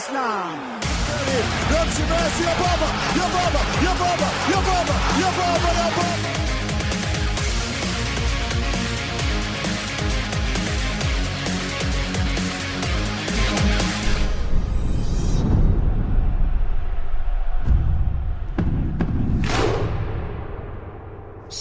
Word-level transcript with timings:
فوتبال 0.00 0.16
اصلا 1.68 1.90
یا 2.40 2.54
بابا 2.58 2.88
یا 3.16 3.92
بابا 3.92 4.28
یا 4.50 4.60
بابا 4.60 4.94
یا 5.20 5.30
بابا 5.30 5.70
یا 5.80 6.39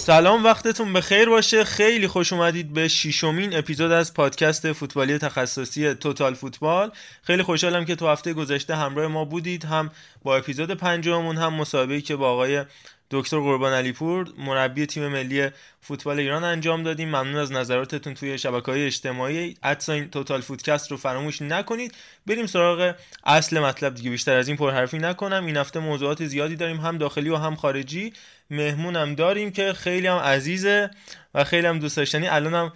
سلام 0.09 0.43
وقتتون 0.43 0.93
به 0.93 1.01
خیر 1.01 1.29
باشه. 1.29 1.63
خیلی 1.63 2.07
خوش 2.07 2.33
اومدید 2.33 2.73
به 2.73 2.87
ششمین 2.87 3.57
اپیزود 3.57 3.91
از 3.91 4.13
پادکست 4.13 4.71
فوتبالی 4.71 5.17
تخصصی 5.17 5.93
توتال 5.93 6.33
فوتبال. 6.33 6.91
خیلی 7.23 7.43
خوشحالم 7.43 7.85
که 7.85 7.95
تو 7.95 8.07
هفته 8.07 8.33
گذشته 8.33 8.75
همراه 8.75 9.07
ما 9.07 9.25
بودید 9.25 9.65
هم 9.65 9.91
با 10.23 10.37
اپیزود 10.37 10.71
پنجممون 10.71 11.37
هم 11.37 11.53
مسابقه 11.53 12.01
که 12.01 12.15
با 12.15 12.31
آقای 12.31 12.65
دکتر 13.11 13.39
قربان 13.39 13.73
علیپور 13.73 14.27
مربی 14.37 14.85
تیم 14.85 15.07
ملی 15.07 15.49
فوتبال 15.81 16.19
ایران 16.19 16.43
انجام 16.43 16.83
دادیم. 16.83 17.07
ممنون 17.07 17.35
از 17.35 17.51
نظراتتون 17.51 18.13
توی 18.13 18.37
شبکه 18.37 18.71
های 18.71 18.85
اجتماعی 18.85 19.57
ادساین 19.63 20.09
توتال 20.09 20.41
فودکست 20.41 20.91
رو 20.91 20.97
فراموش 20.97 21.41
نکنید. 21.41 21.95
بریم 22.27 22.45
سراغ 22.45 22.95
اصل 23.25 23.59
مطلب 23.59 23.95
دیگه. 23.95 24.09
بیشتر 24.09 24.37
از 24.37 24.47
این 24.47 24.57
پرحرفی 24.57 24.97
نکنم. 24.97 25.45
این 25.45 25.57
هفته 25.57 25.79
موضوعات 25.79 26.25
زیادی 26.25 26.55
داریم 26.55 26.77
هم 26.77 26.97
داخلی 26.97 27.29
و 27.29 27.35
هم 27.35 27.55
خارجی. 27.55 28.13
مهمونم 28.49 29.15
داریم 29.15 29.51
که 29.51 29.73
خیلی 29.73 30.07
هم 30.07 30.17
عزیزه 30.17 30.91
و 31.33 31.43
خیلی 31.43 31.67
هم 31.67 31.79
دوست 31.79 31.97
داشتنی. 31.97 32.27
الانم 32.27 32.73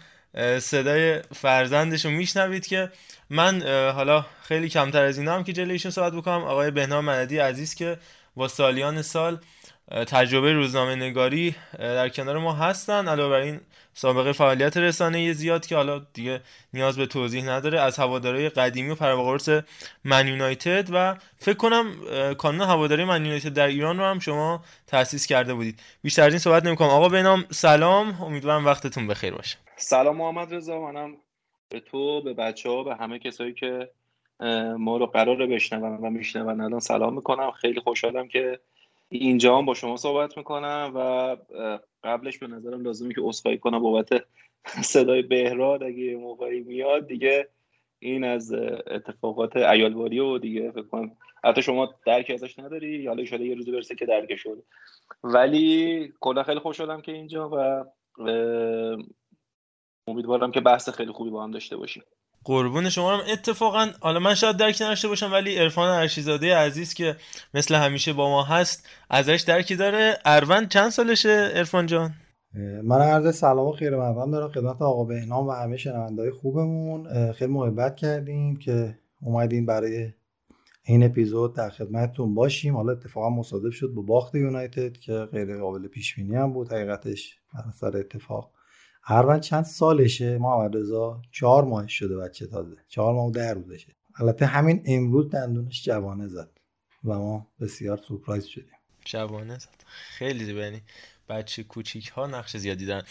صدای 0.60 1.22
فرزندش 1.36 2.06
رو 2.06 2.12
میشنوید 2.12 2.68
که 2.68 2.92
من 3.30 3.62
حالا 3.92 4.26
خیلی 4.44 4.70
کمتر 4.70 5.04
از 5.04 5.18
اینا 5.18 5.36
هم 5.36 5.44
که 5.44 5.54
جلویشون 5.54 5.92
صحبت 5.92 6.14
بکنم. 6.14 6.44
آقای 6.44 6.72
بهنام 6.72 7.06
مددی 7.06 7.38
عزیز 7.38 7.76
که 7.76 7.98
با 8.36 8.48
سالیان 8.48 9.02
سال 9.02 9.40
تجربه 9.94 10.54
روزنامه 10.54 10.96
نگاری 10.96 11.56
در 11.80 12.10
کنار 12.10 12.38
ما 12.38 12.54
هستن. 12.54 13.08
علاوه 13.08 13.30
بر 13.30 13.42
این 13.42 13.60
سابقه 13.94 14.32
فعالیت 14.32 14.78
رسانه 14.78 15.34
زیاد 15.34 15.66
که 15.66 15.76
حالا 15.76 16.00
دیگه 16.14 16.42
نیاز 16.74 16.98
به 16.98 17.06
توضیح 17.06 17.50
نداره 17.50 17.82
از 17.82 18.00
هواداری 18.00 18.50
قدیمی 18.50 18.90
و 18.90 18.96
پرواقرس 18.96 19.50
من 20.04 20.28
یونایتد 20.28 20.88
و 20.94 21.16
فکر 21.38 21.58
کنم 21.58 21.96
کانون 22.38 22.68
هواداری 22.68 23.04
من 23.04 23.26
یونایتد 23.26 23.54
در 23.54 23.68
ایران 23.68 23.98
رو 23.98 24.04
هم 24.04 24.20
شما 24.20 24.64
تأسیس 24.88 25.26
کرده 25.28 25.54
بودید. 25.54 25.80
بیشتر 26.02 26.24
از 26.24 26.34
این 26.34 26.40
صحبت 26.40 26.66
نمی‌کنم. 26.66 26.90
آقا 26.90 27.10
بنام 27.10 27.46
سلام. 27.52 28.22
امیدوارم 28.22 28.66
وقتتون 28.66 29.08
بخیر 29.08 29.34
باشه. 29.34 29.58
سلام 29.76 30.18
محمد 30.18 30.54
رضا. 30.54 30.80
منم 30.80 31.18
به 31.70 31.80
تو 31.80 32.22
به 32.22 32.34
بچه 32.34 32.70
ها 32.70 32.84
به 32.84 32.96
همه 32.96 33.20
کسایی 33.20 33.54
که 33.54 33.90
ما 34.78 34.98
رو 34.98 35.06
قرار 35.06 35.48
بشنون 35.48 35.98
و 35.98 36.10
میشنون. 36.10 36.62
الان 36.62 36.80
سلام 36.80 37.14
می‌کنم. 37.14 37.52
خیلی 37.52 37.80
خوشحالم 37.80 38.28
که 38.28 38.60
اینجا 39.18 39.58
هم 39.58 39.66
با 39.66 39.74
شما 39.74 39.98
صحبت 39.98 40.38
می‌کنم 40.38 40.92
و 40.96 41.38
قبلش 42.04 42.38
به 42.38 42.48
نظرم 42.48 42.82
لازمی 42.82 43.16
که 43.16 43.22
اصخایی 43.26 43.58
کنم 43.58 43.80
بابت 43.80 44.10
صدای 44.94 45.22
بهراد. 45.22 45.84
اگه 45.84 46.16
موقعی 46.16 46.60
میاد 46.62 47.08
دیگه 47.08 47.50
این 48.00 48.24
از 48.24 48.54
اتفاقات 48.88 49.58
ایالواری 49.58 50.20
و 50.20 50.38
دیگه 50.38 50.72
فکر 50.72 50.88
کنم 50.88 51.18
حتی 51.44 51.62
شما 51.62 51.96
درک 52.06 52.32
ازش 52.34 52.60
نداری 52.60 53.08
حالا 53.08 53.24
ان 53.32 53.42
یه 53.42 53.56
روزی 53.56 53.72
برسه 53.72 53.96
که 53.96 54.06
درک 54.06 54.36
شد. 54.36 54.64
ولی 55.24 56.14
کلا 56.20 56.44
خیلی 56.44 56.60
خوش 56.60 56.78
شدم 56.78 57.02
که 57.02 57.12
اینجا 57.12 57.50
و 57.54 57.86
امیدوارم 60.08 60.52
که 60.52 60.62
بحث 60.62 60.90
خیلی 60.90 61.12
خوبی 61.12 61.30
با 61.30 61.44
هم 61.44 61.52
داشته 61.52 61.78
باشیم. 61.78 62.04
قربون 62.46 62.90
شما 62.90 63.18
هم. 63.18 63.24
اتفاقا 63.32 63.88
حالا 64.02 64.20
من 64.20 64.36
شاید 64.36 64.58
درک 64.58 64.82
نداشته 64.82 65.08
باشم 65.08 65.32
ولی 65.32 65.58
عرفان 65.58 65.90
ارشیزاده 65.90 66.56
عزیز 66.56 66.94
که 66.94 67.16
مثل 67.54 67.76
همیشه 67.76 68.14
با 68.14 68.30
ما 68.30 68.44
هست 68.44 68.88
ازش 69.10 69.44
درکی 69.48 69.76
داره. 69.76 70.18
اروند 70.26 70.70
چند 70.70 70.90
سالشه 70.90 71.52
عرفان 71.56 71.86
جان؟ 71.86 72.14
من 72.84 73.02
عرض 73.02 73.36
سلام 73.36 73.68
و 73.68 73.72
خیر 73.72 73.96
مقدم 73.96 74.32
دارم 74.32 74.52
خدمت 74.52 74.82
آقا 74.82 75.04
بهنام 75.04 75.48
و 75.48 75.52
همه 75.52 75.78
شنوندهای 75.78 76.32
خوبمون. 76.32 77.32
خیلی 77.32 77.52
محبت 77.52 77.96
کردیم 77.96 78.56
که 78.56 78.98
اومدین 79.22 79.66
برای 79.66 80.12
این 80.84 81.04
اپیزود 81.04 81.56
در 81.56 81.70
خدمتتون 81.70 82.36
باشیم. 82.36 82.76
حالا 82.76 82.92
اتفاقا 82.92 83.30
مصادف 83.30 83.74
شد 83.74 83.88
با 83.88 84.02
باخت 84.02 84.36
یونایتد 84.36 84.94
که 84.98 85.14
غیر 85.14 85.58
قابل 85.60 85.88
پیش 85.88 86.16
بینی 86.16 86.36
هم 86.36 86.54
بود. 86.54 86.74
حقیقتش 86.74 87.38
بر 87.82 87.98
اتفاق 87.98 88.52
هر 89.06 89.40
چند 89.40 89.64
سالشه؟ 89.64 90.38
محمد 90.38 90.76
رضا 90.76 91.22
چهار 91.32 91.64
ماه 91.64 91.88
شده 91.88 92.18
بچه 92.18 92.48
تازه. 92.48 92.78
چهار 92.88 93.14
ماه 93.14 93.28
و 93.28 93.32
ده 93.32 93.54
روزشه. 93.54 93.96
البته 94.16 94.46
همین 94.46 94.84
امروز 94.86 95.30
دندونش 95.30 95.84
جوانه 95.84 96.28
زد 96.28 96.50
و 97.04 97.20
ما 97.20 97.48
بسیار 97.60 97.98
سورپرایز 97.98 98.46
شدیم. 98.46 98.74
جوانه 99.06 99.60
زد. 99.60 99.84
خیلی 99.88 100.54
بینی 100.54 100.82
بچه 101.30 101.64
کوچیک 101.64 102.08
ها 102.08 102.28
نقش 102.28 102.58
زیادی 102.58 102.86
دارن. 102.86 103.04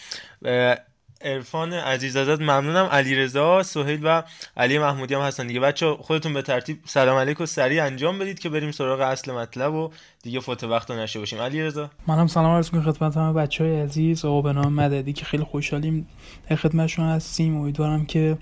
عرفان 1.21 1.73
عزیز 1.73 2.15
ازت 2.15 2.41
ممنونم. 2.41 2.85
علیرضا 2.85 3.63
سهیل 3.63 3.99
و 4.03 4.23
علی 4.57 4.79
محمودی 4.79 5.13
هم 5.13 5.21
هستن 5.21 5.47
دیگه. 5.47 5.59
بچه 5.59 5.93
خودتون 5.93 6.33
به 6.33 6.41
ترتیب 6.41 6.79
سلام 6.85 7.17
علیکم. 7.17 7.45
سریع 7.45 7.83
انجام 7.83 8.19
بدید 8.19 8.39
که 8.39 8.49
بریم 8.49 8.71
سراغ 8.71 8.99
اصل 8.99 9.31
مطلب 9.31 9.73
و 9.73 9.89
دیگه 10.23 10.39
فوت 10.39 10.63
وقت 10.63 10.91
رو 10.91 10.97
نشه 10.97 11.19
باشیم. 11.19 11.39
علیرضا. 11.39 11.89
منم 12.07 12.27
سلام 12.27 12.55
عرض 12.55 12.73
می‌کنم 12.73 12.93
خدمت 12.93 13.17
همه 13.17 13.33
بچه 13.33 13.63
های 13.63 13.81
عزیز. 13.81 14.25
آقا 14.25 14.41
به 14.41 14.53
نام 14.53 14.73
مددی 14.73 15.13
که 15.13 15.25
خیلی 15.25 15.43
خوشحالیم 15.43 16.07
خدمتشون 16.49 17.05
هستیم. 17.05 17.57
امیدوارم 17.57 18.05
که 18.05 18.37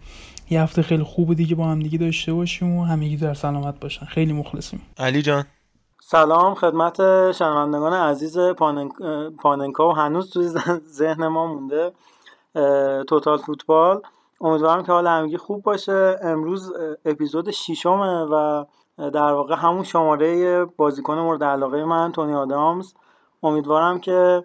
یه 0.50 0.62
هفته 0.62 0.82
خیلی 0.82 1.04
خوب 1.04 1.34
دیگه 1.34 1.56
با 1.56 1.66
هم 1.66 1.80
دیگه 1.80 1.98
داشته 1.98 2.34
باشیم 2.34 2.76
و 2.78 2.86
همگی 2.86 3.18
در 3.18 3.34
سلامت 3.34 3.80
باشن. 3.80 4.06
خیلی 4.06 4.34
مخلصیم. 4.34 4.82
علی 4.98 5.22
جان. 5.22 5.46
سلام 6.04 6.56
خدمت 6.56 6.98
شنوندگان 7.32 7.94
عزیز 7.94 8.38
پاننکا 9.42 9.90
و 9.90 9.96
هنوز 9.96 10.32
توی 10.32 10.50
ذهن 10.92 11.28
ما 11.28 11.54
مونده. 11.54 11.92
توتال 13.08 13.38
فوتبال. 13.38 14.02
امیدوارم 14.42 14.84
که 14.84 14.92
حال 14.92 15.08
همگی 15.08 15.38
خوب 15.38 15.64
باشه. 15.64 16.20
امروز 16.22 16.74
اپیزود 17.06 17.52
ششمه 17.52 18.24
و 18.24 18.66
در 18.98 19.32
واقع 19.32 19.56
همون 19.56 19.84
شماره 19.84 20.66
بازیکن 20.66 21.18
مورد 21.18 21.44
علاقه 21.44 21.86
من 21.86 22.12
تونی 22.12 22.34
آدامز. 22.34 22.94
امیدوارم 23.44 24.00
که 24.00 24.44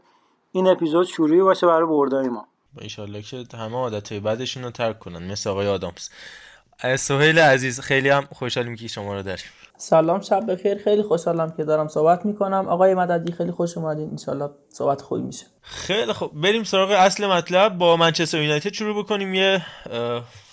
این 0.53 0.69
اپیزود 0.69 1.06
شروعی 1.06 1.43
باشه 1.43 1.66
برای 1.66 1.89
بردای 1.89 2.28
ما. 2.28 2.47
ایشالله 2.81 3.22
که 3.22 3.45
همه 3.55 3.77
عادت 3.77 4.12
بعدشون 4.12 4.62
رو 4.65 4.71
ترک 4.71 4.99
کنن. 4.99 5.33
مثل 5.33 5.50
آقای 5.50 5.69
آدامز. 5.69 6.09
سهیل 6.97 7.39
عزیز 7.39 7.81
خیلی 7.81 8.09
هم 8.09 8.29
خوشحالیم 8.33 8.77
که 8.77 8.89
شما 8.89 9.15
رو 9.15 9.23
داریم. 9.23 9.45
سلام 9.79 10.21
شب 10.21 10.53
بخیر. 10.53 10.79
خیلی 10.85 11.03
خوشحالم 11.03 11.55
که 11.57 11.65
دارم 11.65 11.89
صحبت 11.89 12.27
می‌کنم. 12.27 12.69
آقای 12.69 12.95
مددی 12.95 13.33
خیلی 13.33 13.53
خوش 13.53 13.77
اومدین. 13.77 14.11
انشالله 14.11 14.51
صحبت 14.69 15.03
خوبی 15.03 15.23
میشه. 15.23 15.47
خیلی 15.63 16.13
خوب. 16.13 16.41
بریم 16.41 16.65
سراغ 16.65 16.91
اصل 16.91 17.27
مطلب. 17.27 17.79
با 17.79 17.97
منچستر 17.97 18.43
یونایتد 18.43 18.73
شروع 18.73 19.03
بکنیم. 19.03 19.35
یه 19.35 19.63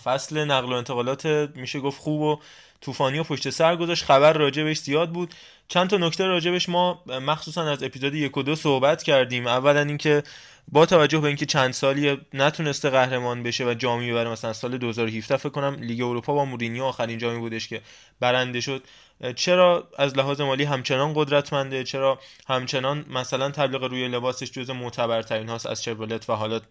فصل 0.04 0.46
نقل 0.46 0.74
و 0.74 0.76
انتقالات 0.76 1.26
میشه 1.56 1.80
گفت 1.80 2.02
خوب 2.02 2.22
و 2.22 2.40
طوفانی 2.82 3.20
و 3.20 3.24
پشت 3.24 3.50
سر 3.50 3.76
گذاشت. 3.76 4.06
خبر 4.06 4.34
راجبش 4.34 4.78
زیاد 4.78 5.10
بود. 5.10 5.34
چند 5.68 5.90
تا 5.90 5.98
نکته 5.98 6.26
راجبش 6.26 6.70
ما 6.70 7.04
مخصوصا 7.08 7.64
از 7.64 7.84
اپیزود 7.84 8.16
یک 8.16 8.38
و 8.38 8.44
دو 8.44 8.56
صحبت 8.56 9.04
کردیم. 9.04 9.48
اولا 9.48 9.82
اینکه 9.82 10.24
با 10.68 10.86
توجه 10.86 11.20
به 11.20 11.28
اینکه 11.28 11.46
چند 11.46 11.74
سالی 11.74 12.18
نتونسته 12.34 12.90
قهرمان 12.90 13.44
بشه 13.44 13.66
و 13.66 13.74
جامی 13.74 14.12
ببره 14.12 14.30
مثلا 14.30 14.54
سال 14.54 14.78
2017 14.78 15.38
فکر 15.38 15.50
کنم 15.50 15.78
لیگ 15.80 16.02
اروپا 16.02 16.34
با 16.34 16.46
مورینیو 16.46 16.84
آخرین 16.84 17.18
جامی 17.18 17.40
بودش 17.40 17.68
که 17.68 17.82
برنده 18.20 18.62
شد. 18.62 18.84
چرا 19.32 19.88
از 19.98 20.18
لحاظ 20.18 20.42
مالی 20.42 20.64
همچنان 20.64 21.14
قدرتمنده؟ 21.16 21.84
چرا 21.84 22.20
همچنان 22.48 23.06
مثلا 23.10 23.52
تبلیغ 23.52 23.84
روی 23.84 24.08
لباسش 24.08 24.52
جز 24.52 24.70
معتبرترین 24.70 25.50
هاست 25.50 25.66
از 25.66 25.84
شورولت 25.84 26.30
و 26.30 26.34
حالا 26.34 26.62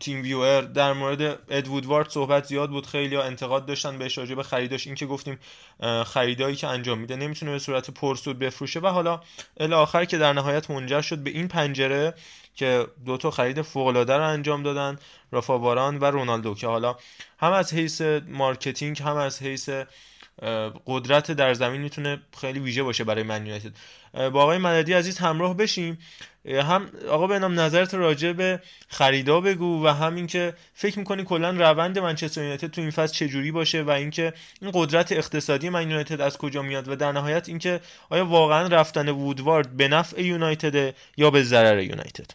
تیم 0.00 0.22
ویور 0.22 0.60
در 0.60 0.92
مورد 0.92 1.22
اد 1.48 2.08
صحبت 2.08 2.44
زیاد 2.44 2.70
بود 2.70 2.86
خیلی 2.86 3.16
ها 3.16 3.22
انتقاد 3.22 3.66
داشتن 3.66 3.98
بهش 3.98 4.18
راجع 4.18 4.34
به 4.34 4.42
خریداش. 4.42 4.86
این 4.86 4.96
که 4.96 5.06
گفتیم 5.06 5.38
خریدایی 6.06 6.56
که 6.56 6.66
انجام 6.66 6.98
میده 6.98 7.16
نمی‌تونه 7.16 7.52
به 7.52 7.58
صورت 7.58 7.90
پرسود 7.90 8.38
بفروشه 8.38 8.80
و 8.80 8.86
حالا 8.86 9.20
الی 9.60 9.74
آخر 9.74 10.04
که 10.04 10.18
در 10.18 10.32
نهایت 10.32 10.70
منجر 10.70 11.00
شد 11.00 11.18
به 11.18 11.30
این 11.30 11.48
پنجره 11.48 12.14
که 12.54 12.86
دو 13.06 13.16
تا 13.16 13.30
خرید 13.30 13.62
فوق 13.62 13.86
العاده 13.86 14.16
رو 14.16 14.24
انجام 14.24 14.62
دادن 14.62 14.98
رافا 15.32 15.58
واران 15.58 15.98
و 15.98 16.04
رونالدو 16.04 16.54
که 16.54 16.66
حالا 16.66 16.96
هم 17.38 17.52
از 17.52 17.74
حیث 17.74 18.02
marketing 18.28 19.02
هم 19.02 19.16
از 19.16 19.42
حیث 19.42 19.70
قدرت 20.86 21.32
در 21.32 21.54
زمین 21.54 21.80
می‌تونه 21.80 22.22
خیلی 22.40 22.60
ویژه 22.60 22.82
باشه 22.82 23.04
برای 23.04 23.22
من 23.22 23.46
یونایتد. 23.46 23.72
با 24.14 24.42
آقای 24.42 24.58
مددی 24.58 24.92
عزیز 24.92 25.18
همراه 25.18 25.56
بشیم. 25.56 25.98
هم 26.44 26.90
آقا 27.10 27.26
به 27.26 27.38
نام 27.38 27.60
نظرت 27.60 27.94
راجع 27.94 28.32
به 28.32 28.60
خریدا 28.88 29.40
بگو 29.40 29.86
و 29.86 29.88
هم 29.88 30.14
اینکه 30.14 30.54
فکر 30.74 30.98
می‌کنی 30.98 31.24
کلا 31.24 31.50
روند 31.50 31.98
منچستر 31.98 32.42
یونایتد 32.42 32.70
تو 32.70 32.80
این 32.80 32.90
فصل 32.90 33.14
چجوری 33.14 33.52
باشه 33.52 33.82
و 33.82 33.90
اینکه 33.90 34.32
این 34.60 34.70
قدرت 34.74 35.12
اقتصادی 35.12 35.68
من 35.68 35.82
یونایتد 35.82 36.20
از 36.20 36.38
کجا 36.38 36.62
میاد 36.62 36.88
و 36.88 36.96
در 36.96 37.12
نهایت 37.12 37.48
اینکه 37.48 37.80
آیا 38.10 38.26
واقعا 38.26 38.66
رفتن 38.66 39.08
وودوارد 39.08 39.76
به 39.76 39.88
نفع 39.88 40.22
یونایتد 40.22 40.94
یا 41.16 41.30
به 41.30 41.42
ضرر 41.42 41.78
یونایتد؟ 41.78 42.30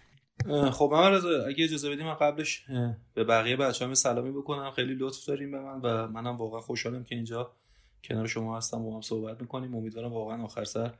خب 0.72 0.90
من 0.94 1.14
اگه 1.48 1.64
اجازه 1.64 1.90
بدیم 1.90 2.06
من 2.06 2.14
قبلش 2.14 2.66
به 3.14 3.24
بقیه 3.24 3.56
بچه‌ها 3.56 3.96
سلامی 3.96 4.32
بکنم. 4.32 4.72
خیلی 4.72 4.96
لطف 5.00 5.26
داریم 5.26 5.52
به 5.52 5.60
من 5.60 5.80
و 5.84 6.08
منم 6.08 6.38
واقعا 6.38 6.62
خوشحالم 6.62 7.04
که 7.04 7.16
اینجا 7.16 7.52
کنار 8.04 8.28
شما 8.28 8.58
هستم 8.58 8.82
و 8.82 8.96
هم 8.96 9.02
صحبت 9.02 9.42
می‌کنیم. 9.42 9.76
امیدوارم 9.76 10.14
واقعا 10.14 10.44
آخر 10.44 10.64
سر 10.64 10.94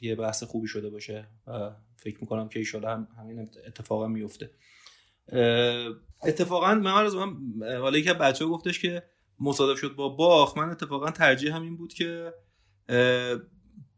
یه 0.00 0.14
بحث 0.14 0.42
خوبی 0.42 0.68
شده 0.68 0.90
باشه. 0.90 1.28
و 1.46 1.70
فکر 1.96 2.18
می‌کنم 2.20 2.48
که 2.48 2.58
ایشالا 2.58 2.92
هم 2.92 3.08
همین 3.18 3.50
اتفاقا 3.66 4.08
میفته 4.08 4.50
اتفاقا 6.22 6.74
من 6.74 7.04
از 7.04 7.14
من 7.14 7.36
حالا 7.62 7.98
یکی 7.98 8.12
بچه 8.12 8.46
گفتش 8.46 8.78
که 8.78 9.02
مصادف 9.40 9.78
شد 9.78 9.94
با 9.94 10.08
باخ. 10.08 10.58
من 10.58 10.70
اتفاقا 10.70 11.10
ترجیح 11.10 11.56
همین 11.56 11.76
بود 11.76 11.92
که 11.92 12.34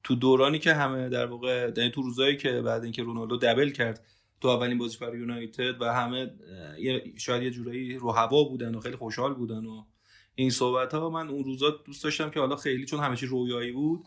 تو 0.05 0.15
دورانی 0.15 0.59
که 0.59 0.75
همه 0.75 1.09
در 1.09 1.27
واقع 1.27 1.73
یعنی 1.77 1.91
تو 1.91 2.03
روزایی 2.03 2.37
که 2.37 2.63
بعد 2.63 2.83
اینکه 2.83 3.03
رونالدو 3.03 3.37
دبل 3.37 3.71
کرد 3.71 4.07
تو 4.41 4.49
اولین 4.49 4.79
بازی 4.79 4.99
برای 5.01 5.19
یونایتد 5.19 5.83
و 5.83 5.85
همه 5.85 6.31
شاید 7.19 7.43
یه 7.43 7.51
جورایی 7.51 7.95
رو 7.95 8.11
هوا 8.11 8.45
بودن 8.45 8.75
و 8.75 8.81
خیلی 8.81 8.97
خوشحال 8.97 9.35
بودن 9.35 9.65
و 9.65 9.85
این 10.35 10.51
صحبت 10.51 10.95
ها 10.95 11.11
من 11.11 11.29
اون 11.29 11.45
روزا 11.45 11.71
دوست 11.71 12.05
داشتم 12.05 12.31
که 12.31 12.41
حالا 12.41 12.57
خیلی 12.57 12.85
چون 12.85 13.01
همه 13.01 13.17
چی 13.17 13.27
رویایی 13.27 13.73
بود 13.73 14.05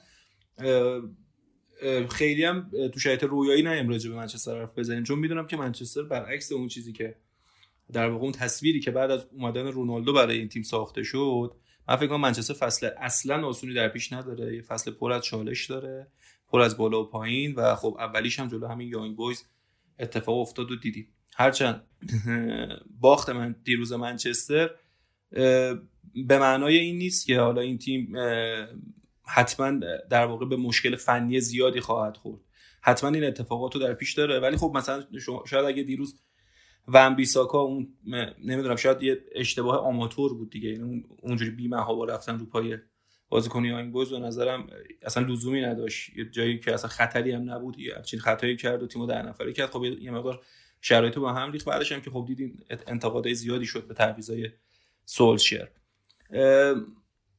خیلی 2.09 2.43
هم 2.43 2.71
تو 2.93 2.99
شرایط 2.99 3.23
رویایی 3.23 3.63
نه 3.63 3.87
راجع 3.87 4.09
به 4.09 4.15
منچستر 4.15 4.59
حرف 4.59 4.79
بزنیم. 4.79 5.03
چون 5.03 5.19
می‌دونم 5.19 5.47
که 5.47 5.57
منچستر 5.57 6.03
برعکس 6.03 6.51
اون 6.51 6.67
چیزی 6.67 6.93
که 6.93 7.15
در 7.91 8.09
واقع 8.09 8.23
اون 8.23 8.31
تصویری 8.31 8.79
که 8.79 8.91
بعد 8.91 9.11
از 9.11 9.27
اومدن 9.31 9.67
رونالدو 9.67 10.13
برای 10.13 10.37
این 10.37 10.47
تیم 10.47 10.63
ساخته 10.63 11.03
شد 11.03 11.55
من 11.87 11.95
فکر 11.95 12.07
کنم 12.07 12.21
منچستر 12.21 12.53
فصل 12.53 12.89
اصلا 12.97 13.47
آسونی 13.47 13.73
در 13.73 13.87
پیش 13.89 14.13
نداره. 14.13 14.55
یه 14.55 14.61
فصل 14.61 14.91
پر 14.91 15.11
از 15.11 15.23
چالش 15.23 15.65
داره 15.65 16.07
پر 16.47 16.61
از 16.61 16.77
بالا 16.77 17.03
و 17.03 17.05
پایین 17.09 17.55
و 17.55 17.75
خب 17.75 17.95
اولیش 17.99 18.39
هم 18.39 18.47
جلو 18.47 18.67
همین 18.67 18.87
یانگ 18.87 19.15
بویز 19.15 19.45
اتفاق 19.99 20.39
افتاد 20.39 20.71
و 20.71 20.75
دیدیم. 20.75 21.07
هرچند 21.35 21.87
باخت 23.01 23.29
من 23.29 23.55
دیروز 23.63 23.93
منچستر 23.93 24.69
به 26.27 26.39
معنای 26.39 26.77
این 26.77 26.97
نیست 26.97 27.27
که 27.27 27.39
حالا 27.39 27.61
این 27.61 27.77
تیم 27.77 28.13
حتما 29.27 29.79
در 30.09 30.25
واقع 30.25 30.45
به 30.45 30.55
مشکل 30.55 30.95
فنی 30.95 31.39
زیادی 31.39 31.79
خواهد 31.79 32.17
خورد. 32.17 32.41
حتما 32.81 33.09
این 33.09 33.23
اتفاقات 33.23 33.75
رو 33.75 33.81
در 33.81 33.93
پیش 33.93 34.13
داره. 34.13 34.39
ولی 34.39 34.57
خب 34.57 34.71
مثلا 34.75 35.03
شاید 35.47 35.65
اگه 35.65 35.83
دیروز 35.83 36.21
ون 36.87 37.15
بیساکا 37.15 37.59
اون 37.59 37.87
نمی‌دونم 38.43 38.75
شاید 38.75 39.03
یه 39.03 39.17
اشتباه 39.35 39.77
آماتور 39.77 40.33
بود 40.33 40.49
دیگه. 40.49 40.69
یعنی 40.69 41.05
اونجوری 41.21 41.51
بی 41.51 41.67
با 41.67 42.05
رفتن 42.05 42.39
رو 42.39 42.45
پای 42.45 42.77
بازیکن 43.29 43.65
این 43.65 43.91
بوز 43.91 44.09
به 44.09 44.19
نظرم 44.19 44.67
اصلا 45.01 45.27
لزومی 45.27 45.61
نداشت. 45.61 46.17
یه 46.17 46.25
جایی 46.25 46.59
که 46.59 46.73
اصلا 46.73 46.89
خطری 46.89 47.31
هم 47.31 47.51
نبود 47.51 47.79
یه 47.79 47.95
همچین 47.95 48.19
خطایی 48.19 48.55
کرد 48.55 48.83
و 48.83 48.87
تیمو 48.87 49.05
در 49.05 49.21
نفره 49.21 49.53
کرد. 49.53 49.69
خب 49.69 49.83
یه 49.83 50.11
مقدار 50.11 50.45
شرایط 50.81 51.17
با 51.17 51.33
هم 51.33 51.51
ریخت. 51.51 51.65
بعدش 51.65 51.91
هم 51.91 52.01
که 52.01 52.09
خب 52.09 52.25
دیدیم 52.27 52.65
انتقادهای 52.87 53.35
زیادی 53.35 53.65
شد 53.65 53.87
به 53.87 53.93
تعویضای 53.93 54.49
سولشر 55.05 55.67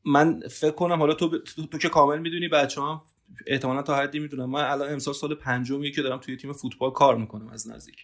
من 0.04 0.40
فکر 0.50 0.70
کنم 0.70 0.98
حالا 0.98 1.14
تو, 1.14 1.38
تو, 1.38 1.66
تو 1.66 1.78
که 1.78 1.88
کامل 1.88 2.18
می‌دونی 2.18 2.48
بچه 2.48 2.80
هم 2.80 3.02
احتمالا 3.46 3.82
تا 3.82 3.96
حدی 3.96 4.18
می‌دونم 4.18 4.50
من 4.50 4.64
الان 4.64 4.92
امسال 4.92 5.14
سال 5.14 5.34
پنجمیه 5.34 5.90
که 5.90 6.02
دارم 6.02 6.18
توی 6.18 6.36
تیم 6.36 6.52
فوتبال 6.52 6.90
کار 6.90 7.16
می‌کنم 7.16 7.48
از 7.48 7.68
نزدیک. 7.68 7.96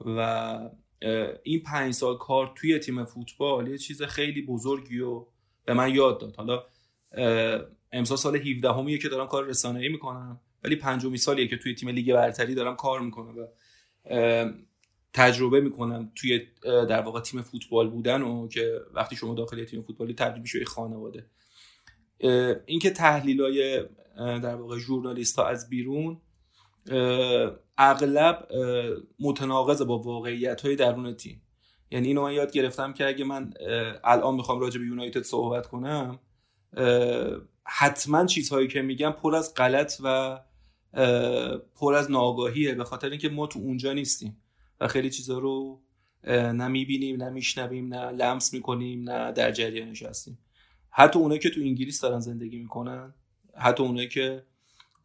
و 0.00 0.58
این 1.42 1.62
پنج 1.62 1.94
سال 1.94 2.18
کار 2.18 2.52
توی 2.56 2.78
تیم 2.78 3.04
فوتبال 3.04 3.68
یه 3.68 3.78
چیز 3.78 4.02
خیلی 4.02 4.42
بزرگی 4.42 5.00
و 5.00 5.26
به 5.64 5.74
من 5.74 5.94
یاد 5.94 6.20
داد. 6.20 6.36
حالا 6.36 6.62
امسال 7.92 8.16
سال 8.16 8.36
17 8.36 8.72
همیه 8.72 8.98
که 8.98 9.08
دارم 9.08 9.26
کار 9.26 9.44
رسانه‌ای 9.44 9.88
می‌کنم 9.88 10.40
ولی 10.64 10.76
پنجمی 10.76 11.16
سالیه 11.16 11.48
که 11.48 11.56
توی 11.56 11.74
تیم 11.74 11.88
لیگ 11.88 12.14
برتری 12.14 12.54
دارم 12.54 12.76
کار 12.76 13.00
می‌کنم 13.00 13.34
و 13.38 13.46
تجربه 15.14 15.60
می‌کنم 15.60 16.12
توی 16.14 16.46
در 16.62 17.00
واقع 17.00 17.20
تیم 17.20 17.42
فوتبال 17.42 17.90
بودن 17.90 18.22
و 18.22 18.48
که 18.48 18.80
وقتی 18.94 19.16
شما 19.16 19.34
داخل 19.34 19.64
تیم 19.64 19.82
فوتبالی 19.82 20.14
تبدیل 20.14 20.42
میشه 20.42 20.64
خانواده. 20.64 21.26
اینکه 22.66 22.90
تحلیلای 22.90 23.84
در 24.16 24.54
واقع 24.54 24.78
ژورنالیست 24.78 25.38
ها 25.38 25.46
از 25.46 25.68
بیرون 25.68 26.20
اغلب 27.78 28.48
متناقض 29.20 29.82
با 29.82 29.98
واقعیت 29.98 30.60
های 30.60 30.76
درون 30.76 31.12
تیم. 31.12 31.42
یعنی 31.90 32.08
اینو 32.08 32.22
من 32.22 32.32
یاد 32.32 32.52
گرفتم 32.52 32.92
که 32.92 33.06
اگه 33.06 33.24
من 33.24 33.54
الان 34.04 34.34
می‌خوام 34.34 34.60
راجع 34.60 34.80
به 34.80 34.86
یونایتد 34.86 35.22
صحبت 35.22 35.66
کنم 35.66 36.18
حتما 37.64 38.26
چیزهایی 38.26 38.68
که 38.68 38.82
میگم 38.82 39.10
پر 39.10 39.34
از 39.34 39.54
غلط 39.54 40.00
و 40.04 40.40
پر 41.74 41.94
از 41.94 42.10
ناآگاهیه 42.10 42.74
به 42.74 42.84
خاطر 42.84 43.10
اینکه 43.10 43.28
ما 43.28 43.46
تو 43.46 43.58
اونجا 43.58 43.92
نیستیم. 43.92 44.40
و 44.80 44.88
خیلی 44.88 45.10
چیزها 45.10 45.38
رو 45.38 45.82
نه 46.28 46.68
می‌بینیم 46.68 47.22
نه 47.22 47.30
میشنویم 47.30 47.94
نه 47.94 48.10
لمس 48.10 48.54
می‌کنیم 48.54 49.10
نه 49.10 49.32
در 49.32 49.52
جریانش 49.52 50.02
هستیم 50.02 50.38
حتی 50.90 51.18
اونایی 51.18 51.40
که 51.40 51.50
تو 51.50 51.60
انگلیس 51.60 52.00
دارن 52.00 52.20
زندگی 52.20 52.58
می‌کنن 52.58 53.14
حتی 53.56 53.82
اونایی 53.82 54.08
که 54.08 54.42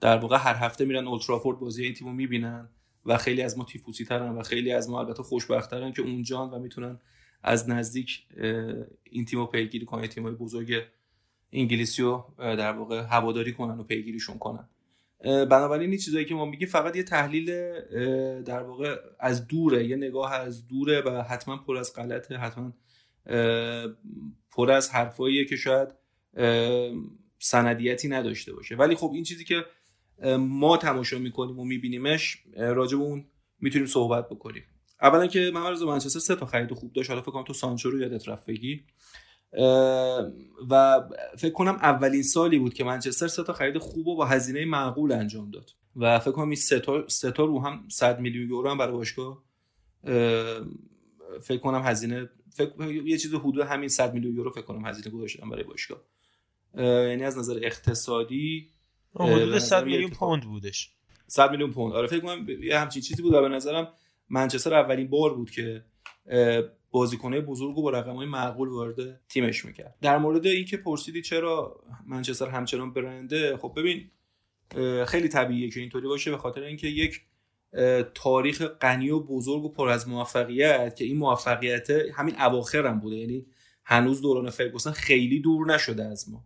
در 0.01 0.17
واقع 0.17 0.37
هر 0.37 0.55
هفته 0.55 0.85
میرن 0.85 1.07
اولترافورد 1.07 1.59
بازی 1.59 1.83
این 1.83 1.93
تیمو 1.93 2.11
می‌بینن 2.11 2.69
و 3.05 3.17
خیلی 3.17 3.41
از 3.41 3.57
ما 3.57 3.63
تیفوسی 3.63 4.05
ترن 4.05 4.29
و 4.29 4.43
خیلی 4.43 4.71
از 4.71 4.89
ما 4.89 4.99
البته 4.99 5.23
خوشبخترن 5.23 5.91
که 5.91 6.01
اونجان 6.01 6.49
و 6.49 6.59
می‌تونن 6.59 6.99
از 7.43 7.69
نزدیک 7.69 8.25
این 9.03 9.25
تیمو 9.25 9.45
پیگیری 9.45 9.85
کنن 9.85 10.07
تیمای 10.07 10.33
بزرگ 10.33 10.73
انگلیسی 11.53 12.01
رو 12.01 12.33
در 12.37 12.71
واقع 12.71 13.01
هواداری 13.01 13.53
کنن 13.53 13.79
و 13.79 13.83
پیگیریشون 13.83 14.37
کنن. 14.37 14.69
بنابراین 15.23 15.89
این 15.89 15.99
چیزایی 15.99 16.25
که 16.25 16.35
ما 16.35 16.45
میگیم 16.45 16.67
فقط 16.67 16.95
یه 16.95 17.03
تحلیل 17.03 17.45
در 18.41 18.63
واقع 18.63 18.95
از 19.19 19.47
دوره 19.47 19.87
یه 19.87 19.95
نگاه 19.95 20.33
از 20.33 20.67
دوره 20.67 21.01
و 21.01 21.21
حتما 21.21 21.57
پر 21.57 21.77
از 21.77 21.93
غلطه 21.95 22.37
حتما 22.37 22.73
پر 24.51 24.71
از 24.71 24.89
حرفاییه 24.89 25.45
که 25.45 25.55
شاید 25.55 25.89
سندیتی 27.39 28.07
نداشته 28.07 28.53
باشه. 28.53 28.75
ولی 28.75 28.95
خب 28.95 29.11
این 29.13 29.23
چیزی 29.23 29.43
که 29.43 29.65
ما 30.39 30.77
تماشا 30.77 31.19
می‌کنیم 31.19 31.59
و 31.59 31.65
میبینیمش 31.65 32.43
راجع 32.57 32.97
به 32.97 33.03
اون 33.03 33.25
می‌تونیم 33.59 33.87
صحبت 33.87 34.29
بکنیم. 34.29 34.63
اولا 35.01 35.27
که 35.27 35.51
من 35.53 35.73
منچستر 35.85 36.19
سه 36.19 36.35
تا 36.35 36.45
خرید 36.45 36.73
خوب 36.73 36.93
داشت. 36.93 37.09
حالا 37.09 37.21
فکر 37.21 37.31
کنم 37.31 37.43
تو 37.43 37.53
سانچو 37.53 37.91
رو 37.91 38.01
یادت 38.01 38.27
رفت 38.27 38.45
بگی. 38.45 38.83
و 40.69 41.03
فکر 41.37 41.53
کنم 41.53 41.75
اولین 41.75 42.23
سالی 42.23 42.59
بود 42.59 42.73
که 42.73 42.83
منچستر 42.83 43.27
سه 43.27 43.43
تا 43.43 43.53
خرید 43.53 43.77
خوب 43.77 44.07
و 44.07 44.15
با 44.15 44.25
هزینه 44.25 44.65
معقول 44.65 45.11
انجام 45.11 45.51
داد. 45.51 45.71
و 45.95 46.19
فکر 46.19 46.31
کنم 46.31 46.49
این 46.49 46.55
سه 47.07 47.31
تا 47.31 47.43
رو 47.45 47.59
هم 47.61 47.83
100 47.89 48.19
میلیون 48.19 48.49
یورو 48.49 48.69
هم 48.69 48.77
برای 48.77 48.91
باشگاه 48.91 49.43
فکر 51.41 51.57
کنم 51.57 51.81
هزینه 51.85 52.29
فکر 52.49 52.91
یه 52.91 53.17
چیز 53.17 53.33
حدود 53.33 53.59
همین 53.59 53.89
100 53.89 54.13
میلیون 54.13 54.35
یورو 54.35 54.51
فکر 54.51 54.61
کنم 54.61 54.85
هزینه 54.85 55.09
گذاشتن 55.09 55.49
برای 55.49 55.63
باشگاه. 55.63 56.01
یعنی 56.77 57.23
از 57.23 57.37
نظر 57.37 57.59
اقتصادی 57.63 58.69
حدود 59.15 59.59
100 59.59 59.85
میلیون 59.85 60.09
پوند 60.09 60.43
بودش. 60.43 60.93
100 61.27 61.51
میلیون 61.51 61.71
پوند. 61.71 61.93
آره 61.93 62.07
فکر 62.07 62.19
کنم 62.19 62.49
یه 62.49 62.79
همچین 62.79 63.01
چیزی 63.01 63.21
بود 63.21 63.33
و 63.33 63.41
به 63.41 63.49
نظرم 63.49 63.87
منچستر 64.29 64.73
اولین 64.73 65.07
بار 65.09 65.33
بود 65.35 65.51
که 65.51 65.85
بازیکنه 66.91 67.41
بزرگ 67.41 67.77
و 67.77 67.81
با 67.81 67.89
رقمهای 67.89 68.27
معقول 68.27 68.69
وارد 68.69 69.19
تیمش 69.27 69.65
می‌کرد. 69.65 69.95
در 70.01 70.17
مورد 70.17 70.45
اینکه 70.45 70.77
پرسیدی 70.77 71.21
چرا 71.21 71.83
منچستر 72.05 72.47
همچنان 72.47 72.93
برنده 72.93 73.57
خب 73.57 73.73
ببین 73.77 74.09
خیلی 75.05 75.27
طبیعیه 75.27 75.69
که 75.69 75.79
اینطوری 75.79 76.07
باشه 76.07 76.31
به 76.31 76.37
خاطر 76.37 76.63
اینکه 76.63 76.87
یک 76.87 77.21
تاریخ 78.13 78.61
غنی 78.61 79.09
و 79.09 79.19
بزرگ 79.19 79.63
و 79.63 79.69
پر 79.69 79.89
از 79.89 80.07
موفقیت 80.07 80.95
که 80.95 81.05
این 81.05 81.17
موفقیت 81.17 81.89
همین 81.89 82.41
اواخر 82.41 82.87
هم 82.87 82.99
بوده. 82.99 83.15
یعنی 83.15 83.45
هنوز 83.85 84.21
دوران 84.21 84.49
فرگوسن 84.49 84.91
خیلی 84.91 85.39
دور 85.39 85.73
نشده 85.73 86.03
از 86.03 86.29
ما. 86.29 86.45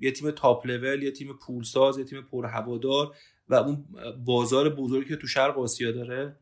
یه 0.00 0.10
تیم 0.10 0.30
تاپ 0.30 0.66
لول 0.66 1.02
یه 1.02 1.10
تیم 1.10 1.32
پولساز 1.32 1.98
یه 1.98 2.04
تیم 2.04 2.22
پر 2.22 2.46
هوادار 2.46 3.14
و 3.48 3.54
اون 3.54 3.84
بازار 4.24 4.68
بزرگی 4.68 5.08
که 5.08 5.16
تو 5.16 5.26
شرق 5.26 5.58
آسیا 5.58 5.92
داره 5.92 6.36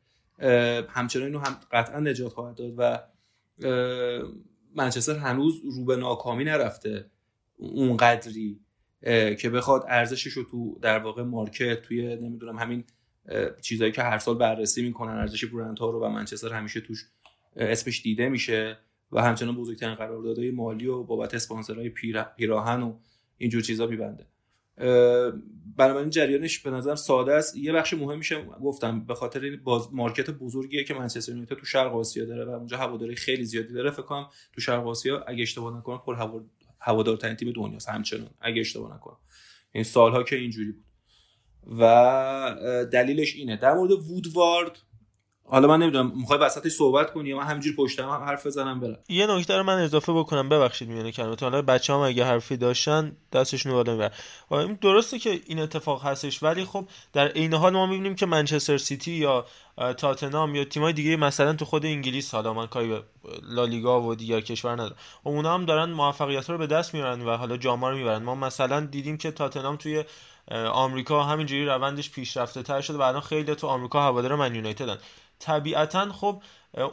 همچنان 0.89 1.27
اینو 1.27 1.39
هم 1.39 1.61
قطعا 1.73 2.01
نجات 2.01 2.33
خواهد 2.33 2.55
داد 2.55 2.75
و 2.77 2.99
منچستر 4.75 5.17
هنوز 5.17 5.63
رو 5.77 5.85
به 5.85 5.97
ناکامی 5.97 6.45
نرفته 6.45 7.11
اونقدری 7.57 8.61
که 9.39 9.51
بخواد 9.55 9.85
ارزشش 9.89 10.33
رو 10.33 10.43
تو 10.43 10.79
در 10.83 10.99
واقع 10.99 11.23
مارکت 11.23 11.83
توی 11.83 12.17
نمی‌دونم 12.17 12.59
همین 12.59 12.85
چیزهایی 13.61 13.93
که 13.93 14.03
هر 14.03 14.19
سال 14.19 14.39
بررسی 14.39 14.83
می‌کنن 14.83 15.13
ارزش 15.13 15.45
برند 15.45 15.79
ها 15.79 15.91
رو 15.91 16.05
و 16.05 16.09
منچستر 16.09 16.53
همیشه 16.53 16.81
توش 16.81 17.09
اسمش 17.57 18.03
دیده 18.03 18.29
میشه 18.29 18.79
و 19.13 19.23
همچنان 19.23 19.57
بزرگترین 19.57 19.95
قراردادهای 19.95 20.51
مالی 20.51 20.87
و 20.87 21.03
بابت 21.03 21.35
اسپانسرهای 21.35 21.93
پیراهن 22.37 22.83
و 22.83 22.97
اینجور 23.39 23.63
چیزا 23.63 23.87
میبنده. 23.87 24.27
بنابراین 25.77 26.11
جریانش 26.11 26.59
به 26.59 26.71
نظرم 26.71 26.95
ساده 26.95 27.35
است. 27.35 27.57
یه 27.57 27.73
بخش 27.73 27.95
مهم 27.95 28.19
میشه 28.19 28.45
گفتم 28.45 29.05
به 29.05 29.15
خاطر 29.15 29.41
این 29.41 29.61
باز 29.65 29.95
مارکت 29.95 30.31
بزرگیه 30.31 30.85
که 30.85 30.95
منچستر 30.95 31.33
یونایتد 31.33 31.57
تو 31.57 31.67
شرق 31.67 31.97
آسیا 31.97 32.25
داره 32.25 32.45
و 32.45 32.51
اونجا 32.51 32.77
هواداری 32.77 33.17
خیلی 33.17 33.45
زیادی 33.45 33.73
داره. 33.75 33.91
فکر 33.91 34.03
کنم 34.03 34.27
تو 34.53 34.61
شرق 34.61 34.87
آسیا 34.87 35.25
اگه 35.27 35.43
اشتباه 35.43 35.79
نکنم 35.79 35.99
پر 35.99 36.41
هوادارترین 36.81 37.37
تیم 37.37 37.53
دنیاست 37.53 37.89
همچنان 37.89 38.31
اگه 38.41 38.61
اشتباه 38.61 38.95
نکنم. 38.95 39.17
این 39.73 39.85
سالها 39.85 40.23
که 40.23 40.37
اینجوری 40.37 40.73
بود. 40.73 40.85
و 41.81 42.85
دلیلش 42.93 43.37
اینه. 43.37 43.57
در 43.57 43.75
مورد 43.75 43.91
وودوارد 43.93 44.79
حالا 45.52 45.68
من 45.68 45.82
نمی‌دونم 45.82 46.12
می‌خوای 46.16 46.38
وسطش 46.38 46.73
صحبت 46.73 47.12
کنی 47.12 47.28
یا 47.28 47.37
من 47.37 47.42
همینجوری 47.42 47.76
پشتم 47.76 48.09
هم 48.09 48.23
حرف 48.23 48.47
بزنم 48.47 48.80
برم 48.80 48.97
یه 49.09 49.26
نکته 49.26 49.56
رو 49.56 49.62
من 49.62 49.78
اضافه 49.78 50.12
بکنم 50.12 50.49
ببخشید 50.49 50.88
میونه 50.88 51.12
کلمات 51.12 51.42
حالا 51.42 51.62
بچه 51.62 51.92
هم 51.92 51.99
اگه 51.99 52.25
حرفی 52.25 52.56
داشتن 52.56 53.16
دستشون 53.32 53.73
بالا 53.73 53.92
می‌برن. 53.92 54.11
این 54.50 54.78
درسته 54.80 55.18
که 55.18 55.40
این 55.47 55.59
اتفاق 55.59 56.04
هستش 56.04 56.42
ولی 56.42 56.64
خب 56.64 56.85
در 57.12 57.28
عین 57.28 57.54
حال 57.54 57.73
ما 57.73 57.87
می‌بینیم 57.87 58.14
که 58.14 58.26
منچستر 58.26 58.78
سیتی 58.78 59.12
یا 59.12 59.47
تاتنام 59.97 60.54
یا 60.54 60.64
تیمای 60.64 60.92
دیگه 60.92 61.16
مثلا 61.16 61.52
تو 61.52 61.64
خود 61.64 61.87
انگلیس 61.87 62.35
حالا 62.35 62.54
من 62.54 62.66
کاری 62.66 62.88
به 62.88 63.02
لالیگا 63.42 64.02
و 64.02 64.14
دیگر 64.14 64.40
کشور 64.40 64.73
ندارم. 64.73 64.97
اونا 65.23 65.54
هم 65.54 65.64
دارن 65.64 65.90
موفقیت 65.90 66.50
رو 66.50 66.59
به 66.59 66.66
دست 66.66 66.94
میارن 66.94 67.21
و 67.21 67.37
حالا 67.37 67.56
جام 67.56 67.85
رو 67.85 67.97
می‌برن. 67.97 68.23
ما 68.23 68.35
مثلا 68.35 68.80
دیدیم 68.80 69.16
که 69.16 69.30
تاتنام 69.30 69.76
توی 69.76 70.04
آمریکا 70.73 71.23
همینجوری 71.23 71.66
روندش 71.66 72.11
پیشرفته 72.11 72.62
تر 72.62 72.80
شده 72.80 72.99
و 72.99 73.02
الان 73.02 73.21
خیلی 73.21 73.54
تو 73.54 73.66
آمریکا 73.66 74.02
هوادار 74.02 74.35
من 74.35 74.54
یونایتدن. 74.54 74.99
طبیعتا 75.43 76.13
خب 76.13 76.43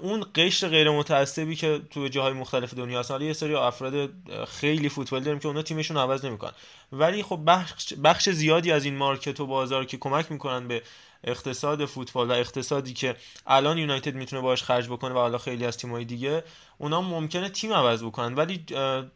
اون 0.02 0.26
قشر 0.36 0.68
غیر 0.68 0.92
متعصبی 0.92 1.56
که 1.56 1.82
تو 1.92 2.08
جاهای 2.08 2.34
مختلف 2.34 2.74
دنیا 2.74 3.00
هست. 3.00 3.12
یه 3.12 3.34
سری 3.34 3.56
افراد 3.56 4.10
خیلی 4.48 4.90
فوتبال 4.90 5.24
داریم 5.24 5.40
که 5.40 5.48
اونا 5.48 5.62
تیمشون 5.62 5.98
عوض 5.98 6.26
نمی‌کنن. 6.26 6.52
ولی 6.92 7.24
خب 7.24 7.40
بخش, 7.48 7.94
بخش 7.94 8.30
زیادی 8.30 8.72
از 8.72 8.86
این 8.86 8.96
مارکت 8.96 9.40
و 9.40 9.46
بازار 9.46 9.86
که 9.86 9.98
کمک 9.98 10.32
می‌کنن 10.32 10.68
به 10.68 10.82
اقتصاد 11.24 11.86
فوتبال 11.86 12.32
و 12.32 12.34
اقتصادی 12.34 12.94
که 12.94 13.16
الان 13.48 13.78
یونایتد 13.78 14.16
می‌تونه 14.16 14.42
باش 14.42 14.64
خرج 14.64 14.88
بکنه 14.88 15.14
و 15.14 15.18
حالا 15.18 15.38
خیلی 15.38 15.66
از 15.66 15.78
تیم‌های 15.78 16.06
دیگه 16.06 16.44
اونا 16.78 17.02
ممکنه 17.02 17.50
تیم 17.50 17.74
عوض 17.74 18.04
بکنن. 18.04 18.36
ولی 18.36 18.66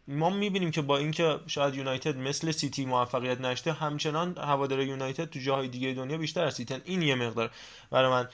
ما 0.08 0.30
می‌بینیم 0.30 0.72
که 0.72 0.82
با 0.82 0.98
اینکه 0.98 1.40
شاید 1.48 1.76
یونایتد 1.76 2.18
مثل 2.18 2.52
سیتی 2.52 2.86
موفقیت 2.86 3.42
نداشته 3.42 3.74
همچنان 3.74 4.38
هوادار 4.38 4.82
یونایتد 4.82 5.26
تو 5.26 5.40
جاهای 5.40 5.68
دیگه 5.68 5.94
دنیا 5.94 6.18
بیشتر 6.18 6.44
از 6.44 6.54
سیتی. 6.54 6.76
این 6.86 7.02
یه 7.02 7.16
مقدار 7.16 7.52
برای 7.92 8.12
من 8.12 8.30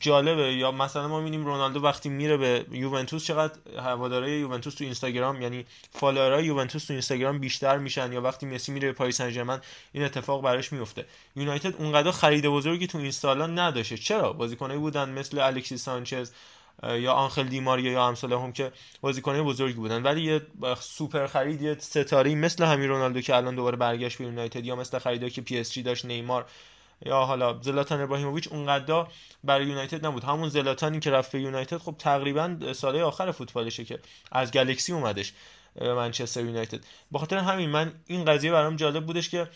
جالبه. 0.00 0.52
یا 0.52 0.70
مثلا 0.72 1.08
ما 1.08 1.18
می‌بینیم 1.18 1.46
رونالدو 1.46 1.82
وقتی 1.82 2.08
میره 2.08 2.36
به 2.36 2.64
یوونتوس 2.70 3.24
چقدر 3.24 3.54
هواداره 3.78 4.38
یوونتوس 4.38 4.74
تو 4.74 4.84
اینستاگرام 4.84 5.42
یعنی 5.42 5.64
follower 5.92 6.38
ای 6.38 6.44
یوونتوس 6.44 6.84
تو 6.84 6.92
اینستاگرام 6.92 7.38
بیشتر 7.38 7.78
میشن 7.78 8.12
یا 8.12 8.20
وقتی 8.20 8.46
مسی 8.46 8.72
میره 8.72 8.88
به 8.88 8.94
پاریس 8.94 9.16
سن 9.16 9.60
این 9.92 10.04
اتفاق 10.04 10.42
براش 10.42 10.72
میفته 10.72 11.06
یونایتد 11.36 11.74
اونقدر 11.76 12.10
خرید 12.10 12.46
بزرگی 12.46 12.86
تو 12.86 12.98
اینستا 12.98 13.34
نداشته. 13.34 13.96
چرا؟ 13.96 14.32
بازیکنایی 14.32 14.80
بودن 14.80 15.08
مثل 15.08 15.38
الکسی 15.38 15.76
سانچز 15.76 16.30
یا 16.82 17.12
آنخل 17.12 17.44
دیماریا 17.44 17.92
یا 17.92 18.06
امثالهم 18.06 18.52
که 18.52 18.72
بازیکنای 19.00 19.42
بزرگی 19.42 19.74
بودن. 19.74 20.02
ولی 20.02 20.22
یه 20.22 20.40
سوپر 20.80 21.26
خرید 21.26 21.62
یه 21.62 21.76
ستاره 21.80 22.34
مثل 22.34 22.64
همین 22.64 22.88
رونالدو 22.88 23.20
که 23.20 23.36
الان 23.36 23.54
دوباره 23.54 23.76
برگشت 23.76 24.18
به 24.18 24.24
یونایتد 24.24 24.64
یا 24.64 24.76
مثل 24.76 24.98
خریدایی 24.98 25.32
که 25.32 25.40
PSG 25.40 25.82
داشت 25.82 26.04
نیمار 26.04 26.46
یا 27.06 27.20
حالا 27.20 27.60
زلاتان 27.62 28.00
ابراهیموویچ 28.00 28.48
اونقدر 28.48 29.06
برای 29.44 29.66
یونایتد 29.66 30.06
نبود. 30.06 30.24
همون 30.24 30.48
زلاتانی 30.48 31.00
که 31.00 31.10
رفت 31.10 31.32
به 31.32 31.40
یونایتد 31.40 31.76
خب 31.76 31.94
تقریبا 31.98 32.56
سالهای 32.72 33.02
آخر 33.02 33.30
فوتبالشه 33.30 33.84
که 33.84 33.98
از 34.32 34.50
گلکسی 34.50 34.92
اومدش 34.92 35.32
منچستر 35.80 36.44
یونایتد. 36.44 36.80
به 37.10 37.18
خاطر 37.18 37.36
همین 37.36 37.70
من 37.70 37.92
این 38.06 38.24
قضیه 38.24 38.52
برام 38.52 38.76
جالب 38.76 39.06
بودش 39.06 39.28
که 39.28 39.48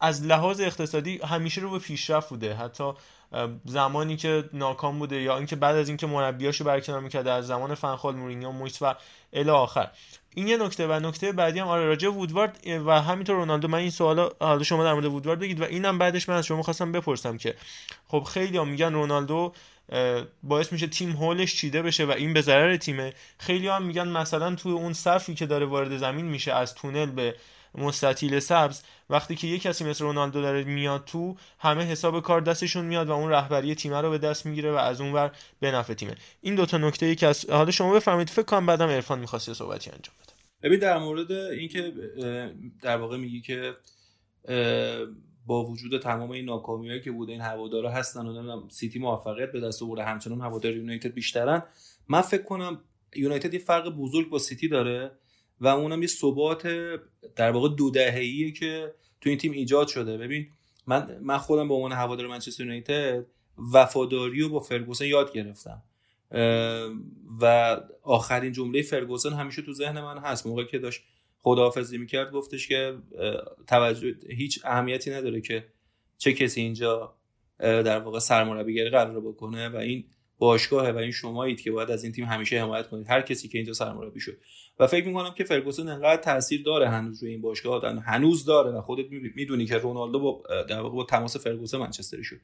از 0.00 0.22
لحاظ 0.26 0.60
اقتصادی 0.60 1.18
همیشه 1.18 1.60
رو 1.60 1.70
به 1.70 1.78
پیشرفت 1.78 2.28
بوده. 2.28 2.54
حتی 2.54 2.92
زمانی 3.64 4.16
که 4.16 4.48
ناکام 4.52 4.98
بوده 4.98 5.22
یا 5.22 5.36
اینکه 5.36 5.56
بعد 5.56 5.76
از 5.76 5.88
اینکه 5.88 6.06
مربیاشو 6.06 6.64
برکنار 6.64 7.00
می‌کرده 7.00 7.30
از 7.30 7.46
زمان 7.46 7.74
فنخال 7.74 8.16
مورینیو 8.16 8.50
مویس 8.50 8.82
و 8.82 8.94
الی 9.32 9.50
آخر. 9.50 9.90
این 10.34 10.48
یه 10.48 10.56
نکته 10.56 10.86
و 10.86 10.92
نکته 10.92 11.32
بعدی 11.32 11.58
هم 11.58 11.68
آره 11.68 11.86
راجع 11.86 12.08
وودوارد 12.08 12.66
و 12.86 13.02
همینطور 13.02 13.36
رونالدو 13.36 13.68
من 13.68 13.78
این 13.78 13.90
سوالا 13.90 14.30
حالا 14.40 14.62
شما 14.62 14.84
در 14.84 14.92
مورد 14.92 15.04
وودوارد 15.04 15.38
بگید 15.38 15.60
و 15.60 15.64
اینم 15.64 15.98
بعدش 15.98 16.28
من 16.28 16.34
از 16.34 16.46
شما 16.46 16.62
خواستم 16.62 16.92
بپرسم 16.92 17.36
که 17.36 17.54
خب 18.08 18.22
خیلی 18.22 18.58
هم 18.58 18.68
میگن 18.68 18.92
رونالدو 18.92 19.52
باعث 20.42 20.72
میشه 20.72 20.86
تیم 20.86 21.10
هولش 21.10 21.54
چیده 21.56 21.82
بشه 21.82 22.04
و 22.04 22.10
این 22.10 22.32
به 22.32 22.40
ضرر 22.40 22.76
تیمه. 22.76 23.14
خیلی 23.38 23.68
هم 23.68 23.82
میگن 23.82 24.08
مثلا 24.08 24.54
تو 24.54 24.68
اون 24.68 24.92
صفی 24.92 25.34
که 25.34 25.46
داره 25.46 25.66
وارد 25.66 25.96
زمین 25.96 26.26
میشه 26.26 26.52
از 26.52 26.74
تونل 26.74 27.10
به 27.10 27.34
مستطیل 27.74 28.38
سبز. 28.38 28.82
وقتی 29.10 29.34
که 29.34 29.46
یه 29.46 29.58
کسی 29.58 29.84
مثل 29.84 30.04
رونالدو 30.04 30.42
داره 30.42 30.64
میاد 30.64 31.04
تو 31.04 31.36
همه 31.58 31.84
حساب 31.84 32.22
کار 32.22 32.40
دستشون 32.40 32.84
میاد 32.84 33.08
و 33.08 33.12
اون 33.12 33.30
رهبری 33.30 33.74
تیم 33.74 33.94
رو 33.94 34.10
به 34.10 34.18
دست 34.18 34.46
می‌گیره 34.46 34.72
و 34.72 34.74
از 34.74 35.00
اون 35.00 35.12
ور 35.12 35.32
به 35.60 35.70
نفع 35.70 35.94
تیمه. 35.94 36.14
این 36.40 36.54
دوتا 36.54 36.78
نکته 36.78 37.06
ای 37.06 37.14
که 37.14 37.26
از 37.26 37.50
حالا 37.50 37.70
شما 37.70 37.94
بفهمید 37.94 38.30
فکر 38.30 38.42
کنم 38.42 38.66
بعدم 38.66 38.88
عرفان 38.88 39.18
می‌خواست 39.18 39.52
صحبتی 39.52 39.90
انجام 39.90 40.14
بده. 40.22 40.32
ببین 40.62 40.78
در 40.78 40.98
مورد 40.98 41.32
اینکه 41.32 41.92
در 42.82 42.96
واقع 42.96 43.16
میگی 43.16 43.40
که 43.40 43.72
با 45.46 45.64
وجود 45.64 46.02
تمام 46.02 46.30
این 46.30 46.44
ناکامیایی 46.44 47.00
که 47.00 47.10
بوده 47.10 47.32
این 47.32 47.40
هوادارا 47.40 47.90
هستن 47.90 48.20
و 48.20 48.32
نمی‌دونم 48.32 48.68
سیتی 48.68 48.98
موفقیت 48.98 49.52
به 49.52 49.60
دست 49.60 49.82
آورده 49.82 50.04
همچنان 50.04 50.40
هوادار 50.40 50.72
یونایتد 50.72 51.14
بیشترن 51.14 51.62
من 52.08 52.20
فکر 52.20 52.42
کنم 52.42 52.80
یونایتد 53.16 53.54
یه 53.54 53.60
فرق 53.60 53.88
بزرگ 53.88 54.28
با 54.28 54.38
سیتی 54.38 54.68
داره. 54.68 55.10
و 55.62 55.66
اونم 55.66 56.02
یه 56.02 56.08
ثبات 56.08 56.66
در 57.36 57.50
واقع 57.50 57.68
دو 57.68 57.90
دهه‌ایه 57.90 58.50
که 58.52 58.94
تو 59.20 59.28
این 59.28 59.38
تیم 59.38 59.52
ایجاد 59.52 59.88
شده. 59.88 60.18
ببین 60.18 60.48
من 60.86 61.18
من 61.22 61.38
خودم 61.38 61.68
به 61.68 61.74
عنوان 61.74 61.92
هوادار 61.92 62.26
منچستر 62.26 62.62
یونایتد 62.62 63.26
وفاداری 63.72 64.40
رو 64.40 64.48
با 64.48 64.60
فرگوسن 64.60 65.06
یاد 65.06 65.32
گرفتم. 65.32 65.82
و 67.40 67.76
آخرین 68.02 68.52
جمله 68.52 68.82
فرگوسن 68.82 69.32
همیشه 69.32 69.62
تو 69.62 69.72
ذهن 69.72 70.00
من 70.00 70.18
هست. 70.18 70.46
موقعی 70.46 70.66
که 70.66 70.78
داشت 70.78 71.02
خداحافظی 71.40 71.98
می‌کرد 71.98 72.32
گفتش 72.32 72.68
که 72.68 72.96
توجه 73.66 74.14
هیچ 74.28 74.60
اهمیتی 74.64 75.10
نداره 75.10 75.40
که 75.40 75.64
چه 76.18 76.32
کسی 76.32 76.60
اینجا 76.60 77.14
در 77.58 77.98
واقع 77.98 78.18
سرمربیگری 78.18 78.90
قرار 78.90 79.20
بکنه 79.20 79.68
و 79.68 79.76
این 79.76 80.04
باشگاهه 80.38 80.90
و 80.90 80.96
این 80.96 81.10
شمایید 81.10 81.60
که 81.60 81.72
باید 81.72 81.90
از 81.90 82.04
این 82.04 82.12
تیم 82.12 82.24
همیشه 82.24 82.60
حمایت 82.60 82.88
کنید. 82.88 83.06
هر 83.10 83.20
کسی 83.20 83.48
که 83.48 83.58
اینجا 83.58 83.72
سرمربی 83.72 84.20
شد. 84.20 84.38
و 84.82 84.86
فکر 84.86 85.06
می‌کنم 85.06 85.34
که 85.34 85.44
فرگوسن 85.44 85.88
انقدر 85.88 86.22
تاثیر 86.22 86.62
داره 86.62 86.88
هنوز 86.88 87.22
روی 87.22 87.32
این 87.32 87.40
باشگاه. 87.40 87.86
هنوز 87.86 88.44
داره 88.44 88.70
و 88.70 88.80
خودت 88.80 89.06
می‌دونی 89.10 89.66
که 89.66 89.78
رونالدو 89.78 90.18
با 90.18 90.42
در 90.68 90.82
با 90.82 91.04
تماس 91.04 91.36
فرگوسن 91.36 91.78
منچستری 91.78 92.24
شد. 92.24 92.40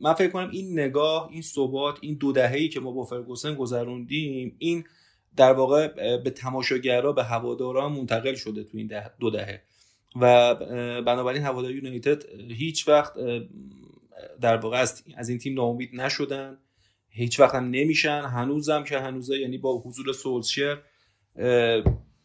من 0.00 0.12
فکر 0.18 0.30
کنم 0.30 0.50
این 0.50 0.80
نگاه 0.80 1.28
این 1.32 1.42
ثبات 1.42 1.98
این 2.00 2.14
دو 2.14 2.32
دهه‌ای 2.32 2.68
که 2.68 2.80
ما 2.80 2.92
با 2.92 3.04
فرگوسن 3.04 3.54
گذروندیم 3.54 4.56
این 4.58 4.84
در 5.36 5.52
واقع 5.52 5.88
به 6.16 6.30
تماشاگرها 6.30 7.12
به 7.12 7.24
هواداران 7.24 7.92
منتقل 7.92 8.34
شده 8.34 8.64
تو 8.64 8.78
این 8.78 8.92
دو 9.20 9.30
دهه. 9.30 9.62
و 10.20 10.54
بنابراین 11.02 11.42
هوادار 11.42 11.70
یونایتد 11.70 12.24
هیچ 12.50 12.88
وقت 12.88 13.12
در 14.40 14.56
واقع 14.56 14.84
از 15.16 15.28
این 15.28 15.38
تیم 15.38 15.54
ناامید 15.54 15.90
نشدن. 16.00 16.58
هیچ 17.14 17.40
وقت 17.40 17.54
هم 17.54 17.64
نمیشن. 17.64 18.20
هنوزم 18.20 18.84
که 18.84 18.98
هنوزه 18.98 19.38
یعنی 19.38 19.58
با 19.58 19.78
حضور 19.78 20.12
سولشر 20.12 20.78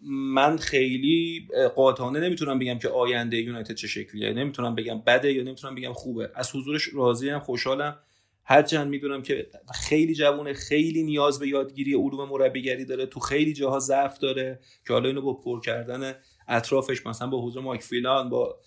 من 0.02 0.58
خیلی 0.58 1.48
قاطعانه 1.76 2.20
نمی‌تونم 2.20 2.60
بگم 2.60 2.80
که 2.80 2.90
آینده 2.90 3.38
یونایتد 3.38 3.76
چه 3.76 3.88
شکلیه. 3.88 4.34
نمی‌تونم 4.34 4.76
بگم 4.76 5.02
بده 5.08 5.34
یا 5.34 5.44
نمی‌تونم 5.44 5.76
بگم 5.76 5.94
خوبه. 5.94 6.32
از 6.36 6.56
حضورش 6.56 6.90
راضی 6.94 7.30
هم 7.30 7.40
خوشحالم. 7.40 8.00
هرچند 8.44 8.88
می‌دونم 8.88 9.22
که 9.22 9.48
خیلی 9.74 10.16
جوونه 10.16 10.54
خیلی 10.54 11.04
نیاز 11.04 11.40
به 11.40 11.48
یادگیری 11.48 11.94
علوم 11.94 12.30
مربیگری 12.30 12.86
داره. 12.86 13.06
تو 13.06 13.20
خیلی 13.20 13.54
جاها 13.54 13.80
ضعف 13.80 14.18
داره 14.18 14.60
که 14.88 14.94
حالا 14.94 15.08
اینو 15.10 15.22
با 15.22 15.34
پر 15.34 15.62
کردن 15.62 16.16
اطرافش 16.48 17.06
مثلا 17.06 17.28
با 17.28 17.42
حضور 17.42 17.64
مایک 17.64 17.82
فیلان 17.82 18.30
با 18.30 18.60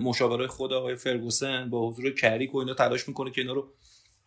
مشاوره 0.00 0.46
خود 0.46 0.72
آقای 0.72 0.96
فرگوسن 0.96 1.70
با 1.70 1.88
حضور 1.88 2.10
کریک 2.10 2.54
و 2.54 2.58
اینا 2.58 2.74
تلاش 2.74 3.08
می‌کنه 3.08 3.30
که 3.30 3.40
اینا 3.40 3.52
رو 3.52 3.72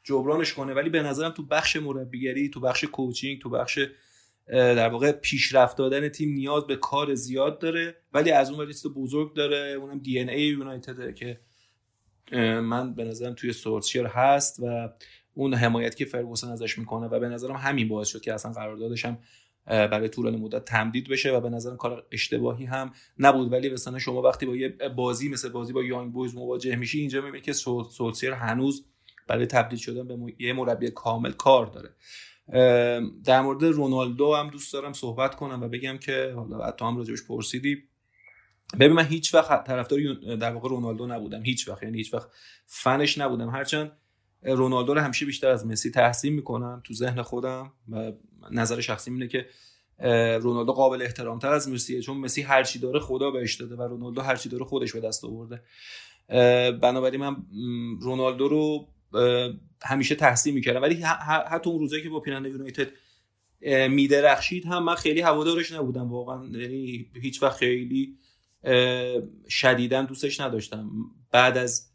جبرانش 0.05 0.53
کنه. 0.53 0.74
ولی 0.74 0.89
به 0.89 1.03
نظرم 1.03 1.31
تو 1.31 1.45
بخش 1.45 1.75
مربیگری 1.75 2.50
تو 2.50 2.59
بخش 2.59 2.83
کوچینگ 2.83 3.41
تو 3.41 3.50
بخش 3.50 3.79
در 4.47 4.89
واقع 4.89 5.12
پیشرفت 5.12 5.77
دادن 5.77 6.09
تیم 6.09 6.33
نیاز 6.33 6.67
به 6.67 6.75
کار 6.75 7.15
زیاد 7.15 7.59
داره. 7.59 7.95
ولی 8.13 8.31
از 8.31 8.51
اون 8.51 8.67
لیست 8.67 8.88
بزرگ 8.88 9.33
داره. 9.33 9.57
اونم 9.57 10.00
دی 10.00 10.19
ان 10.19 10.29
ای 10.29 10.41
یونایتد 10.41 11.15
که 11.15 11.39
من 12.62 12.93
به 12.93 13.03
نظرم 13.03 13.33
توی 13.33 13.53
سورسشر 13.53 14.05
هست 14.05 14.59
و 14.63 14.89
اون 15.33 15.53
حمایت 15.53 15.95
که 15.95 16.05
فرگوسن 16.05 16.47
ازش 16.47 16.77
می‌کنه 16.77 17.07
و 17.07 17.19
به 17.19 17.29
نظرم 17.29 17.55
همین 17.55 17.88
باعث 17.88 18.07
شد 18.07 18.21
که 18.21 18.33
اصلا 18.33 18.51
قراردادش 18.51 19.05
هم 19.05 19.17
برای 19.65 20.09
طولانی 20.09 20.38
مدت 20.38 20.65
تمدید 20.65 21.09
بشه 21.09 21.31
و 21.31 21.39
به 21.39 21.50
نظرم 21.50 21.77
کار 21.77 22.07
اشتباهی 22.12 22.65
هم 22.65 22.91
نبود. 23.19 23.51
ولی 23.51 23.69
مثلا 23.69 24.00
شما 24.00 24.21
وقتی 24.21 24.45
با 24.45 24.55
یه 24.55 24.69
بازی 24.95 25.29
مثل 25.29 25.50
بازی 25.50 25.74
با 25.74 25.83
یانگ 25.83 26.13
بویز 26.13 26.35
مواجه 26.35 26.75
میشی 26.75 27.00
اینجا 27.00 27.21
می‌بینی 27.21 27.43
که 27.43 27.53
سولسیر 27.53 28.31
هنوز 28.31 28.85
برای 29.27 29.46
تبدیل 29.46 29.79
شدن 29.79 30.08
به 30.08 30.34
یه 30.39 30.53
مربی 30.53 30.89
کامل 30.89 31.32
کار 31.32 31.65
داره. 31.65 31.89
در 33.24 33.41
مورد 33.41 33.63
رونالدو 33.63 34.36
هم 34.36 34.50
دوست 34.50 34.74
دارم 34.74 34.94
صحبت 34.94 35.36
کنم 35.36 35.63
و 35.63 35.67
بگم 35.67 35.98
که 35.98 36.34
حالا 36.36 36.72
تو 36.72 36.86
هم 36.86 36.98
راجبش 36.98 37.24
پرسیدی. 37.27 37.84
ببین 38.79 38.94
من 38.94 39.05
هیچ 39.05 39.34
وقت 39.34 39.63
طرفدار 39.63 40.00
در 40.36 40.51
واقع 40.51 40.70
رونالدو 40.70 41.08
نبودم. 41.08 41.44
هیچ 41.44 41.67
وقت 41.67 41.84
یعنی 41.84 41.98
هیچ 41.98 42.13
وقت 42.13 42.29
فنش 42.65 43.17
نبودم. 43.17 43.50
هرچند 43.50 43.91
رونالدو 44.44 44.94
رو 44.94 45.01
همیشه 45.01 45.25
بیشتر 45.25 45.50
از 45.50 45.65
مسی 45.67 45.91
تحسین 45.91 46.34
می‌کنم 46.34 46.82
تو 46.84 46.94
ذهن 46.94 47.22
خودم 47.22 47.74
و 47.89 48.12
نظر 48.51 48.82
شخصی 48.82 49.12
اینه 49.12 49.27
که 49.27 49.46
رونالدو 50.41 50.74
قابل 50.74 51.01
احترام 51.01 51.39
تر 51.39 51.53
از 51.53 51.70
مسیه 51.70 52.01
چون 52.01 52.17
مسی 52.17 52.41
هر 52.41 52.63
چی 52.63 52.79
داره 52.79 53.00
خدا 53.00 53.32
بهش 53.32 53.55
داده 53.55 53.75
و 53.75 53.82
رونالدو 53.82 54.22
هر 54.22 54.36
چی 54.36 54.50
داره 54.50 54.65
خودش 54.65 54.94
به 54.94 55.00
دست 55.00 55.25
آورده. 55.25 55.62
بنابراین 56.72 57.22
من 57.22 57.36
رونالدو 58.01 58.48
رو 58.48 58.88
همیشه 59.81 60.15
تحسین 60.15 60.53
می‌کردم. 60.53 60.81
ولی 60.81 60.95
حتی 61.51 61.69
اون 61.69 61.79
روزایی 61.79 62.03
که 62.03 62.10
با 62.10 62.19
پیننده 62.19 62.50
یونایتد 62.50 62.88
میدرخشید 63.89 64.65
هم 64.65 64.84
من 64.84 64.95
خیلی 64.95 65.22
هوادارش 65.22 65.72
نبودم 65.72 66.12
واقعا. 66.12 66.45
یعنی 66.45 67.05
هیچ 67.22 67.43
وقت 67.43 67.57
خیلی 67.57 68.17
شدیدا 69.50 70.01
دوستش 70.01 70.39
نداشتم. 70.39 70.91
بعد 71.31 71.57
از 71.57 71.91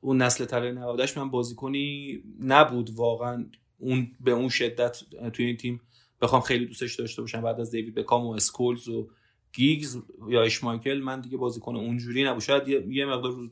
اون 0.00 0.22
نسل 0.22 0.44
طلای 0.44 0.72
نوادش 0.72 1.16
من 1.16 1.30
بازیکنی 1.30 2.22
نبود 2.40 2.90
واقعا. 2.90 3.46
اون 3.78 4.12
به 4.20 4.30
اون 4.30 4.48
شدت 4.48 4.96
توی 5.32 5.46
این 5.46 5.56
تیم 5.56 5.80
بخوام 6.20 6.42
خیلی 6.42 6.66
دوستش 6.66 6.94
داشته 6.94 7.22
باشم. 7.22 7.42
بعد 7.42 7.60
از 7.60 7.70
دیوید 7.70 7.94
بکام 7.94 8.26
و 8.26 8.30
اسکولز 8.30 8.88
و 8.88 9.08
گیگز 9.52 9.98
یا 10.28 10.42
اشمایکل 10.42 10.98
من 10.98 11.20
دیگه 11.20 11.36
بازیکن 11.36 11.76
اونجوری 11.76 12.24
نبود. 12.24 12.42
شاید 12.42 12.68
یه 12.68 13.06
مقدار 13.06 13.50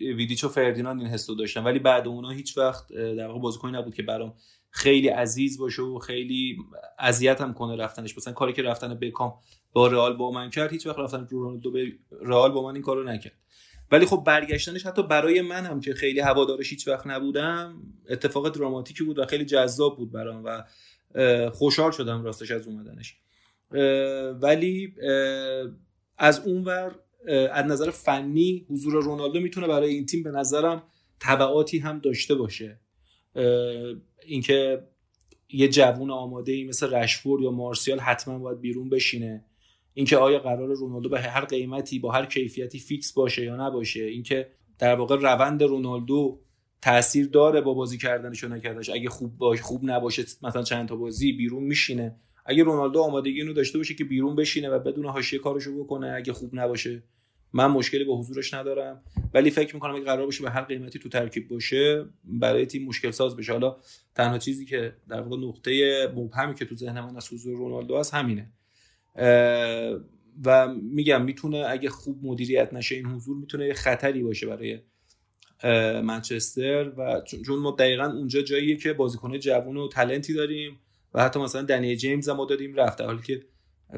ویدیچ 0.00 0.44
و 0.44 0.48
فردیناند 0.48 1.00
این 1.00 1.10
حسو 1.10 1.34
داشتم 1.34 1.64
ولی 1.64 1.78
بعد 1.78 2.08
اونا 2.08 2.30
هیچ 2.30 2.58
وقت 2.58 2.92
در 2.92 3.26
واقع 3.26 3.40
بازیکنی 3.40 3.72
نبود 3.72 3.94
که 3.94 4.02
برام 4.02 4.34
خیلی 4.70 5.08
عزیز 5.08 5.58
باشه 5.58 5.82
و 5.82 5.98
خیلی 5.98 6.58
اذیت 6.98 7.40
هم 7.40 7.54
کنه 7.54 7.76
رفتنش. 7.76 8.18
مثلا 8.18 8.32
کاری 8.32 8.52
که 8.52 8.62
رفتن 8.62 8.94
بکام 8.94 9.34
با 9.72 9.86
رئال 9.86 10.16
با 10.16 10.30
من 10.30 10.50
کرد 10.50 10.72
هیچ 10.72 10.86
وقت 10.86 10.98
رفتن 10.98 11.26
رونالدو 11.30 11.70
به 11.70 11.92
رئال 12.22 12.52
با 12.52 12.62
من 12.62 12.74
این 12.74 12.82
کارو 12.82 13.04
نکرد. 13.04 13.32
ولی 13.92 14.06
خب 14.06 14.22
برگشتنش 14.26 14.86
حتی 14.86 15.02
برای 15.02 15.40
من 15.40 15.66
هم 15.66 15.80
که 15.80 15.94
خیلی 15.94 16.20
هوادارش 16.20 16.70
هیچ 16.70 16.88
وقت 16.88 17.06
نبودم 17.06 17.82
اتفاق 18.08 18.48
دراماتیکی 18.48 19.04
بود 19.04 19.18
و 19.18 19.26
خیلی 19.26 19.44
جذاب 19.44 19.96
بود 19.96 20.12
برام 20.12 20.44
و 20.44 20.62
خوشحال 21.50 21.90
شدم 21.90 22.24
راستش 22.24 22.50
از 22.50 22.66
اومدنش. 22.66 23.16
ولی 24.40 24.94
از 26.18 26.40
اونور 26.40 26.94
از 27.52 27.66
نظر 27.66 27.90
فنی 27.90 28.66
حضور 28.70 29.02
رونالدو 29.02 29.40
می‌تونه 29.40 29.66
برای 29.66 29.94
این 29.94 30.06
تیم 30.06 30.22
به 30.22 30.30
نظرم 30.30 30.82
تبعاتی 31.20 31.78
هم 31.78 31.98
داشته 31.98 32.34
باشه. 32.34 32.80
اینکه 34.26 34.82
یه 35.48 35.68
جوون 35.68 36.10
آماده 36.10 36.52
ای 36.52 36.64
مثل 36.64 36.94
رشفورد 36.94 37.42
یا 37.42 37.50
مارسیال 37.50 37.98
حتما 37.98 38.38
باید 38.38 38.60
بیرون 38.60 38.88
بشینه. 38.88 39.44
اینکه 39.94 40.16
آیا 40.16 40.38
قرار 40.38 40.74
رونالدو 40.74 41.08
به 41.08 41.20
هر 41.20 41.44
قیمتی 41.44 41.98
با 41.98 42.12
هر 42.12 42.26
کیفیتی 42.26 42.78
فیکس 42.78 43.12
باشه 43.12 43.44
یا 43.44 43.66
نباشه. 43.66 44.02
اینکه 44.02 44.50
در 44.78 44.94
واقع 44.94 45.16
روند 45.16 45.62
رونالدو 45.62 46.40
تاثیر 46.82 47.28
داره 47.28 47.60
با 47.60 47.74
بازی 47.74 47.98
کردنش 47.98 48.44
و 48.44 48.48
نکردنش. 48.48 48.90
اگه 48.90 49.08
خوب 49.08 49.38
باشه 49.38 49.62
خوب 49.62 49.80
نباشه 49.84 50.22
مثلا 50.42 50.62
چند 50.62 50.88
تا 50.88 50.96
بازی 50.96 51.32
بیرون 51.32 51.62
میشینه. 51.62 52.16
اگه 52.46 52.62
رونالدو 52.62 53.00
آمادگی 53.00 53.40
اینو 53.40 53.52
داشته 53.52 53.78
باشه 53.78 53.94
که 53.94 54.04
بیرون 54.04 54.36
بشینه 54.36 54.68
و 54.68 54.78
بدون 54.78 55.06
حاشیه 55.06 55.38
کارشو 55.38 55.84
بکنه. 55.84 56.12
اگه 56.16 56.32
خوب 56.32 56.50
نباشه 56.52 57.02
من 57.52 57.66
مشکلی 57.66 58.04
با 58.04 58.18
حضورش 58.18 58.54
ندارم. 58.54 59.02
ولی 59.34 59.50
فکر 59.50 59.74
می‌کنم 59.74 59.94
اگه 59.94 60.04
قرار 60.04 60.24
باشه 60.24 60.42
به 60.42 60.50
هر 60.50 60.62
قیمتی 60.62 60.98
تو 60.98 61.08
ترکیب 61.08 61.48
باشه 61.48 62.04
برای 62.24 62.66
تیم 62.66 62.84
مشکل 62.84 63.10
ساز 63.10 63.36
بشه. 63.36 63.52
حالا 63.52 63.76
تنها 64.14 64.38
چیزی 64.38 64.64
که 64.64 64.92
در 65.08 65.20
واقع 65.20 65.46
نقطه 65.46 66.06
مبهمی 66.16 66.54
که 66.54 66.64
تو 66.64 66.74
ذهن 66.74 67.00
من 67.00 67.16
از 67.16 67.32
حضور 67.32 67.56
رونالدو 67.56 67.98
هست 67.98 68.14
همینه. 68.14 68.52
و 70.44 70.68
میگم 70.82 71.24
می‌تونه 71.24 71.64
اگه 71.68 71.88
خوب 71.88 72.18
مدیریت 72.22 72.72
نشه 72.72 72.94
این 72.94 73.06
حضور 73.06 73.36
می‌تونه 73.36 73.66
یه 73.66 73.74
خطری 73.74 74.22
باشه 74.22 74.46
برای 74.46 74.80
منچستر. 76.02 76.88
و 76.88 77.22
چون 77.46 77.58
ما 77.58 77.70
دقیقا 77.78 78.04
اونجا 78.04 78.42
جاییه 78.42 78.76
که 78.76 78.92
بازیکن 78.92 79.38
جوون 79.38 79.76
و 79.76 79.88
تلنتی 79.88 80.34
داریم 80.34 80.80
و 81.14 81.22
حتی 81.22 81.40
مثلا 81.40 81.62
دنی 81.62 81.96
جیمز 81.96 82.28
هم 82.28 82.46
دادیم 82.46 82.74
رفته 82.74 83.04
حالی 83.04 83.22
که 83.22 83.42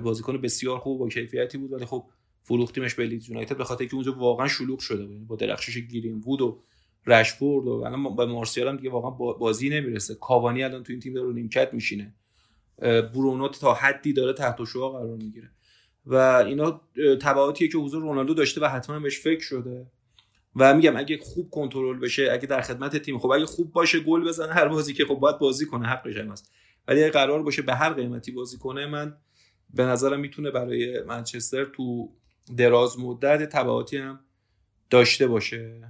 بازیکن 0.03 0.41
بسیار 0.41 0.79
خوب 0.79 0.99
با 0.99 1.09
کیفیتی 1.09 1.59
بود. 1.59 1.73
ولی 1.73 1.85
خب 1.85 2.05
فروختیمش 2.43 2.95
به 2.95 3.07
لیدز 3.07 3.29
یونایتد 3.29 3.57
به 3.57 3.65
خاطر 3.65 3.85
که 3.85 3.95
اونجا 3.95 4.13
واقعا 4.13 4.49
شلوغ 4.49 4.79
شده 4.79 5.07
بود. 5.07 5.27
با 5.27 5.37
درخشش 5.37 5.79
گرین 5.79 6.19
وود 6.27 6.41
و 6.41 6.63
رشفورد 7.07 7.67
و 7.67 7.71
الان 7.71 8.03
با 8.03 8.27
مارسیال 8.27 8.69
هم 8.69 8.77
دیگه 8.77 8.91
واقعا 8.91 9.11
بازی 9.11 9.69
نمی‌رسه. 9.69 10.15
کاوانی 10.15 10.63
الان 10.63 10.83
تو 10.83 10.93
این 10.93 11.01
تیم 11.01 11.15
داره 11.15 11.33
نیمکت 11.33 11.75
میشینه. 11.75 12.15
برونو 12.83 13.49
تا 13.49 13.75
حدی 13.75 14.13
داره 14.13 14.33
تحت 14.33 14.65
شعا 14.65 14.89
قرار 14.89 15.17
می‌گیره. 15.17 15.51
و 16.07 16.15
اینا 16.15 16.81
تبعاتیه 17.23 17.69
که 17.69 17.79
حضور 17.79 18.03
رونالدو 18.03 18.35
داشته 18.35 18.61
و 18.61 18.65
حتما 18.65 19.01
بهش 19.01 19.21
فکر 19.21 19.41
شده. 19.41 19.87
و 20.57 20.75
میگم 20.75 20.97
اگه 20.97 21.19
خوب 21.23 21.51
کنترل 21.51 21.99
بشه 21.99 22.29
اگه 22.33 22.47
در 22.47 22.61
خدمت 22.61 22.97
تیم 22.97 23.19
خب 23.19 23.31
اگه 23.31 23.47
خوب 23.47 23.73
باشه 23.73 24.01
گل 24.01 24.29
بزنه 24.29 24.53
هر 24.53 24.69
بازی 24.69 24.95
که 24.95 25.05
خب 25.05 25.15
باید 25.15 25.39
بازی 25.39 25.67
کنه 25.67 25.89
حقش 25.89 26.17
هم 26.17 26.29
هست. 26.29 26.53
ولی 26.89 27.03
اگه 27.03 27.13
قرار 27.13 27.43
باشه 27.43 27.63
به 27.63 27.75
هر 27.75 27.93
قیمتی 27.93 28.33
بازی 28.33 28.59
کنه 28.59 28.87
من 28.87 29.17
به 29.75 29.85
نظرم 29.85 30.21
می‌تونه 30.21 30.51
برای 30.51 31.03
منچستر 31.03 31.65
تو 31.65 32.13
دراز 32.57 32.99
مدت 32.99 33.49
تبعاتی 33.49 33.97
هم 33.97 34.21
داشته 34.91 35.27
باشه. 35.27 35.83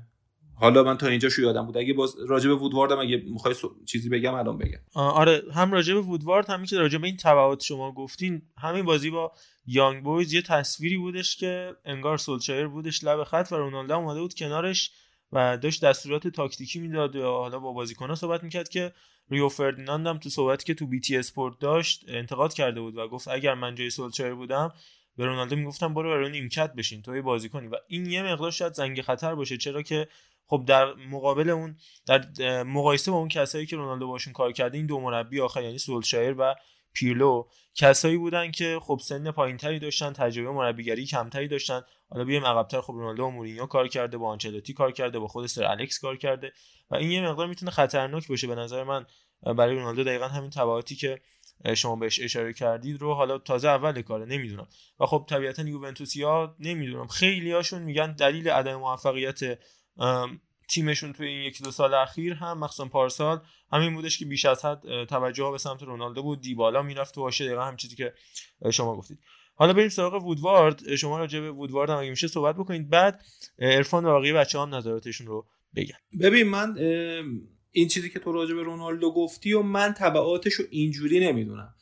حالا 0.55 0.83
من 0.83 0.97
تا 0.97 1.07
اینجا 1.07 1.29
شو 1.29 1.43
یادم 1.43 1.67
بود. 1.67 1.77
اگه 1.77 1.95
باز 1.95 2.15
راجع 2.29 2.49
به 2.49 2.55
وودوارد 2.55 2.93
هم 2.93 2.99
اگه 2.99 3.17
می‌خوای 3.17 3.55
چیزی 3.87 4.09
بگم 4.09 4.35
الان 4.35 4.59
بگم. 4.59 4.79
آره 4.95 5.43
هم 5.55 5.73
راجع 5.73 5.95
به 5.95 6.01
وودوارد 6.01 6.51
هم 6.51 6.65
که 6.65 6.79
راجع 6.79 6.99
این 7.03 7.17
تبعات 7.17 7.63
شما 7.63 7.93
گفتین 7.93 8.43
همین 8.59 8.85
بازی 8.85 9.11
با 9.11 9.33
یانگ 9.67 10.05
بویز 10.05 10.33
یه 10.33 10.43
تصویری 10.43 10.99
بودش 10.99 11.37
که 11.37 11.77
انگار 11.85 12.19
سولشایر 12.19 12.67
بودش 12.67 13.05
لب 13.05 13.25
خط 13.25 13.49
و 13.53 13.55
رونالدو 13.55 13.95
اومده 13.95 14.21
بود 14.21 14.35
کنارش 14.35 14.91
و 15.33 15.57
داشت 15.57 15.85
دستورات 15.85 16.29
تاکتیکی 16.29 16.79
می‌داد 16.79 17.15
یا 17.15 17.31
حالا 17.31 17.59
با 17.59 17.73
بازیکن‌ها 17.73 18.15
صحبت 18.15 18.45
می‌کرد 18.45 18.69
که 18.69 18.93
ریو 19.31 19.49
فردیناند 19.49 20.07
هم 20.07 20.19
تو 20.19 20.29
صحبتی 20.29 20.65
که 20.65 20.75
تو 20.75 20.87
BT 20.87 21.17
Sport 21.17 21.59
داشت 21.59 22.05
انتقاد 22.09 22.55
کرده 22.55 22.81
بود 22.81 22.97
و 22.97 23.09
گفت 23.09 23.29
اگر 23.29 23.55
من 23.55 23.75
جای 23.75 23.91
سولشایر 23.91 24.35
بودم 24.35 24.73
به 25.17 25.27
رونالدو 25.27 25.57
می‌گفتم 25.57 25.95
برو 25.95 26.11
روی 26.11 26.31
نیمکت 26.31 26.73
بشین 26.73 27.03
تو 27.03 27.23
بازیکنی. 27.23 27.67
و 27.67 27.77
این 27.89 28.07
یه 28.07 28.23
مقدار 28.23 28.51
شاید 28.51 28.73
زنگ 28.73 29.03
خطر 29.03 29.35
باشه 29.35 29.57
چرا 29.57 29.83
که 29.83 30.09
خب 30.47 30.65
در 30.67 30.95
مقابل 30.95 31.51
اون 31.51 31.77
در 32.07 32.23
مقایسه 32.63 33.11
با 33.11 33.17
اون 33.17 33.29
کسایی 33.29 33.67
که 33.67 33.77
رونالدو 33.77 34.09
باشون 34.09 34.33
کار 34.33 34.53
کرده 34.53 34.77
این 34.79 34.87
دو 34.87 35.01
مربی 35.01 35.41
آخر 35.41 35.63
یعنی 35.63 35.79
سولشایر 35.79 36.35
و 36.39 36.55
پیرلو 36.93 37.49
کسایی 37.75 38.17
بودن 38.17 38.51
که 38.51 38.79
خب 38.83 39.01
سن 39.03 39.31
پایینتری 39.31 39.79
داشتن 39.79 40.13
تجربه 40.13 40.51
مربیگری 40.51 41.07
کمتری 41.07 41.49
داشتن. 41.49 41.83
حالا 42.09 42.25
بیایم 42.25 42.45
عقبتر 42.45 42.81
خب 42.81 42.93
رونالدو 42.93 43.25
و 43.25 43.31
مورینیو 43.31 43.67
کار 43.67 43.89
کرده 43.89 44.19
با 44.19 44.29
آنچلوتی 44.29 44.73
کار 44.73 44.93
کرده 44.93 45.19
با 45.19 45.29
خود 45.29 45.47
سر 45.47 45.65
الکس 45.65 45.99
کار 45.99 46.17
کرده. 46.17 46.53
و 46.91 46.95
این 46.95 47.11
یه 47.11 47.23
مقدار 47.23 47.47
می‌تونه 47.47 47.71
خطرناک 47.71 48.29
باشه. 48.29 48.47
به 48.47 48.55
نظر 48.55 48.85
من 48.85 49.07
برای 49.43 49.75
رونالدو 49.75 50.05
دقیقا 50.05 50.29
همین 50.29 50.51
تبعاتی 50.51 50.97
که 50.97 51.21
شما 51.77 51.97
بهش 51.97 52.21
اشاره 52.21 52.53
کردید 52.53 53.01
رو 53.01 53.15
حالا 53.15 53.39
تازه 53.39 53.69
اول 53.69 54.03
کاره 54.03 54.27
نمی‌دونم. 54.27 54.69
و 55.01 55.07
خب 55.07 55.27
طبیعتا 55.29 55.63
یوونتوسیا 55.63 56.57
نمی‌دونم. 56.61 57.07
خیلی 57.07 57.53
هاشون 57.53 57.83
میگن 57.83 58.13
دلیل 58.13 58.49
عدم 58.49 58.75
موفقیت 58.75 59.59
تیمشون 60.69 61.13
توی 61.13 61.29
این 61.29 61.43
یکی 61.43 61.65
دو 61.65 61.71
سال 61.71 61.95
اخیر 61.95 62.35
هم 62.35 62.59
مخصوصا 62.59 62.89
پارسال 62.89 63.41
همین 63.73 63.95
بودش 63.95 64.19
که 64.19 64.25
بیش 64.25 64.45
از 64.45 64.65
حد 64.65 65.05
توجه 65.05 65.51
به 65.51 65.59
سمت 65.59 65.83
رونالدو 65.83 66.23
بود. 66.23 66.41
دیبالا 66.41 66.83
می‌رفت 66.83 67.15
تو 67.15 67.21
حاشیه 67.21 67.47
دقیقا 67.47 67.63
هم 67.63 67.77
چیزی 67.77 67.97
که 67.97 68.15
شما 68.73 68.97
گفتید. 68.97 69.19
حالا 69.55 69.73
بریم 69.73 69.89
سراغ 69.89 70.25
وودوارد. 70.25 70.97
شما 70.97 71.19
راجع 71.19 71.41
به 71.41 71.51
وودوارد 71.51 71.91
هم 71.91 71.99
اگه 71.99 72.11
میشه 72.11 72.29
صحبت 72.29 72.57
بکنید. 72.57 72.91
بعد 72.91 73.25
عرفان 73.59 74.05
و 74.05 74.19
بقیه 74.19 74.33
بچه 74.33 74.61
هم 74.61 74.75
نظراتشون 74.75 75.27
رو 75.27 75.47
بگن. 75.77 75.97
ببین 76.21 76.49
من 76.49 76.75
این 77.73 77.89
چیزی 77.89 78.11
که 78.11 78.19
تو 78.19 78.33
راجع 78.33 78.55
به 78.55 78.63
رونالدو 78.63 79.11
گفتی 79.11 79.53
و 79.53 79.63
من 79.63 79.95
تبعاتش 79.99 80.53
رو 80.53 80.65
اینجوری 80.71 81.21
نمی‌دونم. 81.21 81.75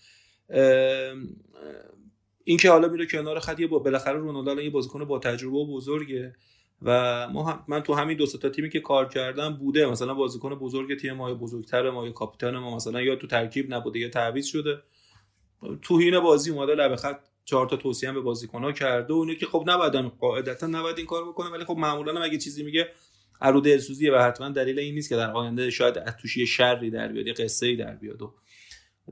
این 2.45 2.59
که 2.59 2.71
حالا 2.71 2.89
میره 2.89 3.07
کنار 3.07 3.39
خط 3.39 3.61
یه 3.61 3.67
بالاخره 3.67 4.19
رونالدو 4.19 4.51
الان 4.51 4.65
یه 4.65 4.71
بازیکن 4.71 5.05
با 5.05 5.19
تجربه 5.19 5.57
و 5.57 5.67
بزرگه 5.77 6.35
و 6.83 7.29
ما 7.29 7.45
هم 7.45 7.65
من 7.69 7.81
تو 7.81 7.95
همین 7.95 8.17
دو 8.17 8.27
تا 8.27 8.49
تیمی 8.49 8.71
که 8.71 8.81
کار 8.81 9.09
کردم 9.09 9.57
بوده. 9.57 9.87
مثلا 9.87 10.15
بازیکن 10.15 10.55
بزرگ 10.55 10.99
تیم 10.99 11.13
ما 11.13 11.35
بزرگتر 11.35 11.91
ما 11.91 12.07
یا 12.07 12.13
کاپیتان 12.13 12.59
ما 12.59 12.77
مثلا 12.77 13.01
یا 13.01 13.17
تو 13.17 13.27
ترکیب 13.27 13.75
نبوده 13.75 13.99
یا 13.99 14.09
تعویض 14.09 14.47
شده. 14.47 14.83
تو 15.83 15.99
هین 15.99 16.21
بازی 16.21 16.51
اومده 16.51 16.75
لب 16.75 16.97
خط 16.97 17.21
چهار 17.45 17.69
تا 17.69 17.77
توصیه 17.77 18.13
به 18.13 18.21
بازیکن‌ها 18.21 18.73
کرده 18.73 19.15
و 19.15 19.17
اونی 19.17 19.37
که 19.37 19.47
خب 19.47 19.65
نباید 19.67 19.95
قاعدتا 19.95 20.67
نباید 20.67 20.99
این 20.99 21.07
کارو 21.07 21.33
بکنه 21.33 21.51
ولی 21.51 21.65
خب 21.65 21.77
معمولا 21.77 22.23
اگه 22.23 22.39
چیزی 22.39 22.63
میگه 22.63 22.89
ارو 23.41 23.61
دلسوزیه 23.61 24.13
و 24.13 24.17
حتما 24.17 24.49
دلیل 24.49 24.79
این 24.79 24.95
نیست 24.95 25.09
که 25.09 25.17
در 25.17 25.31
آینده 25.31 25.71
شاید 25.71 25.99
از 25.99 26.17
توش 26.17 26.37
یه 26.37 26.45
شری 26.45 26.91
در 26.91 27.09
بیاد 27.09 27.27
یه 27.27 27.33
قصه 27.33 27.67
ای 27.67 27.77
در 27.77 27.95
بیاد 27.95 28.23
و 28.23 28.35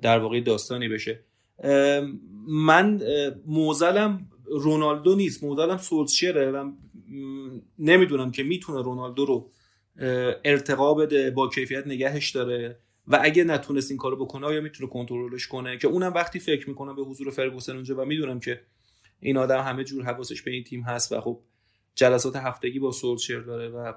در 0.03 0.19
واقع 0.19 0.41
داستانی 0.41 0.89
بشه. 0.89 1.25
من 2.49 3.03
موزلم 3.47 4.31
رونالدو 4.45 5.17
نیست. 5.17 5.45
موزلم 5.45 5.77
سولشره 5.77 6.51
و 6.51 6.73
نمی‌دونم 7.79 8.31
که 8.31 8.43
می‌تونه 8.43 8.83
رونالدو 8.83 9.25
رو 9.25 9.51
ارتقا 10.45 10.95
بده 10.95 11.31
با 11.31 11.49
کیفیت 11.49 11.87
نگهش 11.87 12.31
داره 12.31 12.79
و 13.07 13.19
اگه 13.23 13.45
نتونست 13.45 13.91
این 13.91 13.99
کارو 13.99 14.17
بکنه 14.17 14.47
آیا 14.47 14.61
می‌تونه 14.61 14.91
کنترلش 14.91 15.47
کنه؟ 15.47 15.79
که 15.79 15.89
اونم 15.89 16.15
وقتی 16.15 16.39
فکر 16.39 16.69
می‌کنم 16.69 16.97
به 16.97 17.03
حضور 17.03 17.31
فرگوسن 17.31 17.73
اونجا 17.73 18.03
و 18.03 18.05
می‌دونم 18.05 18.41
که 18.41 18.61
این 19.21 19.37
آدم 19.37 19.61
همه 19.61 19.85
جور 19.85 20.05
حواسش 20.05 20.43
به 20.43 20.51
این 20.51 20.65
تیم 20.65 20.81
هست 20.81 21.13
و 21.13 21.21
خب 21.21 21.41
جلسات 21.95 22.37
هفتگی 22.37 22.79
با 22.79 22.93
سولشر 22.93 23.41
داره 23.41 23.69
و 23.69 23.93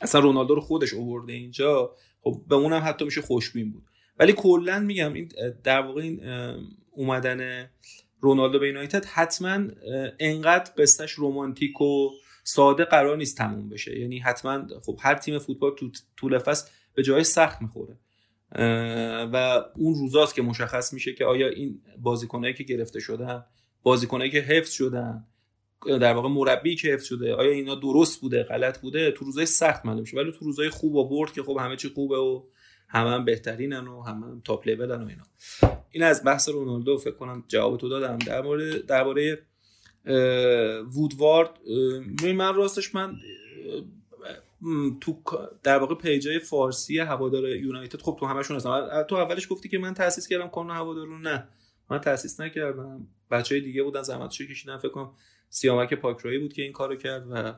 اصلا 0.00 0.20
رونالدو 0.20 0.54
رو 0.54 0.60
خودش 0.60 0.94
اوورده 0.94 1.32
اینجا 1.32 1.94
خب 2.20 2.42
به 2.48 2.54
اونم 2.54 2.82
حتی 2.84 3.04
میشه 3.04 3.20
خوشبین 3.20 3.72
بود. 3.72 3.82
ولی 4.18 4.32
کلا 4.32 4.78
میگم 4.78 5.12
این 5.12 5.32
در 5.64 5.80
واقع 5.80 6.02
این 6.02 6.20
اومدن 6.90 7.70
رونالدو 8.20 8.58
به 8.58 8.68
یونایتد 8.68 9.04
حتما 9.04 9.58
انقدر 10.18 10.72
قصهش 10.78 11.12
رومانتیک 11.12 11.80
و 11.80 12.10
ساده 12.44 12.84
قرار 12.84 13.16
نیست 13.16 13.36
تموم 13.36 13.68
بشه. 13.68 14.00
یعنی 14.00 14.18
حتما 14.18 14.66
خب 14.86 14.98
هر 15.00 15.14
تیم 15.14 15.38
فوتبال 15.38 15.74
تو 15.74 15.90
طول 16.16 16.38
فصل 16.38 16.70
به 16.94 17.02
جای 17.02 17.24
سخت 17.24 17.62
می‌خوره. 17.62 17.98
و 19.32 19.64
اون 19.76 19.94
روزاست 19.94 20.34
که 20.34 20.42
مشخص 20.42 20.92
میشه 20.92 21.12
که 21.12 21.24
آیا 21.24 21.48
این 21.48 21.82
بازیکنایی 21.98 22.54
که 22.54 22.64
گرفته 22.64 23.00
شدن 23.00 23.44
بازیکنایی 23.82 24.30
که 24.30 24.40
حفظ 24.40 24.70
شدن 24.70 25.26
در 25.86 26.14
واقع 26.14 26.28
مربی 26.28 26.76
که 26.76 26.88
حفظ 26.88 27.04
شده. 27.04 27.34
آیا 27.34 27.50
اینا 27.50 27.74
درست 27.74 28.20
بوده 28.20 28.42
غلط 28.42 28.80
بوده؟ 28.80 29.10
تو 29.10 29.24
روزای 29.24 29.46
سخت 29.46 29.86
معلوم 29.86 30.00
میشه 30.00 30.16
ولی 30.16 30.32
تو 30.32 30.44
روزای 30.44 30.70
خوب 30.70 30.94
و 30.94 31.08
برد 31.08 31.32
که 31.32 31.42
خب 31.42 31.56
همه 31.60 31.76
چی 31.76 31.88
خوبه 31.88 32.18
و 32.18 32.42
همه 32.88 33.10
هم 33.10 33.24
بهترینن 33.24 33.88
و 33.88 34.02
همه 34.02 34.26
هم 34.26 34.42
تاپ 34.44 34.68
لولن 34.68 35.02
و 35.02 35.08
اینا. 35.08 35.24
این 35.90 36.02
از 36.02 36.24
بحث 36.24 36.48
رونالدو 36.48 36.98
فکر 36.98 37.14
کنم 37.14 37.44
جواب 37.48 37.76
تو 37.76 37.88
دادم. 37.88 38.18
در 38.18 38.42
مورد 38.42 38.86
درباره 38.86 39.42
وودوارد 40.94 41.50
من 42.22 42.54
راستش 42.54 42.94
من 42.94 43.16
تو 45.00 45.22
در 45.62 45.78
واقع 45.78 45.94
page 45.94 46.29
ای 46.29 46.38
فارسی 46.38 46.98
هوادار 46.98 47.48
یونایتد 47.48 48.00
خب 48.02 48.16
تو 48.20 48.26
همشون 48.26 48.56
هستم 48.56 49.02
تو 49.08 49.14
اولش 49.16 49.48
گفتی 49.50 49.68
که 49.68 49.78
من 49.78 49.94
تاسیس 49.94 50.28
کردم 50.28 50.48
کانون 50.48 50.76
هوادارو. 50.76 51.18
نه. 51.18 51.48
من 51.90 51.98
تاسیس 51.98 52.40
نکردم. 52.40 53.06
بچه 53.30 53.54
های 53.54 53.64
دیگه 53.64 53.82
بودن 53.82 54.02
زحمتشو 54.02 54.46
کشیدن. 54.46 54.78
فکر 54.78 54.88
کنم 54.88 55.10
سیامک 55.48 55.94
پاکرایی 55.94 56.38
بود 56.38 56.52
که 56.52 56.62
این 56.62 56.72
کارو 56.72 56.96
کرد 56.96 57.26
و 57.30 57.54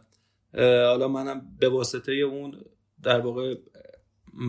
حالا 0.87 1.09
منم 1.09 1.57
به 1.59 1.68
واسطه 1.68 2.12
اون 2.12 2.64
در 3.03 3.20
واقع 3.20 3.55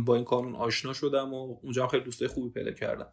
با 0.06 0.16
این 0.16 0.26
کانون 0.26 0.56
آشنا 0.56 0.94
شدم 0.94 1.34
و 1.34 1.58
اونجا 1.62 1.88
خیلی 1.88 2.04
دوستای 2.04 2.28
خوبی 2.28 2.50
پیدا 2.50 2.72
کردم. 2.72 3.08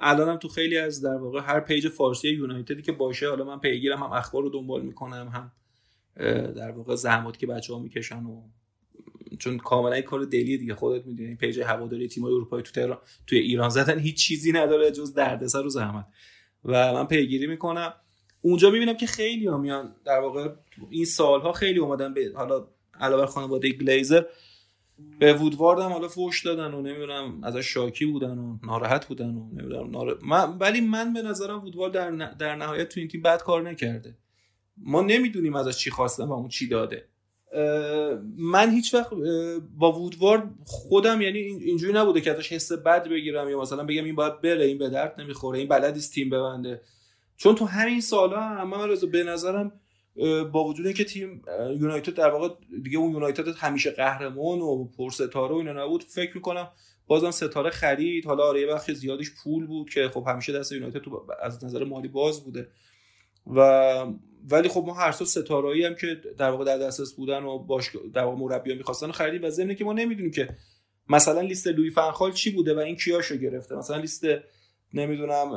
الانم 0.00 0.36
تو 0.36 0.48
خیلی 0.48 0.78
از 0.78 1.00
در 1.00 1.16
واقع 1.16 1.40
هر 1.40 1.60
page 1.60 1.88
فارسی 1.88 2.28
یونایتدی 2.28 2.82
که 2.82 2.92
باشه 2.92 3.28
حالا 3.28 3.44
من 3.44 3.58
پیگیرم 3.58 4.02
هم 4.02 4.12
اخبار 4.12 4.42
رو 4.42 4.50
دنبال 4.50 4.82
می‌کنم 4.82 5.28
هم 5.28 5.52
در 6.52 6.70
واقع 6.70 6.94
زحماتی 6.94 7.38
که 7.38 7.46
بچه 7.46 7.72
ها 7.72 7.78
می‌کشن 7.78 8.24
و 8.24 8.42
چون 9.38 9.58
کاملا 9.58 10.00
کار 10.00 10.24
دلی 10.24 10.58
دیگه 10.58 10.74
خودت 10.74 11.06
می‌دونی 11.06 11.34
پیج 11.34 11.60
هواداری 11.60 12.08
تیم 12.08 12.24
اروپایی 12.24 12.62
تو 12.62 12.72
تهران 12.72 12.98
توی 13.26 13.38
ایران 13.38 13.68
زدن 13.68 13.98
هیچ 13.98 14.26
چیزی 14.26 14.52
نداره 14.52 14.90
جز 14.90 15.14
دردسر 15.14 15.66
و 15.66 15.68
زحمت. 15.68 16.06
و 16.64 16.92
من 16.92 17.06
پیگیری 17.06 17.46
می‌کنم. 17.46 17.94
اونجا 18.40 18.70
می‌بینم 18.70 18.96
که 18.96 19.06
خیلی 19.06 19.46
ها 19.46 19.56
میان 19.56 19.94
در 20.04 20.20
واقع 20.20 20.48
این 20.90 21.04
سالها 21.04 21.52
خیلی 21.52 21.78
اومدن 21.78 22.14
به 22.14 22.32
حالا 22.34 22.66
علاوه 23.00 23.26
خانواده 23.26 23.72
گلیزر 23.72 24.24
به 25.18 25.32
وودوارد 25.32 25.80
هم 25.80 25.92
حالا 25.92 26.08
فوش 26.08 26.46
دادن 26.46 26.74
و 26.74 26.82
نمی‌دونم 26.82 27.44
ازش 27.44 27.66
شاکی 27.66 28.06
بودن 28.06 28.38
و 28.38 28.58
ناراحت 28.62 29.06
بودن 29.06 29.34
و 29.34 29.48
نمی‌دونم 29.52 29.90
نار... 29.90 30.18
من 30.22 30.58
ولی 30.58 30.80
من 30.80 31.12
به 31.12 31.22
نظرم 31.22 31.64
وودوارد 31.64 31.92
در, 31.92 32.10
در 32.34 32.56
نهایت 32.56 32.88
تو 32.88 33.00
این 33.00 33.08
تیم 33.08 33.22
بد 33.22 33.42
کار 33.42 33.62
نکرده. 33.62 34.16
ما 34.76 35.02
نمی‌دونیم 35.02 35.54
ازش 35.54 35.78
چی 35.78 35.90
خواستن 35.90 36.24
و 36.24 36.32
اون 36.32 36.48
چی 36.48 36.68
داده. 36.68 37.04
من 38.36 38.70
هیچ 38.70 38.94
وقت 38.94 39.10
با 39.78 39.92
وودوارد 39.92 40.50
خودم 40.64 41.20
یعنی 41.20 41.38
اینجوری 41.38 41.92
نبوده 41.92 42.20
که 42.20 42.30
ازش 42.30 42.52
حس 42.52 42.72
بد 42.72 43.08
بگیرم 43.08 43.48
یا 43.48 43.60
مثلا 43.60 43.84
بگم 43.84 44.04
این 44.04 44.14
باید 44.14 44.40
بره 44.40 44.64
این 44.64 44.78
به 44.78 44.88
درد 44.88 45.20
نمی‌خوره 45.20 45.58
این 45.58 45.68
بلدیست 45.68 46.12
تیم 46.12 46.30
ببنده. 46.30 46.80
چون 47.36 47.54
تو 47.54 47.64
همین 47.64 48.00
سالا 48.00 48.40
هم 48.40 48.68
من 48.68 48.94
به 49.12 49.24
نظرم 49.24 49.72
با 50.52 50.64
وجود 50.64 50.86
اینکه 50.86 51.04
تیم 51.04 51.42
یونایتد 51.80 52.14
در 52.14 52.30
واقع 52.30 52.48
دیگه 52.82 52.98
اون 52.98 53.12
یونایتد 53.12 53.48
همیشه 53.48 53.90
قهرمان 53.90 54.60
و 54.60 54.84
پرستاره 54.84 55.54
و 55.54 55.56
اینا 55.56 55.84
نبود 55.84 56.02
فکر 56.02 56.34
می‌کنم 56.34 56.68
بازم 57.06 57.30
ستاره 57.30 57.70
خرید. 57.70 58.26
حالا 58.26 58.44
آره 58.44 58.60
یه 58.60 58.66
بخش 58.66 58.90
زیادیش 58.90 59.30
پول 59.42 59.66
بود 59.66 59.90
که 59.90 60.08
خب 60.08 60.24
همیشه 60.28 60.52
دست 60.52 60.72
یونایتد 60.72 60.98
تو 60.98 61.26
از 61.42 61.64
نظر 61.64 61.84
مالی 61.84 62.08
باز 62.08 62.44
بوده. 62.44 62.68
و 63.46 63.60
ولی 64.50 64.68
خب 64.68 64.84
ما 64.86 64.94
هر 64.94 65.12
سال 65.12 65.26
ستارهایی 65.26 65.84
هم 65.84 65.94
که 65.94 66.20
در 66.38 66.50
واقع 66.50 66.64
در 66.64 66.78
دسترس 66.78 67.12
بودن 67.12 67.42
و 67.42 67.58
باش 67.58 67.90
در 68.14 68.24
واقع 68.24 68.36
مربی 68.36 68.74
می‌خواستن 68.74 69.10
خرید 69.10 69.44
و 69.44 69.50
ضمن 69.50 69.74
که 69.74 69.84
ما 69.84 69.92
نمی‌دونیم 69.92 70.30
که 70.30 70.48
مثلا 71.08 71.40
لیست 71.40 71.66
لوی 71.66 71.90
فنخال 71.90 72.32
چی 72.32 72.50
بوده 72.50 72.74
و 72.74 72.78
این 72.78 72.96
کیاشو 72.96 73.36
گرفته. 73.36 73.74
مثلا 73.74 73.96
لیست 73.96 74.24
نمی‌دونم 74.96 75.48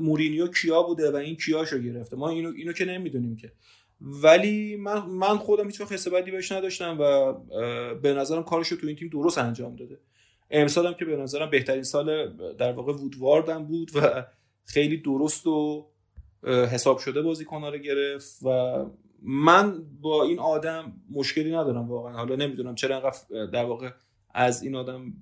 مورینیو 0.00 0.46
کیا 0.46 0.82
بوده 0.82 1.10
و 1.10 1.16
این 1.16 1.36
کیاشو 1.36 1.78
گرفته. 1.78 2.16
ما 2.16 2.28
اینو 2.28 2.52
اینو 2.56 2.72
که 2.72 2.84
نمی‌دونیم 2.84 3.36
که. 3.36 3.52
ولی 4.00 4.76
من 4.76 5.06
من 5.06 5.36
خودم 5.36 5.66
هیچ 5.66 5.80
وقت 5.80 5.92
حس 5.92 6.08
بدی 6.08 6.30
بهش 6.30 6.52
نداشتم 6.52 6.96
و 7.00 7.32
به 7.94 8.14
نظرم 8.14 8.42
کارشو 8.42 8.76
تو 8.76 8.86
این 8.86 8.96
تیم 8.96 9.08
درست 9.08 9.38
انجام 9.38 9.76
داده. 9.76 9.98
امسال 10.50 10.86
هم 10.86 10.94
که 10.94 11.04
به 11.04 11.16
نظرم 11.16 11.50
بهترین 11.50 11.82
سال 11.82 12.36
در 12.54 12.72
واقع 12.72 12.92
وودواردم 12.92 13.64
بود 13.64 13.90
و 13.94 14.26
خیلی 14.64 14.96
درست 14.96 15.46
و 15.46 15.86
حساب 16.44 16.98
شده 16.98 17.22
بازیکن‌ها 17.22 17.68
رو 17.68 17.78
گرفت 17.78 18.38
و 18.42 18.84
من 19.22 19.82
با 20.00 20.22
این 20.24 20.38
آدم 20.38 20.92
مشکلی 21.10 21.50
ندارم 21.50 21.88
واقعا. 21.88 22.12
حالا 22.12 22.36
نمی‌دونم 22.36 22.74
چرا 22.74 22.96
انقدر 22.96 23.46
در 23.52 23.64
واقع 23.64 23.90
از 24.34 24.62
این 24.62 24.74
آدم 24.74 25.12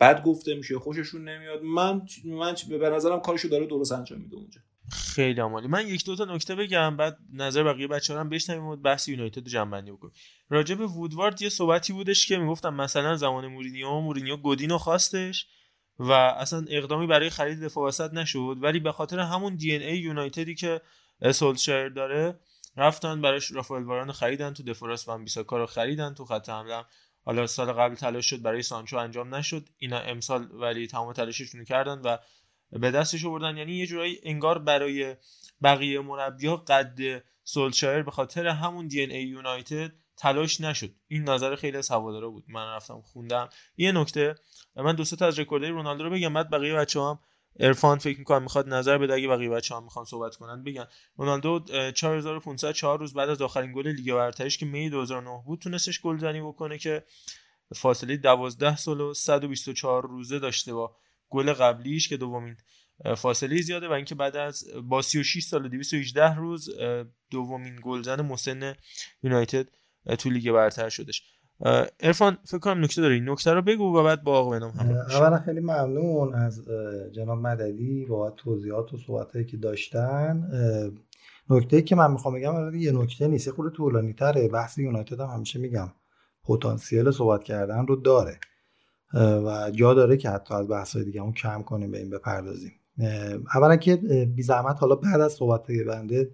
بد 0.00 0.22
گفته 0.22 0.54
میشه 0.54 0.78
خوششون 0.78 1.28
نمیاد. 1.28 1.62
من 1.62 2.02
من 2.24 2.54
به 2.68 2.90
نظرم 2.90 3.20
کارشو 3.20 3.48
داره 3.48 3.66
درست 3.66 3.92
انجام 3.92 4.20
میده 4.20 4.36
اونجا. 4.36 4.60
خیلی 4.92 5.40
عمالی. 5.40 5.68
من 5.68 5.88
یک 5.88 6.04
دو 6.04 6.16
تا 6.16 6.24
نکته 6.24 6.54
بگم 6.54 6.96
بعد 6.96 7.18
نظر 7.32 7.62
بقیه 7.62 7.86
بچه‌ها 7.86 8.20
هم 8.20 8.28
بشنویم 8.28 8.64
و 8.64 8.76
بحث 8.76 9.08
یونایتد 9.08 9.44
جنبندی 9.48 9.90
بکنیم. 9.90 10.14
راجع 10.48 10.74
به 10.74 10.86
وودوارد 10.86 11.42
یه 11.42 11.48
صحبتی 11.48 11.92
بودش 11.92 12.26
که 12.26 12.38
می‌گفتم 12.38 12.74
مثلا 12.74 13.16
زمان 13.16 13.46
مورینیو 13.46 14.00
مورینیو 14.00 14.36
گودینو 14.36 14.78
خواستش 14.78 15.46
و 15.98 16.12
اصلا 16.12 16.64
اقدامی 16.68 17.06
برای 17.06 17.30
خرید 17.30 17.60
دفاع 17.60 17.88
وسط 17.88 18.12
نشد 18.12 18.56
ولی 18.60 18.80
به 18.80 18.92
خاطر 18.92 19.18
همون 19.18 19.56
دی 19.56 19.74
ان 19.74 19.82
ای 19.82 19.98
یونایتدی 19.98 20.54
که 20.54 20.80
سولشر 21.32 21.88
داره 21.88 22.38
رفتن 22.76 23.20
براش 23.20 23.52
رافائل 23.52 23.82
واران 23.82 24.12
خریدن 24.12 24.54
تو 24.54 24.62
دفاع 24.62 24.88
راست 24.88 25.08
و 25.08 25.18
بیساکا 25.18 25.58
رو 25.58 25.66
خریدن 25.66 26.14
تو 26.14 26.24
خط 26.24 26.48
حمله 26.48 26.84
حالا 27.24 27.46
سال 27.46 27.72
قبل 27.72 27.94
تلاش 27.94 28.26
شد 28.30 28.42
برای 28.42 28.62
سانچو 28.62 28.96
انجام 28.96 29.34
نشد. 29.34 29.68
اینا 29.78 29.98
امسال 29.98 30.48
ولی 30.52 30.86
تمام 30.86 31.12
تلاششون 31.12 31.64
کردن 31.64 32.00
و 32.04 32.16
به 32.72 32.90
دستش 32.90 33.24
آوردن. 33.24 33.56
یعنی 33.56 33.72
یه 33.72 33.86
جورایی 33.86 34.20
انگار 34.22 34.58
برای 34.58 35.16
بقیه 35.62 36.00
مربی‌ها 36.00 36.56
قد 36.56 36.98
سولشایر 37.44 38.02
به 38.02 38.10
خاطر 38.10 38.46
همون 38.46 38.86
دی 38.86 39.02
ان 39.02 39.10
ای 39.10 39.22
یونایتد 39.22 39.92
تلاش 40.16 40.60
نشد. 40.60 40.90
این 41.08 41.28
نظر 41.28 41.56
خیلی 41.56 41.76
از 41.76 41.88
هوادارا 41.88 42.30
بود. 42.30 42.44
من 42.48 42.66
رفتم 42.66 43.00
خوندم. 43.00 43.48
یه 43.76 43.92
نکته 43.92 44.34
من 44.76 44.94
دو 44.94 45.04
تا 45.04 45.26
از 45.26 45.38
رکوردهای 45.38 45.72
رونالدو 45.72 46.04
رو 46.04 46.10
بگم 46.10 46.34
بعد 46.34 46.50
بقیه 46.50 46.74
بچه‌ها 46.74 47.10
هم 47.10 47.18
عرفان 47.58 47.98
فکر 47.98 48.18
می‌کنم 48.18 48.42
می‌خواد 48.42 48.68
نظر 48.68 48.98
بده. 48.98 49.14
اگه 49.14 49.28
بقیه 49.28 49.50
بچه‌ها 49.50 49.74
هم 49.74 49.82
می‌خوان 49.84 50.04
صحبت 50.04 50.36
کنن 50.36 50.62
بگن. 50.64 50.86
رونالدو 51.16 51.60
4504 51.92 52.98
روز 52.98 53.14
بعد 53.14 53.28
از 53.28 53.42
آخرین 53.42 53.72
گل 53.72 53.88
لیگ 53.88 54.14
برترش 54.14 54.58
که 54.58 54.66
می 54.66 54.90
2009 54.90 55.42
بود 55.46 55.58
تونستش 55.58 56.00
گلزنی 56.00 56.40
بکنه 56.40 56.78
که 56.78 57.04
فاصله 57.76 58.16
12 58.16 58.76
سال 58.76 59.00
و 59.00 59.14
124 59.14 60.02
روزه 60.02 60.38
داشته 60.38 60.74
با 60.74 60.96
گل 61.28 61.52
قبلیش 61.52 62.08
که 62.08 62.16
دومین 62.16 62.56
فاصله 63.16 63.62
زیاده 63.62 63.88
و 63.88 63.92
اینکه 63.92 64.14
بعد 64.14 64.36
از 64.36 64.64
با 64.82 65.02
36 65.02 65.44
سال 65.44 65.64
و 65.64 65.68
218 65.68 66.34
روز 66.34 66.70
دومین 67.30 67.80
گلزن 67.82 68.22
مسن 68.22 68.74
یونایتد 69.22 69.68
تو 70.18 70.30
لیگ 70.30 70.52
برتر 70.52 70.88
شدش. 70.88 71.22
ارفان 72.00 72.38
فکر 72.44 72.58
کنم 72.58 72.84
نکته 72.84 73.02
داری. 73.02 73.20
نکته 73.20 73.52
رو 73.52 73.62
بگو 73.62 73.96
و 73.96 74.02
بعد 74.02 74.22
با 74.22 74.38
آقا 74.38 74.50
بنام 74.50 74.72
اولا 75.10 75.38
خیلی 75.38 75.60
ممنون 75.60 76.34
از 76.34 76.68
جناب 77.12 77.38
مددی 77.38 78.06
با 78.06 78.30
توضیحات 78.30 78.94
و 78.94 78.96
صحبتایی 78.96 79.44
که 79.44 79.56
داشتن. 79.56 80.50
نکته 81.50 81.82
که 81.82 81.96
من 81.96 82.12
می‌خوام 82.12 82.34
بگم 82.34 82.74
یه 82.74 82.92
نکته 82.92 83.28
نیست. 83.28 83.46
یه 83.46 83.52
خورده 83.52 83.76
طولانی 83.76 84.12
تره 84.12 84.48
بحث 84.48 84.78
یونایتد 84.78 85.20
هم 85.20 85.28
همیشه 85.28 85.58
میگم. 85.58 85.92
پتانسیل 86.44 87.10
صحبت 87.10 87.44
کردن 87.44 87.86
رو 87.86 87.96
داره. 87.96 88.40
و 89.14 89.70
جا 89.70 89.94
داره 89.94 90.16
که 90.16 90.30
حتی 90.30 90.54
از 90.54 90.68
بحث 90.68 90.96
دیگه 90.96 91.20
اون 91.20 91.32
کم 91.32 91.62
کنیم 91.62 91.90
به 91.90 91.98
این 91.98 92.10
بپردازیم 92.10 92.72
اولا 93.54 93.76
که 93.76 93.96
بی 94.36 94.42
زحمت 94.42 94.76
حالا 94.80 94.94
بعد 94.94 95.20
از 95.20 95.32
صحبت 95.32 95.62
بنده 95.86 96.30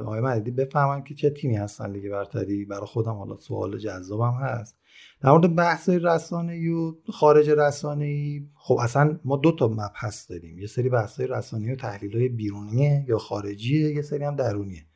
آقای 0.00 0.20
مددی 0.20 0.50
بفهمم 0.50 1.02
که 1.02 1.14
چه 1.14 1.30
تیمی 1.30 1.56
هستن 1.56 1.90
لیگ 1.90 2.10
برتری؟ 2.10 2.64
برای 2.64 2.86
خودم 2.86 3.12
حالا 3.12 3.36
سوال 3.36 3.78
جذابم 3.78 4.34
هست. 4.40 4.76
در 5.20 5.30
مورد 5.30 5.54
بحث 5.54 5.88
رسانه 5.88 6.70
و 6.70 6.92
خارج 7.12 7.50
رسانه 7.50 8.04
ای 8.04 8.46
خب 8.54 8.78
اصلا 8.80 9.18
ما 9.24 9.36
دو 9.36 9.52
تا 9.52 9.68
مبحث 9.68 10.30
داریم. 10.30 10.58
یه 10.58 10.66
سری 10.66 10.88
بحث 10.88 11.20
رسانه 11.20 11.72
و 11.72 11.76
تحلیل 11.76 12.16
های 12.16 12.28
بیرونیه 12.28 13.04
یا 13.08 13.18
خارجیه 13.18 13.94
یه 13.94 14.02
سری 14.02 14.24
هم 14.24 14.36
درونیه. 14.36 14.86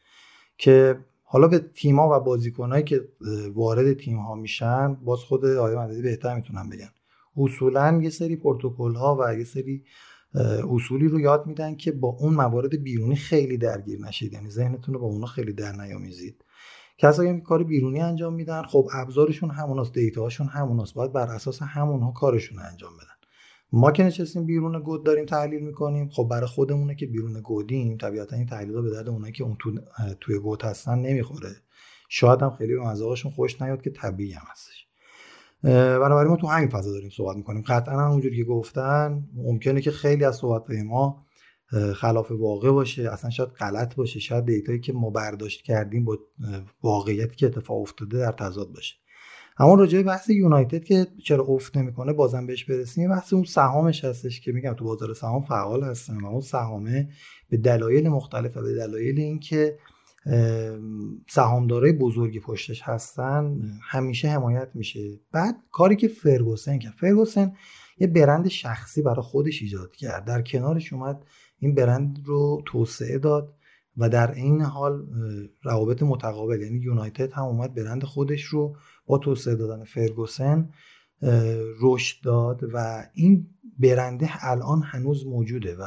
که 0.58 0.98
حالا 1.22 1.48
به 1.48 1.58
تیما 1.58 2.16
و 2.16 2.20
بازیکنهایی 2.20 2.84
که 2.84 3.08
وارد 3.54 3.92
تیم 3.92 4.18
ها 4.18 4.34
میشن 4.34 4.94
باز 4.94 5.18
خود 5.18 5.44
آقای 5.44 5.76
مددی 5.76 6.02
بهتر 6.02 6.34
می‌تونم 6.34 6.70
بگن 6.70 6.90
اصولا 7.36 8.00
یه 8.02 8.10
سری 8.10 8.36
پروتکل 8.36 8.94
ها 8.94 9.16
و 9.20 9.38
یه 9.38 9.44
سری 9.44 9.84
اصولی 10.70 11.08
رو 11.08 11.20
یاد 11.20 11.46
میدن 11.46 11.76
که 11.76 11.92
با 11.92 12.08
اون 12.08 12.34
موارد 12.34 12.82
بیرونی 12.82 13.16
خیلی 13.16 13.58
درگیر 13.58 14.00
نشید. 14.00 14.32
یعنی 14.32 14.50
ذهنتون 14.50 14.94
رو 14.94 15.00
با 15.00 15.06
اونا 15.06 15.26
خیلی 15.26 15.52
در 15.52 15.72
نیامیزید. 15.72 16.44
کسایی 16.98 17.34
که 17.34 17.40
کار 17.40 17.64
بیرونی 17.64 18.00
انجام 18.00 18.34
میدن 18.34 18.62
خب 18.62 18.88
ابزارشون 18.94 19.50
هموناست 19.50 19.92
دیتاهاشون 19.92 20.46
هموناست. 20.46 20.94
باید 20.94 21.12
بر 21.12 21.26
اساس 21.26 21.62
همونها 21.62 22.12
کارشون 22.12 22.58
انجام 22.58 22.96
بدن. 22.96 23.16
ما 23.72 23.90
که 23.90 24.04
نشستیم 24.04 24.46
بیرون 24.46 24.82
گود 24.82 25.06
داریم 25.06 25.24
تحلیل 25.24 25.62
می‌کنیم. 25.62 26.08
خب 26.08 26.28
برای 26.30 26.46
خودمونه 26.46 26.94
که 26.94 27.06
بیرون 27.06 27.40
گودیم. 27.40 27.96
طبیعتا 27.96 28.36
این 28.36 28.46
تحلیل 28.46 28.80
به 28.80 28.90
درد 28.90 29.08
اونایی 29.08 29.32
که 29.32 29.44
اون 29.44 29.56
تو 29.58 29.78
توی 30.20 30.38
گود 30.38 30.62
هستن 30.62 30.98
نمی‌خوره. 30.98 31.56
شاید 32.08 32.42
هم 32.42 32.50
خیلی 32.50 32.74
به 32.74 33.30
خوش 33.30 33.62
نیاد 33.62 33.82
که 33.82 33.90
طبیعی 33.90 34.32
هم 34.32 34.44
هستش. 34.50 34.85
بنابراین 35.62 36.30
ما 36.30 36.36
تو 36.36 36.46
همین 36.46 36.68
فضا 36.68 36.92
داریم 36.92 37.10
صحبت 37.10 37.36
می‌کنیم. 37.36 37.62
قطعا 37.66 38.00
هم 38.00 38.10
اونجوری 38.10 38.36
که 38.36 38.44
گفتن 38.44 39.24
ممکنه 39.34 39.80
که 39.80 39.90
خیلی 39.90 40.24
از 40.24 40.36
صحبت 40.36 40.70
ما 40.70 41.26
خلاف 41.94 42.30
واقع 42.30 42.70
باشه. 42.70 43.10
اصلا 43.12 43.30
شاید 43.30 43.48
غلط 43.48 43.94
باشه. 43.94 44.20
شاید 44.20 44.44
دیتایی 44.44 44.80
که 44.80 44.92
ما 44.92 45.10
برداشت 45.10 45.62
کردیم 45.62 46.04
با 46.04 46.18
واقعیتی 46.82 47.36
که 47.36 47.46
اتفاق 47.46 47.80
افتاده 47.80 48.18
در 48.18 48.32
تضاد 48.32 48.72
باشه. 48.72 48.94
اما 49.58 49.74
راجع 49.74 50.02
بحث 50.02 50.30
یونایتد 50.30 50.84
که 50.84 51.06
چرا 51.24 51.44
افت 51.44 51.76
نمی‌کنه 51.76 52.12
بازم 52.12 52.46
بهش 52.46 52.64
برسیم. 52.64 53.10
بحث 53.10 53.32
اون 53.32 53.44
سهامش 53.44 54.04
هستش 54.04 54.40
که 54.40 54.52
میگم 54.52 54.74
تو 54.74 54.84
بازار 54.84 55.14
سهام 55.14 55.44
فعال 55.44 55.84
هستن 55.84 56.20
و 56.20 56.26
اون 56.26 56.40
سهامه 56.40 57.08
به 57.50 57.56
دلایل 57.56 58.08
مختلف 58.08 58.54
به 58.54 58.74
دلایل 58.74 59.20
اینکه 59.20 59.78
سهامدارای 61.28 61.92
بزرگی 61.92 62.40
پشتش 62.40 62.82
هستن 62.82 63.60
همیشه 63.82 64.28
حمایت 64.28 64.68
میشه. 64.74 65.20
بعد 65.32 65.56
کاری 65.72 65.96
که 65.96 66.08
فرگوسن 66.08 66.78
کرد. 66.78 66.94
فرگوسن 67.00 67.52
یه 67.98 68.06
برند 68.06 68.48
شخصی 68.48 69.02
برای 69.02 69.22
خودش 69.22 69.62
ایجاد 69.62 69.92
کرد. 69.92 70.24
در 70.24 70.42
کنارش 70.42 70.92
اومد 70.92 71.24
این 71.58 71.74
برند 71.74 72.18
رو 72.24 72.62
توسعه 72.66 73.18
داد 73.18 73.54
و 73.96 74.08
در 74.08 74.34
این 74.34 74.60
حال 74.60 75.06
روابط 75.62 76.02
متقابل 76.02 76.60
یعنی 76.60 76.78
یونایتد 76.78 77.32
هم 77.32 77.44
اومد 77.44 77.74
برند 77.74 78.04
خودش 78.04 78.42
رو 78.42 78.76
با 79.06 79.18
توسعه 79.18 79.54
دادن 79.54 79.84
فرگوسن 79.84 80.70
رشد 81.80 82.24
داد 82.24 82.60
و 82.72 83.02
این 83.14 83.46
برنده 83.78 84.28
الان 84.40 84.82
هنوز 84.82 85.26
موجوده 85.26 85.76
و 85.76 85.84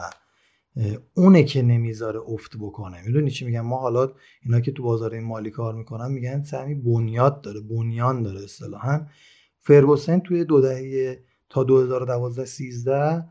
اونه 1.13 1.43
که 1.43 1.61
نمی‌ذاره 1.61 2.19
افت 2.27 2.57
بکنه. 2.57 3.01
می‌دونی 3.05 3.31
چی 3.31 3.45
میگم؟ 3.45 3.61
ما 3.61 3.77
حالا 3.77 4.11
اینا 4.45 4.59
که 4.59 4.71
تو 4.71 4.83
بازار 4.83 5.19
مالی 5.19 5.51
کار 5.51 5.75
می‌کنن 5.75 6.11
میگن 6.11 6.43
سمی 6.43 6.75
بنیاد 6.75 7.41
داره 7.41 7.61
بنیان 7.61 8.23
داره 8.23 8.43
اصطلاحا. 8.43 9.05
فرگوسن 9.57 10.19
توی 10.19 10.45
دو 10.45 10.61
دهه 10.61 11.19
تا 11.49 11.63
2012 11.63 12.45
13 12.45 13.25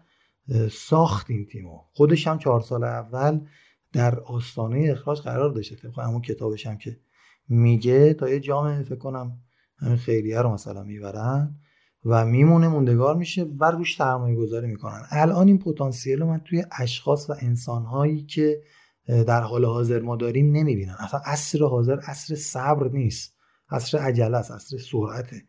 ساخت 0.70 1.30
این 1.30 1.46
تیمو. 1.46 1.80
خودش 1.92 2.26
هم 2.26 2.38
چهار 2.38 2.60
سال 2.60 2.84
اول 2.84 3.40
در 3.92 4.20
آستانه 4.20 4.88
اخراج 4.90 5.20
قرار 5.20 5.50
داشته. 5.50 5.76
طبق 5.76 5.98
همون 5.98 6.22
کتابش 6.22 6.66
هم 6.66 6.78
که 6.78 6.96
میگه 7.48 8.14
تا 8.14 8.28
یه 8.28 8.40
جام 8.40 8.82
فکر 8.82 8.98
کنم 8.98 9.38
همین 9.78 9.96
خیریه 9.96 10.42
رو 10.42 10.52
مثلا 10.52 10.82
می‌برن. 10.82 11.58
و 12.04 12.24
میمونه 12.24 12.68
موندگار 12.68 13.16
میشه 13.16 13.46
و 13.58 13.70
روش 13.70 13.96
سرمایه 13.96 14.36
گذاری 14.36 14.66
می‌کنن. 14.66 15.02
الان 15.10 15.46
این 15.48 15.58
پتانسیل 15.58 16.20
رو 16.20 16.26
من 16.26 16.40
توی 16.40 16.64
اشخاص 16.78 17.30
و 17.30 17.34
انسانهایی 17.40 18.22
که 18.22 18.62
در 19.06 19.40
حال 19.40 19.64
حاضر 19.64 20.00
ما 20.00 20.16
داریم 20.16 20.52
نمی‌بینن. 20.52 20.96
اصلا 20.98 21.20
عصر 21.24 21.64
حاضر 21.64 21.98
عصر 21.98 22.34
صبر 22.34 22.88
نیست. 22.88 23.34
عصر 23.70 23.98
عجله 23.98 24.36
است 24.36 24.50
عصر 24.50 24.78
سرعته. 24.78 25.42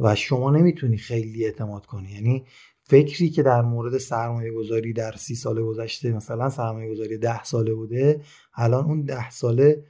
و 0.00 0.14
شما 0.14 0.50
نمی‌تونی 0.50 0.96
خیلی 0.96 1.44
اعتماد 1.44 1.86
کنی. 1.86 2.10
یعنی 2.10 2.44
فکری 2.84 3.30
که 3.30 3.42
در 3.42 3.62
مورد 3.62 3.98
سرمایه 3.98 4.52
گذاری 4.52 4.92
در 4.92 5.12
سی 5.12 5.34
سال 5.34 5.62
گذشته 5.62 6.12
مثلا 6.12 6.50
سرمایه 6.50 6.90
گذاری 6.90 7.18
ده 7.18 7.44
ساله 7.44 7.74
بوده 7.74 8.20
الان 8.54 8.84
اون 8.84 9.02
ده 9.02 9.30
ساله 9.30 9.84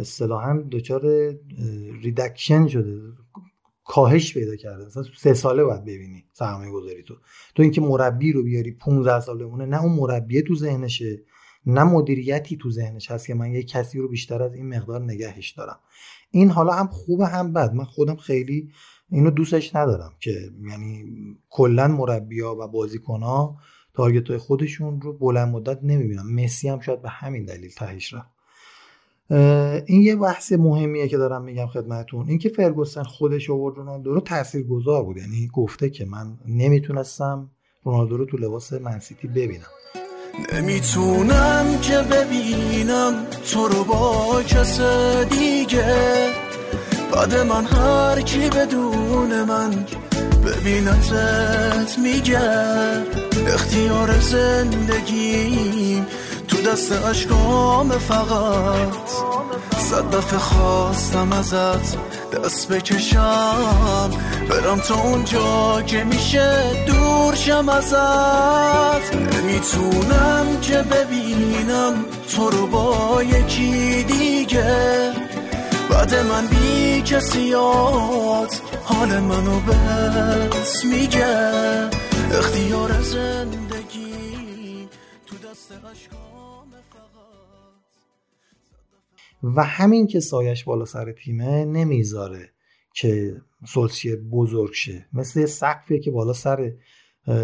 اصطلاحا 0.00 0.64
دچار 0.70 1.02
ریدکشن 2.02 2.66
شده. 2.66 3.00
کاهش 3.84 4.34
پیدا 4.34 4.56
کرده. 4.56 4.86
مثلا 4.86 5.02
سه 5.18 5.34
ساله 5.34 5.64
باید 5.64 5.84
ببینی 5.84 6.24
سرمایه 6.32 6.72
گذاری 6.72 7.02
تو. 7.02 7.14
تو 7.54 7.62
اینکه 7.62 7.80
مربی 7.80 8.32
رو 8.32 8.42
بیاری 8.42 8.72
15 8.72 9.20
سال 9.20 9.38
بمونه 9.38 9.66
نه 9.66 9.82
اون 9.82 9.92
مربیه 9.92 10.42
تو 10.42 10.54
ذهنشه 10.54 11.22
نه 11.66 11.84
مدیریتی 11.84 12.56
تو 12.56 12.70
ذهنش 12.70 13.10
هست 13.10 13.26
که 13.26 13.34
من 13.34 13.52
یه 13.52 13.62
کسی 13.62 13.98
رو 13.98 14.08
بیشتر 14.08 14.42
از 14.42 14.54
این 14.54 14.68
مقدار 14.68 15.02
نگهش 15.02 15.50
دارم. 15.50 15.78
این 16.30 16.50
حالا 16.50 16.72
هم 16.72 16.86
خوبه 16.86 17.26
هم 17.26 17.52
بد. 17.52 17.72
من 17.74 17.84
خودم 17.84 18.16
خیلی 18.16 18.72
اینو 19.10 19.30
دوستش 19.30 19.76
ندارم 19.76 20.12
که 20.20 20.50
یعنی 20.70 21.04
کلا 21.50 21.88
مربیا 21.88 22.54
و 22.54 22.68
بازیکنها 22.68 23.56
تارگت 23.94 24.28
های 24.28 24.38
خودشون 24.38 25.00
رو 25.00 25.18
بلند 25.18 25.54
مدت 25.54 25.78
نمی‌بینم. 25.82 26.34
مسی 26.34 26.68
هم 26.68 26.80
شاید 26.80 27.02
به 27.02 27.08
همین 27.08 27.44
دلیل 27.44 27.70
تهش 27.70 28.14
رفت. 28.14 28.33
این 29.86 30.02
یه 30.02 30.16
بحث 30.16 30.52
مهمیه 30.52 31.08
که 31.08 31.16
دارم 31.16 31.42
میگم 31.42 31.66
خدمتون 31.66 32.28
اینکه 32.28 32.48
فرگوسن 32.48 33.02
خودش 33.02 33.50
آورد 33.50 33.76
رونالدو 33.76 34.14
رو 34.14 34.20
تاثیرگذار 34.20 35.04
بود. 35.04 35.16
یعنی 35.16 35.50
گفته 35.52 35.90
که 35.90 36.04
من 36.04 36.38
نمی‌تونستم 36.48 37.50
رونالدو 37.84 38.16
رو 38.16 38.24
تو 38.24 38.36
لباس 38.36 38.72
منسیتی 38.72 39.28
ببینم. 39.28 39.66
نمی‌تونم 40.52 41.78
که 41.82 41.98
ببینم 41.98 43.26
تو 43.52 43.68
رو 43.68 43.84
با 43.84 44.42
کس 44.42 44.80
دیگه. 45.30 46.30
بعد 47.12 47.34
من 47.34 47.64
هر 47.64 48.20
کی 48.20 48.50
بدون 48.50 49.44
من 49.44 49.70
ببینتت 50.44 51.98
میگه. 51.98 52.40
اختیار 53.46 54.18
زندگیم 54.18 55.93
تو 55.93 55.93
دست 56.64 56.92
اشکام 56.92 57.90
فقط. 57.90 59.08
صد 59.78 60.10
دفعه 60.16 60.38
خواستم 60.38 61.32
ازت 61.32 61.96
دست 62.32 62.68
بکشم. 62.68 64.10
برم 64.50 64.80
تا 64.80 64.94
اونجا 64.94 65.82
که 65.86 66.04
میشه 66.04 66.84
دور 66.86 67.34
شم 67.34 67.68
ازت. 67.68 69.14
نمی‌تونم 69.14 70.60
که 70.62 70.76
ببینم 70.76 72.04
تو 72.36 72.50
رو 72.50 72.66
با 72.66 73.22
یکی 73.22 74.04
دیگه. 74.04 75.12
بعد 75.90 76.14
من 76.14 76.46
بی 76.46 77.02
کسیات 77.02 78.60
حال 78.84 79.18
منو 79.18 79.60
بس 79.60 80.84
میگه. 80.84 81.90
اختیار 82.32 83.00
زندگی 83.02 84.88
تو 85.26 85.36
دست 85.36 85.72
و 89.56 89.64
همین 89.64 90.06
که 90.06 90.20
سایش 90.20 90.64
بالا 90.64 90.84
سر 90.84 91.12
تیمه 91.12 91.64
نمی‌ذاره 91.64 92.50
که 92.94 93.36
سولسیر 93.66 94.16
بزرگ 94.16 94.72
شه. 94.72 95.06
مثل 95.12 95.46
سقفیه 95.46 95.98
که 95.98 96.10
بالا 96.10 96.32
سر 96.32 96.72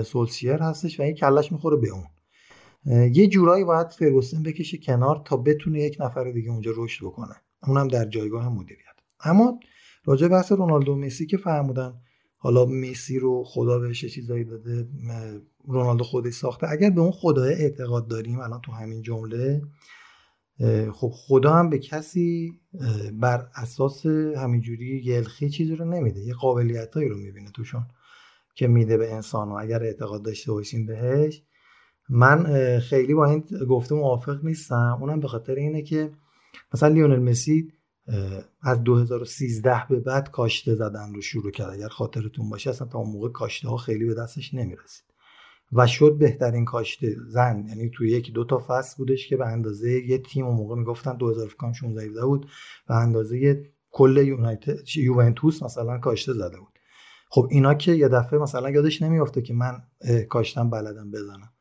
سولسیر 0.05 0.53
هستش 0.53 1.01
و 1.01 1.03
این 1.03 1.15
کلش 1.15 1.53
می‌خوره 1.53 1.77
به 1.77 1.89
اون. 1.89 2.05
یه 3.13 3.27
جورایی 3.27 3.65
باید 3.65 3.89
فرگوسن 3.89 4.43
بکشه 4.43 4.79
کنار 4.79 5.23
تا 5.25 5.37
بتونه 5.37 5.81
یک 5.81 5.97
نفر 6.01 6.31
دیگه 6.31 6.51
اونجا 6.51 6.73
رشد 6.77 7.05
بکنه. 7.05 7.35
اونم 7.63 7.89
در 7.89 8.05
جایگاه 8.05 8.49
مدیریت. 8.49 8.85
اما 9.25 9.61
راجع 10.05 10.29
بحث 10.29 10.53
رونالدو 10.53 10.97
مسی 10.97 11.27
که 11.27 11.37
فرمودن 11.37 11.95
حالا 12.37 12.65
مسی 12.65 13.19
رو 13.19 13.45
خدا 13.47 13.79
بهش 13.79 14.05
چیزایی 14.05 14.45
داده 14.45 14.89
رونالدو 15.67 16.05
خودش 16.05 16.33
ساخته. 16.33 16.71
اگر 16.71 16.91
به 16.91 17.01
اون 17.01 17.13
خدای 17.13 17.55
اعتقاد 17.55 18.09
داریم 18.09 18.41
الان 18.41 18.61
تو 18.61 18.73
همین 18.73 19.03
جمله 19.03 19.63
خب 20.93 21.11
خدا 21.15 21.55
هم 21.55 21.71
به 21.71 21.79
کسی 21.79 22.61
بر 23.13 23.49
اساس 23.55 24.07
همینجوری 24.37 25.03
یلخی 25.05 25.51
چیزی 25.51 25.77
رو 25.77 25.85
نمیده 25.85 26.21
یه 26.21 26.35
قابلیتایی 26.35 27.09
رو 27.09 27.17
می‌بینه 27.17 27.51
توشون 27.51 27.87
که 28.55 28.67
میده 28.67 28.97
به 28.97 29.15
انسان 29.15 29.49
و 29.49 29.55
اگر 29.55 29.83
اعتقاد 29.83 30.23
داشته 30.23 30.53
باشیم 30.53 30.87
بهش. 30.87 31.43
من 32.09 32.79
خیلی 32.79 33.15
با 33.15 33.27
این 33.27 33.45
گفته 33.69 33.95
موافق 33.95 34.45
نیستم. 34.45 34.99
اونم 35.01 35.21
به 35.21 35.29
خاطر 35.29 35.55
اینه 35.55 35.83
که 35.83 36.11
مثلا 36.75 36.89
لیونل 36.89 37.19
مسی 37.19 37.73
از 38.63 38.85
2013 38.85 39.87
به 39.89 40.01
بعد 40.01 40.31
کاشته 40.31 40.75
زدن 40.75 41.15
رو 41.15 41.21
شروع 41.21 41.51
کرد. 41.51 41.73
اگر 41.73 41.89
خاطرتون 41.89 42.51
باشه 42.51 42.71
اصلا 42.71 42.89
تا 42.89 42.99
اون 42.99 43.11
موقع 43.11 43.29
کاشته 43.29 43.69
ها 43.69 43.77
خیلی 43.77 44.05
به 44.05 44.15
دستش 44.15 44.55
نمی‌رسید. 44.55 45.10
و 45.73 45.87
شد 45.87 46.17
بهترین 46.19 46.65
کاشته 46.65 47.17
زن. 47.29 47.65
یعنی 47.69 47.91
توی 47.91 48.11
یکی 48.11 48.33
دو 48.33 48.45
تا 48.45 48.65
فصل 48.69 48.97
بودش 48.99 49.29
که 49.29 49.37
به 49.37 49.47
اندازه 49.47 49.91
یه 49.91 50.19
تیم 50.19 50.47
اون 50.47 50.57
موقع 50.57 50.77
می‌گفتن 50.77 51.17
2016 51.17 52.25
بود. 52.25 52.47
به 52.89 52.95
اندازه 52.95 53.65
کل 53.91 54.17
یونایتد 54.17 54.97
یوونتوس 54.97 55.63
مثلا 55.63 55.99
کاشته 55.99 56.33
زده 56.33 56.59
بود. 56.59 56.79
خب 57.31 57.49
اینا 57.51 57.75
که 57.75 57.93
یه 57.93 58.09
دفعه 58.09 58.39
مثلا 58.39 58.71
یادش 58.71 59.03
نمیافته 59.03 59.43
که 59.43 59.55
من 59.55 59.83
کاشتم 60.29 60.71
بلدم 60.71 61.11
بزنم. 61.11 61.53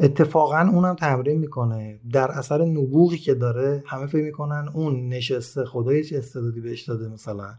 اتفاقا 0.00 0.60
اونم 0.60 0.94
تمرین 0.94 1.38
می‌کنه. 1.38 2.00
در 2.12 2.30
اثر 2.30 2.64
نبوغی 2.64 3.18
که 3.18 3.34
داره 3.34 3.82
همه 3.86 4.06
فکر 4.06 4.24
می‌کنن 4.24 4.68
اون 4.74 5.08
نشسته 5.08 5.64
خدای 5.64 6.04
چه 6.04 6.18
استعدادی 6.18 6.60
بهش 6.60 6.82
داده 6.82 7.08
مثلا. 7.08 7.54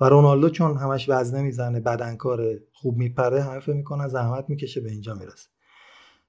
و 0.00 0.04
رونالدو 0.04 0.48
چون 0.48 0.76
همش 0.76 1.08
وزنه 1.08 1.42
می‌زنه 1.42 1.80
بدنکار 1.80 2.40
خوب 2.72 2.96
میپره 2.96 3.42
همه 3.42 3.60
فکر 3.60 3.76
می‌کنن 3.76 4.08
زحمت 4.08 4.44
می‌کشه 4.48 4.80
به 4.80 4.90
اینجا 4.90 5.14
می‌رسه. 5.14 5.48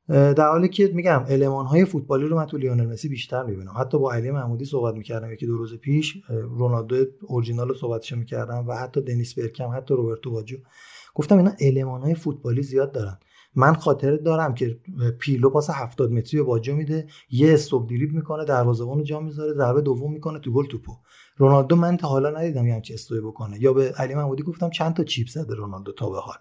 در 0.09 0.47
حالی 0.49 0.69
که 0.69 0.91
میگم 0.93 1.25
المان 1.27 1.65
های 1.65 1.85
فوتبالی 1.85 2.25
رو 2.25 2.35
من 2.35 2.45
تو 2.45 2.57
لیونل 2.57 2.85
مسی 2.85 3.09
بیشتر 3.09 3.43
می‌بینم. 3.43 3.73
حتی 3.79 3.99
با 3.99 4.13
علی 4.13 4.31
محمودی 4.31 4.65
صحبت 4.65 4.95
می‌کردم 4.95 5.31
یکی 5.31 5.45
دو 5.45 5.57
روز 5.57 5.75
پیش 5.75 6.17
رونالدو 6.29 7.05
اورجینال 7.21 7.67
رو 7.67 7.75
صحبتش 7.75 8.11
می‌کردم 8.11 8.67
و 8.67 8.73
حتی 8.73 9.01
دنیس 9.01 9.39
برکم 9.39 9.69
حتی 9.77 9.93
روبرتو 9.93 10.31
باجو. 10.31 10.57
گفتم 11.15 11.37
اینا 11.37 11.51
المان 11.61 12.01
های 12.01 12.15
فوتبالی 12.15 12.63
زیاد 12.63 12.91
دارن. 12.91 13.17
من 13.55 13.73
خاطر 13.73 14.15
دارم 14.15 14.53
که 14.53 14.79
پیلو 15.19 15.49
پاس 15.49 15.69
70 15.69 16.11
متری 16.11 16.39
به 16.39 16.43
باجو 16.45 16.75
میده 16.75 17.07
یه 17.29 17.53
استوب 17.53 17.89
دریبل 17.89 18.15
می‌کنه 18.15 18.45
دروازه‌بانو 18.45 19.03
جا 19.03 19.19
می‌ذاره 19.19 19.53
ضربه 19.53 19.81
دوم 19.81 20.13
می‌کنه 20.13 20.39
تو 20.39 20.51
گل 20.51 20.65
توپو. 20.65 20.91
رونالدو 21.37 21.75
من 21.75 21.97
تا 21.97 22.07
حالا 22.07 22.29
ندیدم 22.29 22.67
یه 22.67 22.81
چه 22.81 22.93
استوی 22.93 23.21
بکنه. 23.21 23.61
یا 23.61 23.73
به 23.73 23.91
علی 23.91 24.15
محمودی 24.15 24.43
گفتم 24.43 24.69
چند 24.69 24.93
تا 24.93 25.03
چیپ 25.03 25.27
زده 25.27 25.55
رونالدو 25.55 25.91
تا 25.91 26.09
به 26.09 26.19
حال. 26.19 26.37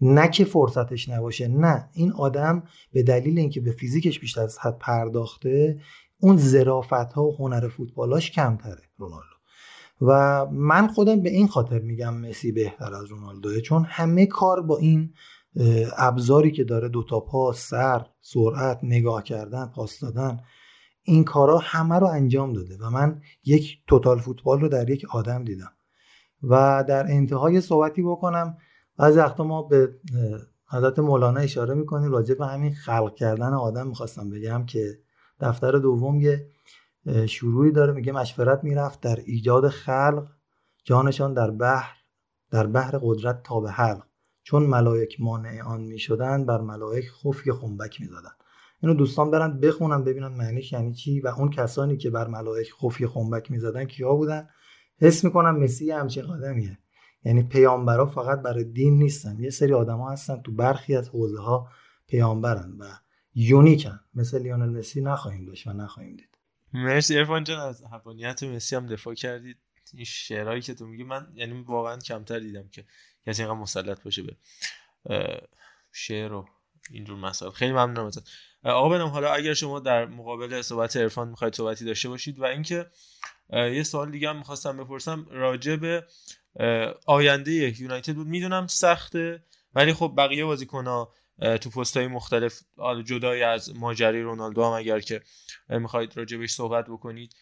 نه 0.00 0.28
که 0.28 0.44
فرصتش 0.44 1.08
نباشه 1.08 1.48
نه. 1.48 1.88
این 1.92 2.12
آدم 2.12 2.62
به 2.92 3.02
دلیل 3.02 3.38
اینکه 3.38 3.60
به 3.60 3.72
فیزیکش 3.72 4.20
بیشتر 4.20 4.42
از 4.42 4.58
حد 4.58 4.78
پرداخته 4.78 5.80
اون 6.20 6.36
ظرافت 6.36 7.12
ها 7.12 7.24
و 7.24 7.36
هنر 7.36 7.68
فوتبالاش 7.68 8.30
کمتره 8.30 8.82
رونالدو. 8.98 9.40
و 10.02 10.46
من 10.46 10.88
خودم 10.88 11.20
به 11.20 11.30
این 11.30 11.48
خاطر 11.48 11.78
میگم 11.78 12.16
مسی 12.16 12.52
بهتر 12.52 12.94
از 12.94 13.04
رونالدوه 13.04 13.60
چون 13.60 13.84
همه 13.88 14.26
کار 14.26 14.62
با 14.62 14.78
این 14.78 15.12
ابزاری 15.96 16.50
که 16.50 16.64
داره 16.64 16.88
دوتا 16.88 17.20
پا 17.20 17.52
سر 17.52 18.06
سرعت 18.20 18.78
نگاه 18.82 19.22
کردن 19.22 19.66
پاس 19.66 20.00
دادن 20.00 20.40
این 21.02 21.24
کارا 21.24 21.58
همه 21.58 21.98
رو 21.98 22.06
انجام 22.06 22.52
داده 22.52 22.78
و 22.80 22.90
من 22.90 23.22
یک 23.44 23.78
توتال 23.86 24.18
فوتبال 24.18 24.60
رو 24.60 24.68
در 24.68 24.90
یک 24.90 25.04
آدم 25.14 25.44
دیدم. 25.44 25.72
و 26.42 26.84
در 26.88 27.06
انتهای 27.06 27.60
صحبتی 27.60 28.02
بکنم 28.02 28.56
از 28.98 29.16
وقتا 29.16 29.44
ما 29.44 29.62
به 29.62 29.94
حضرت 30.70 30.98
مولانا 30.98 31.40
اشاره 31.40 31.74
می‌کنیم 31.74 32.12
راجع 32.12 32.34
به 32.34 32.46
همین 32.46 32.74
خلق 32.74 33.14
کردن 33.14 33.52
آدم 33.52 33.86
می‌خواستم 33.86 34.30
بگم 34.30 34.66
که 34.66 34.98
دفتر 35.40 35.72
دوم 35.72 36.20
یه 36.20 36.46
شروعی 37.26 37.72
داره 37.72 37.92
میگه 37.92 38.12
مشورت 38.12 38.64
می‌رفت 38.64 39.00
در 39.00 39.16
ایجاد 39.24 39.68
خلق 39.68 40.26
جانشان 40.84 41.34
در 41.34 41.50
بحر 41.50 41.96
در 42.50 42.66
بحر 42.66 42.98
قدرت 43.02 43.42
تا 43.42 43.60
به 43.60 43.70
حلق. 43.70 44.02
چون 44.42 44.62
ملائک 44.62 45.20
مانع 45.20 45.62
آن 45.62 45.80
می‌شدن 45.80 46.46
بر 46.46 46.60
ملائک 46.60 47.04
خفی 47.10 47.52
خنبک 47.52 48.00
می‌زدن 48.00 48.32
اینو 48.82 48.94
دوستان 48.94 49.30
برن 49.30 49.60
بخونن 49.60 50.04
ببینن 50.04 50.28
معنیش 50.28 50.72
یعنی 50.72 50.94
چی 50.94 51.20
و 51.20 51.28
اون 51.28 51.50
کسانی 51.50 51.96
که 51.96 52.10
بر 52.10 52.26
ملائک 52.26 52.72
خفی 52.72 53.06
خنبک 53.06 53.50
می‌زدن 53.50 53.84
کیا 53.84 54.14
بودن؟ 54.14 54.48
حس 55.00 55.24
می‌کنم 55.24 55.56
مسی 55.56 55.90
همچین 55.90 56.24
آدمیه. 56.24 56.78
یعنی 57.24 57.42
پیامبرا 57.42 58.06
فقط 58.06 58.42
برای 58.42 58.64
دین 58.64 58.98
نیستن. 58.98 59.38
یه 59.40 59.50
سری 59.50 59.72
آدما 59.72 60.10
هستن 60.10 60.42
تو 60.42 60.52
برخی 60.52 60.96
از 60.96 61.08
حوزه 61.08 61.40
ها 61.40 61.68
پیامبرن 62.06 62.72
و 62.78 62.84
یونیکن. 63.34 64.00
مثل 64.14 64.42
لیونل 64.42 64.78
مسی 64.78 65.00
نخواهیم 65.00 65.44
داشت 65.44 65.66
و 65.66 65.72
نخواهیم 65.72 66.16
دید. 66.16 66.38
مرسی 66.72 67.18
ارفان 67.18 67.44
جان 67.44 67.60
از 67.60 67.84
حقانیت 67.84 68.42
مسی 68.42 68.76
هم 68.76 68.86
دفاع 68.86 69.14
کردید. 69.14 69.56
این 69.94 70.04
شعرهایی 70.04 70.60
که 70.60 70.74
تو 70.74 70.86
میگی 70.86 71.04
من 71.04 71.32
یعنی 71.34 71.62
واقعا 71.62 71.98
کمتر 71.98 72.38
دیدم 72.38 72.68
که 72.68 72.84
کسی 73.26 73.42
اینقدر 73.42 73.60
مسلط 73.60 74.02
باشه 74.02 74.22
به 74.22 74.36
شعر 75.92 76.32
و 76.32 76.48
اینجور 76.90 77.18
مسائل. 77.18 77.52
خیلی 77.52 77.72
ممنونم 77.72 78.06
ازت. 78.06 78.28
آقا 78.64 78.88
بنم 78.88 79.06
حالا 79.06 79.32
اگر 79.32 79.54
شما 79.54 79.80
در 79.80 80.06
مقابل 80.06 80.62
صحبت 80.62 80.96
عرفان 80.96 81.28
می‌خواید 81.28 81.54
صحبتی 81.54 81.84
داشته 81.84 82.08
باشید 82.08 82.38
و 82.38 82.44
اینکه 82.44 82.86
یه 83.52 83.82
سوال 83.82 84.10
دیگه 84.10 84.28
هم 84.28 84.36
می‌خواستم 84.36 84.76
بپرسم 84.76 85.26
راجع 85.30 85.76
به 85.76 86.04
آینده 87.06 87.80
یونایتد 87.80 88.14
بود. 88.14 88.26
می‌دونم 88.26 88.66
سخته 88.66 89.44
ولی 89.74 89.92
خب 89.92 90.14
بقیه 90.16 90.44
بازیکن‌ها 90.44 91.14
تو 91.60 91.70
پست 91.70 91.96
های 91.96 92.06
مختلف 92.06 92.60
جدای 93.04 93.42
از 93.42 93.76
ماجری 93.76 94.22
رونالدو 94.22 94.64
هم 94.64 94.70
اگر 94.72 95.00
که 95.00 95.22
می‌خواید 95.68 96.16
راجع 96.16 96.36
بهش 96.36 96.54
صحبت 96.54 96.84
بکنید. 96.84 97.34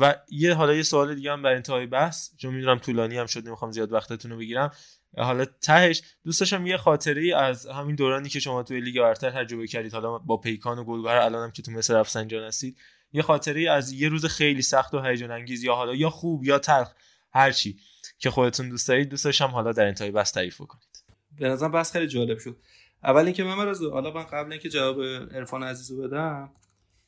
و 0.00 0.16
یه 0.30 0.54
حالا 0.54 0.74
یه 0.74 0.82
سوال 0.82 1.14
دیگه 1.14 1.32
هم 1.32 1.42
بر 1.42 1.52
انتهای 1.52 1.86
بحث 1.86 2.36
چون 2.36 2.54
می‌دونم 2.54 2.78
طولانی 2.78 3.18
هم 3.18 3.26
شد 3.26 3.46
نمی‌خوام 3.46 3.70
زیاد 3.70 3.92
وقتتون 3.92 4.30
رو 4.30 4.38
بگیرم. 4.38 4.70
حالا 5.16 5.44
تهش 5.44 6.02
دوست 6.24 6.40
داشتم 6.40 6.66
یه 6.66 6.76
خاطره 6.76 7.22
ای 7.22 7.32
از 7.32 7.66
همین 7.66 7.96
دورانی 7.96 8.28
که 8.28 8.40
شما 8.40 8.62
توی 8.62 8.80
لیگ 8.80 9.00
برتر 9.00 9.30
تجربه 9.30 9.66
کردید 9.66 9.92
حالا 9.92 10.18
با 10.18 10.36
پیکان 10.36 10.78
و 10.78 10.84
گلگهر 10.84 11.16
الانم 11.16 11.50
که 11.50 11.62
تو 11.62 11.72
مصر 11.72 12.00
رفسنجان 12.00 12.44
هستید 12.44 12.78
یه 13.12 13.22
خاطره 13.22 13.70
از 13.70 13.92
یه 13.92 14.08
روز 14.08 14.26
خیلی 14.26 14.62
سخت 14.62 14.94
و 14.94 15.02
هیجان 15.02 15.30
انگیز 15.30 15.64
یا 15.64 15.74
حالا 15.74 15.94
یا 15.94 16.10
خوب 16.10 16.44
یا 16.44 16.58
تلخ 16.58 16.92
هر 17.32 17.50
چی 17.52 17.78
که 18.18 18.30
خودتون 18.30 18.68
دوست 18.68 18.88
دارید 18.88 19.08
دوست 19.08 19.42
حالا 19.42 19.72
در 19.72 19.86
انتهای 19.86 20.10
بحث 20.10 20.32
تعریف 20.32 20.56
کنید 20.58 20.90
به 21.38 21.48
نظر 21.48 21.68
بحث 21.68 21.92
خیلی 21.92 22.06
جالب 22.06 22.38
شد. 22.38 22.56
اول 23.04 23.24
اینکه 23.24 23.44
من 23.44 23.68
از 23.68 23.82
حالا 23.82 24.10
من 24.10 24.22
قبل 24.22 24.52
اینکه 24.52 24.68
جواب 24.68 25.02
عرفان 25.34 25.62
عزیزو 25.62 26.02
بدم 26.02 26.50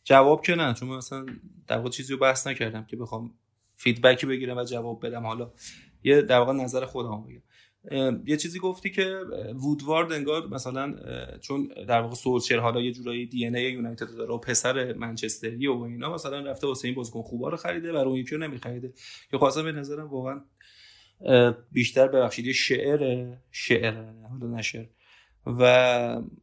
جواب 0.05 0.43
که 0.43 0.55
نه 0.55 0.75
چون 0.75 0.89
مثلا 0.89 1.27
در 1.67 1.77
واقع 1.77 1.91
چیزی 1.91 2.13
رو 2.13 2.19
بحث 2.19 2.47
نکردم 2.47 2.85
که 2.85 2.97
بخوام 2.97 3.35
فیدبکی 3.77 4.27
بگیرم 4.27 4.57
و 4.57 4.65
جواب 4.65 5.07
بدم. 5.07 5.27
حالا 5.27 5.53
یه 6.05 6.23
در 6.23 6.39
واقع 6.39 6.53
نظر 6.53 6.85
خودم 6.85 7.23
بگم. 7.23 7.43
یه 8.27 8.37
چیزی 8.37 8.59
گفتی 8.59 8.91
که 8.91 9.21
وودوارد 9.55 10.13
انگار 10.13 10.49
مثلا 10.49 10.95
چون 11.41 11.69
در 11.89 12.01
واقع 12.01 12.15
سولشر 12.15 12.59
حالا 12.59 12.81
یه 12.81 12.93
جورایی 12.93 13.27
دی 13.27 13.47
ان 13.47 13.55
ای 13.55 13.73
یونایتد 13.73 14.17
داره 14.17 14.35
و 14.35 14.39
پسر 14.39 14.93
منچستری 14.93 15.67
و 15.67 15.83
اینا 15.83 16.15
مثلا 16.15 16.41
رفته 16.41 16.67
واسه 16.67 16.89
این 16.89 16.95
بازیکن 16.95 17.23
خوبا 17.23 17.49
رو 17.49 17.57
خریده 17.57 17.93
و 17.93 17.97
اون 17.97 18.17
یکی 18.17 18.35
رو 18.35 18.43
نمیخریده. 18.43 18.93
که 19.31 19.39
خواستم 19.39 19.63
به 19.63 19.73
نظرم 19.73 20.09
واقعا 20.09 20.41
بیشتر 21.73 22.09
ببخشید 22.09 22.47
یه 22.47 22.53
شعر 22.53 23.33
شعر 23.51 23.95
حالا 24.31 24.47
نشر 24.59 24.89
و 25.47 25.63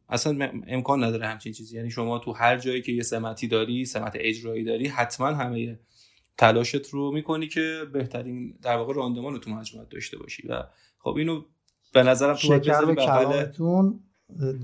اصلا 0.08 0.50
امکان 0.66 1.04
نداره 1.04 1.26
همچین 1.26 1.52
چیزی. 1.52 1.76
یعنی 1.76 1.90
شما 1.90 2.18
تو 2.18 2.32
هر 2.32 2.58
جایی 2.58 2.82
که 2.82 2.92
یه 2.92 3.02
سمتی 3.02 3.48
داری 3.48 3.84
سمت 3.84 4.12
اجرایی 4.14 4.64
داری 4.64 4.86
حتما 4.86 5.26
همه 5.26 5.78
تلاشت 6.38 6.86
رو 6.86 7.10
می‌کنی 7.12 7.48
که 7.48 7.82
بهترین 7.92 8.58
در 8.62 8.76
واقع 8.76 8.94
راندمان 8.94 9.32
رو 9.32 9.38
تو 9.38 9.50
مجموعه 9.50 9.86
داشته 9.90 10.18
باشی. 10.18 10.48
و 10.48 10.62
خب 11.02 11.14
اینو 11.16 11.42
به 11.94 12.02
نظرم 12.02 12.32
تو 12.32 12.38
شکر 12.38 12.94
کلامتون. 12.94 14.00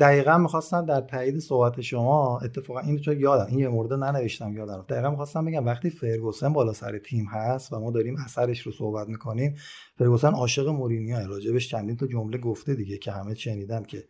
دقیقا 0.00 0.38
می‌خواستم 0.38 0.86
در 0.86 1.00
تایید 1.00 1.38
صحبت 1.38 1.80
شما 1.80 2.38
اتفاقا 2.38 2.80
اینو 2.80 2.98
چون 2.98 3.20
یادم 3.20 3.46
این 3.50 3.58
یه 3.58 3.68
مورد 3.68 3.92
ننوشتم 3.92 4.52
یادم. 4.56 4.84
دقیقا 4.88 5.10
می‌خواستم 5.10 5.44
بگم 5.44 5.66
وقتی 5.66 5.90
فرگوسن 5.90 6.52
بالا 6.52 6.72
سر 6.72 6.98
تیم 6.98 7.26
هست 7.30 7.72
و 7.72 7.80
ما 7.80 7.90
داریم 7.90 8.16
اثرش 8.24 8.60
رو 8.60 8.72
صحبت 8.72 9.08
می‌کنیم 9.08 9.54
فرگوسن 9.98 10.32
عاشق 10.32 10.68
مورینیو 10.68 11.16
راجبش 11.16 11.68
چندین 11.68 11.96
تا 11.96 12.06
جمله 12.06 12.38
گفته 12.38 12.74
دیگه 12.74 12.98
که 12.98 13.12
همه 13.12 13.34
شنیدن 13.34 13.82
که 13.82 14.04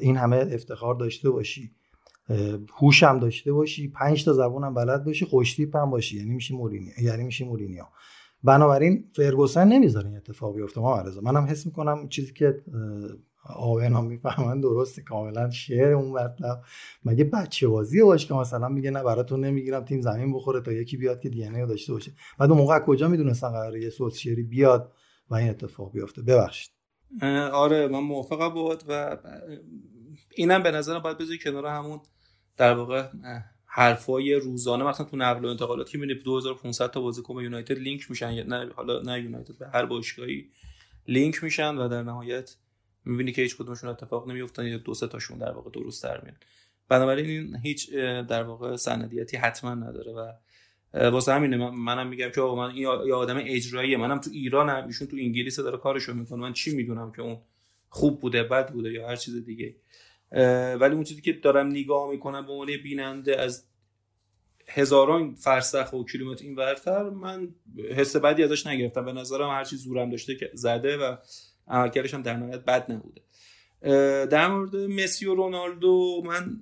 این 0.00 0.16
همه 0.16 0.36
افتخار 0.52 0.94
داشته 0.94 1.30
باشی 1.30 1.70
هوش 2.78 3.02
هم 3.02 3.18
داشته 3.18 3.52
باشی 3.52 3.88
پنج 3.88 4.24
تا 4.24 4.32
زبون 4.32 4.64
هم 4.64 4.74
بلد 4.74 5.04
باشی 5.04 5.24
خوشتیپ 5.24 5.76
هم 5.76 5.90
باشی. 5.90 6.16
یعنی 6.18 6.30
میشی 6.30 6.56
مورینیو 6.56 6.92
یعنی 7.02 7.24
میشی 7.24 7.44
مورینیو 7.44 7.84
بنابراین 8.44 9.10
فرگوسن 9.16 9.68
نمی‌ذاره 9.68 10.08
این 10.08 10.16
اتفاق 10.16 10.54
بیفته 10.54 10.80
ما 10.80 10.98
عرضا 10.98 11.20
منم 11.20 11.44
حس 11.44 11.66
می‌کنم 11.66 12.08
چیزی 12.08 12.32
که 12.32 12.62
آوینا 13.44 14.00
می‌فهمن 14.00 14.60
درسته 14.60 15.02
کاملا 15.02 15.50
شعر 15.50 15.92
اون 15.92 16.10
مطلب. 16.10 16.62
مگه 17.04 17.24
بچه 17.24 17.68
بازی 17.68 18.02
باش 18.02 18.26
که 18.26 18.34
مثلا 18.34 18.68
میگه 18.68 18.90
نه 18.90 19.02
براتون 19.02 19.44
نمی‌گیرم 19.44 19.84
تیم 19.84 20.00
زمین 20.00 20.32
بخوره 20.32 20.60
تا 20.60 20.72
یکی 20.72 20.96
بیاد 20.96 21.20
که 21.20 21.28
دی 21.28 21.44
ان 21.44 21.66
داشته 21.66 21.92
باشه. 21.92 22.12
بعد 22.38 22.50
اون 22.50 22.58
موقع 22.58 22.78
کجا 22.78 23.08
می‌دونستن 23.08 23.48
قراره 23.48 23.82
یه 23.82 23.90
شعری 24.10 24.42
بیاد 24.42 24.92
و 25.30 25.34
این 25.34 25.50
اتفاق 25.50 25.92
بیفته؟ 25.92 26.22
ببخشید. 26.22 26.70
آره 27.52 27.88
من 27.88 28.00
موافقم 28.00 28.48
بود 28.48 28.82
و 28.88 29.16
اینم 30.36 30.62
به 30.62 30.70
نظرم 30.70 31.02
باید 31.02 31.18
بذاری 31.18 31.38
کنار 31.38 31.66
همون 31.66 32.00
در 32.56 32.74
واقع 32.74 33.08
حرفای 33.70 34.34
روزانه 34.34 34.84
مثلا 34.84 35.06
تو 35.06 35.16
نقل 35.16 35.44
و 35.44 35.48
انتقالات 35.48 35.90
که 35.90 35.98
می‌بینی 35.98 36.20
2500 36.20 36.90
تا 36.90 37.00
بازیکن 37.00 37.36
به 37.36 37.42
یونایتد 37.42 37.78
لینک 37.78 38.10
میشن 38.10 38.42
نه 38.42 38.70
حالا 38.74 39.02
نه 39.02 39.22
یونایتد 39.22 39.58
به 39.58 39.68
هر 39.68 39.86
باشگاهی 39.86 40.50
لینک 41.08 41.44
میشن 41.44 41.76
و 41.76 41.88
در 41.88 42.02
نهایت 42.02 42.56
می‌بینی 43.04 43.32
که 43.32 43.42
هیچ 43.42 43.56
کدومشون 43.56 43.90
اتفاق 43.90 44.28
نمیافتن 44.28 44.66
یا 44.66 44.78
دو 44.78 44.94
سه 44.94 45.06
تاشون 45.06 45.38
در 45.38 45.50
واقع 45.50 45.70
درست 45.70 46.04
در 46.04 46.20
میان. 46.20 46.36
بنابراین 46.88 47.26
این 47.26 47.56
هیچ 47.56 47.90
در 48.28 48.42
واقع 48.42 48.76
سندیتی 48.76 49.36
حتما 49.36 49.74
نداره 49.74 50.12
و 50.12 50.32
واسه 51.10 51.32
همینه 51.32 51.56
من 51.56 51.70
منم 51.70 52.08
میگم 52.08 52.30
که 52.34 52.40
آقا 52.40 52.66
من 52.66 52.74
این 52.74 52.86
آدم 53.12 53.36
اجراییه. 53.44 53.96
منم 53.96 54.20
تو 54.20 54.30
ایرانم 54.32 54.86
ایشون 54.86 55.08
تو 55.08 55.16
انگلیس 55.16 55.60
داره 55.60 55.78
کارشو 55.78 56.14
می‌کنه. 56.14 56.40
من 56.40 56.52
چی 56.52 56.76
می‌دونم 56.76 57.12
که 57.12 57.22
اون 57.22 57.38
خوب 57.88 58.20
بوده 58.20 58.42
بد 58.42 58.72
بوده 58.72 58.92
یا 58.92 59.08
هر 59.08 59.16
چیز 59.16 59.44
دیگه 59.44 59.76
ولی 60.80 60.94
اون 60.94 61.04
چیزی 61.04 61.20
که 61.20 61.32
دارم 61.32 61.66
نگاه 61.66 62.10
می‌کنم 62.10 62.46
به 62.46 62.52
عنوان 62.52 62.76
بیننده 62.82 63.40
از 63.40 63.64
هزاران 64.68 65.34
فرسخ 65.34 65.92
و 65.92 66.04
کیلومتر 66.04 66.44
این 66.44 66.56
ورتر 66.56 67.02
من 67.02 67.54
حس 67.96 68.16
بدی 68.16 68.42
ازش 68.42 68.66
نگرفتم. 68.66 69.04
به 69.04 69.12
نظرم 69.12 69.50
هر 69.50 69.64
چیز 69.64 69.82
زورم 69.82 70.10
داشته 70.10 70.34
که 70.34 70.50
زده 70.54 70.96
و 70.96 71.16
عملکردش 71.68 72.14
هم 72.14 72.22
در 72.22 72.36
نهایت 72.36 72.64
بد 72.64 72.92
نبوده. 72.92 73.20
در 74.26 74.48
مورد 74.48 74.76
مسی 74.76 75.26
و 75.26 75.34
رونالدو 75.34 76.22
من 76.24 76.60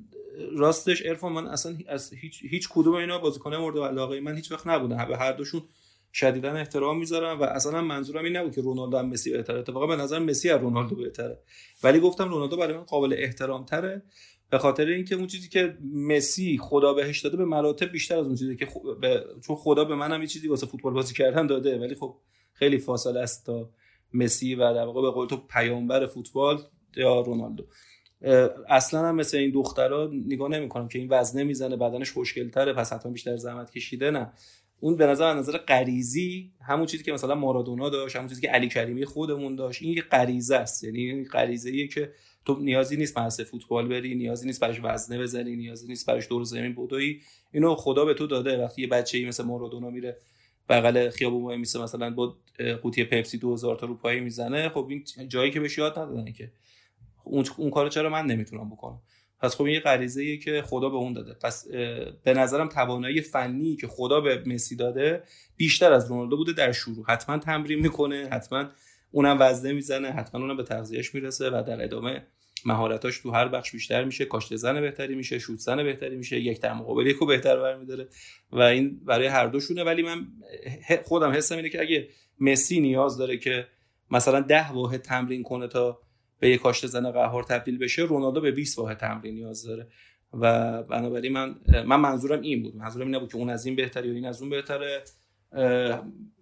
راستش 0.52 1.06
ارفان 1.06 1.32
من 1.32 1.46
اصلا 1.46 1.78
از 1.88 2.12
هیچ 2.12 2.42
هیچ 2.42 2.68
کدوم 2.72 2.94
اینا 2.94 3.18
بازیکن 3.18 3.54
مورد 3.54 3.78
علاقه 3.78 4.20
من 4.20 4.36
هیچ 4.36 4.52
وقت 4.52 4.66
نبودن 4.66 5.08
به 5.08 5.16
هر 5.16 5.32
دوشون 5.32 5.62
شدیدا 6.20 6.52
احترام 6.52 6.98
می‌ذارم 6.98 7.40
و 7.40 7.42
اصلا 7.42 7.82
منظورم 7.82 8.24
این 8.24 8.36
نبود 8.36 8.54
که 8.54 8.60
رونالدو 8.60 8.98
هم 8.98 9.08
مسی 9.08 9.30
بهتره. 9.30 9.58
اتفاقا 9.58 9.86
به 9.86 9.96
نظر 9.96 10.18
مسی 10.18 10.50
از 10.50 10.60
رونالدو 10.60 10.96
بهتره. 10.96 11.42
ولی 11.82 12.00
گفتم 12.00 12.28
رونالدو 12.28 12.56
برای 12.56 12.76
من 12.76 12.82
قابل 12.82 13.14
احترام 13.18 13.64
تره 13.64 14.02
به 14.50 14.58
خاطر 14.58 14.86
اینکه 14.86 15.14
اون 15.14 15.26
چیزی 15.26 15.48
که 15.48 15.78
مسی 15.92 16.58
خدا 16.62 16.94
بهش 16.94 17.20
داده 17.20 17.36
به 17.36 17.44
مراتب 17.44 17.92
بیشتر 17.92 18.18
از 18.18 18.26
اون 18.26 18.34
چیزی 18.34 18.56
که 18.56 18.68
به... 19.00 19.24
چون 19.46 19.56
خدا 19.56 19.84
به 19.84 19.94
منم 19.94 20.20
یه 20.20 20.26
چیزی 20.26 20.48
واسه 20.48 20.66
فوتبال 20.66 20.92
بازی 20.92 21.14
کردن 21.14 21.46
داده. 21.46 21.78
ولی 21.78 21.94
خب 21.94 22.16
خیلی 22.52 22.78
فاصله 22.78 23.20
است 23.20 23.46
تا 23.46 23.70
مسی 24.14 24.54
و 24.54 24.74
در 24.74 24.84
واقع 24.84 25.02
به 25.02 25.10
قول 25.10 25.26
تو 25.26 25.36
پیامبر 25.36 26.06
فوتبال 26.06 26.58
یا 26.96 27.20
رونالدو. 27.20 27.66
اصلا 28.68 29.08
هم 29.08 29.14
مثل 29.14 29.36
این 29.36 29.50
دخترها 29.50 30.10
نگاه 30.12 30.48
نمی‌کنم 30.48 30.88
که 30.88 30.98
این 30.98 31.08
وزنه 31.10 31.44
می‌زنه 31.44 31.76
بدنش 31.76 32.12
خوشگلتره 32.12 32.72
پس 32.72 32.92
حتما 32.92 33.12
بیشتر 33.12 33.36
زحمت 33.36 33.70
کشیده 33.70 34.10
نه. 34.10 34.32
اون 34.80 34.96
به 34.96 35.06
نظر 35.06 35.34
نظر 35.34 35.58
غریزی 35.58 36.52
همون 36.60 36.86
چیزی 36.86 37.04
که 37.04 37.12
مثلا 37.12 37.34
مارادونا 37.34 37.88
داشت 37.88 38.16
همون 38.16 38.28
چیزی 38.28 38.40
که 38.40 38.48
علی 38.48 38.68
کریمی 38.68 39.04
خودمون 39.04 39.56
داشت 39.56 39.82
این 39.82 39.92
یه 39.92 40.02
غریزه 40.02 40.56
است. 40.56 40.84
یعنی 40.84 41.24
غریزه 41.24 41.70
ایه 41.70 41.88
که 41.88 42.12
تو 42.44 42.58
نیازی 42.60 42.96
نیست 42.96 43.18
محصه 43.18 43.44
فوتبال 43.44 43.88
بری 43.88 44.14
نیازی 44.14 44.46
نیست 44.46 44.60
براش 44.60 44.80
وزنه 44.82 45.18
بزنی 45.18 45.56
نیازی 45.56 45.88
نیست 45.88 46.06
براش 46.06 46.28
دور 46.28 46.44
زمین 46.44 46.74
بدوی. 46.74 47.20
اینو 47.52 47.74
خدا 47.74 48.04
به 48.04 48.14
تو 48.14 48.26
داده. 48.26 48.64
وقتی 48.64 48.82
یه 48.82 48.88
بچه‌ای 48.88 49.28
مثل 49.28 49.44
مارادونا 49.44 49.90
میره 49.90 50.16
بغل 50.68 51.10
خیابون 51.10 51.42
وای 51.42 51.56
میسه 51.56 51.82
مثلا 51.82 52.10
با 52.10 52.36
قوطی 52.82 53.04
پپسی 53.04 53.38
2000 53.38 53.76
تا 53.76 53.86
رو 53.86 53.94
پای 53.94 54.20
می‌زنه 54.20 54.68
خب 54.68 54.86
این 54.88 55.28
جایی 55.28 55.50
که 55.50 55.60
بهش 55.60 55.78
یاد 55.78 55.98
ندادن 55.98 56.32
که. 56.32 56.52
اون 57.24 57.44
اون 57.56 57.70
کارو 57.70 57.88
چرا 57.88 58.10
من 58.10 58.26
نمی‌تونم 58.26 58.70
بکنم؟ 58.70 59.00
پس 59.40 59.54
خب 59.54 59.62
این 59.62 59.74
یه 59.74 59.80
غریزه 59.80 60.36
که 60.36 60.62
خدا 60.62 60.88
به 60.88 60.96
اون 60.96 61.12
داده. 61.12 61.34
پس 61.34 61.68
به 62.24 62.34
نظرم 62.34 62.68
توانایی 62.68 63.20
فنی 63.20 63.76
که 63.76 63.86
خدا 63.86 64.20
به 64.20 64.42
مسی 64.46 64.76
داده 64.76 65.22
بیشتر 65.56 65.92
از 65.92 66.10
رونالدو 66.10 66.36
بوده 66.36 66.52
در 66.52 66.72
شروع. 66.72 67.04
حتما 67.08 67.38
تمرین 67.38 67.78
می‌کنه 67.78 68.28
حتما 68.32 68.70
اونم 69.10 69.36
وزنه 69.40 69.72
می‌زنه 69.72 70.10
حتما 70.10 70.40
اونم 70.40 70.56
به 70.56 70.62
تغذیهش 70.62 71.14
می‌رسه 71.14 71.50
و 71.50 71.62
در 71.66 71.84
ادامه 71.84 72.26
مهارتاش 72.64 73.18
تو 73.18 73.30
هر 73.30 73.48
بخش 73.48 73.72
بیشتر 73.72 74.04
میشه. 74.04 74.24
کاشت 74.24 74.56
زن 74.56 74.80
بهتری 74.80 75.14
میشه 75.14 75.38
شوت 75.38 75.58
زن 75.58 75.82
بهتری 75.82 76.16
میشه 76.16 76.40
یک 76.40 76.60
در 76.60 76.72
مقابل 76.72 77.06
یکو 77.06 77.26
بهتر 77.26 77.60
برمیداره 77.60 78.08
و 78.52 78.60
این 78.60 79.04
برای 79.04 79.26
هر 79.26 79.46
دوشونه. 79.46 79.84
ولی 79.84 80.02
من 80.02 80.26
خودم 81.04 81.30
حسم 81.30 81.56
اینه 81.56 81.68
که 81.68 81.80
اگه 81.80 82.08
مسی 82.40 82.80
نیاز 82.80 83.16
داره 83.16 83.36
که 83.36 83.66
مثلا 84.10 84.40
ده 84.40 84.72
واحد 84.72 85.02
تمرین 85.02 85.42
کنه 85.42 85.68
تا 85.68 86.00
به 86.40 86.50
یک 86.50 86.60
کاشت 86.60 86.86
زن 86.86 87.10
قهار 87.10 87.42
تبدیل 87.42 87.78
بشه 87.78 88.02
رونالدو 88.02 88.40
به 88.40 88.50
20 88.50 88.78
واحد 88.78 88.96
تمرین 88.96 89.34
نیاز 89.34 89.62
داره. 89.62 89.86
و 90.32 90.82
بنابراین 90.82 91.32
من 91.32 91.54
من 91.86 91.96
منظورم 91.96 92.40
این 92.40 92.62
بود. 92.62 92.76
منظورم 92.76 93.06
این 93.06 93.14
نبود 93.14 93.32
که 93.32 93.36
اون 93.36 93.50
از 93.50 93.66
این 93.66 93.76
بهتره 93.76 94.08
یا 94.08 94.14
این 94.14 94.26
از 94.26 94.40
اون 94.40 94.50
بهتره. 94.50 95.04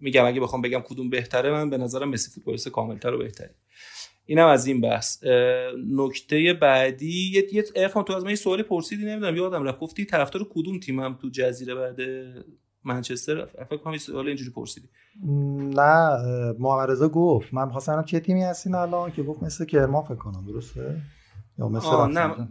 میگم 0.01 0.25
اگه 0.25 0.41
بخوام 0.41 0.61
بگم 0.61 0.79
کدوم 0.79 1.09
بهتره 1.09 1.51
من 1.51 1.69
به 1.69 1.77
نظرم 1.77 2.09
مسی 2.09 2.31
فوتبالیست 2.31 2.69
کاملتر 2.69 3.13
و 3.13 3.17
بهتری 3.17 3.53
اینم 4.25 4.47
از 4.47 4.67
این 4.67 4.81
بحث. 4.81 5.23
نکته 5.87 6.53
بعدی 6.53 7.31
یه 7.33 7.61
تو 7.61 8.13
از 8.13 8.23
من 8.23 8.29
یه 8.29 8.35
سوالی 8.35 8.63
پرسیدی 8.63 9.05
نمی‌دونم 9.05 9.35
یادم 9.35 9.63
رفت. 9.63 9.79
گفتی 9.79 10.05
طرفدار 10.05 10.47
کدوم 10.49 10.79
تیمم 10.79 11.17
تو 11.21 11.29
جزیره 11.29 11.75
بعد 11.75 11.97
منچستر 12.85 13.45
فکر 13.45 13.77
کنم 13.77 13.97
سوال 13.97 14.27
اینجوری 14.27 14.51
پرسیدی. 14.51 14.87
نه 15.75 16.17
محمد 16.59 16.91
رضا 16.91 17.09
گفت. 17.09 17.53
من 17.53 17.69
خواستم 17.69 18.03
چه 18.03 18.19
تیمی 18.19 18.43
هستین 18.43 18.75
الان 18.75 19.11
که 19.11 19.23
گفت 19.23 19.43
مثل 19.43 19.65
کرمان 19.65 20.03
فکر 20.03 20.15
کنم 20.15 20.45
درسته؟ 20.47 21.01
یا 21.59 21.67
مثل 21.67 21.87
نه 21.87 22.47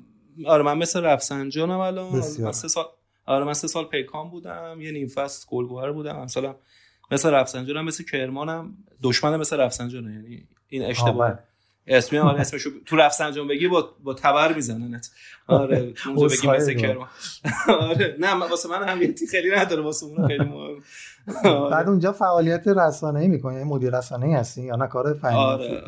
آره 0.47 0.63
من 0.63 0.79
مثل 0.79 1.01
رفسنجانم 1.01 1.79
الان. 1.79 2.13
من 2.13 2.53
سه 2.53 2.69
سال 2.69 2.85
آره 3.27 3.45
من 3.45 3.55
سه 3.55 3.69
سال 3.69 3.85
پیکان 3.85 4.31
بودم 4.31 4.77
یه 4.81 4.93
نیم 4.93 5.09
فصل 5.09 5.47
گلگوهر 5.51 5.93
بودم. 5.93 6.23
مثلا 6.23 6.55
مثل 7.11 7.31
رفسنجانم 7.31 7.85
مثل 7.85 8.05
کرمانم. 8.05 8.77
دشمنم 9.03 9.41
مثل 9.41 9.57
رفسنجانم 9.57 10.15
یعنی 10.15 10.49
این 10.69 10.83
اشتباه. 10.83 11.39
اسمی 11.87 12.19
آره 12.19 12.41
اسمشو 12.41 12.71
تو 12.87 12.97
رفسنجان 12.97 13.49
بگی 13.49 13.69
با 13.69 13.95
با 14.05 14.15
تبر 14.15 14.53
میزننت 14.53 15.11
آره 15.47 15.95
اونجا 16.07 16.27
بگی 16.27 16.49
مثل 16.49 16.75
کرمان. 16.75 17.09
آره 17.91 18.17
نه 18.21 18.35
واسه 18.35 18.69
من 18.69 18.83
اهمیتی 18.83 19.27
خیلی 19.27 19.51
نداره 19.51 19.83
واسه 19.83 20.07
اون 20.07 20.29
خیلی 20.29 20.45
مهم. 20.45 20.83
بعد 21.71 21.89
اونجا 21.89 22.13
فعالیت 22.13 22.69
رسانه‌ای 22.69 23.29
می‌کنی؟ 23.29 23.55
یعنی 23.55 23.69
مدیر 23.71 23.99
رسانه‌ای 23.99 24.35
هستی 24.35 24.63
یا 24.63 24.77
نه؟ 24.77 24.87
کار 24.87 25.15
فنی 25.15 25.35
آره 25.37 25.83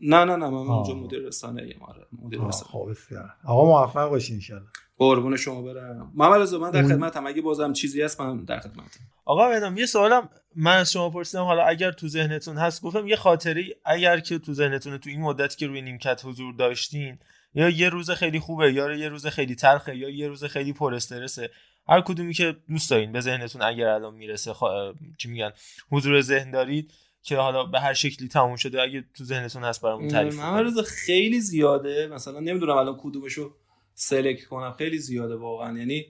نه 0.00 0.24
نه 0.24 0.36
نه 0.36 0.48
من 0.48 0.54
اونجا 0.56 0.94
مدیر 0.94 1.18
رسانه‌ای 1.26 1.74
آره 1.80 2.06
مدیر 2.22 2.40
رسانه 2.46 2.70
خب 2.72 2.90
بسیار. 2.90 3.30
آقا 3.44 3.64
موفق 3.64 4.08
باشین 4.08 4.40
ان 4.50 4.62
قربون 4.98 5.36
شما 5.36 5.62
برم. 5.62 6.12
محمد 6.14 6.40
رضا 6.40 6.58
من 6.58 6.70
در 6.70 6.82
خدمتم. 6.82 7.26
اگه 7.26 7.42
بازم 7.42 7.72
چیزی 7.72 8.02
هست 8.02 8.20
من 8.20 8.44
در 8.44 8.60
خدمتم. 8.60 9.00
آقا 9.24 9.48
بدم 9.48 9.76
یه 9.76 9.86
سوالم 9.86 10.28
من 10.56 10.76
از 10.76 10.92
شما 10.92 11.10
پرسیدم 11.10 11.44
حالا 11.44 11.62
اگر 11.62 11.92
تو 11.92 12.08
ذهنتون 12.08 12.56
هست 12.56 12.82
گفتم 12.82 13.06
یه 13.06 13.16
خاطری 13.16 13.74
اگر 13.84 14.20
که 14.20 14.38
تو 14.38 14.54
ذهنتون 14.54 14.98
تو 14.98 15.10
این 15.10 15.20
مدت 15.20 15.56
که 15.56 15.66
روی 15.66 15.82
نیمکت 15.82 16.22
حضور 16.24 16.54
داشتین 16.54 17.18
یا 17.54 17.68
یه 17.68 17.88
روز 17.88 18.10
خیلی 18.10 18.40
خوبه 18.40 18.72
یا 18.72 18.92
یه 18.92 19.08
روز 19.08 19.26
خیلی 19.26 19.54
تلخه 19.54 19.96
یا 19.96 20.08
یه 20.08 20.28
روز 20.28 20.44
خیلی 20.44 20.72
پر 20.72 20.94
استرسه 20.94 21.50
هر 21.88 22.00
کدومی 22.00 22.34
که 22.34 22.56
دوست 22.68 22.90
دارین 22.90 23.12
به 23.12 23.20
ذهنتون 23.20 23.62
اگر 23.62 23.86
الان 23.86 24.14
می‌رسه 24.14 24.52
خوا... 24.52 24.94
چی 25.18 25.28
میگن 25.28 25.52
حضور 25.90 26.20
ذهن 26.20 26.50
دارید 26.50 26.92
که 27.22 27.36
حالا 27.36 27.64
به 27.64 27.80
هر 27.80 27.94
شکلی 27.94 28.28
تموم 28.28 28.56
شده 28.56 28.82
اگه 28.82 29.04
تو 29.14 29.24
ذهنتون 29.24 29.64
هست 29.64 29.82
برامون 29.82 30.08
تعریف 30.08 30.36
کنید. 30.36 30.80
خیلی 30.80 31.40
زیاده. 31.40 32.06
مثلا 32.06 32.40
نمی‌دونم 32.40 32.76
الان 32.76 32.96
کدومشو 33.02 33.54
سلکت 33.94 34.44
کنم. 34.44 34.72
خیلی 34.72 34.98
زیاده 34.98 35.36
واقعا. 35.36 35.78
یعنی 35.78 36.06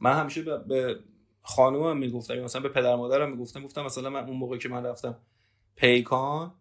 من 0.00 0.20
همیشه 0.20 0.42
به 0.42 0.96
خانومم 1.46 1.98
می‌گفتم 1.98 2.40
مثلا 2.40 2.62
به 2.62 2.68
پدر 2.68 2.96
مادرم 2.96 3.30
می‌گفتم 3.30 3.62
گفتم 3.64 3.84
مثلا 3.84 4.10
من 4.10 4.26
اون 4.28 4.36
موقع 4.36 4.56
که 4.56 4.68
من 4.68 4.86
رفتم 4.86 5.18
پیکان 5.76 6.54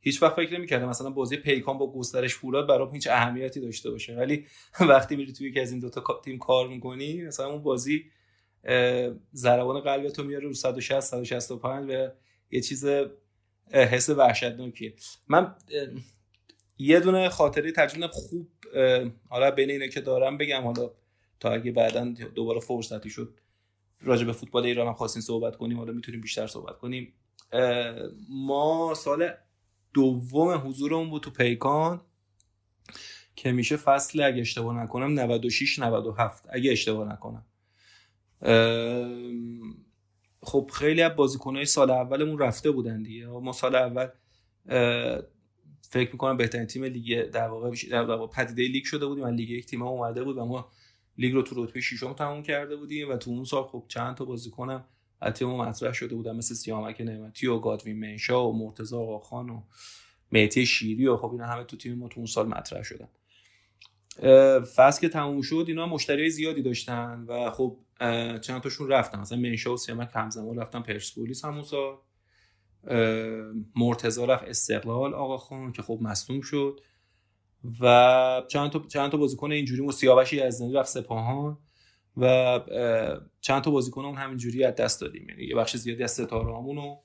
هیچ 0.00 0.22
وقت 0.22 0.36
فکر 0.36 0.54
نمی‌کردم 0.58 0.88
مثلا 0.88 1.10
بازی 1.10 1.36
پیکان 1.36 1.78
با 1.78 1.92
گسترش 1.92 2.34
فولاد 2.34 2.68
برام 2.68 2.94
هیچ 2.94 3.08
اهمیتی 3.10 3.60
داشته 3.60 3.90
باشه. 3.90 4.16
ولی 4.16 4.46
وقتی 4.90 5.16
میری 5.16 5.32
توی 5.32 5.48
یکی 5.48 5.60
از 5.60 5.70
این 5.70 5.80
دو 5.80 5.90
تا 5.90 6.20
تیم 6.24 6.38
کار 6.38 6.68
می‌کنی 6.68 7.22
مثلا 7.22 7.46
اون 7.46 7.62
بازی 7.62 8.04
ضربان 9.34 9.80
قلب 9.80 10.08
تو 10.08 10.24
میاره 10.24 10.44
رو 10.44 10.54
160 10.54 11.00
165 11.00 11.90
و 11.90 12.08
یه 12.50 12.60
چیز 12.60 12.86
حس 13.72 14.10
وحشتناکیه. 14.10 14.94
من 15.28 15.54
یه 16.78 17.00
دونه 17.00 17.28
خاطره 17.28 17.72
ترجمه 17.72 18.08
خوب 18.08 18.48
حالا 19.28 19.50
بین 19.50 19.70
اینه 19.70 19.88
که 19.88 20.00
دارم 20.00 20.38
بگم 20.38 20.62
حالا 20.62 20.90
تا 21.40 21.50
اگه 21.50 21.72
بعدا 21.72 22.04
دوباره 22.34 22.60
فرصتی 22.60 23.10
شد 23.10 23.34
راجع 24.04 24.24
به 24.24 24.32
فوتبال 24.32 24.64
ایران 24.64 24.86
هم 24.86 24.94
خواستین 24.94 25.22
صحبت 25.22 25.56
کنیم 25.56 25.78
حالا 25.78 25.92
می‌تونیم 25.92 26.20
بیشتر 26.20 26.46
صحبت 26.46 26.78
کنیم. 26.78 27.12
ما 28.28 28.94
سال 28.96 29.30
دوم 29.94 30.62
حضورمون 30.68 31.10
بود 31.10 31.22
تو 31.22 31.30
پیکان 31.30 32.00
که 33.36 33.52
میشه 33.52 33.76
فصل 33.76 34.22
اگه 34.22 34.40
اشتباه 34.40 34.82
نکنم 34.82 35.20
96 35.20 35.78
97 35.78 36.46
اگه 36.52 36.72
اشتباه 36.72 37.12
نکنم. 37.12 37.44
خب 40.42 40.70
خیلی 40.74 41.02
از 41.02 41.16
بازیکنهای 41.16 41.64
سال 41.64 41.90
اولمون 41.90 42.38
رفته 42.38 42.70
بودن 42.70 43.02
دیگه. 43.02 43.26
ما 43.26 43.52
سال 43.52 43.74
اول 43.74 44.08
فکر 45.80 46.12
می‌کنم 46.12 46.36
بهترین 46.36 46.66
تیم 46.66 46.84
لیگ 46.84 47.22
در 47.22 47.48
واقع 47.48 47.70
در 47.90 48.04
واقع 48.04 48.44
پدیده 48.44 48.62
لیگ 48.62 48.84
شده 48.84 49.06
بودیم 49.06 49.24
از 49.24 49.28
لیگ 49.28 49.50
یک 49.50 49.66
تیم 49.66 49.82
اومده 49.82 50.24
بود 50.24 50.36
و 50.36 50.44
ما 50.44 50.70
لیگ 51.18 51.32
رو 51.32 51.42
تو 51.42 51.64
رتبه 51.64 51.80
ششم 51.80 52.12
تموم 52.12 52.42
کرده 52.42 52.76
بودیم 52.76 53.10
و 53.10 53.16
تو 53.16 53.30
اون 53.30 53.44
سال 53.44 53.64
خب 53.64 53.84
چند 53.88 54.14
تا 54.14 54.24
بازیکنم 54.24 54.84
از 55.20 55.32
تیم 55.32 55.48
مطرح 55.48 55.92
شده 55.92 56.14
بودن 56.14 56.36
مثل 56.36 56.54
سیامک 56.54 57.00
نعمتی 57.00 57.46
و 57.46 57.58
گادوین 57.58 58.00
منشا 58.00 58.48
و 58.48 58.58
مرتضی 58.58 58.96
آقاخان 58.96 59.50
و 59.50 59.62
مهدی 60.32 60.66
شیری 60.66 61.06
و 61.06 61.16
خب 61.16 61.32
اینا 61.32 61.46
همه 61.46 61.64
تو 61.64 61.76
تیم 61.76 61.98
ما 61.98 62.08
تو 62.08 62.20
اون 62.20 62.26
سال 62.26 62.48
مطرح 62.48 62.82
شدن. 62.82 63.08
فصل 64.62 65.00
که 65.00 65.08
تموم 65.08 65.42
شد 65.42 65.64
اینا 65.68 65.86
مشتری 65.86 66.30
زیادی 66.30 66.62
داشتن 66.62 67.24
و 67.28 67.50
خب 67.50 67.78
چند 68.40 68.60
تاشون 68.62 68.88
رفتن. 68.88 69.20
مثلا 69.20 69.38
منشا 69.38 69.74
و 69.74 69.76
سیامک 69.76 70.10
همزمان 70.14 70.58
رفتن 70.58 70.80
پرسپولیس 70.80 71.44
همون 71.44 71.62
سال. 71.62 71.96
مرتضی 73.76 74.26
رفت 74.26 74.44
استقلال 74.44 75.14
آقا 75.14 75.36
خان 75.36 75.72
که 75.72 75.82
خب 75.82 75.98
مصدوم 76.02 76.40
شد. 76.40 76.80
و 77.80 78.42
چند 78.48 78.70
تا 78.70 78.82
چند 78.88 79.10
تا 79.10 79.16
بازیکن 79.16 79.52
اینجوری 79.52 79.92
سیاوش 79.92 80.32
یزدانی 80.32 80.72
رفت 80.72 80.88
سپاهان 80.88 81.58
و 82.16 82.60
چند 83.40 83.62
تا 83.62 83.70
بازیکن 83.70 84.04
اون 84.04 84.16
همینجوری 84.16 84.64
از 84.64 84.74
دست 84.74 85.00
دادیم. 85.00 85.28
یعنی 85.28 85.44
یه 85.44 85.54
بخش 85.54 85.76
زیادی 85.76 86.02
از 86.02 86.10
ستارهامون 86.10 86.76
رو 86.76 87.02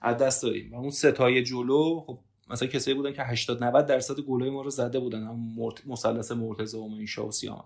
از 0.00 0.16
دست 0.16 0.42
دادیم. 0.42 0.74
و 0.74 0.76
اون 0.76 0.90
ستای 0.90 1.42
جلو 1.42 2.00
خب 2.06 2.18
مثلا 2.50 2.68
کسایی 2.68 2.96
بودن 2.96 3.12
که 3.12 3.22
80 3.22 3.64
90 3.64 3.86
درصد 3.86 4.20
گلای 4.20 4.50
ما 4.50 4.62
رو 4.62 4.70
زده 4.70 4.98
بودن. 4.98 5.22
هم 5.22 5.54
مثلث 5.86 6.32
مرتضی 6.32 6.76
و 6.76 6.88
منشا 6.88 7.26
و 7.26 7.32
سیام 7.32 7.64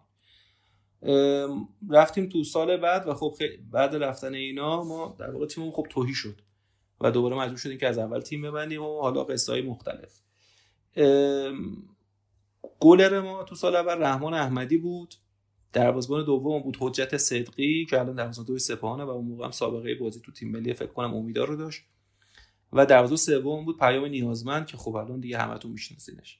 رفتیم 1.90 2.28
تو 2.28 2.44
سال 2.44 2.76
بعد 2.76 3.08
و 3.08 3.14
خب 3.14 3.34
بعد 3.70 3.94
رفتن 3.94 4.34
اینا 4.34 4.84
ما 4.84 5.16
در 5.18 5.30
واقع 5.30 5.46
تیممون 5.46 5.72
خب 5.72 5.86
توهی 5.90 6.14
شد 6.14 6.40
و 7.00 7.10
دوباره 7.10 7.36
مجبور 7.36 7.58
شدیم 7.58 7.78
که 7.78 7.88
از 7.88 7.98
اول 7.98 8.20
تیم 8.20 8.42
ببندیم 8.42 8.82
و 8.82 9.00
حالا 9.00 9.24
قصه 9.24 9.52
های 9.52 9.62
مختلف 9.62 10.20
گلر 12.80 13.20
ما 13.20 13.42
تو 13.42 13.54
سال 13.54 13.76
اول 13.76 14.02
رحمان 14.02 14.34
احمدی 14.34 14.76
بود. 14.76 15.14
دروازه‌بان 15.72 16.24
دوم 16.24 16.62
بود 16.62 16.76
حجت 16.80 17.16
صدقی 17.16 17.86
که 17.90 18.00
الان 18.00 18.14
دروازه‌بان 18.14 18.46
دوی 18.46 18.58
سپاهانه 18.58 19.04
و 19.04 19.10
اون 19.10 19.24
موقع 19.24 19.44
هم 19.44 19.50
سابقه 19.50 19.94
بازی 19.94 20.20
تو 20.20 20.32
تیم 20.32 20.50
ملی 20.50 20.74
فکر 20.74 20.92
کنم 20.92 21.14
امیدار 21.14 21.48
رو 21.48 21.56
داشت. 21.56 21.82
و 22.72 22.86
دروازه 22.86 23.16
سوم 23.16 23.64
بود 23.64 23.78
پیام 23.78 24.04
نیازمند 24.04 24.66
که 24.66 24.76
خب 24.76 24.94
الان 24.94 25.20
دیگه 25.20 25.38
همتون 25.38 25.70
میشناسینش. 25.70 26.38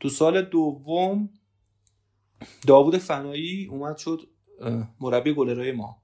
تو 0.00 0.08
سال 0.08 0.42
دوم 0.42 1.30
داوود 2.66 2.96
فنایی 2.96 3.66
اومد 3.66 3.96
شد 3.96 4.28
مربی 5.00 5.34
گلرای 5.34 5.72
ما. 5.72 6.02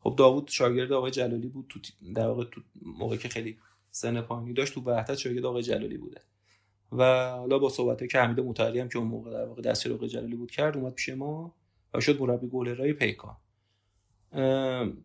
خب 0.00 0.14
داوود 0.16 0.48
شاگرد 0.48 0.92
آقای 0.92 1.10
جلالی 1.10 1.48
بود 1.48 1.66
تو 1.68 1.80
در 2.14 2.26
واقع 2.26 2.44
تو 2.44 2.60
موقعی 2.82 3.18
که 3.18 3.28
خیلی 3.28 3.58
سن 3.90 4.20
پایینی 4.20 4.52
داشت 4.52 4.74
تو 4.74 4.80
وحدت 4.80 5.14
شاگرد 5.14 5.44
آقای 5.44 5.62
جلالی 5.62 5.98
بوده. 5.98 6.20
و 6.92 7.30
حالا 7.30 7.58
با 7.58 7.68
صحبت 7.68 8.08
که 8.08 8.18
حمید 8.18 8.40
متعلی 8.40 8.80
هم 8.80 8.88
که 8.88 8.98
اون 8.98 9.08
موقع 9.08 9.32
در 9.32 9.44
واقع 9.44 9.62
دستیار 9.62 10.06
جلالی 10.06 10.36
بود 10.36 10.50
کرد 10.50 10.76
اومد 10.76 10.94
پیش 10.94 11.08
ما 11.08 11.54
و 11.94 12.00
شد 12.00 12.20
مربی 12.20 12.46
گلرای 12.46 12.92
پیکان. 12.92 13.36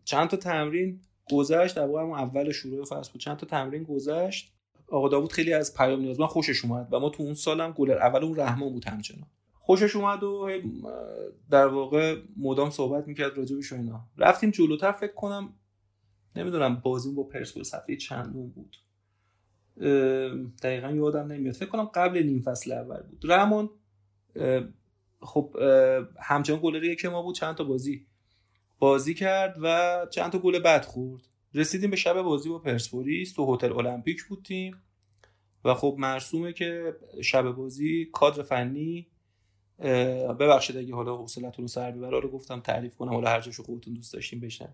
چند 0.04 0.28
تا 0.28 0.36
تمرین 0.36 1.00
گذشت. 1.32 1.76
در 1.76 1.86
واقع 1.86 2.00
اول 2.00 2.52
شروع 2.52 2.84
فصل 2.84 3.12
بود 3.12 3.20
چند 3.20 3.36
تا 3.36 3.46
تمرین 3.46 3.82
گذشت. 3.82 4.52
آقا 4.88 5.08
داوود 5.08 5.32
خیلی 5.32 5.52
از 5.52 5.74
پیام 5.74 6.00
نیاز 6.00 6.20
من 6.20 6.26
خوشش 6.26 6.64
اومد 6.64 6.88
و 6.90 7.00
ما 7.00 7.08
تو 7.08 7.22
اون 7.22 7.34
سالم 7.34 7.72
گلر 7.72 7.98
اول 7.98 8.24
اون 8.24 8.36
رحمان 8.36 8.72
بود 8.72 8.84
همچنان. 8.84 9.26
خوشش 9.52 9.96
اومد 9.96 10.22
و 10.22 10.50
در 11.50 11.66
واقع 11.66 12.16
مدام 12.36 12.70
صحبت 12.70 13.08
می‌کرد 13.08 13.38
راجبش 13.38 13.72
و 13.72 13.76
اینا. 13.76 14.06
رفتیم 14.18 14.50
جلوتر 14.50 14.92
فکر 14.92 15.12
کنم 15.12 15.52
نمی‌دونم 16.36 16.74
بازیم 16.74 17.14
با 17.14 17.22
پرسپولیس 17.22 17.74
هفته 17.74 17.96
چندون 17.96 18.50
بود. 18.50 18.76
دقیقا 20.62 20.90
یادم 20.90 21.32
نمیاد. 21.32 21.54
فکر 21.54 21.68
کنم 21.68 21.84
قبل 21.84 22.22
نیم 22.22 22.42
فصل 22.42 22.72
اول 22.72 23.02
بود. 23.02 23.24
رحمان 23.24 23.70
خب 25.20 25.56
همچنان 26.20 26.60
گلر 26.62 26.94
که 26.94 27.08
ما 27.08 27.22
بود 27.22 27.34
چند 27.34 27.54
تا 27.54 27.64
بازی 27.64 28.06
بازی 28.78 29.14
کرد 29.14 29.56
و 29.62 30.06
چند 30.10 30.32
تا 30.32 30.38
گل 30.38 30.58
بد 30.58 30.84
خورد. 30.84 31.22
رسیدیم 31.54 31.90
به 31.90 31.96
شب 31.96 32.22
بازی 32.22 32.48
با 32.48 32.58
پرسپولیس. 32.58 33.32
تو 33.32 33.54
هتل 33.54 33.72
المپیک 33.72 34.24
بودیم 34.24 34.82
و 35.64 35.74
خب 35.74 35.96
مرسومه 35.98 36.52
که 36.52 36.96
شب 37.22 37.50
بازی 37.50 38.08
کادر 38.12 38.42
فنی 38.42 39.06
ببخشید 40.40 40.76
اگه 40.76 40.94
حالا 40.94 41.16
حوصلتون 41.16 41.62
رو 41.62 41.68
سر 41.68 41.90
ببره 41.90 42.20
رو 42.20 42.30
گفتم 42.30 42.60
تعریف 42.60 42.96
کنم 42.96 43.14
حالا 43.14 43.28
هر 43.28 43.40
جاشو 43.40 43.62
خودتون 43.62 43.94
دوست 43.94 44.12
داشتین 44.12 44.40
بشن 44.40 44.68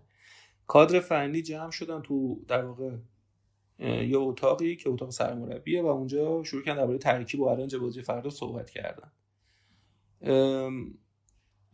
کادر 0.67 0.99
فنی 0.99 1.41
جمع 1.41 1.71
شدن 1.71 2.01
تو 2.01 2.41
در 2.47 2.65
واقع 2.65 2.91
یه 3.79 4.17
اتاقی 4.17 4.75
که 4.75 4.89
اتاق 4.89 5.09
سرمربیه 5.09 5.81
و 5.81 5.85
اونجا 5.85 6.43
شروع 6.43 6.63
کردن 6.63 6.77
درباره 6.77 6.97
ترکیب 6.97 7.39
و 7.39 7.47
ارنج 7.47 7.75
بازی 7.75 8.01
فردا 8.01 8.29
صحبت 8.29 8.69
کردن. 8.69 9.11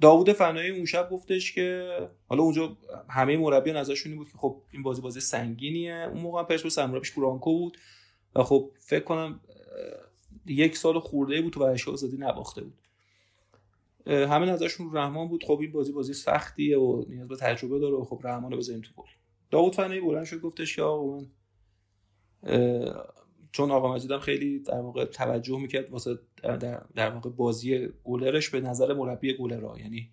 داوود 0.01 0.32
فنایی 0.32 0.70
اون 0.70 0.86
شب 0.86 1.10
گفتش 1.12 1.51
که 1.51 1.97
حالا 2.28 2.43
اونجا 2.43 2.78
همه 3.10 3.38
مربیان 3.38 3.78
ازشون 3.78 4.16
بود 4.16 4.32
که 4.32 4.38
خب 4.38 4.62
این 4.72 4.84
بازی 4.84 5.01
بازی 5.01 5.20
سنگینیه. 5.20 6.10
اون 6.14 6.22
موقع 6.22 6.43
پرسپولیس 6.43 6.76
سرمربیش 6.76 7.12
برانکو 7.12 7.60
بود 7.60 7.78
و 8.36 8.43
خب 8.43 8.72
فکر 8.80 9.04
کنم 9.04 9.39
یک 10.45 10.78
سال 10.78 10.99
خورده 10.99 11.41
بود 11.41 11.54
تو 11.54 11.60
ورزشگاه 11.60 11.93
آزادی 11.93 12.18
نباخته 12.18 12.62
بود. 12.62 12.88
همه 14.08 14.51
ازشون 14.51 14.97
رحمان 14.97 15.28
بود. 15.28 15.43
خب 15.43 15.60
این 15.62 15.72
بازی 15.72 15.91
بازی 15.91 16.14
سختیه 16.14 16.80
و 16.80 17.06
نیاز 17.10 17.28
به 17.28 17.36
تجربه 17.36 17.80
داره 17.80 17.95
و 17.95 18.04
خب 18.04 18.22
رحمان 18.24 18.51
رو 18.51 18.58
بزنیم 18.58 18.82
تو 18.82 18.93
گل. 18.95 19.08
داوود 19.51 19.76
فنایی 19.76 20.01
بلند 20.01 20.26
شد 20.26 20.41
گفتش 20.41 20.76
که 20.76 20.82
آقا 20.82 21.18
من 21.18 21.28
چون 23.51 23.71
آقا 23.71 23.93
مجیدم 23.93 24.19
خیلی 24.19 24.59
در 24.59 24.81
واقع 24.81 25.05
توجه 25.05 25.59
می‌کرد 25.59 25.89
واسه 25.91 26.19
در, 26.43 26.81
در 26.95 27.09
واقع 27.09 27.29
بازی 27.29 27.89
گلرش 28.03 28.49
به 28.49 28.61
نظر 28.61 28.93
مربی 28.93 29.37
گلرا 29.37 29.79
یعنی 29.79 30.09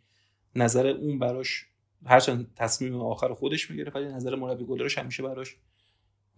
نظر 0.56 0.86
اون 0.86 1.18
براش 1.18 1.66
هرچند 2.06 2.52
تصمیم 2.56 3.00
آخر 3.00 3.34
خودش 3.34 3.70
می‌گرفت 3.70 3.96
ولی 3.96 4.04
نظر 4.04 4.34
مربی 4.34 4.64
گلرش 4.64 4.98
همیشه 4.98 5.22
براش 5.22 5.56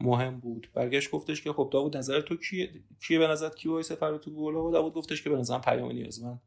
مهم 0.00 0.40
بود. 0.40 0.68
برگشت 0.74 1.10
گفتش 1.10 1.42
که 1.42 1.52
خب 1.52 1.70
داوود 1.72 1.96
نظر 1.96 2.20
تو 2.20 2.36
کیه؟ 2.36 2.70
کیه 3.00 3.18
به 3.18 3.26
نظر 3.26 3.48
کی 3.48 3.68
وایس 3.68 3.92
فرو 3.92 4.18
تو 4.18 4.30
گل؟ 4.30 4.54
و 4.54 4.70
داوود 4.70 4.94
گفتش 4.94 5.22
که 5.22 5.30
به 5.30 5.36
نظرم 5.36 5.60
پیام 5.60 5.92
نیازمند 5.92 6.40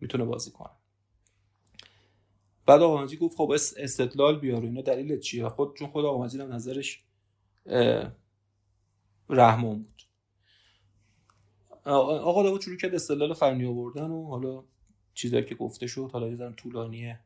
می‌تونه 0.00 0.24
بازی 0.24 0.50
کنه. 0.50 0.70
بعد 2.66 2.82
آقا 2.82 3.06
گفت 3.06 3.36
خب 3.36 3.50
استدلال 3.76 4.38
بیار 4.38 4.62
اینا 4.62 4.82
دلیل 4.82 5.20
چیه؟ 5.20 5.48
خود 5.48 5.76
چون 5.76 5.88
خود 5.88 6.04
آقا 6.04 6.24
هم 6.24 6.52
نظرش 6.52 7.04
رحمان 9.28 9.82
بود. 9.82 10.02
آقا 11.84 12.42
داوود 12.42 12.60
شروع 12.60 12.76
کرد 12.76 12.94
استدلال 12.94 13.34
فنی 13.34 13.66
آوردن 13.66 14.10
و 14.10 14.26
حالا 14.26 14.64
چیزایی 15.14 15.44
که 15.44 15.54
گفته 15.54 15.86
شد 15.86 16.10
حالا 16.12 16.28
یه 16.28 16.52
طولانیه. 16.56 17.20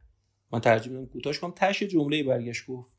من 0.53 0.61
ترجمه 0.61 0.99
میدم 0.99 1.13
کوتاش 1.13 1.39
کنم. 1.39 1.53
تش 1.57 1.83
جمله 1.83 2.23
برگشت 2.23 2.67
گفت. 2.67 2.97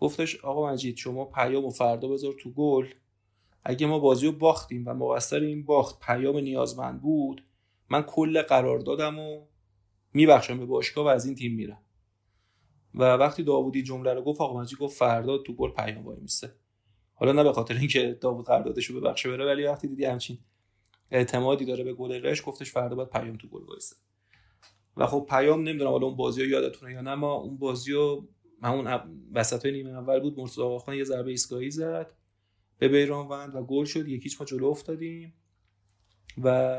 گفتش 0.00 0.44
آقا 0.44 0.72
مجید 0.72 0.96
شما 0.96 1.24
پیام 1.24 1.64
و 1.64 1.70
فردا 1.70 2.08
بذار 2.08 2.34
تو 2.40 2.50
گل. 2.50 2.86
اگه 3.64 3.86
ما 3.86 3.98
بازی 3.98 4.26
رو 4.26 4.32
باختیم 4.32 4.88
و 4.88 4.94
مقصر 4.94 5.40
این 5.40 5.64
باخت 5.64 6.00
پیام 6.00 6.36
نیازمند 6.36 7.02
بود 7.02 7.44
من 7.90 8.02
کل 8.02 8.42
قرار 8.42 8.78
دادم 8.78 9.18
و 9.18 9.46
میبخشم 10.12 10.58
به 10.58 10.66
باشگاه 10.66 11.04
و 11.04 11.08
از 11.08 11.26
این 11.26 11.34
تیم 11.34 11.54
میرم. 11.54 11.82
و 12.94 13.02
وقتی 13.02 13.42
داوودی 13.42 13.82
جمله 13.82 14.14
رو 14.14 14.22
گفت 14.22 14.40
آقا 14.40 14.60
مجید 14.60 14.78
گفت 14.78 14.98
فردا 14.98 15.38
تو 15.38 15.52
گل 15.52 15.70
پیام 15.70 16.04
وای 16.04 16.20
میسته 16.20 16.54
حالا 17.18 17.32
نه 17.32 17.44
به 17.44 17.52
خاطر 17.52 17.74
اینکه 17.74 18.18
داوود 18.20 18.46
قراردادش 18.46 18.86
رو 18.86 19.00
ببخشه 19.00 19.30
بره 19.30 19.46
ولی 19.46 19.64
وقتی 19.64 19.88
دیدی 19.88 20.04
همچین 20.04 20.38
اعتمادی 21.10 21.64
داره 21.64 21.84
به 21.84 21.94
گل 21.94 22.12
رش 22.12 22.42
گفتش 22.46 22.72
فردا 22.72 22.96
باید 22.96 23.10
پیام 23.10 23.36
تو 23.36 23.48
گل 23.48 23.64
وایسه. 23.64 23.96
و 24.96 25.06
خب 25.06 25.26
پیام 25.28 25.68
نمی‌دونم 25.68 25.90
حالا 25.90 26.06
اون 26.06 26.16
بازی 26.16 26.46
یادتونه 26.46 26.92
یا 26.92 27.00
نه 27.00 27.14
ما 27.14 27.32
اون 27.32 27.56
بازی 27.56 27.92
رو 27.92 28.28
همون 28.62 29.00
وسط 29.32 29.66
نیمه 29.66 29.90
اول 29.90 30.20
بود 30.20 30.38
مرتضی 30.38 30.62
آقاخان 30.62 30.94
یه 30.94 31.04
ضربه 31.04 31.30
ایستگاهی 31.30 31.70
زد 31.70 32.12
به 32.78 32.88
بیرانوند 32.88 33.54
و 33.54 33.62
گل 33.62 33.84
شد 33.84 34.08
یکیچ 34.08 34.40
ما 34.40 34.46
جلو 34.46 34.66
افتادیم. 34.66 35.34
و 36.42 36.78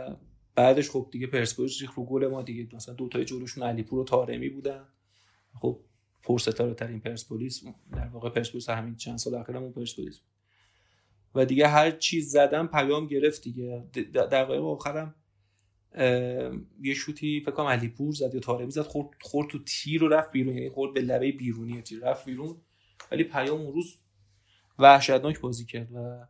بعدش 0.55 0.89
خب 0.89 1.09
دیگه 1.11 1.27
پرسپولیس 1.27 1.81
ریخ 1.81 1.93
رو 1.93 2.05
گل 2.05 2.27
ما 2.27 2.41
دیگه 2.41 2.75
مثلا 2.75 2.95
دو 2.95 3.07
تای 3.07 3.25
جلوشون 3.25 3.63
علیپور 3.63 3.99
و 3.99 4.03
طارمی 4.03 4.49
بودن. 4.49 4.87
خب 5.61 5.79
پرستاره 6.27 6.73
ترین 6.73 6.99
پرسپولیس 6.99 7.63
در 7.95 8.07
واقع 8.07 8.29
پرسپولیس 8.29 8.69
همین 8.69 8.95
چند 8.95 9.17
سال 9.17 9.35
اخیرمون 9.35 9.71
پرسپولیس 9.71 10.21
و 11.35 11.45
دیگه 11.45 11.67
هر 11.67 11.91
چیز 11.91 12.31
زدم 12.31 12.67
پیام 12.67 13.07
گرفت 13.07 13.41
دیگه. 13.41 13.83
دقایق 14.13 14.63
آخرم 14.63 15.15
یه 16.81 16.93
شوتی 16.93 17.41
فکر 17.41 17.51
کنم 17.51 17.65
علیپور 17.65 18.13
زد 18.13 18.33
یا 18.33 18.39
طارمی 18.39 18.71
زد 18.71 18.81
خورد, 18.81 19.09
خورد 19.21 19.49
تو 19.49 19.59
تیر 19.63 20.03
و 20.03 20.07
رفت 20.07 20.31
بیرون. 20.31 20.57
یعنی 20.57 20.69
خورد 20.69 20.93
به 20.93 21.01
لبه 21.01 21.31
بیرونی 21.31 21.81
تیر 21.81 21.99
رفت 21.99 22.25
بیرون. 22.25 22.55
ولی 23.11 23.23
پیام 23.23 23.61
اون 23.61 23.73
روز 23.73 23.95
وحشتناک 24.79 25.39
بازی 25.39 25.65
کرد 25.65 25.91
و 25.93 26.25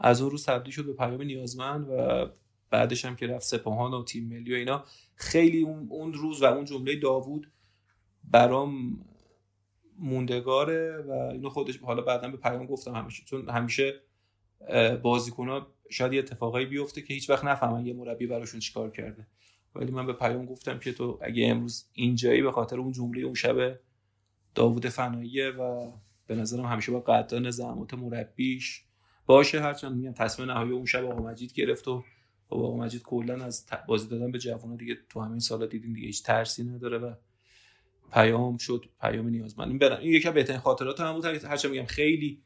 از 0.00 0.20
اون 0.20 0.30
روز 0.30 0.44
تبدیل 0.44 0.72
شد 0.72 0.86
به 0.86 0.92
پیام 0.92 1.22
نیازمند 1.22 1.86
و 1.90 2.26
بعدش 2.70 3.04
هم 3.04 3.16
که 3.16 3.26
رفت 3.26 3.46
سپاهان 3.46 3.94
و 3.94 4.04
تیم 4.04 4.28
ملی 4.28 4.52
و 4.52 4.56
اینا. 4.56 4.84
خیلی 5.14 5.62
اون 5.62 6.12
روز 6.12 6.42
و 6.42 6.44
اون 6.44 6.64
جمله 6.64 6.96
داوود 6.96 7.52
برام 8.24 9.00
موندگاره 9.98 11.04
و 11.08 11.12
اینو 11.12 11.48
خودش 11.50 11.78
حالا 11.78 12.02
بعدا 12.02 12.28
به 12.28 12.36
پیام 12.36 12.66
گفتم 12.66 12.94
همیشه. 12.94 13.24
چون 13.24 13.48
همیشه 13.48 14.00
بازیکن‌ها 15.02 15.66
شاید 15.90 16.12
یه 16.12 16.18
اتفاقایی 16.18 16.66
بیفته 16.66 17.02
که 17.02 17.14
هیچ 17.14 17.30
وقت 17.30 17.44
نفهمن 17.44 17.86
یه 17.86 17.94
مربی 17.94 18.26
براشون 18.26 18.60
چیکار 18.60 18.90
کرده. 18.90 19.26
ولی 19.74 19.92
من 19.92 20.06
به 20.06 20.12
پیام 20.12 20.46
گفتم 20.46 20.78
که 20.78 20.92
تو 20.92 21.18
اگه 21.22 21.46
امروز 21.46 21.88
اینجایی 21.92 22.42
به 22.42 22.52
خاطر 22.52 22.76
اون 22.76 22.92
جمله 22.92 23.22
اون 23.22 23.34
شب 23.34 23.80
داوود 24.54 24.88
فناییه 24.88 25.50
و 25.50 25.92
به 26.26 26.34
نظرم 26.34 26.64
همیشه 26.64 26.92
با 26.92 27.00
قدردان 27.00 27.50
زحمات 27.50 27.94
مربیش 27.94 28.84
باشه. 29.26 29.60
هرچند 29.60 29.96
میگم 29.96 30.12
تصمیم 30.12 30.50
نهایی 30.50 30.70
اون 30.70 30.84
شب 30.84 31.04
آقا 31.04 31.22
مجید 31.22 31.52
گرفت 31.52 31.88
و 31.88 32.04
آقا 32.48 32.76
مجید 32.76 33.02
کلا 33.02 33.44
از 33.44 33.66
بازی 33.88 34.08
دادن 34.08 34.32
به 34.32 34.38
جوونا 34.38 34.76
دیگه 34.76 34.96
تو 35.08 35.20
همین 35.20 35.38
سالا 35.38 35.66
دیدیم 35.66 35.92
دیگه 35.92 36.06
هیچ 36.06 36.22
ترسی 36.22 36.64
نداره 36.64 36.98
و 36.98 37.14
پیام 38.12 38.56
شد 38.56 38.84
پیام 39.00 39.28
نیازمند 39.28 39.68
این 39.68 39.78
برن 39.78 39.96
این 39.96 40.12
یکی 40.12 40.30
بهترین 40.30 40.60
خاطرات 40.60 41.00
هم 41.00 41.12
بود. 41.12 41.24
هرچند 41.24 41.70
میگم 41.70 41.86
خیلی 41.86 42.42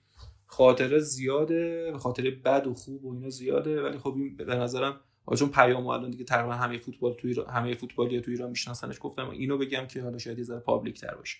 خاطره 0.46 0.98
زیاده 0.98 1.92
خاطره 1.98 2.30
بد 2.30 2.66
و 2.66 2.74
خوب 2.74 3.04
و 3.04 3.14
اینا 3.14 3.30
زیاده. 3.30 3.82
ولی 3.82 3.98
خب 3.98 4.14
این 4.16 4.36
به 4.36 4.54
نظرم 4.54 5.00
چون 5.38 5.48
پیام 5.48 5.86
الان 5.86 6.10
دیگه 6.10 6.24
تقریبا 6.24 6.52
همه 6.52 6.78
فوتبال 6.78 7.14
تو 7.14 7.28
ایران 7.28 7.50
همه 7.50 7.74
فوتبالی 7.74 8.20
تو 8.20 8.30
ایران 8.30 8.50
میشناسنش 8.50 8.96
گفتم 9.00 9.30
اینو 9.30 9.58
بگم 9.58 9.86
که 9.86 10.02
حالا 10.02 10.18
شاید 10.18 10.38
یه 10.38 10.44
ذره 10.44 10.60
پابلیک 10.60 11.00
تر 11.00 11.14
باشه. 11.14 11.38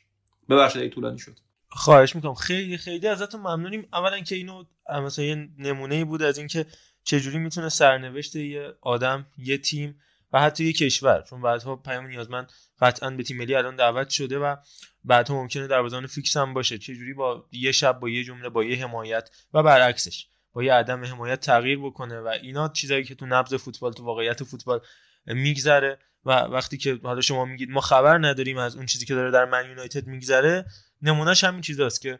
ببخشید 0.48 0.82
اگه 0.82 0.90
طولانی 0.90 1.18
شد. 1.18 1.38
خواهش 1.68 2.16
می‌کنم. 2.16 2.34
خیلی 2.34 2.76
خیلی 2.76 3.06
ازتون 3.06 3.40
ممنونیم. 3.40 3.88
اولا 3.92 4.20
که 4.20 4.34
اینو 4.34 4.64
مثلا 5.04 5.24
یه 5.24 5.48
نمونه 5.58 6.04
بود 6.04 6.22
از 6.22 6.38
اینکه 6.38 6.66
چجوری 7.04 7.38
می‌تونه 7.38 7.68
سرنوشت 7.68 8.36
یه 8.36 8.74
آدم 8.80 9.26
یه 9.38 9.58
تیم 9.58 10.00
و 10.32 10.40
حتی 10.40 10.64
یه 10.64 10.72
کشور. 10.72 11.22
چون 11.30 11.42
بعدها 11.42 11.76
پیام 11.76 12.06
نیازمند 12.06 12.52
قطعا 12.80 13.10
به 13.10 13.22
تیم 13.22 13.36
ملی 13.36 13.54
الان 13.54 13.76
دعوت 13.76 14.08
شده 14.08 14.38
و 14.38 14.56
بعدها 15.04 15.34
ممکنه 15.34 15.66
دروازه‌بان 15.66 16.06
فیکس 16.06 16.36
هم 16.36 16.54
باشه. 16.54 16.78
چجوری 16.78 17.14
با 17.14 17.48
یه 17.52 17.72
شب 17.72 18.00
با 18.00 18.08
یه 18.08 18.24
جمله 18.24 18.48
با 18.48 18.64
یه 18.64 18.84
حمایت 18.84 19.30
و 19.54 19.62
برعکسش. 19.62 20.26
با 20.52 20.62
یه 20.62 20.72
عدم 20.72 21.04
حمایت 21.04 21.40
تغییر 21.40 21.78
بکنه 21.78 22.20
و 22.20 22.28
اینا 22.28 22.68
چیزایی 22.68 23.04
که 23.04 23.14
تو 23.14 23.26
نبض 23.26 23.54
فوتبال 23.54 23.92
تو 23.92 24.04
واقعیت 24.04 24.44
فوتبال 24.44 24.80
میگذره 25.26 25.98
و 26.24 26.30
وقتی 26.30 26.76
که 26.76 27.00
حالا 27.02 27.20
شما 27.20 27.44
میگید 27.44 27.70
ما 27.70 27.80
خبر 27.80 28.18
نداریم 28.18 28.58
از 28.58 28.76
اون 28.76 28.86
چیزی 28.86 29.06
که 29.06 29.14
داره 29.14 29.30
در 29.30 29.44
من 29.44 29.68
یونایتد 29.68 30.06
میگذره 30.06 30.66
نمونهش 31.02 31.44
همین 31.44 31.60
چیزاست 31.60 32.00
که 32.00 32.18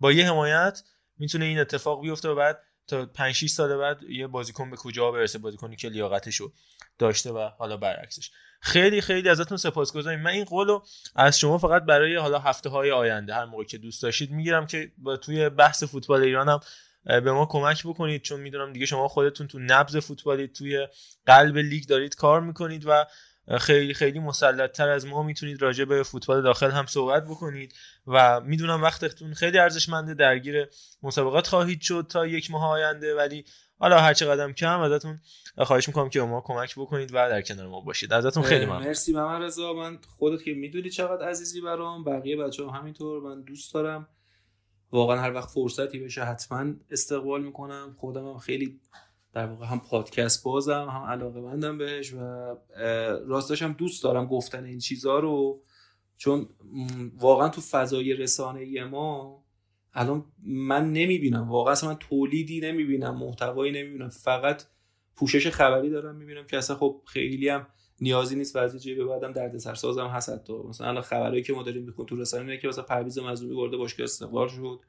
با 0.00 0.12
یه 0.12 0.30
حمایت 0.30 0.82
می‌تونه 1.18 1.44
این 1.44 1.58
اتفاق 1.58 2.02
بیفته 2.02 2.28
و 2.28 2.34
بعد 2.34 2.62
تا 2.86 3.06
5 3.06 3.34
6 3.34 3.50
سال 3.50 3.76
بعد 3.76 4.02
یه 4.02 4.26
بازیکن 4.26 4.70
به 4.70 4.76
کجا 4.76 5.10
برسه؟ 5.10 5.38
بازیکنی 5.38 5.76
که 5.76 5.88
لیاقتشو 5.88 6.52
داشته 6.98 7.32
و 7.32 7.48
حالا 7.58 7.76
برعکسش. 7.76 8.30
خیلی 8.60 9.00
خیلی 9.00 9.28
ازتون 9.28 9.56
سپاسگزاریم. 9.56 10.20
من 10.20 10.30
این 10.30 10.44
قولو 10.44 10.80
از 11.16 11.38
شما 11.38 11.58
فقط 11.58 11.82
برای 11.84 12.16
حالا 12.16 12.38
هفته 12.38 12.68
های 12.68 12.90
آینده 12.90 13.34
هر 13.34 13.44
موقع 13.44 13.64
که 13.64 13.78
دوست 13.78 14.02
داشتید 14.02 14.30
می‌گیرم 14.30 14.66
که 14.66 14.92
توی 15.22 15.48
بحث 15.48 15.84
فوتبال 15.84 16.22
ایران 16.22 16.48
هم 16.48 16.60
به 17.20 17.32
ما 17.32 17.46
کمک 17.46 17.86
بکنید. 17.86 18.22
چون 18.22 18.40
می‌دونم 18.40 18.72
دیگه 18.72 18.86
شما 18.86 19.08
خودتون 19.08 19.46
تو 19.46 19.58
نبض 19.58 19.96
فوتبالی 19.96 20.48
توی 20.48 20.88
قلب 21.26 21.58
لیگ 21.58 21.86
دارید 21.86 22.14
کار 22.14 22.40
می‌کنید 22.40 22.86
و 22.86 23.06
خیلی 23.58 23.94
خیلی 23.94 24.18
مسلط 24.18 24.72
تر 24.72 24.88
از 24.88 25.06
ما 25.06 25.22
می‌تونید 25.22 25.62
راجع 25.62 25.84
به 25.84 26.02
فوتبال 26.02 26.42
داخل 26.42 26.70
هم 26.70 26.86
صحبت 26.86 27.24
بکنید 27.24 27.74
و 28.06 28.40
می‌دونم 28.40 28.82
وقتتون 28.82 29.34
خیلی 29.34 29.58
ارزشمنده 29.58 30.14
درگیر 30.14 30.68
مسابقات 31.02 31.46
خواهید 31.46 31.80
شد 31.80 32.06
تا 32.08 32.26
یک 32.26 32.50
ماه 32.50 32.70
آینده 32.70 33.14
ولی 33.14 33.44
حالا 33.78 34.00
هر 34.00 34.14
چقدر 34.14 34.52
کم 34.52 34.80
ازتون 34.80 35.20
خواهش 35.58 35.88
می‌کنم 35.88 36.08
که 36.08 36.20
ما 36.20 36.40
کمک 36.40 36.74
بکنید 36.74 37.10
و 37.10 37.14
در 37.14 37.42
کنار 37.42 37.66
ما 37.66 37.80
باشید. 37.80 38.12
ازتون 38.12 38.42
خیلی 38.42 38.66
ممنون. 38.66 38.82
مرسی 38.82 39.12
محمد 39.12 39.42
رضا. 39.42 39.72
من 39.72 39.98
خودت 40.18 40.42
که 40.42 40.54
می‌دونی 40.54 40.90
چقدر 40.90 41.28
عزیزی 41.28 41.60
برام 41.60 42.04
بقیه 42.04 42.36
بچه 42.36 42.62
هم 42.62 42.68
همینطور 42.68 43.20
من 43.20 43.42
دوست 43.42 43.74
دارم. 43.74 44.08
واقعا 44.92 45.20
هر 45.20 45.32
وقت 45.32 45.50
فرصتی 45.50 45.98
بشه 45.98 46.24
حتما 46.24 46.74
استقبال 46.90 47.42
می‌کنم. 47.42 47.96
خودم 47.98 48.26
هم 48.26 48.38
خیلی 48.38 48.80
در 49.34 49.46
واقع 49.46 49.66
هم 49.66 49.80
پادکست 49.80 50.44
بازم 50.44 50.88
هم 50.90 51.02
علاقه 51.02 51.40
مندم 51.40 51.78
بهش 51.78 52.12
و 52.12 52.18
راستش 53.26 53.62
هم 53.62 53.72
دوست 53.72 54.04
دارم 54.04 54.26
گفتن 54.26 54.64
این 54.64 54.78
چیزها 54.78 55.18
رو 55.18 55.62
چون 56.16 56.48
واقعا 57.18 57.48
تو 57.48 57.60
فضای 57.60 58.14
رسانه 58.14 58.84
ما 58.84 59.44
الان 59.94 60.24
من 60.46 60.92
نمی‌بینم 60.92 61.48
واقعا 61.48 61.72
اصلا 61.72 61.88
من 61.90 61.96
تولیدی 61.96 62.60
نمی‌بینم 62.60 63.16
محتوایی 63.16 63.72
نمی‌بینم 63.72 64.08
فقط 64.08 64.62
پوشش 65.16 65.48
خبری 65.48 65.90
دارم 65.90 66.16
می‌بینم 66.16 66.46
که 66.46 66.58
اصلا 66.58 66.76
خب 66.76 67.02
خیلی 67.04 67.48
هم 67.48 67.66
نیازی 68.00 68.36
نیست 68.36 68.56
و 68.56 68.58
از 68.58 68.82
جیب 68.82 69.04
بعدم 69.04 69.32
درد 69.32 69.58
سرسازم 69.58 70.06
هست 70.06 70.30
حتی 70.30 70.52
مثلا 70.52 70.88
الان 70.88 71.02
خبرایی 71.02 71.42
که 71.42 71.52
ما 71.52 71.62
داریم 71.62 71.82
می‌خونیم 71.82 72.06
تو 72.06 72.16
رسانه 72.16 72.42
اینه 72.44 72.56
که 72.56 72.68
مثلا 72.68 72.84
پرویز 72.84 73.18
مظلومی 73.18 73.56
برده 73.56 73.76
باشگاه 73.76 74.04
استقلال 74.04 74.48
شد 74.48 74.80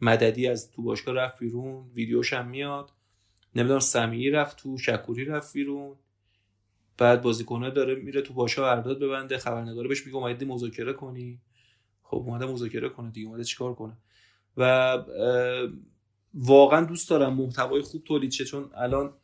مددی 0.00 0.48
از 0.48 0.72
تو 0.72 0.82
باشگاه 0.82 1.14
رفت 1.14 1.38
بیرون 1.38 1.90
ویدیوش 1.94 2.32
هم 2.32 2.48
میاد. 2.48 2.92
نمی‌دونم 3.56 3.80
سمیعی 3.80 4.30
رفت 4.30 4.56
تو 4.56 4.78
شکوری 4.78 5.24
رفت 5.24 5.52
بیرون. 5.52 5.96
بعد 6.98 7.22
بازیکنه 7.22 7.70
داره 7.70 7.94
میره 7.94 8.22
تو 8.22 8.34
باشگاه 8.34 8.70
ارداد 8.70 8.98
ببنده 8.98 9.38
خبرنگاره 9.38 9.88
بهش 9.88 10.06
میگه 10.06 10.18
اومدی 10.18 10.44
مذاکره 10.44 10.92
کنی. 10.92 11.40
خب 12.02 12.16
اومده 12.16 12.46
مذاکره 12.46 12.88
کنه 12.88 13.10
دیگه 13.10 13.28
اومده 13.28 13.44
چیکار 13.44 13.74
کنه؟ 13.74 13.92
و 14.56 14.98
واقعا 16.34 16.84
دوست 16.84 17.10
دارم 17.10 17.34
محتوای 17.34 17.82
خوب 17.82 18.04
تولید 18.04 18.30
شه 18.30 18.44
چون 18.44 18.70
الان 18.74 19.14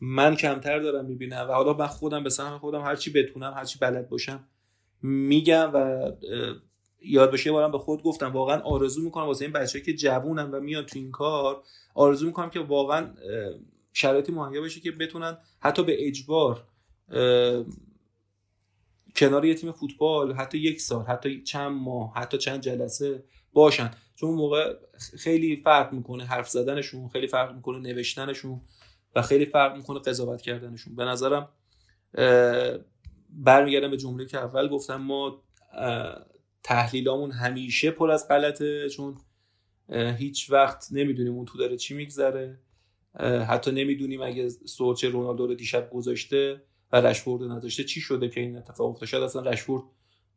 من 0.00 0.36
کمتر 0.36 0.78
دارم 0.78 1.04
می‌بینم 1.04 1.46
و 1.48 1.52
حالا 1.52 1.72
من 1.72 1.86
خودم 1.86 2.22
به 2.24 2.30
سهم 2.30 2.58
خودم 2.58 2.80
هرچی 2.80 3.10
بتونم 3.10 3.52
هرچی 3.56 3.78
بلد 3.78 4.08
باشم 4.08 4.44
میگم 5.02 5.70
و 5.74 6.10
یاد 7.00 7.30
باشه 7.30 7.46
یه 7.46 7.52
بارم 7.52 7.72
به 7.72 7.78
خود 7.78 8.02
گفتم 8.02 8.32
واقعا 8.32 8.60
آرزو 8.60 9.02
می‌کنم 9.02 9.24
واسه 9.24 9.44
این 9.44 9.52
بچه 9.52 9.80
که 9.80 9.94
جوونن 9.94 10.50
و 10.50 10.60
میان 10.60 10.86
تو 10.86 10.98
این 10.98 11.10
کار 11.10 11.62
آرزو 11.94 12.26
می‌کنم 12.26 12.50
که 12.50 12.60
واقعا 12.60 13.10
شرایطی 13.92 14.32
مهیا 14.32 14.62
بشه 14.62 14.80
که 14.80 14.92
بتونن 14.92 15.38
حتی 15.60 15.82
به 15.82 16.08
اجبار 16.08 16.64
کنار 19.16 19.44
یه 19.44 19.54
تیم 19.54 19.72
فوتبال 19.72 20.32
حتی 20.32 20.58
یک 20.58 20.80
سال 20.80 21.04
حتی 21.04 21.42
چند 21.42 21.72
ماه 21.72 22.14
حتی 22.14 22.38
چند 22.38 22.60
جلسه 22.60 23.24
باشن. 23.52 23.90
چون 24.16 24.28
اون 24.28 24.38
موقع 24.38 24.74
خیلی 25.18 25.56
فرق 25.56 25.92
می‌کنه 25.92 26.24
حرف 26.24 26.48
زدنشون 26.48 27.08
خیلی 27.08 27.26
فرق 27.26 27.54
می‌کنه 27.54 27.78
نوشتنشون 27.78 28.60
و 29.16 29.22
خیلی 29.22 29.46
فرق 29.46 29.76
می‌کنه 29.76 29.98
قضاوت 29.98 30.42
کردنشون. 30.42 30.96
به 30.96 31.04
نظرم 31.04 31.48
برمیگردم 33.30 33.90
به 33.90 33.96
جمله 33.96 34.26
که 34.26 34.38
اول 34.38 34.68
گفتم 34.68 34.96
ما 34.96 35.42
تحلیلامون 36.62 37.30
همیشه 37.30 37.90
پر 37.90 38.10
از 38.10 38.28
غلطه 38.28 38.88
چون 38.88 39.16
هیچ 39.92 40.50
وقت 40.50 40.88
نمی‌دونیم 40.90 41.32
اون 41.32 41.44
تو 41.44 41.58
داره 41.58 41.76
چی 41.76 41.94
میگذره. 41.94 42.58
حتی 43.48 43.70
نمی‌دونیم 43.70 44.22
اگه 44.22 44.48
سوچه 44.48 45.08
رونالدو 45.08 45.46
رو 45.46 45.54
دیشب 45.54 45.90
گذاشته 45.90 46.62
و 46.92 46.96
رشفورد 46.96 47.42
نداشته 47.42 47.84
چی 47.84 48.00
شده 48.00 48.28
که 48.28 48.40
این 48.40 48.56
اتفاق 48.56 48.90
افتاد؟ 48.90 49.08
شاید 49.08 49.22
اصلا 49.22 49.42
رشفورد 49.42 49.82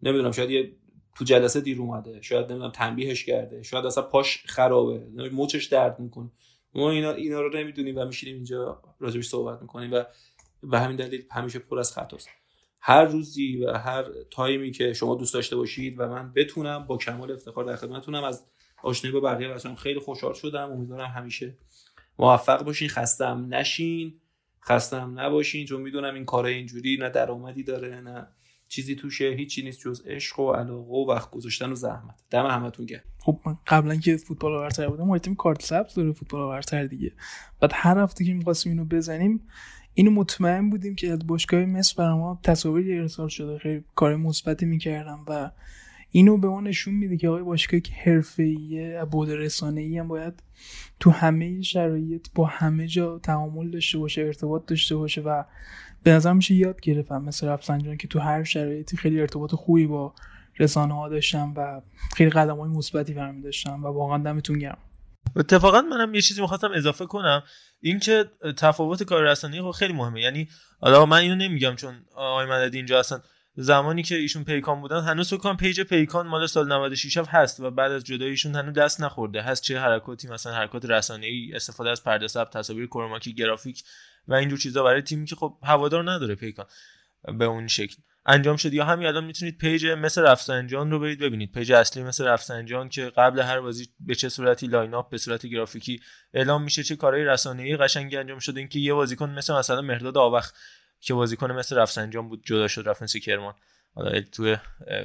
نمی‌دونم 0.02 0.32
شاید 0.32 0.50
یه 0.50 0.76
تو 1.16 1.26
جلسه 1.26 1.62
دیر 1.62 1.80
اومده 1.80 2.22
شاید 2.22 2.46
نمی‌دونم 2.46 2.72
تنبیهش 2.72 3.26
کرده 3.26 3.64
شاید 3.64 3.86
اصلا 3.86 4.04
پاش 4.04 4.44
خرابه 4.46 5.08
موچش 5.32 5.66
درد 5.66 6.00
می‌کنه. 6.00 6.32
ما 6.74 6.92
اینا 6.92 7.12
اینا 7.12 7.42
رو 7.42 7.58
نمی‌دونیم 7.58 7.98
و 7.98 8.06
میشینیم 8.06 8.36
اینجا 8.36 8.82
راجبش 9.00 9.28
صحبت 9.28 9.62
می‌کنیم 9.62 9.94
و 9.94 10.04
به 10.64 10.80
همین 10.80 10.96
دلیل 10.96 11.26
همیشه 11.32 11.60
پر 11.60 11.80
از 11.80 11.94
خطاست. 11.94 12.30
هر 12.82 13.06
روزی 13.06 13.66
و 13.66 13.74
هر 13.74 14.06
تایمی 14.32 14.72
که 14.72 14.94
شما 14.94 15.16
دوست 15.16 15.34
داشته 15.34 15.56
باشید 15.56 16.00
و 16.00 16.08
من 16.08 16.34
بتونم 16.34 16.88
با 16.88 16.98
کمال 16.98 17.32
افتخار 17.32 17.64
در 17.66 17.76
خدمتتونم. 17.76 18.24
از 18.24 18.46
آشنایی 18.84 19.20
با 19.20 19.20
بقیه 19.20 19.50
بچه‌ام 19.50 19.76
خیلی 19.76 20.00
خوشحال 20.00 20.34
شدم. 20.34 20.72
امیدوارم 20.72 21.08
همیشه 21.08 21.58
موفق 22.20 22.63
باشین 22.63 22.89
خستم 22.89 23.47
نشین. 23.49 24.13
خستم 24.63 25.20
نباشین 25.20 25.66
چون 25.66 25.82
می‌دونم 25.82 26.13
این 26.13 26.26
کار 26.26 26.45
اینجوری 26.45 26.97
نه 26.97 27.09
درآمدی 27.09 27.63
داره 27.63 28.01
نه 28.01 28.28
چیزی 28.68 28.95
توشه 28.95 29.26
هیچی 29.26 29.63
نیست 29.63 29.80
جز 29.80 30.01
عشق 30.05 30.39
و 30.39 30.51
علاقه 30.51 30.91
و 30.91 31.11
وقت 31.11 31.32
گذاشتن 31.32 31.72
و 31.72 31.76
زحمت. 31.76 32.16
دم 32.30 32.45
همتون 32.45 32.86
گرم. 32.86 33.03
خب 33.20 33.39
من 33.45 33.57
قبلا 33.68 33.95
که 33.95 34.18
فوتبال 34.18 34.55
آورتر 34.55 34.88
بودم 34.88 35.03
ما 35.03 35.18
تیم 35.18 35.36
کارت 35.36 35.61
سبز 35.61 35.93
داره 35.93 36.11
فوتبال 36.11 36.41
آورتر 36.41 36.86
دیگه. 36.86 37.11
بعد 37.59 37.72
هر 37.74 37.97
هفته 37.97 38.26
که 38.26 38.34
می‌خواستیم 38.34 38.72
اینو 38.72 38.86
بزنیم 38.86 39.47
اینو 39.93 40.11
مطمئن 40.11 40.70
بودیم 40.70 40.95
که 40.95 41.11
از 41.11 41.28
باشگاه 41.28 41.66
مصر 41.66 41.95
برای 41.97 42.18
ما 42.18 42.39
تصاویری 42.43 42.99
ارسال 42.99 43.28
شده. 43.28 43.57
خیلی 43.57 43.84
کار 43.95 44.16
مثبتی 44.16 44.66
می‌کردم 44.66 45.26
و 45.28 45.51
اینو 46.16 46.38
به 46.38 46.47
ما 46.47 46.61
نشون 46.61 46.93
میده 46.93 47.18
که 47.18 47.30
آقای 47.30 47.43
باشگاهی 47.43 47.82
که 47.82 47.93
حرفه‌ایه 47.93 49.05
بود 49.11 49.30
رسانه‌ای 49.30 49.97
هم 49.97 50.07
باید 50.07 50.43
تو 50.99 51.11
همه 51.11 51.61
شرایط 51.61 52.28
با 52.36 52.45
همه 52.45 52.88
جا 52.88 53.20
تعامل 53.20 53.72
داشته 53.72 53.97
باشه 53.97 54.22
ارتباط 54.22 54.66
داشته 54.66 54.95
باشه 54.95 55.22
و 55.22 55.43
به 56.03 56.11
نظر 56.11 56.34
میشه 56.34 56.53
یاد 56.53 56.82
گرفتم 56.82 57.22
مثل 57.22 57.47
رفسنجان 57.47 57.97
که 57.97 58.07
تو 58.07 58.20
هر 58.20 58.43
شرایطی 58.43 58.97
خیلی 58.97 59.22
ارتباط 59.22 59.55
خوبی 59.55 59.88
با 59.88 60.13
رسانه 60.59 60.93
ها 60.93 61.09
داشتم 61.09 61.53
و 61.55 61.82
خیلی 62.16 62.30
قدم 62.30 62.59
های 62.59 62.70
مثبتی 62.70 63.13
برمی 63.13 63.41
داشتم 63.41 63.84
و 63.84 63.88
واقعا 63.88 64.18
دمتون 64.18 64.59
گرم. 64.59 64.78
اتفاقا 65.36 65.82
منم 65.82 66.16
یه 66.16 66.22
چیزی 66.22 66.41
می‌خواستم 66.41 66.72
اضافه 66.76 67.05
کنم. 67.05 67.43
اینکه 67.82 68.26
تفاوت 68.57 69.03
کار 69.03 69.24
رسانه‌ای 69.24 69.61
خب 69.61 69.72
خیلی 69.72 69.93
مهمه. 69.93 70.22
یعنی 70.22 70.47
حالا 70.82 71.05
من 71.05 71.18
اینو 71.18 71.36
نمیگم 71.36 71.76
چون 71.76 71.93
آقای 72.16 72.45
مددی 72.45 72.78
اینجا 72.78 72.99
هستن 72.99 73.20
زمانی 73.58 74.03
که 74.03 74.16
ایشون 74.16 74.43
پیکان 74.43 74.82
بودن 74.82 75.01
هنوز 75.01 75.30
فکر 75.30 75.56
پیج 75.56 75.82
پیکان 75.82 76.28
مال 76.28 76.47
سال 76.47 76.68
96 76.68 77.18
هست 77.18 77.60
و 77.60 77.72
بعد 77.72 77.91
از 77.91 78.03
جداییشون 78.03 78.56
هنوز 78.56 78.74
دست 78.74 79.01
نخورده. 79.01 79.41
هست 79.41 79.64
چه 79.64 79.80
حرکاتی 79.80 80.28
مثلا 80.28 80.53
حرکات 80.53 80.86
رسانه‌ای 80.86 81.51
استفاده 81.56 81.89
از 81.89 82.03
پرده 82.03 82.28
ثبت 82.28 82.58
تصاویر 82.58 82.88
chroma 82.88 83.18
key 83.18 83.34
گرافیک 83.34 83.84
و 84.28 84.34
اینجور 84.34 84.60
چیزا 84.60 84.84
برای 84.84 85.01
تیمی 85.01 85.26
که 85.26 85.36
خب 85.36 85.58
هوادار 85.64 86.12
نداره 86.12 86.36
پیکان 86.36 86.66
به 87.38 87.45
اون 87.45 87.68
شکل. 87.68 87.95
انجام 88.26 88.58
شد. 88.58 88.74
یا 88.74 88.86
همین 88.86 89.08
الان 89.08 89.24
می‌تونید 89.24 89.58
پیج 89.58 89.86
مس 89.86 90.22
رفسنجان 90.22 90.91
رو 90.91 90.99
برید 90.99 91.20
ببینید. 91.20 91.51
پیج 91.51 91.72
اصلی 91.72 92.03
مس 92.04 92.26
رفسنجان 92.26 92.89
که 92.89 93.12
قبل 93.18 93.39
هر 93.39 93.62
بازی 93.62 93.88
به 93.99 94.16
چه 94.16 94.30
صورتی 94.30 94.68
lineup 94.68 95.10
به 95.10 95.18
صورت 95.18 95.45
گرافیکی 95.45 96.01
اعلام 96.34 96.64
میشه 96.64 96.84
چه 96.84 96.95
کارهای 96.95 97.24
رسانه‌ای 97.24 97.78
قشنگی 97.78 98.18
انجام 98.18 98.39
شده. 98.39 98.60
اینکه 98.60 98.80
یه 98.80 98.93
بازیکن 98.93 99.30
مثل 99.30 99.53
مثلا 99.53 99.82
مهرداد 99.82 100.18
آوخ 100.18 100.51
که 101.06 101.14
بازیکن 101.14 101.51
مثل 101.51 101.76
رفسنجان 101.76 102.30
بود 102.30 102.41
جدا 102.45 102.68
شد 102.68 102.84
رفت 102.89 103.18
کرمان. 103.18 103.53
حالا 103.95 104.22
تو 104.22 104.56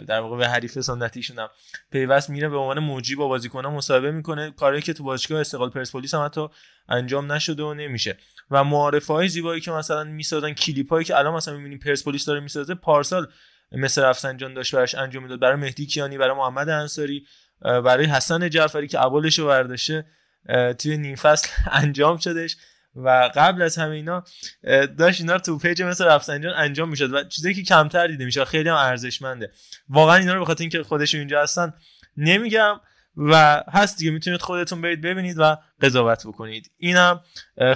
در 0.09 0.21
واقع 0.21 0.37
به 0.37 0.49
حریف 0.49 0.81
سنتیشون 0.81 1.39
هم 1.39 1.49
پیوست 1.93 2.31
میره 2.31 2.49
به 2.49 2.57
عنوان 2.57 2.79
موجی 2.79 3.15
با 3.15 3.29
بازیکن‌ها 3.29 3.71
مصاحبه 3.71 4.11
می‌کنه. 4.11 4.51
کاری 4.51 4.83
که 4.83 4.93
تو 4.93 5.05
باشگاه 5.05 5.41
استقلال 5.41 5.71
پرسپولیس 5.71 6.15
هم 6.15 6.25
حتی 6.25 6.49
انجام 6.89 7.33
نشده 7.33 7.63
و 7.63 7.75
نمیشه. 7.75 8.17
و 8.51 8.65
معارفه 8.65 9.13
های 9.13 9.29
زیبایی 9.29 9.61
که 9.61 9.71
مثلا 9.71 10.05
می‌سازن 10.05 10.53
کلیپ 10.53 10.91
هایی 10.91 11.05
که 11.05 11.19
الان 11.19 11.35
مثلا 11.35 11.57
می‌بینیم 11.57 11.79
پرسپولیس 11.79 12.25
داره 12.25 12.41
می‌سازه 12.41 12.75
پارسال 12.75 13.27
مثل 13.73 14.03
رفسنجان 14.03 14.55
داشت 14.55 14.75
براش 14.75 14.95
انجام 14.95 15.23
می‌داد. 15.23 15.41
برای 15.41 15.57
مهدی 15.57 15.87
کیانی 15.87 16.19
برای 16.19 16.37
محمد 16.37 16.69
انصاری 16.69 17.27
برای 17.61 18.07
حسن 18.07 18.51
جعفری 18.51 18.89
که 18.89 18.99
اولش 18.99 19.39
رو 19.39 19.47
برداشته 19.47 20.05
توی 20.79 20.97
نیم 20.97 21.17
فصل 21.17 21.49
انجام 21.83 22.17
شدش. 22.19 22.57
و 22.95 23.31
قبل 23.35 23.63
از 23.63 23.77
همه 23.77 23.95
اینا 23.95 24.25
داشت 24.99 25.21
اینا 25.21 25.33
رو 25.33 25.39
تو 25.39 25.59
پیج 25.59 25.83
مثل 25.83 26.05
رفسنجان 26.05 26.55
انجام 26.57 26.89
می‌شد 26.89 27.13
و 27.13 27.25
چیزی 27.25 27.55
که 27.55 27.63
کمتر 27.63 28.07
دیده 28.07 28.25
میشه 28.25 28.45
خیلی 28.45 28.69
هم 28.69 28.77
ارزشمنده. 28.77 29.53
واقعا 29.89 30.17
اینا 30.17 30.35
رو 30.35 30.41
به 30.41 30.47
خاطر 30.47 30.63
اینکه 30.63 30.83
خودشون 30.83 31.19
اینجا 31.21 31.43
هستن 31.43 31.73
نمیگم 32.17 32.81
و 33.17 33.65
هست 33.69 33.99
دیگه 33.99 34.11
می‌تونید 34.11 34.41
خودتون 34.41 34.81
برید 34.81 35.01
ببینید 35.01 35.37
و 35.39 35.57
قضاوت 35.81 36.27
بکنید. 36.27 36.71
اینم 36.77 37.21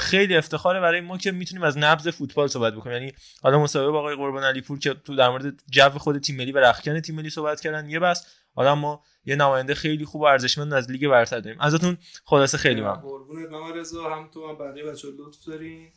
خیلی 0.01 0.37
افتخاره 0.37 0.81
برای 0.81 1.01
ما 1.01 1.19
که 1.19 1.33
می‌تونیم 1.33 1.63
از 1.63 1.79
نبض 1.79 2.09
فوتبال 2.09 2.49
صحبت 2.49 2.73
بکنیم. 2.75 2.97
یعنی 2.97 3.13
حالا 3.43 3.59
مصاحبه 3.59 3.91
با 3.91 3.99
آقای 3.99 4.17
قربان 4.17 4.45
علی 4.45 4.61
پور 4.61 4.79
که 4.79 4.95
تو 4.95 5.17
در 5.17 5.29
مورد 5.29 5.63
جو 5.71 5.91
خود 5.91 6.19
تیم 6.19 6.37
ملی 6.37 6.53
و 6.53 6.59
رخکن 6.59 7.01
تیم 7.01 7.15
ملی 7.15 7.31
صحبت 7.31 7.61
کردن 7.61 7.89
یه 7.89 7.99
بس 7.99 8.27
حالا 8.55 8.75
ما 8.75 9.03
یه 9.25 9.37
نماینده 9.37 9.75
خیلی 9.75 10.05
خوب 10.05 10.23
و 10.23 10.25
ارزشمند 10.25 10.73
از 10.73 10.91
لیگ 10.91 11.09
برتر 11.09 11.41
داریم. 11.41 11.61
ازتون 11.61 11.99
خلاصه 12.25 12.59
خیلی 12.59 12.81
ممنون. 12.81 12.97
قربونت 12.97 13.51
محمد 13.51 13.77
رضا 13.77 14.15
هم 14.15 14.29
تو 14.31 14.49
هم 14.49 14.59
بقیه 14.59 14.85
بچه‌ها 14.85 15.15
لطف 15.19 15.45
دارین. 15.45 15.89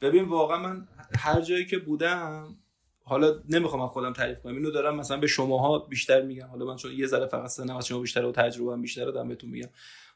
ببین 0.00 0.24
واقعا 0.24 0.58
من 0.58 0.88
هر 1.18 1.40
جایی 1.40 1.66
که 1.66 1.78
بودم 1.78 2.56
حالا 3.04 3.42
نمی‌خوام 3.48 3.82
من 3.82 3.88
خودم 3.88 4.12
تعریف 4.12 4.42
کنم 4.42 4.54
اینو 4.56 4.70
دارم 4.70 4.96
مثلا 4.96 5.16
به 5.16 5.26
شماها 5.26 5.78
بیشتر 5.78 6.22
میگم. 6.22 6.46
حالا 6.46 6.64
من 6.64 6.76
چون 6.76 6.92
یه 6.92 7.06
ذره 7.06 7.26
فقط 7.26 7.46
سنم 7.46 7.76
از 7.76 7.86
شما 7.86 8.00
بیشتره 8.00 8.26
و 8.26 8.32
تجربه 8.32 8.72
هم 8.72 8.82
بیشتره 8.82 9.12
دارم 9.12 9.28
بهتون 9.28 9.50
میگم. 9.50 9.68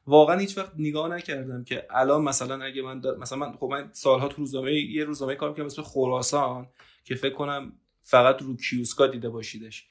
واقعا 0.06 0.38
هیچ 0.38 0.58
وقت 0.58 0.72
نگاه 0.78 1.08
نکردم 1.08 1.64
که 1.64 1.86
الان 1.90 2.22
مثلا 2.22 2.64
اگه 2.64 2.82
من 2.82 3.02
مثلا 3.18 3.38
من 3.38 3.52
خب 3.52 3.66
من 3.66 3.90
سالها 3.92 4.28
تو 4.28 4.36
روزنامه 4.36 4.72
یه 4.72 5.04
روزنامه 5.04 5.34
کار 5.34 5.48
می‌کردم 5.48 5.66
مثل 5.66 5.82
خراسان 5.82 6.68
که 7.04 7.14
فکر 7.14 7.34
کنم 7.34 7.72
فقط 8.02 8.42
رو 8.42 8.56
کیوسکا 8.56 9.06
دیده 9.06 9.28
باشیدش. 9.28 9.86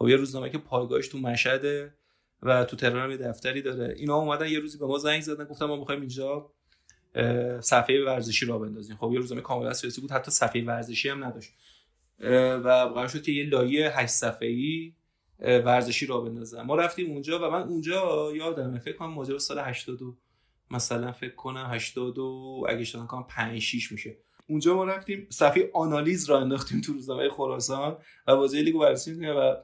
خب 0.00 0.08
یه 0.08 0.16
روزنامه 0.16 0.50
که 0.50 0.58
پایگاهش 0.58 1.08
تو 1.08 1.18
مشهده 1.18 1.94
و 2.42 2.64
تو 2.64 2.76
تهران 2.76 3.10
یه 3.10 3.16
دفتری 3.16 3.62
داره. 3.62 3.94
اینا 3.96 4.16
اومدن 4.16 4.48
یه 4.48 4.58
روزی 4.58 4.78
به 4.78 4.86
ما 4.86 4.98
زنگ 4.98 5.20
زدن 5.20 5.44
گفتم 5.44 5.66
ما 5.66 5.76
می‌خوایم 5.76 6.00
اینجا 6.00 6.52
صفحه 7.60 8.04
ورزشی 8.04 8.46
را 8.46 8.58
بندازیم. 8.58 8.96
خب 8.96 9.10
یه 9.12 9.18
روزنامه 9.18 9.42
کاملا 9.42 9.72
سیاسی 9.72 10.00
بود 10.00 10.10
حتی 10.10 10.30
صفحه 10.30 10.64
ورزشی 10.64 11.08
هم 11.08 11.24
نداشت. 11.24 11.52
و 12.64 12.68
قرار 12.94 13.08
شد 13.08 13.22
که 13.22 13.32
یه 13.32 13.44
لایه 13.44 13.98
8 13.98 14.10
صفحه‌ای 14.10 14.92
ورزشی 15.38 16.06
را 16.06 16.20
بندازم 16.20 16.62
ما 16.62 16.76
رفتیم 16.76 17.10
اونجا 17.10 17.48
و 17.48 17.50
من 17.50 17.62
اونجا 17.62 18.30
یادمه 18.36 18.78
فکر 18.78 18.96
کنم 18.96 19.10
ماجرا 19.10 19.38
سال 19.38 19.58
82 19.58 20.16
مثلا 20.70 21.12
فکر 21.12 21.34
کنم 21.34 21.66
82 21.70 22.66
اگه 22.68 22.80
اشتباه 22.80 23.06
کنم 23.06 23.26
5 23.28 23.58
6 23.58 23.92
میشه. 23.92 24.16
اونجا 24.46 24.76
ما 24.76 24.84
رفتیم 24.84 25.26
صفحه 25.30 25.70
آنالیز 25.74 26.30
را 26.30 26.40
انداختیم 26.40 26.80
تو 26.80 26.92
روزنامه 26.92 27.28
خراسان 27.28 27.96
و 28.26 28.36
بازی 28.36 28.62
لیگو 28.62 28.78
بررسی 28.78 29.26
و 29.26 29.56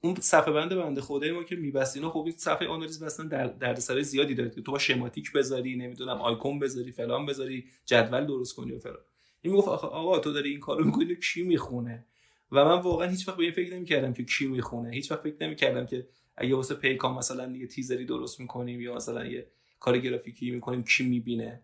اون 0.00 0.14
صفحه 0.20 0.52
بند 0.52 0.74
بنده 0.74 1.00
خدای 1.00 1.32
ما 1.32 1.44
که 1.44 1.56
میبستین 1.56 2.08
خب 2.08 2.24
این 2.26 2.36
صفحه 2.36 2.68
آنالیز 2.68 3.02
بستن 3.02 3.28
در 3.28 3.46
دردسر 3.46 4.02
زیادی 4.02 4.34
داره 4.34 4.50
تو 4.50 4.72
با 4.72 4.78
شماتیک 4.78 5.32
بذاری 5.32 5.76
نمی‌دونم 5.76 6.20
آیکون 6.20 6.58
بذاری 6.58 6.92
فلان 6.92 7.26
بذاری 7.26 7.64
جدول 7.84 8.26
درست 8.26 8.54
کنی 8.54 8.72
و 8.72 8.78
فلان. 8.78 8.98
این 9.42 9.52
می‌گفت 9.52 9.68
آقا 9.68 10.18
تو 10.18 10.32
داری 10.32 10.50
این 10.50 10.60
کارو 10.60 10.84
می‌کنی 10.84 11.16
کی 11.16 11.42
می‌خونه؟ 11.42 12.06
و 12.52 12.64
من 12.64 12.80
واقعا 12.80 13.08
هیچ 13.08 13.28
وقت 13.28 13.36
به 13.36 13.42
این 13.42 13.52
فکر 13.52 13.74
نمی‌کردم 13.74 14.12
که 14.12 14.24
کی 14.24 14.46
می‌خونه. 14.46 14.90
هیچ 14.90 15.10
وقت 15.12 15.20
فکر 15.20 15.36
نمی‌کردم 15.40 15.86
که 15.86 16.08
اگه 16.36 16.54
واسه 16.54 16.74
پیکان 16.74 17.14
مثلا 17.14 17.56
یه 17.56 17.66
تیزری 17.66 18.04
درست 18.04 18.40
می‌کنیم 18.40 18.80
یا 18.80 18.94
مثلا 18.94 19.26
یه 19.26 19.46
کار 19.80 19.98
گرافیکی 19.98 20.50
می‌کنیم 20.50 20.84
کی 20.84 21.04
می‌بینه؟ 21.04 21.62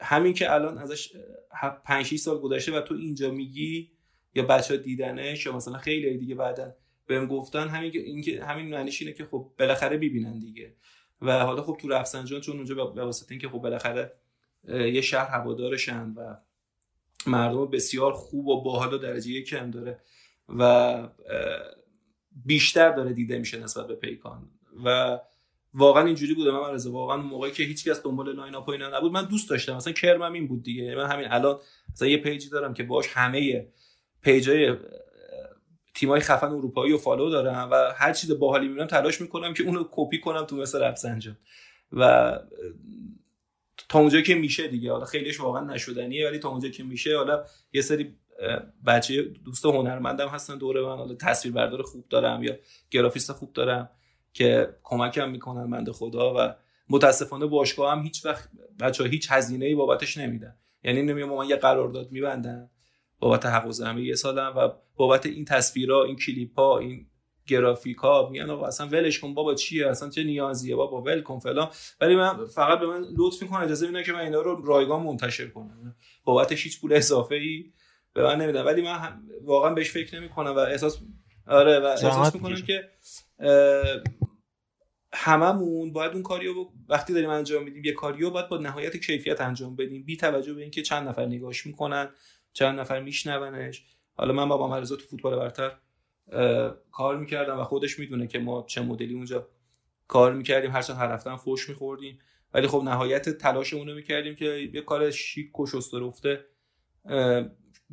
همین 0.00 0.34
که 0.34 0.52
الان 0.54 0.78
ازش 0.78 1.12
5 1.84 2.06
6 2.06 2.16
سال 2.16 2.38
گذشته 2.38 2.72
و 2.72 2.80
تو 2.80 2.94
اینجا 2.94 3.30
میگی 3.30 3.90
یا 4.34 4.42
بچه 4.42 4.76
دیدنش 4.76 5.46
یا 5.46 5.56
مثلا 5.56 5.78
خیلی 5.78 6.18
دیگه 6.18 6.34
بعدا 6.34 6.74
بهم 7.06 7.26
گفتن 7.26 7.68
همین 7.68 7.90
که 7.90 7.98
اینکه 7.98 8.44
همین 8.44 8.66
معنیش 8.66 9.02
اینه 9.02 9.14
که 9.14 9.24
خب 9.24 9.50
بالاخره 9.58 9.96
ببینن 9.96 10.38
دیگه. 10.38 10.74
و 11.22 11.38
حالا 11.38 11.62
خب 11.62 11.76
تو 11.80 11.88
رفسنجان 11.88 12.40
چون 12.40 12.56
اونجا 12.56 12.74
به 12.86 13.04
واسطه 13.04 13.32
اینکه 13.32 13.48
خب 13.48 13.58
بالاخره 13.58 14.12
یه 14.68 15.00
شهر 15.00 15.30
هوادارشن 15.30 16.12
و 16.16 16.36
مردم 17.26 17.66
بسیار 17.66 18.12
خوب 18.12 18.46
و 18.46 18.62
باحال 18.62 18.94
و 18.94 18.98
درجه 18.98 19.30
یک 19.30 19.52
هم 19.52 19.70
داره 19.70 20.00
و 20.48 21.08
بیشتر 22.44 22.92
داره 22.92 23.12
دیده 23.12 23.38
میشه 23.38 23.58
نسبت 23.58 23.86
به 23.86 23.94
پیکان. 23.94 24.50
و 24.84 25.18
واقعا 25.74 26.06
اینجوری 26.06 26.34
بوده. 26.34 26.50
من 26.50 26.74
رضا 26.74 26.92
واقعا 26.92 27.16
موقعی 27.16 27.52
که 27.52 27.62
هیچکس 27.62 28.02
دنبال 28.02 28.36
lineup 28.36 28.70
نبود. 28.70 29.12
من 29.12 29.24
دوست 29.24 29.50
داشتم. 29.50 29.76
مثلا 29.76 29.92
کرمم 29.92 30.32
این 30.32 30.48
بود 30.48 30.62
دیگه. 30.62 30.94
من 30.94 31.06
همین 31.06 31.26
الان 31.30 31.60
مثلا 31.92 32.08
یه 32.08 32.16
پیجی 32.16 32.48
دارم 32.48 32.74
که 32.74 32.82
باش 32.82 33.06
همه 33.08 33.66
پیجای 34.22 34.76
تیمای 35.94 36.20
خفن 36.20 36.46
اروپایی 36.46 36.92
و 36.92 36.98
follow 36.98 37.30
دارم 37.30 37.68
و 37.72 37.92
هر 37.96 38.12
چیز 38.12 38.30
باحالی 38.30 38.68
می‌بینم 38.68 38.86
تلاش 38.86 39.20
می‌کنم 39.20 39.54
که 39.54 39.62
اونو 39.62 39.84
کپی 39.90 40.20
کنم 40.20 40.44
تو 40.44 40.56
مس 40.56 40.82
رفسنجان. 40.82 41.38
و 41.92 42.32
تا 43.88 43.98
اونجا 43.98 44.20
که 44.20 44.34
میشه 44.34 44.68
دیگه. 44.68 44.92
حالا 44.92 45.04
خیلیش 45.04 45.40
واقعا 45.40 45.64
نشدنیه 45.64 46.28
ولی 46.28 46.38
تا 46.38 46.48
اونجا 46.48 46.68
که 46.68 46.82
میشه 46.82 47.16
حالا 47.16 47.44
یه 47.72 47.82
سری 47.82 48.14
بچه 48.86 49.22
دوست 49.22 49.64
هنرمندم 49.64 50.28
هستن 50.28 50.58
دوره 50.58 50.82
من. 50.82 50.96
حالا 50.96 51.14
تصویر 51.14 51.54
بردار 51.54 51.82
خوب 51.82 52.08
دارم 52.08 52.42
یا 52.42 52.56
گرافیست 52.90 53.32
خوب 53.32 53.52
دارم 53.52 53.90
که 54.32 54.74
کمکم 54.82 55.30
می‌کنن 55.30 55.70
بنده 55.70 55.92
خدا 55.92 56.34
و 56.34 56.54
متاسفانه 56.88 57.46
باشگاه 57.46 57.92
هم 57.92 58.02
هیچ 58.02 58.24
وقت 58.24 58.48
بچه 58.80 59.04
هیچ 59.04 59.28
هزینه 59.30 59.64
ای 59.64 59.74
بابتش 59.74 60.16
نمیدن. 60.16 60.56
یعنی 60.84 61.02
نمیام 61.02 61.28
من 61.28 61.48
یه 61.48 61.56
قرارداد 61.56 62.12
میبندن 62.12 62.70
بابت 63.22 63.46
حق 63.46 63.66
و 63.66 63.72
زمین 63.72 64.04
یه 64.04 64.14
سالم 64.14 64.52
و 64.56 64.68
بابت 64.96 65.26
این 65.26 65.44
تصویرها 65.44 66.04
این 66.04 66.16
کلیپ 66.16 66.58
ها 66.58 66.78
این 66.78 67.06
گرافیک 67.46 67.96
ها 67.96 68.28
میگن 68.28 68.50
آقا 68.50 68.66
اصلا 68.66 68.86
ولش 68.86 69.18
کن 69.18 69.34
بابا 69.34 69.54
چیه؟ 69.54 69.88
اصلا 69.88 70.08
چه 70.10 70.24
نیازیه؟ 70.24 70.76
بابا 70.76 71.02
ول 71.02 71.20
کن 71.20 71.38
فلان. 71.38 71.70
ولی 72.00 72.16
من 72.16 72.46
فقط 72.46 72.80
به 72.80 72.86
من 72.86 73.04
لطف 73.18 73.42
می‌کنه 73.42 73.60
اجازه 73.60 73.86
میدن 73.86 74.02
که 74.02 74.12
من 74.12 74.20
اینا 74.20 74.40
رو 74.40 74.64
رایگان 74.64 75.02
منتشر 75.02 75.48
کنم. 75.48 75.96
بابتش 76.24 76.64
هیچ 76.64 76.80
پول 76.80 76.92
اضافه 76.92 77.34
ای 77.34 77.72
به 78.12 78.22
من 78.22 78.40
نمیدن. 78.40 78.62
ولی 78.62 78.82
من 78.82 79.22
واقعا 79.44 79.74
بهش 79.74 79.90
فکر 79.90 80.20
نمی 80.20 80.28
کنم 80.28 80.50
و 80.50 80.58
احساس 80.58 80.98
آره 81.46 81.80
و 81.80 81.84
احساس 81.84 82.34
می‌کنم 82.34 82.62
که 82.62 82.88
هممون 85.14 85.92
باید 85.92 86.12
اون 86.12 86.22
کاریو 86.22 86.54
وقتی 86.88 87.12
داریم 87.12 87.30
انجام 87.30 87.64
میدیم 87.64 87.84
یه 87.84 87.92
کاریو 87.92 88.30
باید 88.30 88.48
با 88.48 88.58
نهایت 88.58 88.96
کیفیت 88.96 89.40
انجام 89.40 89.76
بدیم 89.76 90.04
بی 90.04 90.16
توجه 90.16 90.54
به 90.54 90.62
اینکه 90.62 90.82
چند 90.82 91.08
نفر 91.08 91.26
نگاش 91.26 91.66
می‌کنن. 91.66 92.08
چند 92.52 92.80
نفر 92.80 93.00
میشنونش. 93.00 93.84
حالا 94.14 94.32
من 94.32 94.48
با 94.48 94.68
مرزا 94.68 94.96
تو 94.96 95.06
فوتبال 95.06 95.36
برتر 95.36 95.72
کار 96.92 97.16
می‌کردم 97.16 97.58
و 97.58 97.64
خودش 97.64 97.98
می‌دونه 97.98 98.26
که 98.26 98.38
ما 98.38 98.64
چه 98.68 98.82
مدلی 98.82 99.14
اونجا 99.14 99.48
کار 100.08 100.32
می‌کردیم. 100.32 100.70
هر 100.70 101.12
هفته 101.12 101.30
هم 101.30 101.36
فوش 101.36 101.68
میخوردیم. 101.68 102.18
ولی 102.54 102.66
خب 102.66 102.82
نهایت 102.84 103.28
تلاشمون 103.28 103.88
رو 103.88 103.94
می‌کردیم 103.94 104.34
که 104.34 104.70
یه 104.74 104.80
کار 104.80 105.10
شیک 105.10 105.60
و 105.60 105.66
رفته 105.92 106.44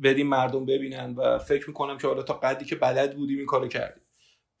بدیم 0.02 0.26
مردم 0.26 0.66
ببینن 0.66 1.14
و 1.14 1.38
فکر 1.38 1.68
می‌کنم 1.68 1.98
که 1.98 2.06
حالا 2.06 2.22
تا 2.22 2.34
قدی 2.34 2.64
که 2.64 2.76
بلد 2.76 3.16
بودیم 3.16 3.38
این 3.38 3.46
کارو 3.46 3.68
کردیم. 3.68 4.02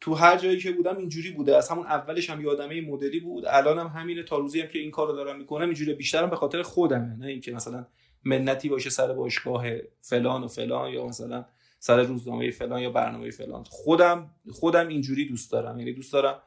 تو 0.00 0.14
هر 0.14 0.38
جایی 0.38 0.58
که 0.58 0.72
بودم 0.72 0.96
اینجوری 0.96 1.30
بوده. 1.30 1.56
از 1.56 1.68
همون 1.68 1.86
اولش 1.86 2.30
هم 2.30 2.40
یادمه 2.40 2.74
این 2.74 2.90
مدلی 2.90 3.20
بود. 3.20 3.44
الانم 3.46 3.86
هم 3.86 4.00
همینه. 4.00 4.22
تا 4.22 4.38
روزی 4.38 4.60
هم 4.60 4.66
که 4.66 4.78
این 4.78 4.90
کارو 4.90 5.12
دارم 5.12 5.38
می‌کنم 5.38 5.64
اینجوری 5.64 5.94
بیشترم 5.94 6.30
به 6.30 6.36
خاطر 6.36 6.62
خودمه. 6.62 7.16
نه 7.16 7.26
اینکه 7.26 7.52
مثلا 7.52 7.86
منتی 8.24 8.68
باشه 8.68 8.90
سر 8.90 9.12
باشگاه 9.12 9.66
فلان 10.00 10.42
و 10.42 10.48
فلان 10.48 10.90
یا 10.90 11.06
مثلا 11.06 11.44
سر 11.78 12.02
روزنامه 12.02 12.50
فلان 12.50 12.80
یا 12.80 12.90
برنامه 12.90 13.30
فلان. 13.30 13.64
خودم 13.64 14.30
خودم 14.50 14.88
اینجوری 14.88 15.28
دوست 15.28 15.52
دارم. 15.52 15.78
یعنی 15.78 15.92
دوست 15.92 16.12
دارم 16.12 16.42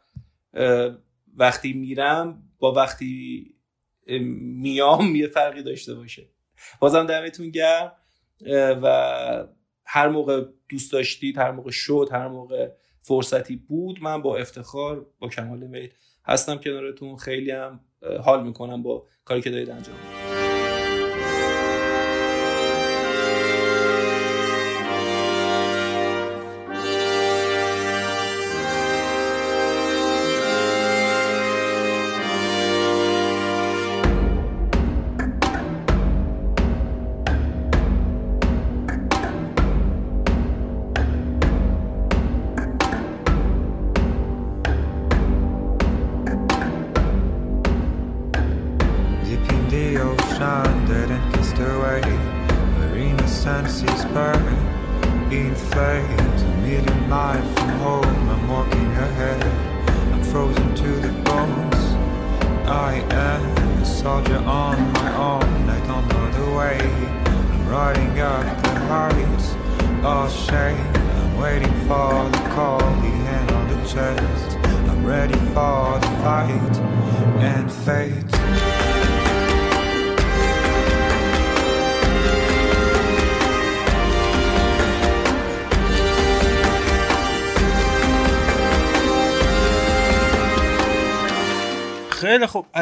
وقتی 1.37 1.73
میرم 1.73 2.43
با 2.59 2.73
وقتی 2.73 3.55
میام 4.39 5.15
یه 5.15 5.27
فرقی 5.27 5.63
داشته 5.63 5.93
باشه. 5.93 6.29
بازم 6.79 7.05
دمتون 7.05 7.49
گرم. 7.49 7.91
و 8.81 9.47
هر 9.85 10.07
موقع 10.07 10.45
دوست 10.69 10.91
داشتید 10.91 11.37
هر 11.37 11.51
موقع 11.51 11.71
شد 11.71 12.09
هر 12.11 12.27
موقع 12.27 12.71
فرصتی 13.01 13.55
بود 13.55 14.03
من 14.03 14.21
با 14.21 14.37
افتخار 14.37 15.05
با 15.19 15.27
کمال 15.29 15.59
میل 15.59 15.89
هستم 16.25 16.55
کنارتون. 16.55 17.17
خیلی 17.17 17.51
هم 17.51 17.79
حال 18.23 18.43
می‌کنم 18.43 18.83
با 18.83 19.07
کاری 19.25 19.41
که 19.41 19.49
دارید 19.49 19.69
انجام 19.69 19.95
می‌دید. 19.95 20.32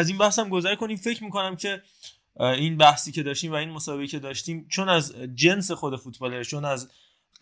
از 0.02 0.10
این 0.10 0.18
بحث 0.18 0.40
هم 0.40 0.50
گذر 0.50 0.76
کنیم. 0.76 0.98
فکر 0.98 1.24
می‌کنم 1.24 1.56
که 1.56 1.82
این 2.40 2.78
بحثی 2.78 3.12
که 3.12 3.24
داشتیم 3.24 3.52
و 3.52 3.56
این 3.56 3.70
مسابقه 3.70 4.08
که 4.08 4.20
داشتیم 4.20 4.68
چون 4.70 4.90
از 4.90 5.16
جنس 5.36 5.72
خود 5.72 5.96
فوتباله 5.96 6.44
چون 6.44 6.66
از 6.66 6.92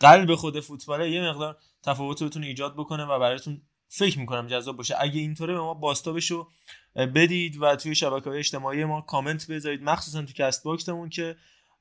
قلب 0.00 0.34
خود 0.34 0.60
فوتباله 0.60 1.10
یه 1.10 1.22
مقدار 1.22 1.58
تفاوت 1.82 2.22
بتونه 2.22 2.46
ایجاد 2.46 2.74
بکنه 2.74 3.04
و 3.04 3.18
براتون 3.18 3.62
فکر 3.88 4.18
می‌کنم 4.18 4.46
جذاب 4.46 4.76
باشه. 4.76 4.94
اگه 4.98 5.20
اینطوره 5.20 5.54
به 5.54 5.60
ما 5.60 5.74
بازتابشو 5.74 6.48
بدید 6.96 7.62
و 7.62 7.76
توی 7.76 7.94
شبکه 7.94 8.30
های 8.30 8.38
اجتماعی 8.38 8.84
ما 8.84 9.00
کامنت 9.00 9.50
بذارید 9.50 9.82
مخصوصا 9.82 10.22
تو 10.22 10.32
کست‌باکسمون 10.32 11.08
که 11.08 11.36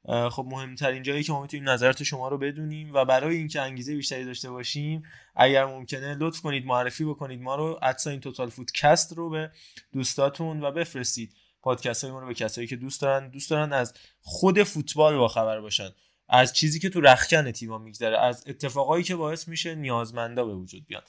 خب 0.07 0.45
مهمترین 0.49 1.03
جایی 1.03 1.23
که 1.23 1.31
ما 1.31 1.41
می‌تونیم 1.41 1.69
نظرات 1.69 2.03
شما 2.03 2.27
رو 2.27 2.37
بدونیم 2.37 2.93
و 2.93 3.05
برای 3.05 3.37
اینکه 3.37 3.61
انگیزه 3.61 3.95
بیشتری 3.95 4.25
داشته 4.25 4.51
باشیم 4.51 5.03
اگر 5.35 5.65
ممکنه 5.65 6.15
لطف 6.15 6.41
کنید 6.41 6.65
معرفی 6.65 7.05
بکنید 7.05 7.41
ما 7.41 7.55
رو 7.55 7.79
این 8.05 8.19
توتال 8.19 8.49
فودکست 8.49 9.13
رو 9.13 9.29
به 9.29 9.51
دوستاتون 9.93 10.63
و 10.63 10.71
بفرستید. 10.71 11.33
پادکست 11.61 12.03
های 12.03 12.13
ما 12.13 12.19
رو 12.19 12.27
به 12.27 12.33
کسایی 12.33 12.67
که 12.67 12.75
دوست 12.75 13.01
دارن 13.01 13.29
دوست 13.29 13.49
دارن 13.49 13.73
از 13.73 13.93
خود 14.21 14.63
فوتبال 14.63 15.17
با 15.17 15.27
خبر 15.27 15.59
باشن. 15.61 15.89
از 16.29 16.53
چیزی 16.53 16.79
که 16.79 16.89
تو 16.89 17.01
رخکن 17.01 17.51
تیما 17.51 17.77
میگذره 17.77 18.19
از 18.19 18.43
اتفاقایی 18.47 19.03
که 19.03 19.15
باعث 19.15 19.47
میشه 19.47 19.75
نیازمندا 19.75 20.45
به 20.45 20.53
وجود 20.53 20.85
بیان. 20.87 21.01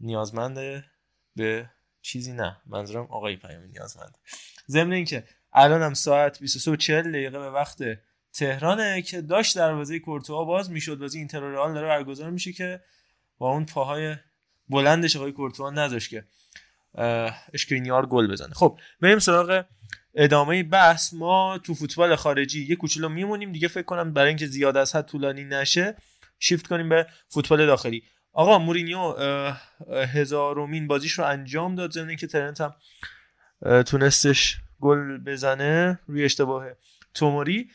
نیازمند 0.00 0.84
به 1.36 1.70
چیزی 2.02 2.32
نه. 2.32 2.56
منظورم 2.66 3.04
آقای 3.04 3.36
پیامی 3.36 3.68
نیازمند. 3.68 4.18
ضمن 4.68 4.92
اینکه 4.92 5.24
الانم 5.52 5.94
ساعت 5.94 6.40
23 6.40 6.70
و 6.70 6.76
40 6.76 7.12
دقیقه 7.12 7.38
به 7.38 7.50
وقت 7.50 7.82
تهرانه 8.36 9.02
که 9.02 9.20
داشت 9.20 9.56
دروازه 9.56 9.98
کورتوا 9.98 10.44
باز 10.44 10.70
می‌شد. 10.70 10.98
بازی 10.98 11.18
اینتر 11.18 11.40
رئال 11.40 11.74
داره 11.74 11.86
برگزار 11.86 12.30
میشه 12.30 12.52
که 12.52 12.80
با 13.38 13.50
اون 13.50 13.66
پاهای 13.66 14.16
بلندش 14.68 15.16
آقای 15.16 15.32
کورتوا 15.32 15.70
نذاش 15.70 16.08
که 16.08 16.24
اشکرینیار 17.54 18.06
گل 18.06 18.32
بزنه. 18.32 18.54
خب 18.54 18.80
بریم 19.00 19.18
سراغ 19.18 19.64
ادامه 20.14 20.62
بحث. 20.62 21.14
ما 21.14 21.58
تو 21.58 21.74
فوتبال 21.74 22.16
خارجی 22.16 22.66
یه 22.66 22.76
کوچولو 22.76 23.08
میمونیم. 23.08 23.52
دیگه 23.52 23.68
فکر 23.68 23.82
کنم 23.82 24.12
برای 24.12 24.28
اینکه 24.28 24.46
زیاد 24.46 24.76
از 24.76 24.96
حد 24.96 25.06
طولانی 25.06 25.44
نشه 25.44 25.96
شیفت 26.38 26.66
کنیم 26.66 26.88
به 26.88 27.06
فوتبال 27.28 27.66
داخلی. 27.66 28.02
آقا 28.32 28.58
مورینیو 28.58 29.14
هزارمین 30.14 30.86
بازیش 30.86 31.12
رو 31.12 31.24
انجام 31.24 31.74
داد. 31.74 31.90
زمین 31.90 32.16
که 32.16 32.26
ترنت 32.26 32.60
هم 32.60 32.74
تونستش 33.82 34.56
گل 34.80 35.18
بزنه. 35.18 35.98
روی 36.06 36.24
اشتباه 36.24 36.66
توموری. 37.14 37.70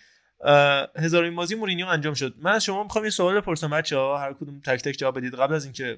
هزارمین 0.95 1.35
بازی 1.35 1.55
مورینیو 1.55 1.87
انجام 1.87 2.13
شد. 2.13 2.35
من 2.37 2.51
از 2.51 2.63
شما 2.63 2.83
می‌خوام 2.83 3.03
یه 3.03 3.09
سوال 3.09 3.41
بپرسم 3.41 3.69
بچه 3.69 3.97
ها 3.97 4.17
هر 4.17 4.33
کدوم 4.33 4.59
تک 4.59 4.81
تک 4.81 4.97
جواب 4.97 5.17
بدید. 5.17 5.35
قبل 5.35 5.53
از 5.53 5.63
اینکه 5.63 5.97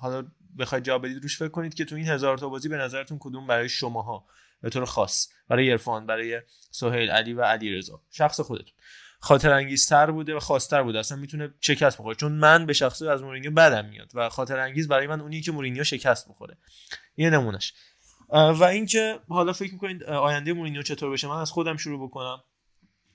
حالا 0.00 0.26
بخواید 0.58 0.84
جواب 0.84 1.04
بدید 1.04 1.22
روش 1.22 1.38
فکر 1.38 1.48
کنید 1.48 1.74
که 1.74 1.84
تو 1.84 1.96
این 1.96 2.08
هزار 2.08 2.38
تا 2.38 2.48
بازی 2.48 2.68
به 2.68 2.76
نظرتون 2.76 3.18
کدوم 3.20 3.46
برای 3.46 3.68
شماها 3.68 4.26
به 4.62 4.70
طور 4.70 4.84
خاص 4.84 5.28
برای 5.48 5.70
عرفان 5.70 6.06
برای 6.06 6.40
سهیل 6.70 7.10
علی 7.10 7.32
و 7.32 7.42
علی 7.42 7.76
رضا 7.76 8.02
شخص 8.10 8.40
خودتون. 8.40 8.74
خاطر 9.20 9.52
انگیزتر 9.52 10.10
بوده 10.10 10.34
و 10.34 10.38
خاص‌تر 10.38 10.82
بوده. 10.82 10.98
اصلا 10.98 11.18
می‌تونه 11.18 11.54
شکست 11.60 11.98
بخوره. 11.98 12.14
چون 12.14 12.32
من 12.32 12.66
به 12.66 12.72
شخصه 12.72 13.08
از 13.08 13.22
مورینیو 13.22 13.50
بدم 13.50 13.84
میاد 13.84 14.10
و 14.14 14.28
خاطر 14.28 14.58
انگیز 14.58 14.88
برای 14.88 15.06
من 15.06 15.20
اونی 15.20 15.40
که 15.40 15.52
مورینیو 15.52 15.84
شکست 15.84 16.28
بخوره. 16.28 16.56
یه 17.16 17.30
نمونش 17.30 17.74
و 18.32 18.64
اینکه 18.64 19.20
حالا 19.28 19.52
فکر 19.52 19.72
می‌کنید 19.72 20.02
آینده 20.02 20.52
مورینیو 20.52 20.82
چطور 20.82 21.10
بشه؟ 21.10 21.28
من 21.28 21.40
از 21.40 21.50
خودم 21.50 21.76
شروع 21.76 22.08
بکنم. 22.08 22.42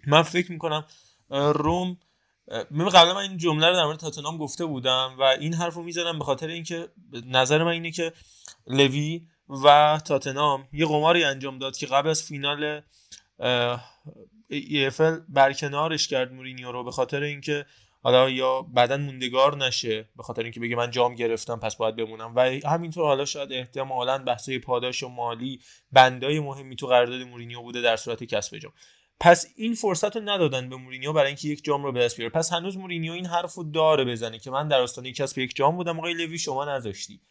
من 0.07 0.21
فکر 0.21 0.51
می‌کنم 0.51 0.85
روم 1.29 1.97
من 2.71 2.89
قبلا 2.89 3.13
من 3.13 3.21
این 3.21 3.37
جمله 3.37 3.67
رو 3.67 3.75
در 3.75 3.85
مورد 3.85 3.99
تاتنام 3.99 4.37
گفته 4.37 4.65
بودم 4.65 5.15
و 5.19 5.23
این 5.23 5.53
حرف 5.53 5.73
رو 5.73 5.83
می‌زنم 5.83 6.19
به 6.19 6.25
خاطر 6.25 6.47
اینکه 6.47 6.89
نظر 7.25 7.63
من 7.63 7.71
اینه 7.71 7.91
که 7.91 8.13
لوی 8.67 9.27
و 9.63 9.99
تاتنام 10.05 10.67
یه 10.73 10.85
قماری 10.85 11.23
انجام 11.23 11.59
داد 11.59 11.77
که 11.77 11.85
قبل 11.85 12.09
از 12.09 12.23
فینال 12.23 12.81
ایفل 14.49 15.19
برکنارش 15.29 16.07
کرد 16.07 16.33
مورینیو 16.33 16.71
رو 16.71 16.83
به 16.83 16.91
خاطر 16.91 17.23
اینکه 17.23 17.65
حالا 18.03 18.29
یا 18.29 18.61
بعدا 18.61 18.97
موندگار 18.97 19.57
نشه 19.57 20.09
به 20.15 20.23
خاطر 20.23 20.43
اینکه 20.43 20.59
بگه 20.59 20.75
من 20.75 20.91
جام 20.91 21.15
گرفتم 21.15 21.59
پس 21.59 21.75
باید 21.75 21.95
بمونم. 21.95 22.35
و 22.35 22.59
همینطور 22.65 23.05
حالا 23.05 23.25
شاید 23.25 23.53
احتمالا 23.53 24.17
بحثای 24.17 24.59
پاداش 24.59 25.03
و 25.03 25.07
مالی 25.07 25.59
بندای 25.91 26.39
مهمی 26.39 26.75
تو 26.75 26.87
قرارداد 26.87 27.21
مورینیو 27.21 27.61
بوده 27.61 27.81
در 27.81 27.95
صورت 27.95 28.23
کسب 28.23 28.57
جام. 28.57 28.73
پس 29.19 29.45
این 29.55 29.73
فرصت 29.73 30.15
رو 30.15 30.21
ندادن 30.29 30.69
به 30.69 30.75
مورینیو 30.75 31.13
برای 31.13 31.27
اینکه 31.27 31.47
یک 31.47 31.63
جام 31.63 31.83
رو 31.83 31.91
به 31.91 31.99
دست 31.99 32.17
بیاره. 32.17 32.31
پس 32.31 32.53
هنوز 32.53 32.77
مورینیو 32.77 33.13
این 33.13 33.25
حرف 33.25 33.53
رو 33.53 33.63
داره 33.63 34.05
بزنه 34.05 34.39
که 34.39 34.51
من 34.51 34.67
در 34.67 34.81
آستانه 34.81 35.11
کسب 35.11 35.37
یک 35.37 35.55
جام 35.55 35.75
بودم 35.75 35.99
آقای 35.99 36.13
لوی 36.13 36.37
شما 36.37 36.65
نذاشتی. 36.65 37.21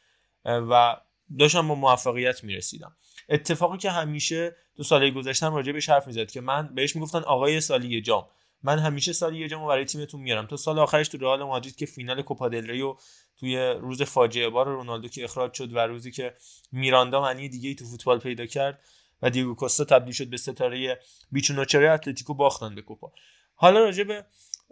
و 0.44 0.96
داشتم 1.38 1.68
با 1.68 1.74
موفقیت 1.74 2.44
می‌رسیدم. 2.44 2.96
اتفاقی 3.28 3.78
که 3.78 3.90
همیشه 3.90 4.56
تو 4.76 4.82
سالهای 4.82 5.12
گذشتم 5.12 5.54
راجع 5.54 5.72
بهش 5.72 5.88
حرف 5.88 6.06
می‌زد 6.06 6.30
که 6.30 6.40
من 6.40 6.74
بهش 6.74 6.96
می‌گفتن 6.96 7.18
آقای 7.18 7.60
سالی 7.60 8.00
جام. 8.00 8.26
من 8.62 8.78
همیشه 8.78 9.12
سالی 9.12 9.38
یه 9.38 9.48
جامو 9.48 9.66
برای 9.66 9.84
تیمتون 9.84 10.20
میارم. 10.20 10.46
تا 10.46 10.56
سال 10.56 10.78
آخرش 10.78 11.08
تو 11.08 11.18
رئال 11.18 11.42
مادرید 11.42 11.76
که 11.76 11.86
فینال 11.86 12.22
کوپا 12.22 12.48
دل 12.48 12.66
ری 12.66 12.96
توی 13.36 13.56
روز 13.80 14.02
فاجعه 14.02 14.48
بار 14.48 14.66
رونالدو 14.66 15.08
که 15.08 15.24
اخراج 15.24 15.54
شد 15.54 15.72
و 15.72 15.78
روزی 15.78 16.10
که 16.10 16.34
میراندا 16.72 17.22
معنی 17.22 17.48
دیگه 17.48 17.68
ای 17.68 17.74
تو 17.74 17.84
فوتبال 17.84 18.18
پیدا 18.18 18.46
کرد 18.46 18.80
و 19.24 19.30
دیگو 19.30 19.54
کوستا 19.54 19.84
تبدیل 19.84 20.14
شد 20.14 20.26
به 20.26 20.36
ستاره 20.36 21.00
بیچونوچره 21.32 21.90
اتلتیکو 21.90 22.34
باختن 22.34 22.74
به 22.74 22.82
کوپا. 22.82 23.12
حالا 23.54 23.80
راجع 23.80 24.04
به 24.04 24.24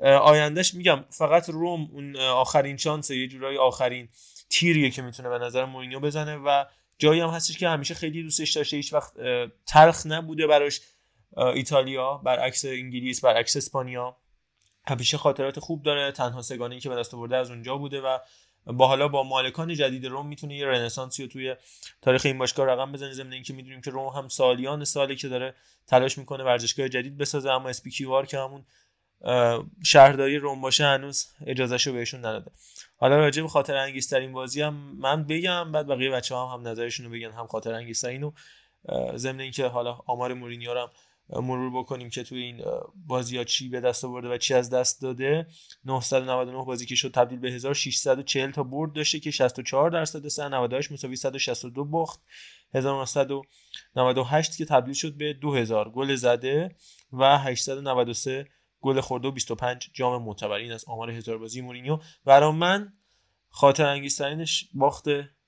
آیندهش 0.07 0.75
میگم 0.75 1.05
فقط 1.11 1.51
روم 1.51 1.89
اون 1.93 2.17
آخرین 2.17 2.77
شانس 2.77 3.11
یه 3.11 3.29
جورایی 3.29 3.59
آخرین 3.59 4.09
تیریه 4.51 4.91
که 4.91 5.03
می‌تونه 5.03 5.29
به 5.29 5.39
نظر 5.39 5.65
مورینیو 5.65 6.01
بزنه 6.01 6.37
و 6.37 6.65
جایی 6.99 7.21
هم 7.21 7.29
هستش 7.29 7.59
که 7.59 7.69
همیشه 7.69 7.95
خیلی 7.95 8.23
دوستش 8.23 8.51
داشته 8.51 8.77
هیچ 8.77 8.93
وقت 8.93 9.13
تلخ 9.67 10.07
نبوده 10.07 10.47
براش 10.47 10.81
ایتالیا 11.37 12.15
برعکس 12.15 12.65
انگلیس 12.65 13.25
برعکس 13.25 13.57
اسپانیا. 13.57 14.17
همیشه 14.89 15.19
خاطرات 15.19 15.61
خوب 15.61 15.83
داره 15.83 16.13
تنها 16.13 16.43
سگانه 16.43 16.81
که 16.81 16.89
به 16.89 16.97
دست 16.97 17.15
آورده 17.15 17.37
از 17.37 17.51
اونجا 17.51 17.77
بوده 17.77 18.01
و 18.01 18.19
با 18.67 18.87
حالا 18.87 19.09
با 19.09 19.23
مالکان 19.23 19.75
جدید 19.75 20.07
روم 20.07 20.27
می‌تونه 20.27 20.57
یه 20.57 20.67
رنسانسی 20.67 21.23
رو 21.23 21.29
توی 21.29 21.57
تاریخ 22.03 22.23
این 22.27 22.39
باشگاه 22.39 22.67
رقم 22.67 22.93
بزنه 22.93 23.13
ضمن 23.13 23.33
اینکه 23.33 23.53
می‌دونیم 23.53 23.81
که 23.81 23.91
روم 23.91 24.07
هم 24.07 24.29
سالیان 24.29 24.85
سالی 24.85 25.17
که 25.17 25.29
داره 25.29 25.55
تلاش 25.87 26.19
می‌کنه 26.19 26.45
ورزشگاه 26.45 26.89
جدید 26.89 27.19
بسازه 27.19 27.51
اما 27.51 27.69
اسپیکیوار 27.69 28.27
که 28.27 28.39
همون 28.39 28.65
شهرداری 29.85 30.39
روم 30.39 30.61
باشه 30.61 30.85
هنوز 30.85 31.29
اجازهشو 31.47 31.93
بهشون 31.93 32.21
نداده. 32.21 32.51
حالا 32.97 33.19
راجع 33.19 33.43
به 33.43 33.49
خاطر 33.49 33.77
انگیزترین 33.77 34.33
بازی 34.33 34.63
هم 34.63 34.75
من 34.75 35.25
بگم 35.25 35.73
بعد 35.73 35.87
بقیه 35.87 36.11
بچه 36.11 36.37
هم, 36.37 36.47
هم 36.47 36.69
نظرشون 36.69 37.07
رو 37.07 37.13
بگن 37.13 37.31
هم 37.31 37.47
خاطر 37.47 37.75
انگیزترین 37.75 38.23
و 38.23 38.33
ضمن 39.17 39.41
اینکه 39.41 39.67
حالا 39.67 39.99
آمار 40.07 40.35
مورینیو 40.35 40.79
هم 40.79 40.91
مرور 41.31 41.83
بکنیم 41.83 42.11
که 42.11 42.23
توی 42.23 42.43
این 42.43 42.65
بازی 43.07 43.37
ها 43.37 43.45
چی 43.45 43.69
به 43.69 43.81
دست 43.81 44.05
آورده 44.05 44.29
و 44.29 44.39
چی 44.39 44.55
از 44.55 44.71
دست 44.71 45.03
داده. 45.03 45.47
999 45.85 46.65
بازی 46.65 46.87
که 46.87 46.95
شد 46.95 47.11
تبدیل 47.11 47.39
به 47.39 47.51
1640 47.51 48.51
تا 48.51 48.63
برد 48.63 48.93
داشته 48.93 49.21
که 49.21 49.31
64 49.31 49.91
درصد 49.91 50.29
سه 50.29 50.49
98 50.49 50.93
مساوی 50.93 51.17
162 51.17 51.85
باخت. 51.85 52.21
1998 52.75 54.57
که 54.57 54.65
تبدیل 54.65 54.95
شد 54.95 55.17
به 55.17 55.33
2000 55.33 55.91
گل 55.91 56.15
زده 56.15 56.77
و 57.13 57.39
893 57.39 58.49
گل 58.81 59.01
خورده 59.01 59.29
و 59.29 59.31
25 59.31 59.91
جام 59.93 60.23
معتبر. 60.23 60.57
این 60.57 60.73
از 60.73 60.85
آمار 60.89 61.11
هزار 61.11 61.39
بازی 61.39 61.61
مورینیو. 61.61 61.99
برای 62.25 62.53
من 62.53 62.93
خاطر 63.49 63.87
انگیزترینش 63.87 64.69
باخت 64.75 65.05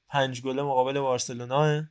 5 0.08 0.42
گله 0.42 0.62
مقابل 0.62 1.00
بارسلونا 1.00 1.82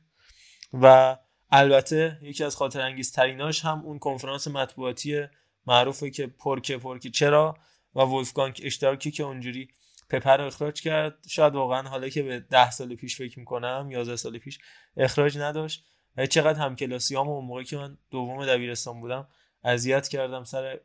و 0.72 1.16
البته 1.56 2.18
یکی 2.22 2.44
از 2.44 2.56
خاطر 2.56 2.80
انگیزتریناش 2.80 3.64
هم 3.64 3.80
اون 3.84 3.98
کنفرانس 3.98 4.48
مطبوعاتی 4.48 5.26
معروفه 5.66 6.10
که 6.10 6.26
پرکه 6.26 6.78
پرکه. 6.78 7.10
چرا؟ 7.10 7.56
و 7.94 8.00
ولفگانگ 8.00 8.60
اشتراکی 8.64 9.10
که 9.10 9.22
اونجوری 9.22 9.68
پپر 10.10 10.40
اخراج 10.40 10.82
کرد. 10.82 11.14
شاید 11.28 11.54
واقعا 11.54 11.88
حالا 11.88 12.08
که 12.08 12.22
به 12.22 12.40
ده 12.40 12.70
سال 12.70 12.94
پیش 12.94 13.16
فکر 13.16 13.38
می‌کنم 13.38 13.88
11 13.90 14.16
سال 14.16 14.38
پیش 14.38 14.58
اخراج 14.96 15.38
نداشت. 15.38 15.84
و 16.16 16.26
چقدر 16.26 16.58
هم 16.58 16.76
کلاسی 16.76 17.16
هم 17.16 17.28
اون 17.28 17.44
موقعی 17.44 17.64
که 17.64 17.76
من 17.76 17.98
دوم 18.10 18.46
دبیرستان 18.46 19.00
بودم 19.00 19.28
اذیت 19.64 20.08
کردم 20.08 20.44
سر 20.44 20.80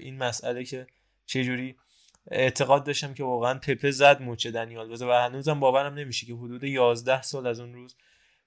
این 0.00 0.18
مسئله 0.18 0.64
که 0.64 0.86
چجوری 1.26 1.76
اعتقاد 2.30 2.84
داشتم 2.84 3.14
که 3.14 3.24
واقعا 3.24 3.54
پپه 3.58 3.90
زد 3.90 4.22
موچه 4.22 4.50
دنیال. 4.50 5.02
و 5.02 5.12
هنوزم 5.12 5.60
باورم 5.60 5.94
نمیشه 5.94 6.26
که 6.26 6.34
حدود 6.34 6.64
11 6.64 7.22
سال 7.22 7.46
از 7.46 7.60
اون 7.60 7.74
روز 7.74 7.96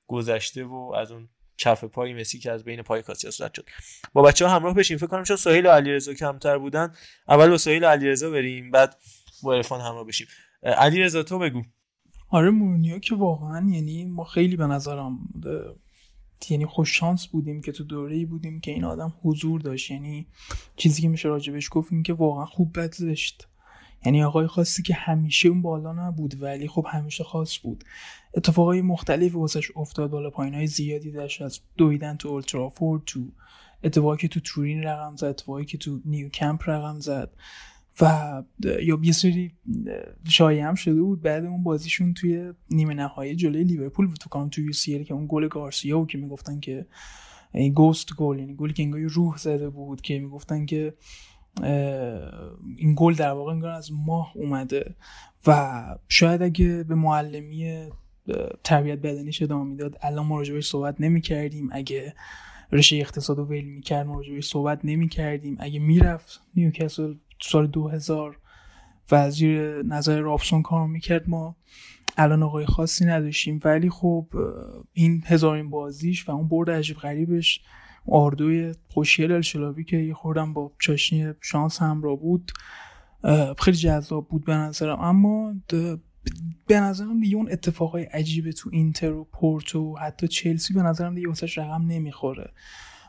گذشته 0.07 0.63
و 0.63 0.93
از 0.97 1.11
اون 1.11 1.29
کف 1.59 1.83
پای 1.83 2.13
مسی 2.13 2.39
که 2.39 2.51
از 2.51 2.63
بین 2.63 2.81
پای 2.81 3.01
کاسیاس 3.01 3.41
رد 3.41 3.53
شد. 3.53 3.65
با 4.13 4.21
بچه 4.21 4.47
ها 4.47 4.55
همراه 4.55 4.73
بشیم 4.73 4.97
فکر 4.97 5.07
کنم 5.07 5.23
چون 5.23 5.37
سهیل 5.37 5.65
و 5.65 5.69
علیرضا 5.69 6.13
کمتر 6.13 6.57
بودن. 6.57 6.93
اول 7.27 7.49
با 7.49 7.57
سهیل 7.57 7.83
و 7.83 7.87
علیرضا 7.87 8.29
بریم 8.29 8.71
بعد 8.71 8.95
با 9.43 9.53
عرفان 9.53 9.81
همراه 9.81 10.05
بشیم. 10.05 10.27
علیرضا 10.63 11.23
تو 11.23 11.39
بگو. 11.39 11.63
آره 12.29 12.49
مورینیو 12.49 12.99
که 12.99 13.15
واقعا 13.15 13.69
یعنی 13.69 14.05
ما 14.05 14.23
خیلی 14.23 14.55
به 14.55 14.67
نظرم 14.67 15.19
یعنی 16.49 16.65
خوش 16.65 16.97
شانس 16.97 17.27
بودیم 17.27 17.61
که 17.61 17.71
تو 17.71 17.83
دوره 17.83 18.15
ای 18.15 18.25
بودیم 18.25 18.59
که 18.59 18.71
این 18.71 18.83
آدم 18.83 19.13
حضور 19.23 19.61
داشت. 19.61 19.91
یعنی 19.91 20.27
چیزی 20.75 21.01
که 21.01 21.07
میشه 21.07 21.29
راجبش 21.29 21.69
گفت 21.71 21.93
این 21.93 22.03
که 22.03 22.13
واقعا 22.13 22.45
خوب 22.45 22.79
بد 22.79 22.93
زشت. 22.93 23.47
یعنی 24.05 24.23
آقای 24.23 24.47
خاصی 24.47 24.83
که 24.83 24.93
همیشه 24.93 25.49
اون 25.49 25.61
بالا 25.61 25.93
نبود 25.93 26.41
ولی 26.41 26.67
خب 26.67 26.85
همیشه 26.89 27.23
خاص 27.23 27.59
بود. 27.63 27.83
اتفاقای 28.33 28.81
مختلفی 28.81 29.29
واسش 29.29 29.71
افتاد. 29.75 30.11
بالا 30.11 30.29
پایین 30.29 30.53
های 30.53 30.67
زیادی 30.67 31.11
داشت. 31.11 31.41
از 31.41 31.59
دویدن 31.77 32.15
تو 32.17 32.29
اولدترافورد 32.29 33.01
تو 33.05 33.31
اتفاقی 33.83 34.17
که 34.17 34.27
تو 34.27 34.39
تورین 34.39 34.83
رقم 34.83 35.15
زد 35.15 35.25
اتفاقی 35.25 35.65
که 35.65 35.77
تو 35.77 36.01
نیو 36.05 36.29
کمپ 36.29 36.69
رقم 36.69 36.99
زد 36.99 37.31
و 38.01 38.43
یا 38.83 38.99
یه 39.03 39.11
سری 39.11 39.51
شایعه 40.27 40.65
هم 40.65 40.75
شده 40.75 41.01
بود. 41.01 41.21
بعد 41.21 41.45
اون 41.45 41.63
بازیشون 41.63 42.13
توی 42.13 42.53
نیمه 42.71 42.93
نهایی 42.93 43.35
جلوی 43.35 43.63
لیورپول 43.63 44.07
بود. 44.07 44.17
تو 44.17 44.29
کام 44.29 44.49
توی 44.49 44.73
سی 44.73 45.03
که 45.03 45.13
اون 45.13 45.25
گل 45.29 45.47
گارسیا 45.47 46.05
که 46.05 46.17
می‌گفتن 46.17 46.59
که 46.59 46.85
این 47.53 47.73
ghost 47.73 48.13
goal 48.17 48.39
یعنی 48.39 48.55
گلی 48.55 48.73
که 48.73 48.83
انگار 48.83 49.01
روح 49.01 49.37
زده 49.37 49.69
بود 49.69 50.01
که 50.01 50.19
می‌گفتن 50.19 50.65
که 50.65 50.93
این 52.77 52.93
گل 52.97 53.13
در 53.13 53.31
واقع 53.31 53.51
انگار 53.51 53.71
از 53.71 53.91
ماه 53.91 54.31
اومده 54.35 54.95
و 55.47 55.95
شاید 56.09 56.41
اگه 56.41 56.83
به 56.83 56.95
معلمی 56.95 57.87
تربیت 58.63 58.99
بدنیش 58.99 59.41
ادامه 59.41 59.69
می‌داد 59.69 59.97
الان 60.01 60.25
ما 60.25 60.37
راجبش 60.37 60.67
صحبت 60.67 60.95
نمی 61.01 61.21
کردیم 61.21 61.69
اگه 61.71 62.13
رشته 62.71 62.95
اقتصاد 62.95 63.39
و 63.39 63.47
ویل 63.47 63.65
می‌کرد 63.65 64.07
ما 64.07 64.15
راجبش 64.15 64.47
صحبت 64.47 64.79
نمی 64.83 65.09
کردیم 65.09 65.57
اگه 65.59 65.79
می‌رفت 65.79 66.41
نیوکاسل 66.55 67.13
سال 67.41 67.67
2000 67.67 68.37
و 69.11 69.29
زیر 69.29 69.83
نظر 69.83 70.19
رابسون 70.19 70.61
کار 70.61 70.87
می‌کرد 70.87 71.29
ما 71.29 71.55
الان 72.17 72.43
آقای 72.43 72.65
خاصی 72.65 73.05
نداشتیم. 73.05 73.59
ولی 73.63 73.89
خب 73.89 74.27
این 74.93 75.23
هزارین 75.25 75.69
بازیش 75.69 76.29
و 76.29 76.31
اون 76.31 76.47
برد 76.47 76.69
عجیب 76.69 76.97
غریبش 76.97 77.61
آردوی 78.11 78.73
خوشیل 78.87 79.31
الشلاوی 79.31 79.83
که 79.83 79.97
یه 79.97 80.13
خوردم 80.13 80.53
با 80.53 80.71
چاشنی 80.79 81.33
شانس 81.41 81.81
همراه 81.81 82.19
بود 82.19 82.51
خیلی 83.59 83.77
جذاب 83.77 84.27
بود 84.27 84.45
به 84.45 84.53
نظرم. 84.53 84.99
اما 84.99 85.53
به 86.67 86.79
نظرم 86.79 87.19
دیگه 87.19 87.35
اون 87.35 87.51
اتفاقای 87.51 88.03
عجیبه 88.03 88.51
تو 88.51 88.69
اینتر 88.73 89.11
و 89.11 89.23
پورتو 89.23 89.93
و 89.93 89.97
حتی 89.97 90.27
چلسی 90.27 90.73
به 90.73 90.81
نظرم 90.81 91.15
دیگه 91.15 91.27
واسش 91.27 91.57
رقم 91.57 91.85
نمی‌خوره. 91.87 92.51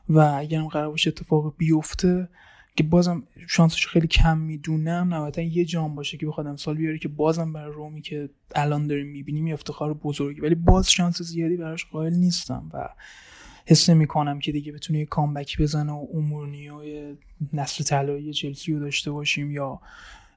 و 0.08 0.18
اگرم 0.18 0.68
قرار 0.68 0.90
باشه 0.90 1.08
اتفاق 1.10 1.54
بیفته 1.58 2.28
که 2.76 2.84
بازم 2.84 3.22
شانسش 3.48 3.86
خیلی 3.86 4.06
کم 4.06 4.38
می‌دونم 4.38 5.14
نهایتا 5.14 5.42
یه 5.42 5.64
جام 5.64 5.94
باشه 5.94 6.16
که 6.16 6.26
بخواد 6.26 6.46
امسال 6.46 6.76
بیاره 6.76 6.98
که 6.98 7.08
بازم 7.08 7.52
برای 7.52 7.72
رومی 7.72 8.02
که 8.02 8.30
الان 8.54 8.86
داریم 8.86 9.06
می‌بینیم 9.06 9.52
افتخار 9.52 9.94
بزرگی. 9.94 10.40
ولی 10.40 10.54
باز 10.54 10.90
شانس 10.90 11.22
زیادی 11.22 11.56
براش 11.56 11.86
قائل 11.86 12.14
نیستم 12.14 12.70
و 12.74 12.88
حس 13.70 13.90
می‌کنم 13.90 14.38
که 14.38 14.52
دیگه 14.52 14.72
بتونه 14.72 14.98
یه 14.98 15.06
کامبک 15.06 15.60
بزنه 15.60 15.92
و 15.92 16.06
امورنی 16.14 16.68
نسل 17.52 17.84
طلایی 17.84 18.32
چلسی 18.32 18.72
رو 18.72 18.80
داشته 18.80 19.10
باشیم 19.10 19.50
یا 19.50 19.80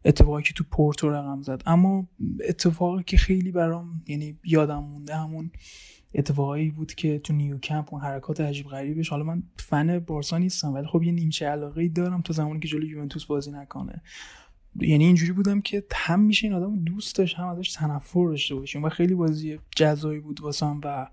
اتفاقی 0.05 0.43
که 0.43 0.53
تو 0.53 0.63
پورتو 0.71 1.09
رقم 1.09 1.41
زد. 1.41 1.61
اما 1.65 2.07
اتفاقی 2.49 3.03
که 3.03 3.17
خیلی 3.17 3.51
برام 3.51 4.03
یعنی 4.07 4.37
یادم 4.43 4.83
مونده 4.83 5.15
همون 5.15 5.51
اتفاقایی 6.15 6.69
بود 6.69 6.93
که 6.93 7.19
تو 7.19 7.33
نیو 7.33 7.57
کمپ 7.57 7.93
اون 7.93 8.03
حرکات 8.03 8.41
عجیب 8.41 8.67
غریبش. 8.67 9.09
حالا 9.09 9.23
من 9.23 9.43
فن 9.57 9.99
بارسا 9.99 10.37
نیستم 10.37 10.73
ولی 10.73 10.87
خب 10.87 11.03
یه 11.03 11.11
نیمچه 11.11 11.45
علاقه 11.45 11.87
دارم 11.87 12.21
تا 12.21 12.33
زمانی 12.33 12.59
که 12.59 12.67
جلوی 12.67 12.89
یوونتوس 12.89 13.25
بازی 13.25 13.51
نکنه. 13.51 14.01
یعنی 14.79 15.05
اینجوری 15.05 15.31
بودم 15.31 15.61
که 15.61 15.83
هم 15.93 16.19
میشه 16.19 16.47
این 16.47 16.55
آدم 16.55 16.83
دوست 16.83 17.15
داشت 17.15 17.35
هم 17.35 17.47
ازش 17.47 17.71
تنفر 17.71 18.27
داشته 18.27 18.55
باشیم. 18.55 18.83
و 18.83 18.89
خیلی 18.89 19.15
بازی 19.15 19.59
جزایی 19.75 20.19
بود 20.19 20.41
واسم 20.41 20.81
و 20.83 21.07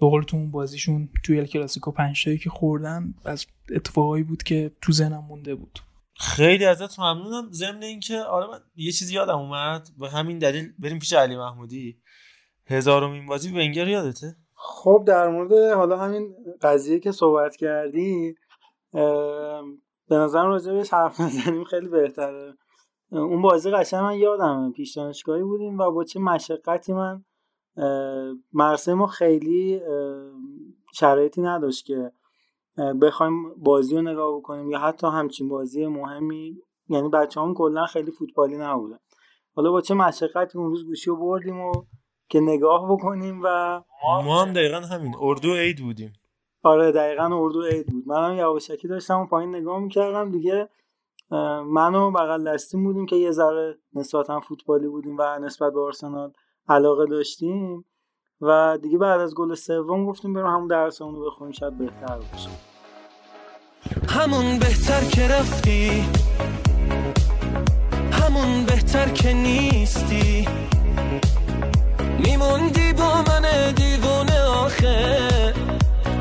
به 0.00 0.06
قول 0.06 0.22
تو 0.22 0.36
اون 0.36 0.50
بازیشون 0.50 1.08
توی 1.24 1.38
ال 1.38 1.46
کلاسیکو 1.46 1.90
پنج 1.90 2.24
که 2.42 2.50
خوردن 2.50 3.14
از 3.24 3.46
اتفاقایی 3.74 4.24
بود 4.24 4.42
که 4.42 4.70
تو 4.82 4.92
ذهنم 4.92 5.24
مونده 5.28 5.54
بود. 5.54 5.78
خیلی 6.16 6.64
ازت 6.64 6.98
ممنونم. 6.98 7.48
ضمن 7.52 7.82
اینکه 7.82 8.18
آره 8.18 8.46
من 8.46 8.58
یه 8.76 8.92
چیزی 8.92 9.14
یادم 9.14 9.38
اومد. 9.38 9.88
به 9.98 10.10
همین 10.10 10.38
دلیل 10.38 10.72
بریم 10.78 10.98
پیش 10.98 11.12
علی 11.12 11.36
محمودی. 11.36 11.98
هزارمین 12.66 13.26
بازی 13.26 13.50
ونگر 13.50 13.88
یادته؟ 13.88 14.36
خب 14.54 15.04
در 15.06 15.28
مورد 15.28 15.52
حالا 15.52 15.98
همین 15.98 16.34
قضیه 16.62 16.98
که 17.00 17.12
صحبت 17.12 17.56
کردی 17.56 18.34
به 20.08 20.16
نظرم 20.16 20.46
راجع 20.46 20.72
بهش 20.72 20.92
حرف 20.92 21.20
نزنیم 21.20 21.64
خیلی 21.64 21.88
بهتره. 21.88 22.54
اون 23.10 23.42
بازی 23.42 23.70
قشنگ 23.70 24.00
من 24.00 24.18
یادمه. 24.18 24.72
پیش 24.72 24.96
دانشگاهی 24.96 25.42
بودیم 25.42 25.78
و 25.78 25.90
با 25.90 26.04
چه 26.04 26.20
مشقتی 26.20 26.92
من 26.92 27.24
مرسه 28.52 28.94
ما 28.94 29.06
خیلی 29.06 29.80
شرایطی 30.94 31.42
نداشت 31.42 31.86
که 31.86 32.12
بخوایم 33.02 33.54
بازی 33.54 33.96
رو 33.96 34.02
نگاه 34.02 34.36
بکنیم 34.36 34.70
یا 34.70 34.78
حتی 34.78 35.06
همچین 35.06 35.48
بازی 35.48 35.86
مهمی. 35.86 36.58
یعنی 36.88 37.08
بچه 37.08 37.40
هم 37.40 37.54
کلا 37.54 37.86
خیلی 37.86 38.10
فوتبالی 38.10 38.56
نبودن. 38.56 38.98
حالا 39.56 39.70
با 39.70 39.80
چه 39.80 39.94
مشقتی 39.94 40.58
اون 40.58 40.70
روز 40.70 40.86
گوشی 40.86 41.10
رو 41.10 41.16
بردیم 41.16 41.60
و 41.60 41.72
که 42.28 42.40
نگاه 42.40 42.92
بکنیم 42.92 43.40
و 43.44 43.80
ما 44.24 44.42
هم 44.42 44.52
دقیقا 44.52 44.80
همین. 44.80 45.14
اردو 45.20 45.54
عید 45.54 45.78
بودیم. 45.80 46.12
آره 46.62 46.92
دقیقا 46.92 47.24
اردو 47.24 47.62
عید 47.62 47.86
بود. 47.86 48.08
منم 48.08 48.34
یواشکی 48.34 48.88
داشتم 48.88 49.20
و 49.20 49.26
پایین 49.26 49.54
نگاه 49.54 49.78
می‌کردم. 49.78 50.30
دیگه 50.30 50.68
منو 51.66 52.10
بغل 52.10 52.48
دستیم 52.52 52.84
بودیم 52.84 53.06
که 53.06 53.16
یه 53.16 53.30
ذره 53.30 53.78
نسبتا 53.94 54.40
فوتبالی 54.40 54.88
بودیم 54.88 55.16
و 55.18 55.38
نسبت 55.38 55.72
به 55.72 55.80
آرسنال 55.80 56.32
علاقه 56.68 57.06
داشتیم 57.06 57.84
و 58.40 58.78
دیگه 58.82 58.98
بعد 58.98 59.20
از 59.20 59.34
گل 59.34 59.54
سوم 59.54 60.06
گفتیم 60.06 60.34
بریم 60.34 60.46
همون 60.46 60.66
درسمون 60.68 61.14
رو 61.14 61.26
بخونیم 61.26 61.52
شاید 61.52 61.78
بهتر 61.78 62.18
باشه. 62.32 62.48
همون 64.08 64.58
بهتر 64.58 65.04
که 65.04 65.28
رفتی 65.28 66.04
همون 68.12 68.64
بهتر 68.64 69.08
که 69.08 69.32
نیستی. 69.32 70.48
میموندی 72.18 72.92
با 72.92 73.22
من 73.22 73.72
دیوونه 73.76 74.42
آخه 74.42 75.52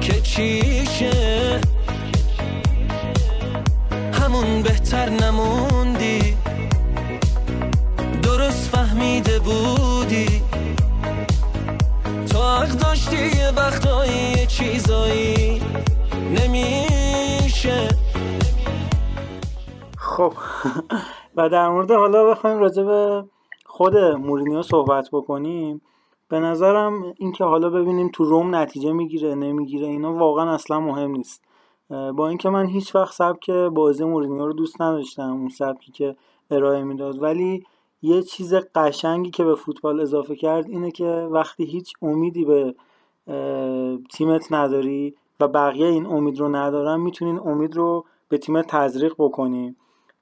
که 0.01 0.21
چیشه؟ 0.21 1.61
همون 4.13 4.61
بهتر 4.63 5.09
نموندی 5.09 6.37
درست 8.23 8.69
فهمیده 8.69 9.39
بودی. 9.39 10.32
یه 13.11 13.51
وقتایی 13.57 14.47
چیزایی 14.47 15.61
نمیشه. 16.29 17.87
خب. 19.97 20.33
و 21.35 21.49
در 21.49 21.69
مورد 21.69 21.91
حالا 21.91 22.25
بخوایم 22.25 22.59
راجع 22.59 22.83
به 22.83 23.23
خود 23.65 23.97
مورینیو 23.97 24.61
صحبت 24.61 25.09
بکنیم. 25.11 25.81
به 26.29 26.39
نظرم 26.39 27.13
اینکه 27.17 27.43
حالا 27.43 27.69
ببینیم 27.69 28.09
تو 28.13 28.23
روم 28.23 28.55
نتیجه 28.55 28.91
می‌گیره 28.91 29.35
نمی‌گیره 29.35 29.87
اینا 29.87 30.13
واقعا 30.13 30.53
اصلا 30.53 30.79
مهم 30.79 31.11
نیست. 31.11 31.43
با 31.89 32.27
اینکه 32.27 32.49
من 32.49 32.65
هیچ 32.65 32.95
وقت 32.95 33.13
سبک 33.13 33.49
بازی 33.49 34.03
مورینیو 34.03 34.45
رو 34.47 34.53
دوست 34.53 34.81
نداشتم 34.81 35.31
اون 35.31 35.49
سبکی 35.49 35.91
که 35.91 36.15
ارائه 36.51 36.83
می‌داد. 36.83 37.23
ولی 37.23 37.63
یه 38.01 38.21
چیز 38.21 38.53
قشنگی 38.53 39.29
که 39.29 39.43
به 39.43 39.55
فوتبال 39.55 39.99
اضافه 39.99 40.35
کرد 40.35 40.69
اینه 40.69 40.91
که 40.91 41.05
وقتی 41.31 41.65
هیچ 41.65 41.93
امیدی 42.01 42.45
به 42.45 42.75
تیمت 44.13 44.51
نداری 44.51 45.15
و 45.39 45.47
بقیه 45.47 45.87
این 45.87 46.05
امید 46.05 46.39
رو 46.39 46.55
ندارن 46.55 46.99
می‌تونین 46.99 47.39
امید 47.39 47.75
رو 47.75 48.05
به 48.29 48.37
تیمت 48.37 48.67
تزریق 48.67 49.13
بکنی. 49.17 49.75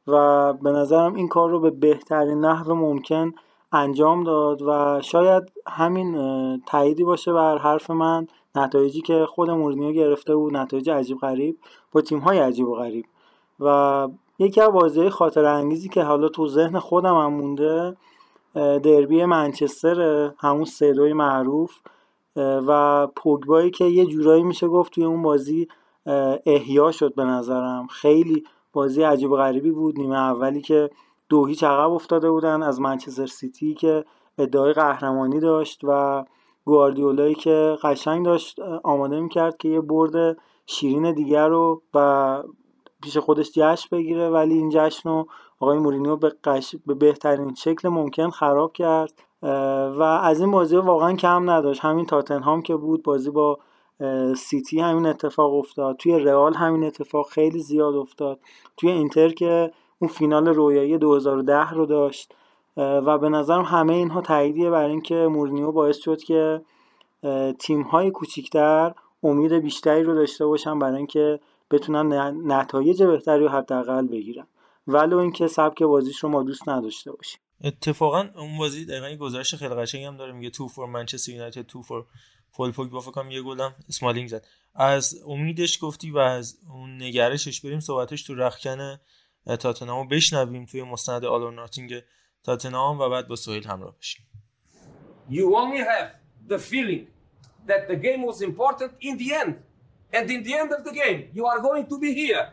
و 0.08 0.54
به 0.54 0.72
نظرم 0.72 1.16
این 1.16 1.28
کار 1.28 1.50
رو 1.50 1.60
به 1.60 1.70
بهترین 1.70 2.46
نحو 2.46 2.74
ممکن 2.74 3.34
انجام 3.72 4.24
داد 4.24 4.62
و 4.62 5.02
شاید 5.02 5.44
همین 5.68 6.18
تاییدی 6.66 7.04
باشه 7.04 7.34
بر 7.34 7.58
حرف 7.58 7.90
من 7.90 8.28
نتایجی 8.56 9.02
که 9.02 9.26
خود 9.30 9.50
مورینیو 9.50 9.92
گرفته 9.92 10.36
بود 10.36 10.58
نتایج 10.58 10.90
عجیب 10.90 11.18
غریب 11.18 11.58
با 11.92 12.02
تیم 12.02 12.20
های 12.20 12.40
عجیب 12.40 12.68
و 12.68 12.76
غریب. 12.76 13.06
و 13.60 14.08
یکی 14.40 14.62
از 14.62 14.70
بازی 14.70 15.10
خاطر 15.10 15.46
انگیزی 15.46 15.90
که 15.90 16.04
حالا 16.04 16.30
تو 16.30 16.48
ذهن 16.48 16.80
خودم 16.80 17.16
هم 17.16 17.34
مونده 17.34 17.98
دربی 18.56 19.26
منچستر 19.26 20.32
همون 20.38 20.66
سه 20.66 21.14
معروف. 21.14 21.72
و 22.36 23.08
پوگبایی 23.16 23.72
که 23.72 23.86
یه 23.86 24.06
جورایی 24.06 24.44
میشه 24.44 24.68
گفت 24.68 24.94
توی 24.94 25.04
اون 25.04 25.22
بازی 25.22 25.68
احیا 26.46 26.92
شد 26.92 27.16
به 27.16 27.24
نظرم. 27.24 27.88
خیلی 27.88 28.44
بازی 28.74 29.04
عجیب 29.04 29.32
غریبی 29.32 29.72
بود. 29.72 30.00
نیمه 30.00 30.18
اولی 30.18 30.62
که 30.62 30.90
دو 31.30 31.46
هیچ 31.46 31.64
عقب 31.64 31.92
افتاده 31.92 32.32
بودن 32.32 32.64
از 32.64 32.82
منچستر 32.82 33.26
سیتی 33.26 33.74
که 33.74 34.06
ادعای 34.38 34.74
قهرمانی 34.74 35.40
داشت 35.40 35.82
و 35.84 36.26
گواردیولایی 36.66 37.36
که 37.36 37.78
قشنگ 37.84 38.26
داشت 38.26 38.60
آماده 38.84 39.20
می‌کرد 39.20 39.58
که 39.58 39.70
یه 39.70 39.82
برد 39.82 40.38
شیرین 40.66 41.12
دیگر 41.12 41.48
رو 41.48 41.82
و 41.94 42.44
پیش 43.04 43.18
خودش 43.18 43.52
جشن 43.52 43.88
بگیره. 43.98 44.30
ولی 44.30 44.54
این 44.54 44.70
جشن 44.74 45.10
رو 45.10 45.28
آقای 45.60 45.78
مورینیو 45.78 46.16
به, 46.16 46.34
قش... 46.44 46.76
به 46.86 46.94
بهترین 46.94 47.54
شکل 47.54 47.90
ممکن 47.90 48.30
خراب 48.30 48.74
کرد. 48.74 49.24
و 49.44 50.20
از 50.24 50.42
این 50.42 50.52
بازی 50.52 50.76
واقعا 50.78 51.14
کم 51.14 51.50
نداشت. 51.50 51.82
همین 51.82 52.06
تاتنهام 52.06 52.62
که 52.62 52.76
بود 52.76 53.04
بازی 53.04 53.30
با 53.30 53.60
سیتی 54.38 54.80
همین 54.80 55.06
اتفاق 55.06 55.54
افتاد. 55.54 55.98
توی 55.98 56.20
رئال 56.20 56.54
همین 56.54 56.84
اتفاق 56.84 57.30
خیلی 57.30 57.60
زیاد 57.60 57.96
افتاد. 57.96 58.40
توی 58.78 58.92
اینتر 58.92 59.30
که 59.30 59.72
اون 60.00 60.12
فینال 60.12 60.48
رویایی 60.48 60.98
2010 60.98 61.70
رو 61.70 61.86
داشت. 61.86 62.34
و 62.78 63.18
به 63.18 63.30
نظرم 63.30 63.64
همه 63.64 63.94
اینها 63.94 64.22
تاییدیه 64.22 64.70
برای 64.70 64.92
اینکه 64.92 65.16
مورینیو 65.16 65.72
باعث 65.72 65.98
شد 65.98 66.24
که 66.24 66.62
تیم 67.60 67.82
های 67.82 68.12
کوچیکتر 68.12 68.94
امید 69.24 69.54
بیشتری 69.54 70.04
رو 70.04 70.16
داشته 70.16 70.46
باشن 70.46 70.80
برای 70.80 70.98
اینکه 70.98 71.40
بتونن 71.72 72.14
نتایج 72.52 73.04
بهتری 73.04 73.44
رو 73.44 73.50
حداقل 73.50 74.08
بگیرن. 74.08 74.48
ولو 74.88 75.18
اینکه 75.18 75.48
سبک 75.48 75.84
بازیش 75.84 76.20
رو 76.20 76.30
ما 76.30 76.44
دوست 76.44 76.70
نداشته 76.70 77.12
باشیم. 77.12 77.42
اتفاقا 77.64 78.30
اون 78.36 78.58
بازی 78.58 78.86
دقیقا 78.86 79.16
گزارش 79.16 79.56
خیلی 79.56 79.76
قشنگی 79.76 80.04
هم 80.04 80.18
داره 80.18 80.32
میگه 80.32 80.50
two 80.50 80.68
four 80.68 80.88
منچستر 80.88 81.32
یونایتد 81.32 81.62
two 81.62 81.82
four 81.82 82.06
full 82.52 82.72
پوگ 82.72 82.90
با 82.90 83.00
فکرم 83.00 83.32
یه 83.32 83.42
گلم 83.42 83.76
اسمالینگ 83.90 84.30
زد 84.30 84.46
از 84.76 85.24
امیدش 85.28 85.78
گفتی 85.82 86.12
و 86.12 86.18
از 86.18 86.58
اون 86.70 87.04
نگرشش 87.04 87.62
بریم 87.62 87.80
صحبتش 87.80 88.24
تو 88.24 88.36
رخکن 88.36 89.00
تاتنهام 89.46 90.08
بشنویم 90.08 90.66
توی 90.66 90.84
مستند 90.84 91.26
All 91.26 91.43
or 91.43 91.54
Nothing 91.54 92.04
تاتنهام 92.44 93.00
و 93.00 93.10
بعد 93.10 93.28
با 93.28 93.36
سهیل 93.36 93.68
همراه 93.68 93.98
بشیم 93.98 94.26
You 95.30 95.56
only 95.56 95.78
have 95.78 96.10
the 96.48 96.60
feeling 96.60 97.08
that 97.68 97.88
the 97.88 97.96
game 97.96 98.22
was 98.30 98.42
important 98.42 98.92
in 99.00 99.18
the 99.18 99.34
end. 99.34 99.56
And 100.14 100.30
in 100.30 100.44
the 100.44 100.54
end 100.62 100.74
of 100.78 100.84
the 100.84 100.92
game, 100.92 101.20
you 101.34 101.46
are 101.46 101.60
going 101.60 101.86
to 101.88 102.00
be 102.00 102.14
here. 102.14 102.46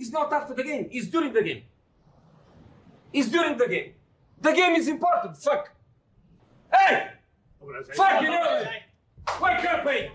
It's 0.00 0.10
not 0.10 0.32
after 0.32 0.54
the 0.54 0.64
game, 0.70 0.88
it's 0.96 1.08
during 1.14 1.32
the 1.32 1.42
game. 1.48 1.62
It's 3.12 3.28
during 3.28 3.56
the 3.62 3.68
game. 3.74 3.90
The 4.46 4.52
game 4.52 4.74
is 4.80 4.88
important, 4.88 5.36
fuck. 5.36 5.64
Hey! 6.74 6.92
Fuck 7.94 8.22
you 8.22 8.30
know! 8.34 8.64
Wake 9.42 9.64
up, 9.72 9.84
hey! 9.88 10.10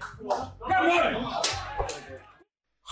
Come 0.70 0.90
on! 0.92 1.68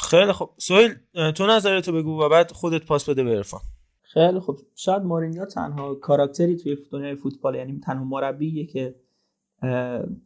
خیلی 0.10 0.32
خب 0.32 0.50
سویل 0.58 0.96
تو 1.36 1.46
نظرتو 1.46 1.92
بگو 1.92 2.22
و 2.22 2.30
بعد 2.30 2.52
خودت 2.52 2.86
پاس 2.86 3.10
بده 3.10 3.24
به 3.24 3.30
عرفان 3.30 3.62
خیلی 4.02 4.40
خب 4.40 4.60
شاید 4.76 5.02
مورینیو 5.04 5.46
تنها 5.46 5.96
کاراکتری 5.96 6.58
توی 6.58 6.78
دنیای 6.92 7.16
فوتبال 7.16 7.56
یعنی 7.56 7.80
تنها 7.80 8.04
مربیه 8.04 8.66
که 8.66 8.96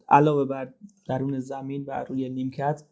علاوه 0.09 0.45
بر 0.45 0.73
درون 1.07 1.39
زمین 1.39 1.85
و 1.87 1.91
روی 1.91 2.29
نیمکت 2.29 2.83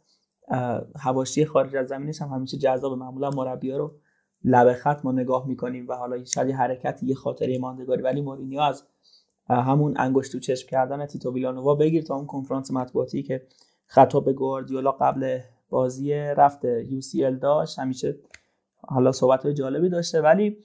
حواشی 1.00 1.46
خارج 1.46 1.76
از 1.76 1.88
زمینش 1.88 2.22
هم 2.22 2.30
همیشه 2.30 2.58
جذاب 2.58 2.98
معمولا 2.98 3.30
مربی 3.30 3.72
رو 3.72 3.96
لبه 4.44 4.74
خط 4.74 5.06
ما 5.06 5.12
نگاه 5.12 5.48
می‌کنیم 5.48 5.88
و 5.88 5.94
حالا 5.94 6.24
شاید 6.24 6.52
حرکتی 6.52 7.06
یه 7.06 7.16
خاطره 7.16 7.58
ماندگاری. 7.58 8.02
ولی 8.02 8.22
مورینیو 8.22 8.60
از 8.60 8.84
همون 9.50 9.94
انگشت 9.98 10.32
تو 10.32 10.40
چشم 10.40 10.70
کردن 10.70 11.06
تیتو 11.06 11.34
ویلانووا 11.34 11.76
بگیر 11.76 12.04
تا 12.04 12.16
اون 12.16 12.26
کنفرانس 12.26 12.72
مطبوعاتی 12.72 13.24
که 13.24 13.48
خطاب 13.86 14.26
به 14.26 14.34
گواردیولا 14.34 14.92
قبل 14.92 15.40
بازی 15.70 16.14
رفت 16.14 16.66
ال 17.16 17.36
داشت 17.36 17.80
همیشه 17.80 18.18
حالا 18.82 19.12
صحبت 19.12 19.46
های 19.46 19.54
جالبی 19.54 19.90
داشته. 19.90 20.22
ولی 20.22 20.58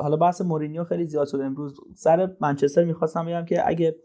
حالا 0.00 0.16
بحث 0.16 0.40
مورینیو 0.40 0.84
خیلی 0.84 1.06
زیاد 1.06 1.28
شده. 1.28 1.44
امروز 1.44 1.80
سر 1.94 2.36
منچستر 2.40 2.84
می‌خواستم 2.84 3.26
بگم 3.26 3.44
که 3.44 3.68
اگه 3.68 3.96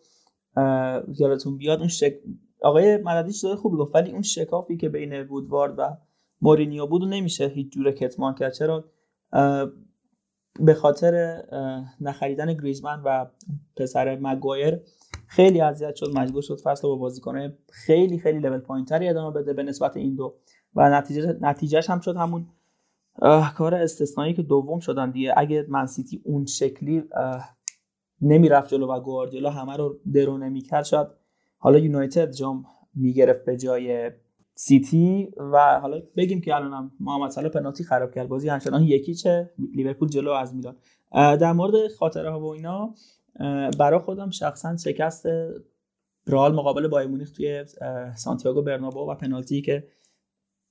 یادتون 1.19 1.57
بیاد 1.57 1.79
اون 1.79 1.87
شک... 1.87 2.13
آقای 2.61 2.97
مددی 2.97 3.33
چیزای 3.33 3.55
خوبی 3.55 3.77
گفت 3.77 3.95
ولی 3.95 4.11
اون 4.11 4.21
شکافی 4.21 4.77
که 4.77 4.89
بین 4.89 5.21
وودوارد 5.21 5.73
و 5.77 5.97
مورینیو 6.41 6.87
بود 6.87 7.03
و 7.03 7.05
نمیشه 7.05 7.47
هیچ 7.47 7.71
جوره 7.73 7.91
کتمان 7.91 8.35
کرد. 8.35 8.53
چرا؟ 8.53 8.85
به 10.59 10.73
خاطر 10.73 11.43
نخریدن 12.01 12.53
گریزمن 12.53 13.01
و 13.05 13.25
پسر 13.75 14.15
مگوایر 14.15 14.79
خیلی 15.27 15.61
اذیت 15.61 15.95
شد 15.95 16.17
مجبور 16.17 16.41
شد 16.41 16.61
فصل 16.61 16.87
با 16.87 16.95
بازیکنه 16.95 17.57
خیلی 17.71 18.19
خیلی 18.19 18.39
لول 18.39 18.59
پایینتری 18.59 19.09
ادامه 19.09 19.41
بده 19.41 19.53
به 19.53 19.63
نسبت 19.63 19.97
این 19.97 20.15
دو. 20.15 20.35
و 20.75 20.89
نتیجه 20.89 21.37
نتیجهش 21.41 21.89
هم 21.89 21.99
شد 21.99 22.15
همون 22.15 22.47
کار 23.55 23.75
استثنایی 23.75 24.33
که 24.33 24.43
دوم 24.43 24.79
شدن 24.79 25.11
دیگه. 25.11 25.33
اگه 25.37 25.65
منسیتی 25.69 26.21
اون 26.25 26.45
شکلی 26.45 27.03
نمی‌رفت 28.21 28.69
جلو 28.69 28.87
و 28.87 28.99
گواردیولا 28.99 29.49
همه 29.49 29.77
رو 29.77 29.99
درو 30.13 30.37
نمی‌کرد 30.37 30.85
شاید 30.85 31.07
حالا 31.57 31.79
یونایتد 31.79 32.31
جام 32.31 32.65
می‌گرفت 32.93 33.45
به 33.45 33.57
جای 33.57 34.11
سیتی 34.55 35.31
و 35.37 35.79
حالا 35.81 36.01
بگیم 36.17 36.41
که 36.41 36.55
الانم 36.55 36.91
محمد 36.99 37.31
صلاح 37.31 37.51
پنالتی 37.51 37.83
خراب 37.83 38.11
کرد. 38.11 38.27
بازی 38.27 38.49
همچنان 38.49 38.83
یکی 38.83 39.15
چه؟ 39.15 39.53
لیورپول 39.75 40.09
جلو 40.09 40.31
از 40.31 40.55
میلان. 40.55 40.75
در 41.13 41.53
مورد 41.53 41.73
خاطره 41.99 42.31
ها 42.31 42.39
و 42.39 42.53
اینا 42.53 42.93
برای 43.79 43.99
خودم 43.99 44.29
شخصا 44.29 44.77
شکست 44.77 45.25
رئال 46.27 46.55
مقابل 46.55 46.87
بایر 46.87 47.07
مونیخ 47.07 47.31
توی 47.31 47.65
سانتیاگو 48.15 48.61
برنابو 48.61 49.11
و 49.11 49.15
پنالتی 49.15 49.61
که 49.61 49.87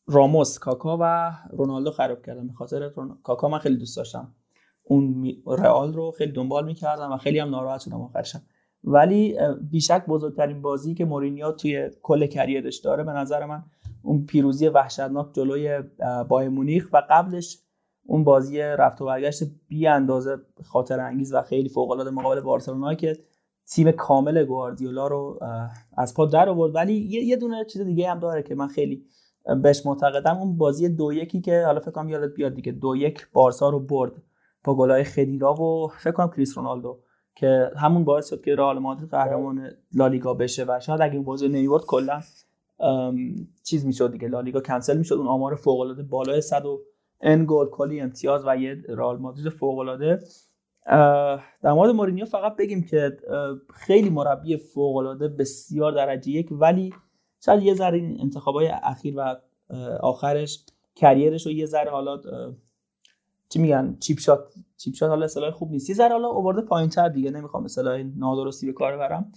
راموس 0.06 0.58
کاکا 0.58 0.98
و 1.00 1.32
رونالدو 1.50 1.90
خراب 1.90 2.22
کردن. 2.22 2.46
به 2.46 2.52
خاطر 2.52 2.88
کاکا 3.22 3.48
من 3.48 3.58
خیلی 3.58 3.76
دوست 3.76 3.96
داشتم. 3.96 4.34
اون 4.82 5.32
رئال 5.46 5.92
رو 5.92 6.10
خیلی 6.10 6.32
دنبال 6.32 6.64
می‌کردم 6.64 7.12
و 7.12 7.16
خیلی 7.16 7.38
هم 7.38 7.50
ناراحت 7.50 7.80
شدم 7.80 8.00
آخرشم. 8.00 8.42
ولی 8.84 9.38
بیشک 9.70 10.06
بزرگترین 10.06 10.62
بازی 10.62 10.94
که 10.94 11.04
مورینیو 11.04 11.52
توی 11.52 11.90
کل 12.02 12.26
کریرش 12.26 12.78
داره 12.78 13.04
به 13.04 13.12
نظر 13.12 13.46
من 13.46 13.64
اون 14.02 14.26
پیروزی 14.26 14.68
وحشتناک 14.68 15.34
جلوی 15.34 15.80
بایر 16.28 16.48
مونیخ 16.48 16.88
و 16.92 17.02
قبلش 17.10 17.58
اون 18.06 18.24
بازی 18.24 18.60
رفت 18.60 19.02
و 19.02 19.06
برگشت 19.06 19.42
بی 19.68 19.86
اندازه 19.86 20.36
خاطر 20.64 21.00
انگیز 21.00 21.34
و 21.34 21.42
خیلی 21.42 21.68
فوق 21.68 21.90
العاده 21.90 22.10
مقابل 22.10 22.40
بارسلونا 22.40 22.94
که 22.94 23.18
تیم 23.66 23.90
کامل 23.90 24.44
گواردیولا 24.44 25.06
رو 25.06 25.38
از 25.96 26.14
پا 26.14 26.26
در 26.26 26.48
آورد. 26.48 26.74
ولی 26.74 26.94
یه 26.94 27.36
دونه 27.36 27.64
چیز 27.64 27.82
دیگه 27.82 28.10
هم 28.10 28.18
داره 28.18 28.42
که 28.42 28.54
من 28.54 28.68
خیلی 28.68 29.04
بهش 29.62 29.86
معتقدم. 29.86 30.36
اون 30.36 30.56
بازی 30.56 30.88
دو 30.88 31.12
یکی 31.12 31.40
که 31.40 31.62
حالا 31.66 31.80
فکر 31.80 31.90
کنم 31.90 32.08
یادت 32.08 32.34
بیاد 32.34 32.54
دیگه 32.54 32.72
دو 32.72 32.96
یک 32.96 33.28
بارسا 33.32 33.68
رو 33.68 33.80
برد 33.80 34.12
با 34.64 34.76
گلای 34.76 35.04
خدیرا 35.04 35.54
و 35.54 35.88
فکر 35.88 36.12
کنم 36.12 36.30
کریس 36.30 36.58
رونالدو. 36.58 36.98
که 37.36 37.70
همون 37.76 38.04
باعث 38.04 38.28
شد 38.30 38.40
که 38.40 38.54
رئال 38.54 38.78
مادرید 38.78 39.10
قهرمان 39.10 39.70
لالیگا 39.94 40.34
بشه 40.34 40.64
و 40.68 40.80
شاید 40.80 41.02
اگه 41.02 41.14
این 41.14 41.24
بازی 41.24 41.48
نمیورد 41.48 41.84
کلا 41.84 42.20
چیز 43.64 43.86
می‌شد 43.86 44.12
دیگه 44.12 44.28
لالیگا 44.28 44.60
کنسل 44.60 44.98
می‌شد. 44.98 45.14
اون 45.14 45.26
آمار 45.26 45.54
فوق 45.54 45.80
العاده 45.80 46.02
بالای 46.02 46.40
100 46.40 46.66
و 46.66 46.80
اَن 47.20 47.44
گل 47.48 47.66
کلی 47.66 48.00
امتیاز 48.00 48.42
و 48.46 48.56
یه 48.56 48.82
رئال 48.88 49.18
مادرید 49.18 49.48
فوق 49.48 49.78
العاده 49.78 50.18
در 51.62 51.72
مورد 51.72 51.90
مورینیو 51.90 52.24
فقط 52.24 52.56
بگیم 52.56 52.82
که 52.82 53.16
خیلی 53.74 54.10
مربی 54.10 54.56
فوق 54.56 54.96
العاده 54.96 55.28
بسیار 55.28 55.92
درجه 55.92 56.30
یک 56.30 56.48
ولی 56.50 56.94
شاید 57.44 57.62
یه 57.62 57.74
ذره 57.74 58.16
انتخابای 58.20 58.68
اخیر 58.82 59.14
و 59.16 59.36
آخرش 60.00 60.64
career 60.94 61.33
ش 61.33 61.46
رو 61.46 61.52
یه 61.52 61.66
ذره 61.66 61.90
حالا 61.90 62.20
چی 63.48 63.58
میگن؟ 63.58 63.96
cheap 64.00 64.18
shot. 64.18 64.54
cheap 64.76 64.94
shot 64.94 65.08
حالا 65.10 65.24
اصطلاح 65.24 65.50
خوب 65.50 65.70
نیست. 65.70 65.90
یه 65.90 65.96
ذره 65.96 66.12
حالا 66.12 66.28
آورده 66.28 66.62
پایینتر 66.62 67.08
دیگه. 67.08 67.30
نمی‌خوام 67.30 67.64
اصطلاح 67.64 68.02
نادرستی 68.16 68.66
به 68.66 68.72
کار 68.72 68.96
برم 68.96 69.32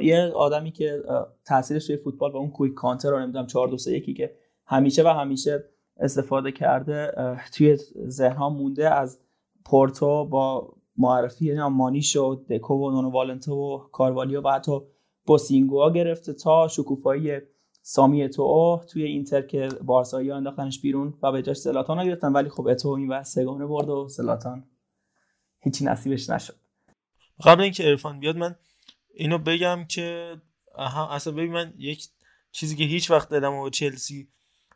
یه 0.00 0.32
آدمی 0.34 0.72
که 0.72 1.02
تاثیرش 1.44 1.86
توی 1.86 1.96
فوتبال 1.96 2.32
و 2.32 2.36
اون 2.36 2.50
کویک 2.50 2.74
کانتر 2.74 3.10
رو 3.10 3.20
نمی‌دونم 3.20 3.46
4 3.46 3.68
2 3.68 3.78
3 3.78 3.92
1 3.92 4.16
که 4.16 4.34
همیشه 4.66 5.02
و 5.02 5.08
همیشه 5.08 5.64
استفاده 5.96 6.52
کرده 6.52 7.12
توی 7.54 7.76
ذهن 8.06 8.36
ها 8.36 8.50
مونده 8.50 8.94
از 8.94 9.18
پورتو 9.64 10.24
با 10.24 10.74
معرفی 10.96 11.46
یعنی 11.46 11.68
مانیش 11.68 12.16
و 12.16 12.34
دکو 12.34 12.74
و 12.74 12.90
نونو 12.90 13.10
والنتو 13.10 13.54
و 13.54 13.78
کاروالیو 13.78 14.40
و 14.40 14.48
حتی 14.48 14.80
بوسینگوا 15.26 15.90
گرفته 15.90 16.32
تا 16.32 16.68
شکوفایی 16.68 17.40
سامی 17.90 18.24
اتو 18.24 18.80
توی 18.88 19.04
اینتر 19.04 19.42
که 19.42 19.68
بارسایی 19.68 20.30
انداختنش 20.30 20.80
بیرون 20.80 21.14
و 21.22 21.32
به 21.32 21.42
جاش 21.42 21.56
سلاتان 21.56 21.98
رو 21.98 22.04
گرفتن 22.04 22.32
ولی 22.32 22.48
خب 22.48 22.66
اتو 22.66 22.88
این 22.88 23.08
و 23.12 23.24
سگانه 23.24 23.66
برد 23.66 23.88
و 23.88 24.08
سلاتان 24.08 24.64
هیچی 25.60 25.84
نصیبش 25.84 26.30
نشد. 26.30 26.54
قبل 27.44 27.62
اینکه 27.62 27.88
ارفان 27.88 28.20
بیاد 28.20 28.36
من 28.36 28.56
اینو 29.14 29.38
بگم 29.38 29.84
که 29.84 30.36
اصلا 31.10 31.32
ببین 31.32 31.52
من 31.52 31.74
یک 31.78 32.08
چیزی 32.52 32.76
که 32.76 32.84
هیچ 32.84 33.10
وقت 33.10 33.28
دلم 33.28 33.54
و 33.54 33.70
چلسی 33.70 34.28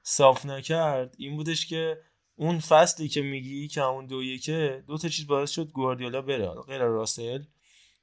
صاف 0.02 0.46
نکرد 0.46 1.14
این 1.18 1.36
بودش 1.36 1.66
که 1.66 1.98
اون 2.36 2.58
فصلی 2.58 3.08
که 3.08 3.22
میگی 3.22 3.68
که 3.68 3.82
همون 3.82 4.06
دو 4.06 4.22
یکه 4.22 4.84
دو 4.86 4.98
تا 4.98 5.08
چیز 5.08 5.26
باعث 5.26 5.50
شد 5.50 5.70
گواردیولا 5.70 6.22
بره. 6.22 6.48
غیر 6.66 6.82
راسل 6.82 7.42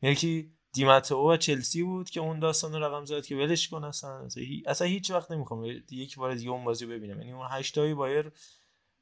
یکی 0.02 0.52
دیماتو 0.74 1.32
و 1.32 1.38
چلسی 1.38 1.84
بود 1.84 2.10
که 2.10 2.20
اون 2.20 2.40
داستان 2.40 2.76
رقم 2.76 3.06
زد 3.06 3.26
که 3.26 3.36
ولش 3.36 3.70
کن 3.70 3.84
اصلا. 3.84 4.28
اصلا 4.66 4.88
هیچ 4.88 5.12
وقت 5.12 5.32
نمی‌خوام 5.32 5.66
یک 5.92 6.16
بار 6.16 6.36
دیگه 6.36 6.50
اون 6.50 6.64
بازی 6.64 6.86
ببینم. 6.86 7.20
یعنی 7.22 7.32
اون 7.32 7.48
هشتایی 7.50 7.94
بایر 7.94 8.32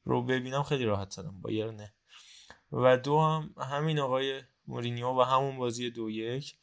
رو 0.04 0.22
ببینم 0.22 0.64
خیلی 0.64 0.86
راحت 0.86 1.10
ترم. 1.10 1.42
بایر 1.42 1.72
نه. 1.72 1.94
و 2.72 2.98
دو 2.98 3.20
هم 3.20 3.54
همین 3.58 4.00
آقای 4.00 4.42
مورینیو 4.68 5.08
و 5.08 5.22
همون 5.22 5.58
بازی 5.58 5.90
دو 5.90 6.10
یک. 6.10 6.56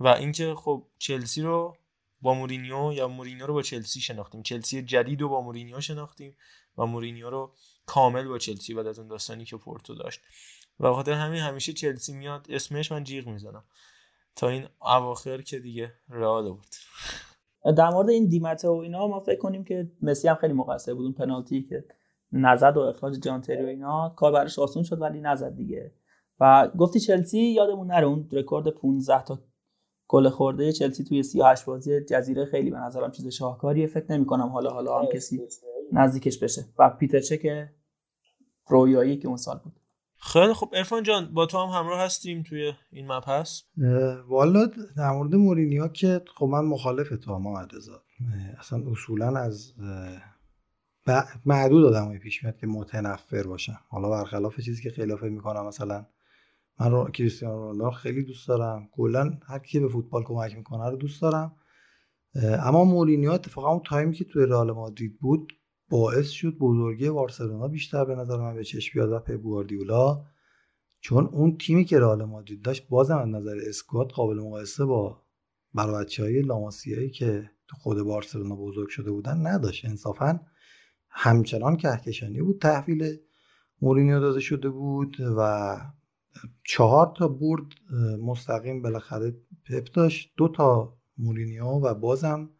و 0.00 0.08
اینکه 0.08 0.54
خب 0.54 0.86
چلسی 0.98 1.42
رو 1.42 1.76
با 2.20 2.34
مورینیو 2.34 2.92
یا 2.92 3.08
مورینیو 3.08 3.46
رو 3.46 3.54
با 3.54 3.62
چلسی 3.62 4.00
شناختیم. 4.00 4.42
چلسی 4.42 4.82
جدید 4.82 5.20
رو 5.20 5.28
با 5.28 5.40
مورینیو 5.40 5.80
شناختیم 5.80 6.36
و 6.78 6.86
مورینیو 6.86 7.30
رو 7.30 7.54
کامل 7.86 8.28
با 8.28 8.38
چلسی 8.38 8.74
بعد 8.74 8.86
از 8.86 8.98
اون 8.98 9.08
داستانی 9.08 9.44
که 9.44 9.56
پورتو 9.56 9.94
داشت. 9.94 10.20
و 10.80 10.92
خاطر 10.92 11.12
همین 11.12 11.40
همیشه 11.40 11.72
چلسی 11.72 12.12
میاد. 12.12 12.46
اسمش 12.50 12.92
من 12.92 13.04
جیغ 13.04 13.26
می‌زنم. 13.26 13.64
تا 14.36 14.48
این 14.48 14.66
اواخر 14.80 15.42
که 15.42 15.58
دیگه 15.58 15.92
رئال 16.08 16.52
بود 16.52 16.66
در 17.76 17.90
مورد 17.90 18.10
این 18.10 18.28
دیمته 18.28 18.68
و 18.68 18.72
اینا 18.72 19.08
ما 19.08 19.20
فکر 19.20 19.38
کنیم 19.38 19.64
که 19.64 19.90
مسی 20.02 20.28
هم 20.28 20.34
خیلی 20.34 20.52
مقصر 20.52 20.94
بود 20.94 21.04
اون 21.04 21.12
پنالتی 21.12 21.62
که 21.62 21.84
نزد 22.32 22.76
و 22.76 22.80
اخراج 22.80 23.18
جانتری 23.18 23.64
و 23.64 23.66
اینا 23.66 24.14
کار 24.16 24.32
براش 24.32 24.58
آسون 24.58 24.82
شد 24.82 25.00
ولی 25.00 25.20
نزد 25.20 25.56
دیگه. 25.56 25.92
و 26.40 26.68
گفتی 26.78 27.00
چلسی 27.00 27.38
یادمون 27.38 27.86
نره 27.86 28.06
اون 28.06 28.28
رکورد 28.32 28.68
15 28.68 29.24
تا 29.24 29.38
گل 30.08 30.28
خورده 30.28 30.72
چلسی 30.72 31.04
توی 31.04 31.22
38 31.22 31.64
بازی 31.64 32.00
جزیره 32.00 32.44
خیلی 32.44 32.70
به 32.70 32.76
نظرم 32.76 33.10
چیز 33.10 33.28
شاهکاریه. 33.28 33.86
فکر 33.86 34.12
نمی 34.12 34.26
کنم 34.26 34.48
حالا 34.48 34.70
حالا 34.70 34.98
هم 34.98 35.06
کسی 35.06 35.40
نزدیکش 35.92 36.38
بشه. 36.38 36.64
و 36.78 36.90
پیتر 36.90 37.20
چک 37.20 37.68
رویایی 38.66 39.18
که 39.18 39.28
اون 39.28 39.36
سال 39.36 39.60
بود. 39.64 39.80
خیلی 40.32 40.54
خب 40.54 40.70
ارفان 40.72 41.02
جان 41.02 41.34
با 41.34 41.46
تو 41.46 41.58
هم 41.58 41.68
همراه 41.68 42.00
هستیم 42.00 42.42
توی 42.42 42.72
این 42.92 43.12
مبحث. 43.12 43.62
والا 44.28 44.66
در 44.96 45.10
مورد 45.10 45.34
مورینیو 45.34 45.88
که 45.88 46.24
خب 46.36 46.46
من 46.46 46.64
مخالف 46.64 47.08
تو 47.08 47.34
هم 47.34 47.68
رضا 47.72 48.02
اصلا 48.58 48.90
اصولا 48.90 49.38
از 49.38 49.72
معدود 51.46 51.84
آدمایی 51.84 52.18
پیش 52.18 52.44
میاد 52.44 52.56
که 52.56 52.66
متنفر 52.66 53.42
باشن. 53.42 53.76
حالا 53.88 54.10
برخلاف 54.10 54.60
چیزی 54.60 54.82
که 54.82 54.90
خیلی 54.90 55.16
فکر 55.16 55.30
می‌کنم 55.30 55.66
مثلا 55.66 56.06
من 56.80 56.90
رو 56.90 57.10
کریستیانو 57.10 57.54
رونالدو 57.54 57.90
خیلی 57.90 58.22
دوست 58.22 58.48
دارم. 58.48 58.88
کلا 58.92 59.38
هر 59.46 59.58
کی 59.58 59.80
به 59.80 59.88
فوتبال 59.88 60.22
کمک 60.22 60.56
می‌کنه 60.56 60.90
رو 60.90 60.96
دوست 60.96 61.22
دارم. 61.22 61.56
اما 62.42 62.84
مورینیو 62.84 63.30
اتفاقا 63.30 63.68
اون 63.68 63.82
تایمی 63.86 64.14
که 64.14 64.24
توی 64.24 64.46
رئال 64.46 64.72
مادرید 64.72 65.18
بود 65.18 65.52
باعث 65.88 66.28
شد 66.28 66.58
بزرگی 66.58 67.10
بارسلونا 67.10 67.68
بیشتر 67.68 68.04
به 68.04 68.14
نظر 68.14 68.36
من 68.36 68.54
به 68.54 68.64
چشم 68.64 68.90
بیاد 68.94 69.12
و 69.12 69.18
پپ 69.18 69.34
گواردیولا 69.34 70.24
چون 71.00 71.26
اون 71.26 71.56
تیمی 71.58 71.84
که 71.84 71.98
رئال 71.98 72.24
مادرید 72.24 72.62
داشت 72.62 72.88
بازم 72.88 73.18
از 73.18 73.28
نظر 73.28 73.56
اسکواد 73.68 74.10
قابل 74.10 74.36
مقایسه 74.36 74.84
با 74.84 75.22
برای 75.74 76.06
لاماسیایی‌هایی 76.18 77.10
که 77.10 77.50
تو 77.68 77.76
خود 77.76 78.02
بارسلونا 78.02 78.56
بزرگ 78.56 78.88
شده 78.88 79.10
بودن 79.10 79.46
نداشت. 79.46 79.84
انصافا 79.84 80.40
همچنان 81.08 81.76
کهکشانی 81.76 82.42
بود. 82.42 82.60
تحویل 82.60 83.16
مورینیو 83.82 84.20
داده 84.20 84.40
شده 84.40 84.68
بود 84.68 85.16
و 85.20 85.76
چهار 86.64 87.14
تا 87.16 87.28
برد 87.28 87.66
مستقیم 88.20 88.82
بالاخره 88.82 89.36
پپ 89.68 89.84
داشت. 89.92 90.32
دو 90.36 90.48
تا 90.48 90.96
مورینیو 91.18 91.64
و 91.64 91.94
بازم 91.94 92.50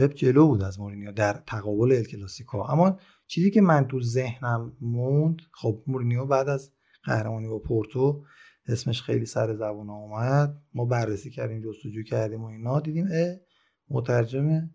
پپ 0.00 0.14
جلو 0.14 0.46
بود 0.46 0.62
از 0.62 0.80
مورینیو 0.80 1.12
در 1.12 1.32
تقابل 1.46 1.92
ال 1.92 2.04
کلاسیکو. 2.04 2.58
اما 2.58 2.98
چیزی 3.26 3.50
که 3.50 3.60
من 3.60 3.88
تو 3.88 4.00
ذهنم 4.00 4.76
موند 4.80 5.42
خب 5.52 5.82
مورینیو 5.86 6.26
بعد 6.26 6.48
از 6.48 6.72
قهرمانی 7.04 7.48
با 7.48 7.58
پورتو 7.58 8.24
اسمش 8.66 9.02
خیلی 9.02 9.26
سر 9.26 9.54
زبون 9.54 9.90
اومد. 9.90 10.62
ما 10.74 10.84
بررسی 10.84 11.30
کردیم 11.30 11.62
جستجو 11.62 12.02
کردیم 12.02 12.42
و 12.42 12.46
اینا. 12.46 12.80
دیدیم 12.80 13.06
اه 13.12 13.36
مترجم 13.90 14.70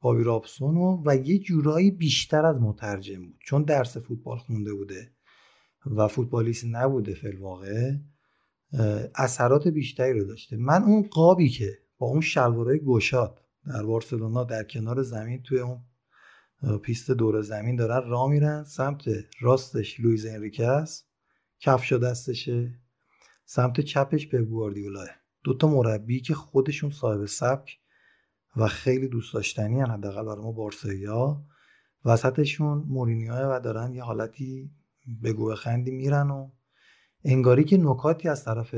بابی 0.00 0.22
رابسون 0.24 1.02
و 1.06 1.16
یه 1.16 1.38
جورایی 1.38 1.90
بیشتر 1.90 2.46
از 2.46 2.60
مترجم 2.60 3.26
بود. 3.26 3.38
چون 3.44 3.62
درس 3.62 3.96
فوتبال 3.96 4.38
خونده 4.38 4.74
بوده 4.74 5.12
و 5.86 6.08
فوتبالیست 6.08 6.64
نبوده 6.70 7.14
فی‌الواقع 7.14 7.92
اثرات 9.14 9.68
بیشتری 9.68 10.20
رو 10.20 10.24
داشته. 10.24 10.56
من 10.56 10.82
اون 10.82 11.02
قابی 11.02 11.48
که 11.48 11.78
با 11.98 12.06
اون 12.06 12.20
شلوارای 12.20 12.78
گشاد 12.78 13.45
در 13.66 13.82
بارسلونا 13.82 14.44
در 14.44 14.64
کنار 14.64 15.02
زمین 15.02 15.42
توی 15.42 15.58
اون 15.58 15.80
پیست 16.82 17.10
دور 17.10 17.42
زمین 17.42 17.76
دارن 17.76 18.08
راه 18.08 18.30
میرن. 18.30 18.64
سمت 18.64 19.04
راستش 19.40 20.00
لویز 20.00 20.26
انریکه 20.26 20.66
است. 20.66 21.08
کفش 21.60 21.92
دستشه. 21.92 22.80
سمت 23.44 23.80
چپش 23.80 24.26
به 24.26 24.42
گواردیولاه 24.42 25.08
دو 25.44 25.54
تا 25.54 25.68
مربی 25.68 26.20
که 26.20 26.34
خودشون 26.34 26.90
صاحب 26.90 27.26
سبک 27.26 27.78
و 28.56 28.68
خیلی 28.68 29.08
دوست 29.08 29.34
داشتنی 29.34 29.80
هن 29.80 29.90
حداقل 29.90 30.24
برای 30.24 30.44
ما 30.44 30.52
بارسایا 30.52 31.44
وسطشون 32.04 32.78
مورینیو 32.78 33.32
و 33.32 33.60
دارن 33.60 33.94
یه 33.94 34.02
حالتی 34.02 34.70
بگو 35.22 35.54
خندی 35.54 35.90
میرن 35.90 36.30
و 36.30 36.50
انگاری 37.24 37.64
که 37.64 37.76
نکاتی 37.76 38.28
از 38.28 38.44
طرف 38.44 38.74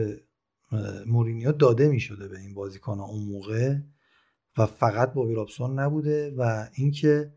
مورینیو 1.06 1.52
داده 1.52 1.88
می‌شده 1.88 2.28
به 2.28 2.38
این 2.38 2.54
بازیکن 2.54 3.00
اون 3.00 3.28
موقع. 3.28 3.74
و 4.58 4.66
فقط 4.66 5.12
بابی 5.12 5.34
رابسون 5.34 5.78
نبوده 5.78 6.34
و 6.36 6.66
اینکه 6.74 7.32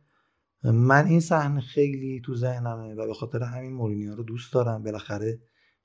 من 0.64 1.06
این 1.06 1.20
صحنه 1.20 1.62
خیلی 1.62 2.22
تو 2.26 2.36
ذهنمه 2.36 2.94
و 2.94 3.08
به 3.08 3.14
خاطر 3.14 3.44
همین 3.44 3.74
مورینیو 3.74 4.16
رو 4.16 4.24
دوست 4.24 4.54
دارم. 4.54 4.84
بالاخره 4.84 5.40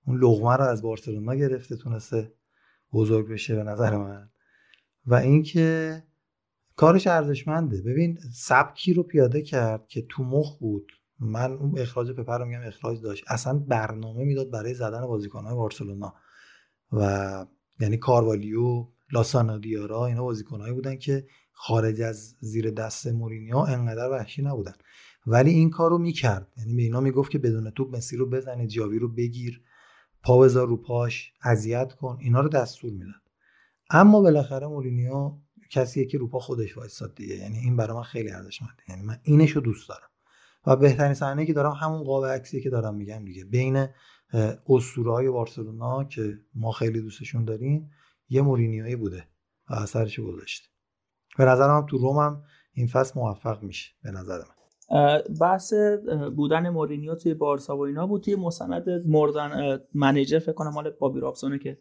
اون 0.06 0.18
لغمه 0.18 0.56
رو 0.56 0.64
از 0.64 0.82
بارسلونا 0.82 1.34
گرفته 1.34 1.76
تونسته 1.76 2.32
بزرگ 2.92 3.28
بشه 3.28 3.54
به 3.54 3.62
نظر 3.62 3.96
من. 3.96 4.30
و 5.06 5.14
اینکه 5.14 6.02
کارش 6.76 7.06
ارزشمنده. 7.06 7.82
ببین 7.82 8.18
سبکی 8.32 8.94
رو 8.94 9.02
پیاده 9.02 9.42
کرد 9.42 9.88
که 9.88 10.06
تو 10.08 10.22
مخ 10.22 10.58
بود. 10.58 10.92
من 11.20 11.52
اون 11.52 11.78
اخراج 11.78 12.10
پپر 12.10 12.38
رو 12.38 12.44
میگم 12.44 12.62
اخراج 12.62 13.02
داشت. 13.02 13.24
اصلا 13.28 13.58
برنامه 13.58 14.24
می‌داد 14.24 14.50
برای 14.50 14.74
زدن 14.74 15.06
بازیکنهای 15.06 15.54
بارسلونا. 15.54 16.14
و 16.92 17.46
یعنی 17.80 17.96
کاروالیو 17.96 18.88
لاسانا 19.12 19.58
دیارا 19.58 20.06
اینا 20.06 20.22
بازیکنهایی 20.22 20.72
بودن 20.72 20.96
که 20.96 21.26
خارج 21.52 22.00
از 22.00 22.36
زیر 22.40 22.70
دست 22.70 23.06
مورینیو 23.06 23.56
انقدر 23.56 24.10
وحشی 24.10 24.42
نبودن. 24.42 24.74
ولی 25.26 25.50
این 25.50 25.70
کار 25.70 25.90
رو 25.90 25.98
می‌کرد. 25.98 26.52
یعنی 26.56 26.74
به 26.74 26.82
اینا 26.82 27.00
می‌گفت 27.00 27.30
که 27.30 27.38
بدون 27.38 27.70
توپ 27.70 27.96
مسی 27.96 28.16
رو 28.16 28.30
بزنه 28.30 28.66
جاوی 28.66 28.98
رو 28.98 29.08
بگیر 29.08 29.62
پا 30.22 30.38
بذار 30.38 30.68
رو 30.68 30.76
پاش 30.76 31.32
اذیت 31.42 31.92
کن. 31.92 32.18
اینا 32.20 32.40
رو 32.40 32.48
دستور 32.48 32.92
می‌داد. 32.92 33.22
اما 33.90 34.20
بالاخره 34.20 34.66
مورینیو 34.66 35.32
کسیه 35.70 36.06
که 36.06 36.18
رو 36.18 36.28
پا 36.28 36.38
خودش 36.38 36.76
وایساد 36.76 37.14
دیگه. 37.14 37.34
یعنی 37.34 37.58
این 37.58 37.76
برای 37.76 37.96
من 37.96 38.02
خیلی 38.02 38.30
ارزشمنده. 38.30 38.82
یعنی 38.88 39.02
من 39.02 39.18
اینشو 39.22 39.60
دوست 39.60 39.88
دارم. 39.88 40.08
و 40.66 40.76
بهترین 40.76 41.14
صحنه 41.14 41.46
که 41.46 41.52
دارم 41.52 41.72
همون 41.72 42.02
قاب 42.02 42.26
عکسی 42.26 42.60
که 42.60 42.70
دارم 42.70 42.94
میگم 42.94 43.24
دیگه. 43.24 43.44
بین 43.44 43.86
اسطوره 44.68 45.12
های 45.12 45.30
بارسلونا 45.30 46.04
که 46.04 46.38
ما 46.54 46.72
خیلی 46.72 47.00
دوستشون 47.00 47.44
داریم 47.44 47.90
یه 48.28 48.42
مورینیوی 48.42 48.96
بوده 48.96 49.24
و 49.70 49.74
اثرش 49.74 50.20
گذاشته. 50.20 50.68
به 51.38 51.44
نظرم 51.44 51.86
تو 51.86 51.98
روم 51.98 52.16
هم 52.16 52.42
این 52.72 52.86
فصل 52.86 53.20
موفق 53.20 53.62
میشه 53.62 53.90
به 54.02 54.10
نظر 54.10 54.38
من. 54.38 54.56
بحث 55.40 55.72
بودن 56.36 56.68
مورینیو 56.68 57.14
توی 57.14 57.34
بارسا 57.34 57.76
و 57.76 57.80
اینا 57.80 58.06
بود. 58.06 58.22
توی 58.22 58.36
مستند 58.36 58.88
More 59.06 59.43
than 59.43 59.80
manager 59.94 60.38
فکر 60.38 60.52
کنم 60.52 60.70
مال 60.70 60.90
بابی 60.90 61.20
رابسونه 61.20 61.58
که 61.58 61.78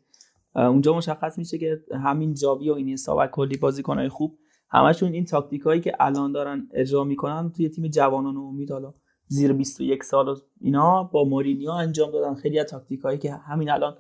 اونجا 0.56 0.94
مشخص 0.94 1.38
میشه 1.38 1.58
که 1.58 1.84
همین 1.92 2.34
جاوی 2.34 2.70
و 2.70 2.74
اینیستا 2.74 3.16
و 3.20 3.28
کلی 3.28 3.58
بازیکنهای 3.58 4.10
خوب 4.10 4.38
همشون 4.70 5.14
این 5.14 5.26
تاکتیک 5.26 5.62
هایی 5.62 5.82
که 5.82 5.94
الان 6.00 6.32
دارن 6.32 6.68
اجرا 6.74 7.04
می‌کنن 7.04 7.52
توی 7.52 7.70
تیم 7.70 7.88
جوانان 7.88 8.38
امید 8.38 8.72
حالا 8.72 8.94
زیر 9.28 9.54
21 9.54 10.04
سال 10.04 10.28
و 10.28 10.36
اینا 10.62 11.04
با 11.04 11.24
مورینیو 11.24 11.70
انجام 11.70 12.12
دادن. 12.12 12.36
خیلی 12.36 12.60
از 12.60 12.66
تاکتیک 12.66 13.02
هایی 13.02 13.18
که 13.18 13.34
همین 13.34 13.70
الان 13.70 13.98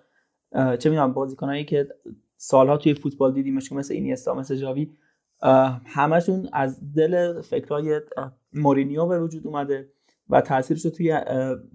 چه 0.53 0.89
می‌دونم 0.89 1.13
بازیکنایی 1.13 1.65
که 1.65 1.87
سالها 2.47 2.77
توی 2.77 2.93
فوتبال 2.93 3.33
دیدیمش 3.33 3.71
مثل 3.71 3.93
اینیستا 3.93 4.33
مثل 4.33 4.55
جاوی 4.55 4.91
همشون 5.85 6.49
از 6.53 6.93
دل 6.93 7.41
فکرای 7.41 8.01
مورینیو 8.53 9.05
به 9.05 9.19
وجود 9.19 9.47
اومده 9.47 9.89
و 10.29 10.41
تاثیرش 10.41 10.83
توی 10.83 11.11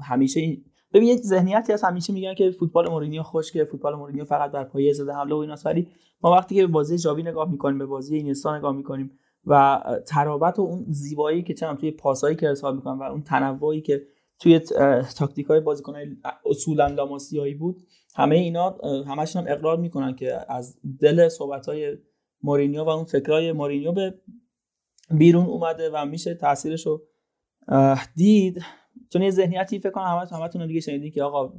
همیشه 0.02 0.40
این 0.40 0.64
ببین 0.92 1.08
یک 1.08 1.20
ذهنیتی 1.20 1.72
هست 1.72 1.84
همیشه 1.84 2.12
میگن 2.12 2.34
که 2.34 2.50
فوتبال 2.50 2.88
مورینیو 2.88 3.22
خشکه 3.22 3.64
فوتبال 3.64 3.94
مورینیو 3.94 4.24
فقط 4.24 4.50
بر 4.50 4.64
پایه 4.64 4.92
زده 4.92 5.12
حمله 5.12 5.34
و 5.34 5.38
ایناست 5.38 5.66
ولی 5.66 5.88
ما 6.22 6.32
وقتی 6.32 6.54
که 6.54 6.66
به 6.66 6.72
بازی 6.72 6.98
جاوی 6.98 7.22
نگاه 7.22 7.50
می‌کنیم 7.50 7.78
به 7.78 7.86
بازی 7.86 8.16
اینستا 8.16 8.58
نگاه 8.58 8.76
می‌کنیم 8.76 9.18
و 9.46 9.82
ترابط 10.06 10.58
و 10.58 10.62
اون 10.62 10.84
زیبایی 10.88 11.42
که 11.42 11.54
چند 11.54 11.78
توی 11.78 11.90
پاسایی 11.90 12.36
که 12.36 12.48
ارسال 12.48 12.76
می‌کنن 12.76 12.98
و 12.98 13.02
اون 13.02 13.22
تنوعی 13.22 13.80
که 13.80 14.06
توی 14.38 14.58
تاکتیک 15.16 15.46
های 15.46 15.60
بازیکن 15.60 15.94
اصولا 16.46 16.86
لاماسیایی 16.86 17.54
بود 17.54 17.82
همه 18.14 18.36
اینا 18.36 18.70
همشون 19.06 19.42
هم 19.42 19.52
اقرار 19.52 19.76
می‌کنن 19.76 20.16
که 20.16 20.52
از 20.52 20.78
دل 21.00 21.28
صحبت 21.28 21.66
های 21.66 21.96
مورینیو 22.42 22.84
و 22.84 22.88
اون 22.88 23.04
فکرای 23.04 23.52
مورینیو 23.52 23.92
به 23.92 24.14
بیرون 25.10 25.46
اومده 25.46 25.90
و 25.90 26.04
میشه 26.04 26.34
تاثیرش 26.34 26.86
رو 26.86 27.02
دید. 28.16 28.62
چون 29.12 29.22
یه 29.22 29.30
ذهنیتی 29.30 29.78
فکر 29.78 29.90
کنم 29.90 30.04
همه 30.04 30.42
همتون 30.42 30.66
دیگه 30.66 30.80
شنیدین 30.80 31.10
که 31.10 31.22
آقا 31.22 31.52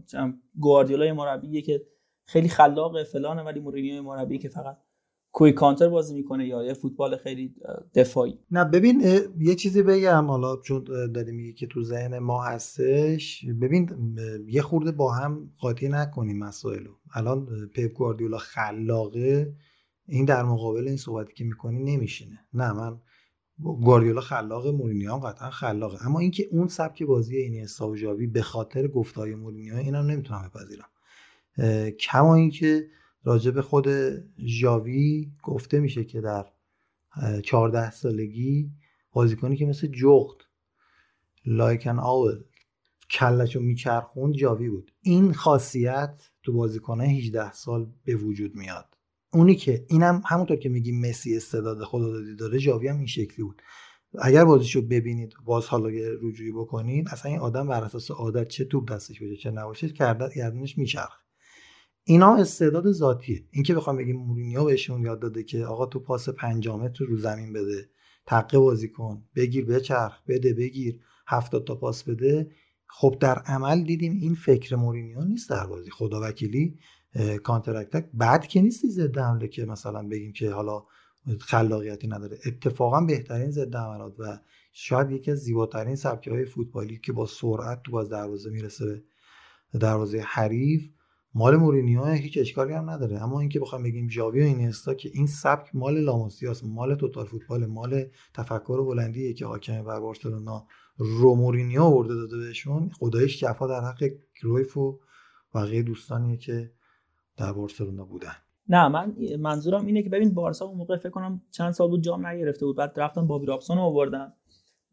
گواردیولا 0.59 1.13
مربیه 1.13 1.61
که 1.61 1.81
خیلی 2.25 2.49
خلاق 2.49 3.03
فلانه 3.03 3.43
ولی 3.43 3.59
مورینیو 3.59 4.03
مربی 4.03 4.37
که 4.37 4.49
فقط 4.49 4.77
quick 5.33 5.51
counter 5.51 5.89
بازی 5.89 6.13
می‌کنه 6.13 6.47
یا 6.47 6.63
یه 6.63 6.73
فوتبال 6.73 7.17
خیلی 7.17 7.55
دفاعی؟ 7.95 8.39
نه 8.51 8.65
ببین 8.65 9.01
یه 9.39 9.55
چیزی 9.55 9.83
بگم 9.83 10.25
حالا 10.27 10.57
چون 10.57 10.83
داری 11.13 11.31
میگی 11.31 11.53
که 11.53 11.67
تو 11.67 11.83
ذهن 11.83 12.19
ما 12.19 12.43
هستش. 12.43 13.45
ببین 13.61 13.89
یه 14.47 14.61
خورده 14.61 14.91
با 14.91 15.13
هم 15.13 15.51
قاطی 15.59 15.89
نکنیم 15.89 16.39
مسائلو 16.39 16.91
الان 17.13 17.47
پپ 17.75 17.93
گواردیولا 17.93 18.37
خلاقه. 18.37 19.53
این 20.07 20.25
در 20.25 20.43
مقابل 20.43 20.87
این 20.87 20.97
صحبتی 20.97 21.33
که 21.33 21.43
می‌کنی 21.43 21.83
نمیشینه. 21.83 22.39
نه 22.53 22.73
من 22.73 22.97
گواردیولا 23.59 24.21
خلاق 24.21 24.67
مورینیو 24.67 25.13
هم 25.13 25.19
قطعا 25.19 25.49
خلاقه. 25.49 26.05
اما 26.05 26.19
اینکه 26.19 26.47
اون 26.51 26.67
سبک 26.67 27.03
بازی 27.03 27.37
این 27.37 27.67
و 27.81 27.95
جاوی 27.95 28.27
به 28.27 28.41
خاطر 28.41 28.87
گفتای 28.87 29.35
مورینیو 29.35 29.75
اینم 29.75 30.05
نمی‌تونم 30.05 30.51
بپذیرم. 30.53 30.87
کما 31.99 32.35
اینکه 32.35 32.87
راجع 33.23 33.51
به 33.51 33.61
خود 33.61 33.87
ژاوی 34.45 35.31
گفته 35.43 35.79
میشه 35.79 36.03
که 36.03 36.21
در 36.21 36.45
14 37.43 37.91
سالگی 37.91 38.71
بازیکنی 39.11 39.57
که 39.57 39.65
مثل 39.65 39.87
جغد 39.87 40.37
لایکن 41.45 41.99
آول 41.99 42.43
کلشو 43.11 43.59
میچرخوند 43.59 44.33
جاوی 44.33 44.69
بود. 44.69 44.91
این 45.01 45.33
خاصیت 45.33 46.29
تو 46.43 46.53
بازیکنه 46.53 47.03
18 47.03 47.51
سال 47.51 47.91
به 48.05 48.15
وجود 48.15 48.55
میاد. 48.55 48.97
اونی 49.33 49.55
که 49.55 49.85
اینم 49.89 50.21
همونطور 50.25 50.57
که 50.57 50.69
میگیم 50.69 51.01
مسی 51.01 51.37
استعداد 51.37 51.83
خدادادی 51.83 52.35
داره 52.35 52.59
جاوی 52.59 52.87
هم 52.87 52.97
این 52.97 53.07
شکلی 53.07 53.43
بود. 53.43 53.61
اگر 54.19 54.45
بازیشو 54.45 54.81
ببینید 54.81 55.33
باز 55.45 55.65
حالا 55.65 55.89
رجوعی 56.21 56.51
بکنید 56.51 57.07
اصلا 57.09 57.31
این 57.31 57.39
آدم 57.39 57.67
بر 57.67 57.83
اساس 57.83 58.11
عادت 58.11 58.47
چه 58.47 58.65
توپ 58.65 58.91
دستش 58.91 59.21
باشه 59.21 59.35
چه 59.35 59.51
نباشه 59.51 59.87
گردنش 59.87 60.77
میچرخ 60.77 61.21
اینا 62.03 62.35
استعداد 62.35 62.91
ذاتیه. 62.91 63.43
اینکه 63.51 63.75
بخوام 63.75 63.97
بگیم 63.97 64.15
مورینیو 64.15 64.65
بهشون 64.65 65.01
یاد 65.01 65.19
داده 65.19 65.43
که 65.43 65.65
آقا 65.65 65.85
تو 65.85 65.99
پاس 65.99 66.29
5 66.29 66.67
متر 66.67 67.05
رو 67.05 67.17
زمین 67.17 67.53
بده 67.53 67.89
تقه 68.25 68.59
بازی 68.59 68.87
کن 68.87 69.23
بگیر 69.35 69.65
بچرخ 69.65 70.21
بده 70.27 70.53
بگیر 70.53 70.99
70 71.27 71.67
تا 71.67 71.75
پاس 71.75 72.03
بده. 72.03 72.51
خب 72.87 73.17
در 73.19 73.39
عمل 73.39 73.83
دیدیم 73.83 74.13
این 74.21 74.35
فکر 74.35 74.75
مورینیو 74.75 75.21
نیست 75.21 75.49
در 75.49 75.67
بازی. 75.67 75.89
خدا 75.89 76.21
وکیلی 76.21 76.79
کانتر 77.43 77.75
اتک 77.75 78.09
بعد 78.13 78.47
که 78.47 78.61
نیستی 78.61 78.89
ضد 78.89 79.17
حمله 79.17 79.47
که 79.47 79.65
مثلا 79.65 80.07
بگیم 80.07 80.33
که 80.33 80.51
حالا 80.51 80.83
خلاقیتی 81.39 82.07
نداره. 82.07 82.37
اتفاقا 82.45 83.01
بهترین 83.01 83.51
ضد 83.51 83.75
حملات 83.75 84.19
و 84.19 84.39
شاید 84.73 85.11
یکی 85.11 85.31
از 85.31 85.37
زیباترین 85.37 85.95
سبکی 85.95 86.29
های 86.29 86.45
فوتبالی 86.45 86.97
که 86.97 87.13
با 87.13 87.25
سرعت 87.25 87.83
تو 87.83 87.91
باز 87.91 88.09
دروازه 88.09 88.49
می‌رسه 88.49 89.03
به 89.73 89.79
دروازه 89.79 90.19
حریف. 90.19 90.89
مال 91.33 91.55
مورینیو 91.55 92.05
هیچ 92.05 92.37
اشکالی 92.37 92.73
هم 92.73 92.89
نداره. 92.89 93.23
اما 93.23 93.39
اینکه 93.39 93.59
بخوام 93.59 93.83
بگیم 93.83 94.09
ژاوی 94.09 94.41
و 94.41 94.43
اینستا 94.43 94.93
که 94.93 95.09
این 95.13 95.27
سبک 95.27 95.75
مال 95.75 95.99
لاموسیاس 95.99 96.63
مال 96.63 96.95
توتال 96.95 97.25
فوتبال 97.25 97.65
مال 97.65 98.05
تفکر 98.33 98.83
بلندیه 98.83 99.33
که 99.33 99.45
حاکم 99.45 99.83
بر 99.83 99.99
بارسلونا 99.99 100.67
رو 100.97 101.35
مورینیو 101.35 101.81
آورده 101.81 102.15
داده 102.15 102.37
بهشون 102.37 102.89
خدایش 102.99 103.39
جفا 103.39 103.67
در 103.67 103.81
حق 103.81 104.09
کرویف 104.35 104.77
و 104.77 104.99
بقیه 105.55 105.83
دوستانیه 105.83 106.37
که 106.37 106.71
در 107.37 107.53
بارسلونا 107.53 108.05
بودن. 108.05 108.35
نه 108.69 108.87
من 108.87 109.15
منظورم 109.39 109.85
اینه 109.85 110.03
که 110.03 110.09
ببین 110.09 110.33
بارسا 110.33 110.65
اون 110.65 110.77
موقع 110.77 110.97
فکر 110.97 111.09
کنم 111.09 111.41
چند 111.51 111.71
سال 111.71 111.89
بود 111.89 112.03
جام 112.03 112.27
نگرفته 112.27 112.65
بود 112.65 112.75
بعد 112.75 112.93
رفتن 112.95 113.27
بابی 113.27 113.45
رابسون 113.45 113.77
آوردن 113.77 114.33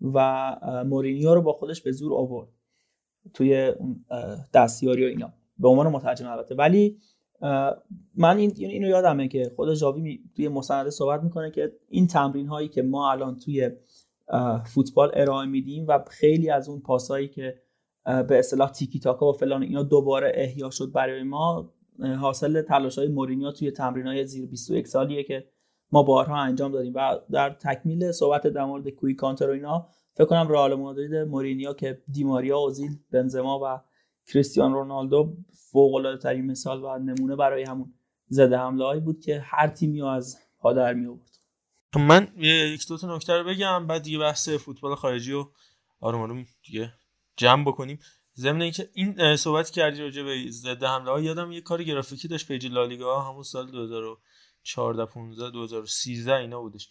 و 0.01 0.56
مورینیو 0.86 1.35
رو 1.35 1.43
با 1.43 1.52
خودش 1.52 1.82
به 1.82 1.93
زور 1.93 2.15
آورد 2.15 2.48
توی 3.35 3.73
دستیاری 4.55 5.05
و 5.05 5.09
اینا. 5.09 5.32
به 5.59 5.68
عنوان 5.68 5.89
مترجم 5.89 6.26
البته. 6.26 6.55
ولی 6.55 6.98
من 8.14 8.36
این 8.36 8.52
اینو 8.56 8.89
یادمه 8.89 9.28
که 9.28 9.52
خود 9.56 9.74
جاوی 9.74 10.20
توی 10.36 10.48
مصاحبه 10.48 10.90
صحبت 10.90 11.22
می‌کنه 11.22 11.51
که 11.51 11.72
این 11.89 12.06
تمرین 12.06 12.47
هایی 12.47 12.68
که 12.68 12.82
ما 12.82 13.10
الان 13.10 13.36
توی 13.36 13.70
فوتبال 14.64 15.10
ارائه 15.14 15.47
میدیم 15.47 15.86
و 15.89 16.05
خیلی 16.10 16.51
از 16.51 16.68
اون 16.68 16.80
پاسایی 16.80 17.28
که 17.28 17.60
به 18.05 18.39
اصطلاح 18.39 18.70
تیکی 18.70 18.98
تاکا 18.98 19.28
و 19.28 19.32
فلان 19.32 19.62
اینا 19.62 19.82
دوباره 19.82 20.32
احیا 20.35 20.70
شد 20.70 20.93
برای 20.93 21.22
ما 21.22 21.72
حاصل 22.20 22.62
تلاش 22.62 22.98
های 22.98 23.09
مورینیو 23.09 23.52
توی 23.52 23.70
تمرین 23.70 24.06
های 24.06 24.26
زیر 24.26 24.47
21 24.47 24.89
سالیه 24.89 25.22
که 25.22 25.48
ما 25.93 26.02
بارها 26.02 26.36
انجام 26.36 26.72
دادیم. 26.72 26.93
و 26.94 27.18
در 27.30 27.51
تکمیل 27.51 28.12
صحبت 28.12 28.47
در 28.47 28.64
مورد 28.64 28.89
quick 28.88 29.14
counter 29.14 29.50
و 29.51 29.52
اینا 29.52 29.86
فکر 30.14 30.24
کنم 30.24 30.48
رئال 30.48 30.74
مادرید 30.74 31.14
مورینیو 31.14 31.72
که 31.72 32.02
دیماریا 32.12 32.59
اوزیل 32.59 32.90
بنزما 33.10 33.60
و 33.62 33.80
کریستیان 34.28 34.72
رونالدو 34.72 35.36
فوق 35.52 35.94
العاده 35.94 36.18
ترین 36.18 36.46
مثال 36.46 36.84
و 36.84 36.98
نمونه 36.98 37.36
برای 37.36 37.62
همون 37.62 37.94
ضد 38.28 38.59
حمله 38.59 39.00
بود 39.00 39.20
که 39.20 39.40
هر 39.40 39.68
تیمی 39.68 40.02
از 40.02 40.38
پا 40.59 40.72
در 40.72 40.94
می 40.94 41.06
آورد 41.06 41.38
خب 41.94 42.00
من 42.00 42.28
یک 42.36 42.88
دو 42.88 42.98
تا 42.98 43.16
نکته 43.16 43.32
رو 43.32 43.44
بگم 43.44 43.86
بعد 43.86 44.02
دیگه 44.02 44.18
بحث 44.18 44.48
فوتبال 44.48 44.94
خارجی 44.94 45.32
رو 45.32 45.52
آروم 46.00 46.20
آروم 46.20 46.46
دیگه 46.62 46.92
جمع 47.36 47.64
بکنیم. 47.64 47.98
ضمن 48.36 48.62
اینکه 48.62 48.88
این 48.92 49.36
صحبت 49.36 49.70
کردی 49.70 50.00
راجع 50.00 50.22
به 50.22 50.50
ضد 50.50 50.84
حمله 50.84 51.10
ها 51.10 51.20
یادم 51.20 51.52
یه 51.52 51.60
کار 51.60 51.82
گرافیکی 51.82 52.28
داشت 52.28 52.48
پیج 52.48 52.66
لالیگا 52.66 53.20
همون 53.20 53.42
سال 53.42 53.70
2014 53.70 55.05
15 55.05 55.50
2013 55.50 56.34
اینا 56.34 56.60
بودش 56.60 56.88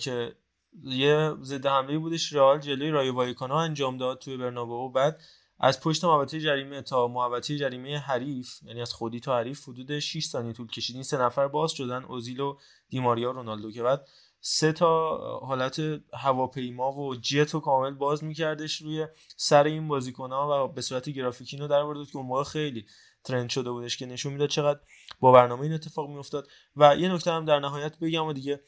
که 0.00 0.34
یه 0.82 1.34
ضد 1.42 1.66
حمله 1.66 1.98
بودش 1.98 2.32
رئال 2.32 2.58
جلوی 2.58 2.90
رایو 2.90 3.14
وایکانو 3.14 3.54
انجام 3.54 3.96
داد 3.96 4.18
توی 4.18 4.36
برنابئو. 4.36 4.88
بعد 4.88 5.22
از 5.58 5.80
پشت 5.80 6.04
محوطه 6.04 6.40
جریمه 6.40 6.82
تا 6.82 7.08
محوطه 7.08 7.58
جریمه 7.58 7.98
حریف 7.98 8.62
یعنی 8.62 8.82
از 8.82 8.92
خودی 8.92 9.20
تا 9.20 9.36
حریف 9.36 9.68
حدود 9.68 9.98
6 9.98 10.24
ثانیه 10.24 10.52
طول 10.52 10.66
کشید. 10.66 10.96
این 10.96 11.02
سه 11.02 11.18
نفر 11.18 11.48
باز 11.48 11.72
شدن 11.72 12.04
اوزیل 12.04 12.40
و 12.40 12.58
دیماریا 12.88 13.30
رونالدو 13.30 13.72
که 13.72 13.82
بعد 13.82 14.08
سه 14.40 14.72
تا 14.72 15.18
حالت 15.38 15.80
هواپیما 16.14 16.92
و 16.92 17.16
جت 17.16 17.50
رو 17.50 17.60
کامل 17.60 17.94
باز 17.94 18.24
میکردش 18.24 18.76
روی 18.76 19.06
سر 19.36 19.64
این 19.64 19.88
بازیکن 19.88 20.32
ها 20.32 20.64
و 20.64 20.72
به 20.72 20.80
صورت 20.80 21.08
گرافیکی 21.08 21.56
رو 21.56 21.68
در 21.68 21.78
آورد 21.78 22.06
که 22.06 22.16
اون 22.16 22.26
موقع 22.26 22.44
خیلی 22.44 22.86
ترند 23.24 23.50
شده 23.50 23.70
بودش 23.70 23.96
که 23.96 24.06
نشون 24.06 24.32
می‌داد 24.32 24.48
چقدر 24.48 24.80
با 25.20 25.32
برنامه 25.32 25.62
این 25.62 25.72
اتفاق 25.72 26.08
میافتاد. 26.08 26.48
و 26.76 26.96
یه 26.96 27.14
نکته 27.14 27.32
هم 27.32 27.44
در 27.44 27.58
نهایت 27.58 27.98
بگم 27.98 28.26
و 28.26 28.32
دیگه 28.32 28.60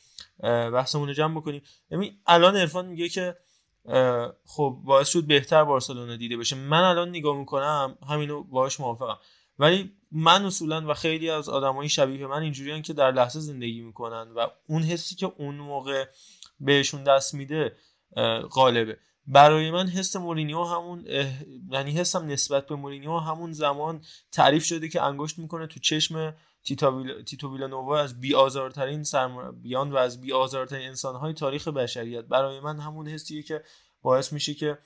بحثمون 0.72 1.08
رو 1.08 1.14
جمع 1.14 1.40
بکنیم. 1.40 1.62
یعنی 1.90 2.20
الان 2.26 2.56
عرفان 2.56 2.86
میگه 2.86 3.08
که 3.08 3.36
خب 4.44 4.78
باعث 4.84 5.08
شد 5.08 5.24
بهتر 5.24 5.64
بارسلونا 5.64 6.16
دیده 6.16 6.36
بشه. 6.36 6.56
من 6.56 6.82
الان 6.82 7.08
نگاه 7.08 7.36
می‌کنم 7.36 7.98
همینو 8.08 8.42
باهاش 8.42 8.80
موافقم. 8.80 9.18
ولی 9.58 9.92
من 10.12 10.44
اصولا 10.44 10.90
و 10.90 10.94
خیلی 10.94 11.30
از 11.30 11.48
آدمای 11.48 11.88
شبیه 11.88 12.26
من 12.26 12.42
اینجوریان 12.42 12.82
که 12.82 12.92
در 12.92 13.10
لحظه 13.10 13.40
زندگی 13.40 13.80
می‌کنن 13.80 14.32
و 14.36 14.46
اون 14.68 14.82
حسی 14.82 15.14
که 15.14 15.32
اون 15.38 15.54
موقع 15.54 16.04
بهشون 16.60 17.04
دست 17.04 17.34
میده 17.34 17.76
غالبه. 18.50 18.98
برای 19.26 19.70
من 19.70 19.88
حس 19.88 20.16
مورینیو 20.16 20.64
همون 20.64 21.04
یعنی 21.70 21.90
حسم 21.90 22.26
نسبت 22.26 22.66
به 22.66 22.74
مورینیو 22.74 23.18
همون 23.18 23.52
زمان 23.52 24.04
تعریف 24.32 24.64
شده 24.64 24.88
که 24.88 25.02
انگشت 25.02 25.38
می‌کنه 25.38 25.66
تو 25.66 25.80
چشم 25.80 26.34
تیتو 26.64 27.52
ویلانووا 27.52 28.00
از 28.00 28.20
بی 28.20 28.34
آزارترین 28.34 29.04
سرمربیان 29.04 29.92
و 29.92 29.96
از 29.96 30.20
بی 30.20 30.32
آزارترین 30.32 30.88
انسانهای 30.88 31.32
تاریخ 31.32 31.68
بشریت. 31.68 32.24
برای 32.24 32.60
من 32.60 32.78
همون 32.78 33.08
حسیه 33.08 33.42
که 33.42 33.64
باعث 34.02 34.32
میشه 34.32 34.54
که 34.54 34.78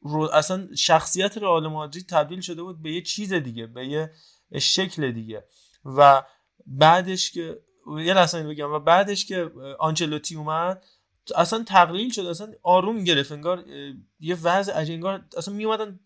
رو 0.00 0.20
اصلا 0.20 0.68
شخصیت 0.76 1.38
رئال 1.38 1.66
مادرید 1.66 2.06
تبدیل 2.08 2.40
شده 2.40 2.62
بود 2.62 2.82
به 2.82 2.92
یه 2.92 3.02
چیز 3.02 3.32
دیگه 3.32 3.66
به 3.66 3.86
یه 3.86 4.10
شکل 4.58 5.12
دیگه. 5.12 5.44
و 5.84 6.22
بعدش 6.66 7.30
که 7.30 7.60
یه 7.98 8.14
لحظه 8.14 8.42
بگم. 8.42 8.72
و 8.72 8.78
بعدش 8.78 9.26
که 9.26 9.50
آنچلوتی 9.78 10.36
اومد 10.36 10.84
اصلا 11.36 11.64
تقلیل 11.64 12.10
شد 12.10 12.26
اصلا 12.26 12.52
آروم 12.62 13.04
گرفت. 13.04 13.32
انگار 13.32 13.64
یه 14.20 14.36
وضع 14.42 14.72
عجیب. 14.72 14.94
انگار 14.94 15.24
اصلا 15.36 15.54
میومدن 15.54 16.00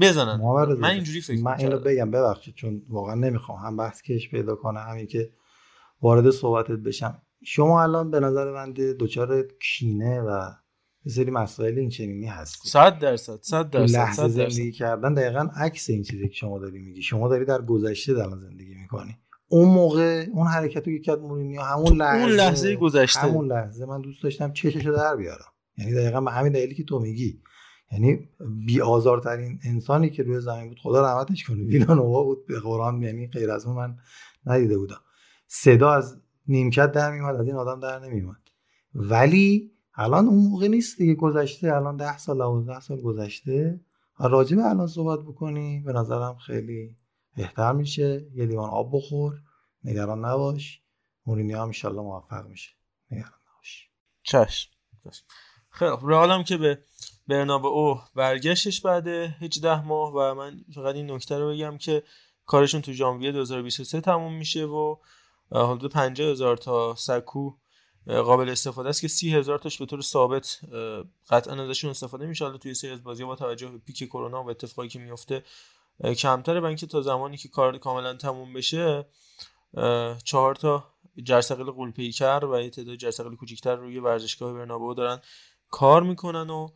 بزنن. 0.00 0.40
من 0.78 0.90
اینجوری 0.90 1.20
فکر 1.20 1.42
من 1.42 1.58
اینو 1.58 1.78
بگم 1.78 2.10
ببخشید 2.10 2.54
چون 2.54 2.82
واقعا 2.88 3.14
نمی‌خوام 3.14 3.58
هم 3.58 3.76
بحث 3.76 4.02
کش 4.02 4.30
پیدا 4.30 4.56
کنه 4.56 4.80
همین 4.80 5.06
که 5.06 5.30
وارد 6.02 6.30
صحبتت 6.30 6.78
بشم. 6.78 7.22
شما 7.44 7.82
الان 7.82 8.10
به 8.10 8.20
نظر 8.20 8.52
بنده 8.52 8.92
دوچار 8.92 9.48
کینه 9.60 10.20
و 10.20 10.50
یه 11.04 11.12
سری 11.12 11.30
مسائل 11.30 11.78
این 11.78 11.88
چنینی 11.88 12.26
هست 12.26 12.66
100 12.66 12.98
درصد 12.98 13.38
100 13.42 13.70
درصد 13.70 13.96
لحظه 13.96 14.28
زندگی 14.28 14.72
کردن 14.72 15.14
دقیقا 15.14 15.48
عکس 15.56 15.90
این 15.90 16.02
چیزی 16.02 16.28
که 16.28 16.34
شما 16.34 16.58
داری 16.58 16.78
میگی. 16.78 17.02
شما 17.02 17.28
داری 17.28 17.44
در 17.44 17.62
گذشته 17.62 18.14
در 18.14 18.30
زندگی 18.30 18.74
می‌کنی. 18.74 19.16
اون 19.48 19.68
موقع 19.68 20.26
اون 20.32 20.46
حرکت 20.46 20.88
رو 20.88 20.98
کرد 20.98 21.20
مورینیو 21.20 21.60
همون 21.60 21.96
لحظه 21.96 22.22
اون 22.22 22.30
لحظه 22.30 22.76
گذشته. 22.76 23.20
همون 23.20 23.52
لحظه 23.52 23.86
من 23.86 24.00
دوست 24.00 24.22
داشتم 24.22 24.52
چششو 24.52 24.92
در 24.92 25.16
بیارم. 25.16 25.52
یعنی 25.78 25.94
دقیقا 25.94 26.20
به 26.20 26.30
همین 26.30 26.52
دلیلی 26.52 26.74
که 26.74 26.84
تو 26.84 26.98
میگی. 26.98 27.40
یعنی 27.92 28.28
بی 28.66 28.80
آزارترین 28.80 29.58
انسانی 29.64 30.10
که 30.10 30.22
روی 30.22 30.40
زمین 30.40 30.68
بود 30.68 30.78
خدا 30.78 31.06
رحمتش 31.06 31.44
کنه 31.44 31.64
ویلانووا 31.64 32.22
بود 32.22 32.46
به 32.46 32.60
قرآن 32.60 33.02
یعنی 33.02 33.26
غیر 33.26 33.50
از 33.50 33.66
اون 33.66 33.76
من 33.76 33.98
ندیده 34.46 34.78
بودم. 34.78 35.00
صدا 35.46 35.90
از 35.90 36.16
نیمکت 36.48 36.92
در 36.92 37.12
میومد 37.12 37.34
از 37.34 37.46
این 37.46 37.56
آدم 37.56 37.80
در 37.80 37.98
نمیومد 37.98 38.40
ولی 38.94 39.72
الان 39.94 40.26
اون 40.26 40.48
موقع 40.50 40.68
نیست 40.68 40.98
دیگه 40.98 41.14
گذشته 41.14 41.74
الان 41.74 41.96
ده 41.96 42.18
سال 42.18 42.38
12 42.38 42.80
سال 42.80 43.00
گذشته 43.00 43.80
راجع 44.18 44.56
به 44.56 44.64
الان 44.70 44.86
صحبت 44.86 45.20
بکنی 45.20 45.80
به 45.80 45.92
نظرم 45.92 46.36
خیلی 46.36 46.96
بهتر 47.36 47.72
میشه. 47.72 48.26
یه 48.34 48.46
لیوان 48.46 48.70
آب 48.70 48.96
بخور 48.96 49.34
نگران 49.84 50.24
نباش. 50.24 50.82
مورینیو 51.26 51.58
هم 51.58 51.70
ان 51.84 51.92
موفق 51.92 52.46
میشه. 52.46 52.70
نگران 53.10 53.32
نباش. 53.54 53.90
چشم 54.22 54.70
خیلی 55.70 55.96
رئال 56.02 56.42
که 56.42 56.56
به 56.56 56.78
او 57.30 58.00
برگشتش 58.14 58.80
بعد 58.80 59.08
18 59.08 59.84
ماه 59.84 60.12
و 60.12 60.34
من 60.34 60.64
فقط 60.74 60.94
این 60.94 61.10
نکته 61.10 61.38
رو 61.38 61.50
بگم 61.50 61.78
که 61.78 62.02
کارشون 62.46 62.80
تو 62.80 62.92
ژانویه 62.92 63.32
2023 63.32 64.00
تموم 64.00 64.34
میشه 64.34 64.64
و 64.64 64.96
حدود 65.52 65.92
50 65.92 66.30
هزار 66.30 66.56
تا 66.56 66.94
سکو 66.94 67.52
قابل 68.06 68.48
استفاده 68.48 68.88
است 68.88 69.00
که 69.00 69.08
30 69.08 69.34
هزار 69.34 69.58
تاش 69.58 69.78
به 69.78 69.86
طور 69.86 70.00
ثابت 70.00 70.60
قطعا 71.30 71.64
ازشون 71.64 71.90
استفاده 71.90 72.26
میشه. 72.26 72.44
حالا 72.44 72.58
توی 72.58 72.74
سری 72.74 72.90
از 72.90 73.04
بازی 73.04 73.24
با 73.24 73.36
توجه 73.36 73.68
به 73.68 73.78
پیک 73.78 74.08
کرونا 74.08 74.44
و 74.44 74.50
اتفاقی 74.50 74.88
که 74.88 74.98
میفته 74.98 75.44
کمتره 76.18 76.60
و 76.60 76.64
اینکه 76.64 76.86
تا 76.86 77.02
زمانی 77.02 77.36
که 77.36 77.48
کار 77.48 77.78
کاملا 77.78 78.14
تموم 78.14 78.52
بشه 78.52 79.06
چهار 80.24 80.54
تا 80.54 80.84
جرثقیل 81.22 81.66
قولپیکر 81.66 82.44
و 82.52 82.62
یه 82.62 82.70
تعداد 82.70 82.96
جرثقیل 82.96 83.36
کوچیکتر 83.36 83.76
روی 83.76 83.98
ورزشگاه 83.98 84.52
برنابو 84.52 84.94
دارن 84.94 85.20
کار 85.70 86.02
می‌کنن 86.02 86.50
و 86.50 86.68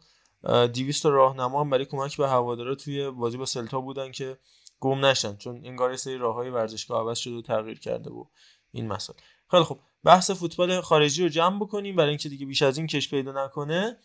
200 0.44 1.06
راهنما 1.06 1.60
هم 1.60 1.70
برای 1.70 1.84
کمک 1.84 2.16
به 2.16 2.28
هوادارا 2.28 2.74
توی 2.74 3.10
بازی 3.10 3.36
با 3.36 3.44
سلتا 3.44 3.80
بودن 3.80 4.10
که 4.10 4.38
گم 4.80 5.04
نشن 5.04 5.36
چون 5.36 5.60
انگار 5.64 5.96
سری 5.96 6.18
راههای 6.18 6.50
ورزشگاه 6.50 7.00
عوض 7.00 7.18
شده 7.18 7.34
و 7.34 7.42
تغییر 7.42 7.78
کرده 7.78 8.10
و 8.10 8.24
این 8.72 8.88
مسائل. 8.88 9.18
خیلی 9.50 9.62
خوب. 9.62 9.80
بحث 10.04 10.30
فوتبال 10.30 10.80
خارجی 10.80 11.22
رو 11.22 11.28
جمع 11.28 11.60
بکنیم. 11.60 11.96
برای 11.96 12.08
اینکه 12.08 12.28
دیگه 12.28 12.46
بیش 12.46 12.62
از 12.62 12.78
این 12.78 12.86
کش 12.86 13.10
پیدا 13.10 13.44
نکنه 13.44 13.96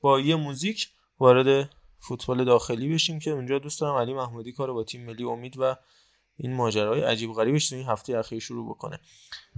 با 0.00 0.20
یه 0.20 0.36
موزیک 0.36 0.88
وارد 1.18 1.70
فوتبال 1.98 2.44
داخلی 2.44 2.94
بشیم 2.94 3.18
که 3.18 3.30
اونجا 3.30 3.58
دوست 3.58 3.80
دارم 3.80 3.96
علی 3.96 4.14
محمودی 4.14 4.52
کار 4.52 4.72
با 4.72 4.84
تیم 4.84 5.06
ملی 5.06 5.24
امید 5.24 5.58
و 5.58 5.76
این 6.36 6.54
ماجرای 6.54 7.00
عجیب 7.00 7.32
غریبش 7.32 7.68
تو 7.68 7.76
این 7.76 7.86
هفته 7.86 8.18
اخیر 8.18 8.38
شروع 8.38 8.70
بکنه. 8.70 9.00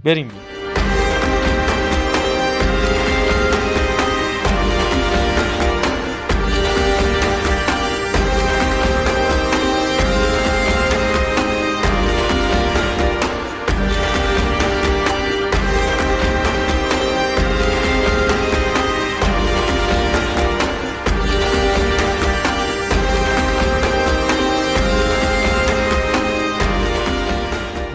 بریم. 0.03 0.27
بیم. 0.27 1.66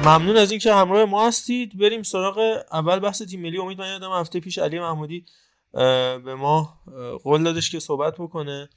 ممنون 0.04 0.36
از 0.36 0.50
اینکه 0.50 0.74
همراه 0.74 1.04
ما 1.04 1.26
هستید. 1.26 1.78
بریم 1.78 2.02
سراغ 2.02 2.64
اول 2.72 2.98
بحث 2.98 3.22
تیم 3.22 3.42
ملی. 3.42 3.58
امید 3.58 3.78
من 3.78 3.88
یادم 3.88 4.12
هفته 4.12 4.40
پیش 4.40 4.58
علی 4.58 4.78
محمودی 4.78 5.26
به 5.72 6.34
ما 6.34 6.80
قول 7.24 7.42
دادش 7.42 7.70
که 7.70 7.80
صحبت 7.80 8.14
بکنه 8.14 8.68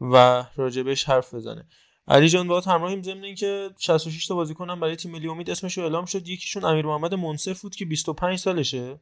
و 0.00 0.44
راجبش 0.56 1.04
حرف 1.04 1.34
بزنه. 1.34 1.66
علی 2.08 2.28
جان 2.28 2.48
باید 2.48 2.64
همراهیم. 2.64 3.02
ضمن 3.02 3.24
اینکه 3.24 3.70
66 3.78 4.26
تا 4.26 4.34
بازیکن 4.34 4.80
برای 4.80 4.96
تیم 4.96 5.10
ملی 5.10 5.28
امید 5.28 5.50
اسمش 5.50 5.78
رو 5.78 5.84
اعلام 5.84 6.04
شد. 6.04 6.28
یکیشون 6.28 6.64
امیر 6.64 6.86
محمد 6.86 7.14
منصف 7.14 7.60
بود 7.60 7.74
که 7.74 7.84
25 7.84 8.38
سالشه 8.38 9.00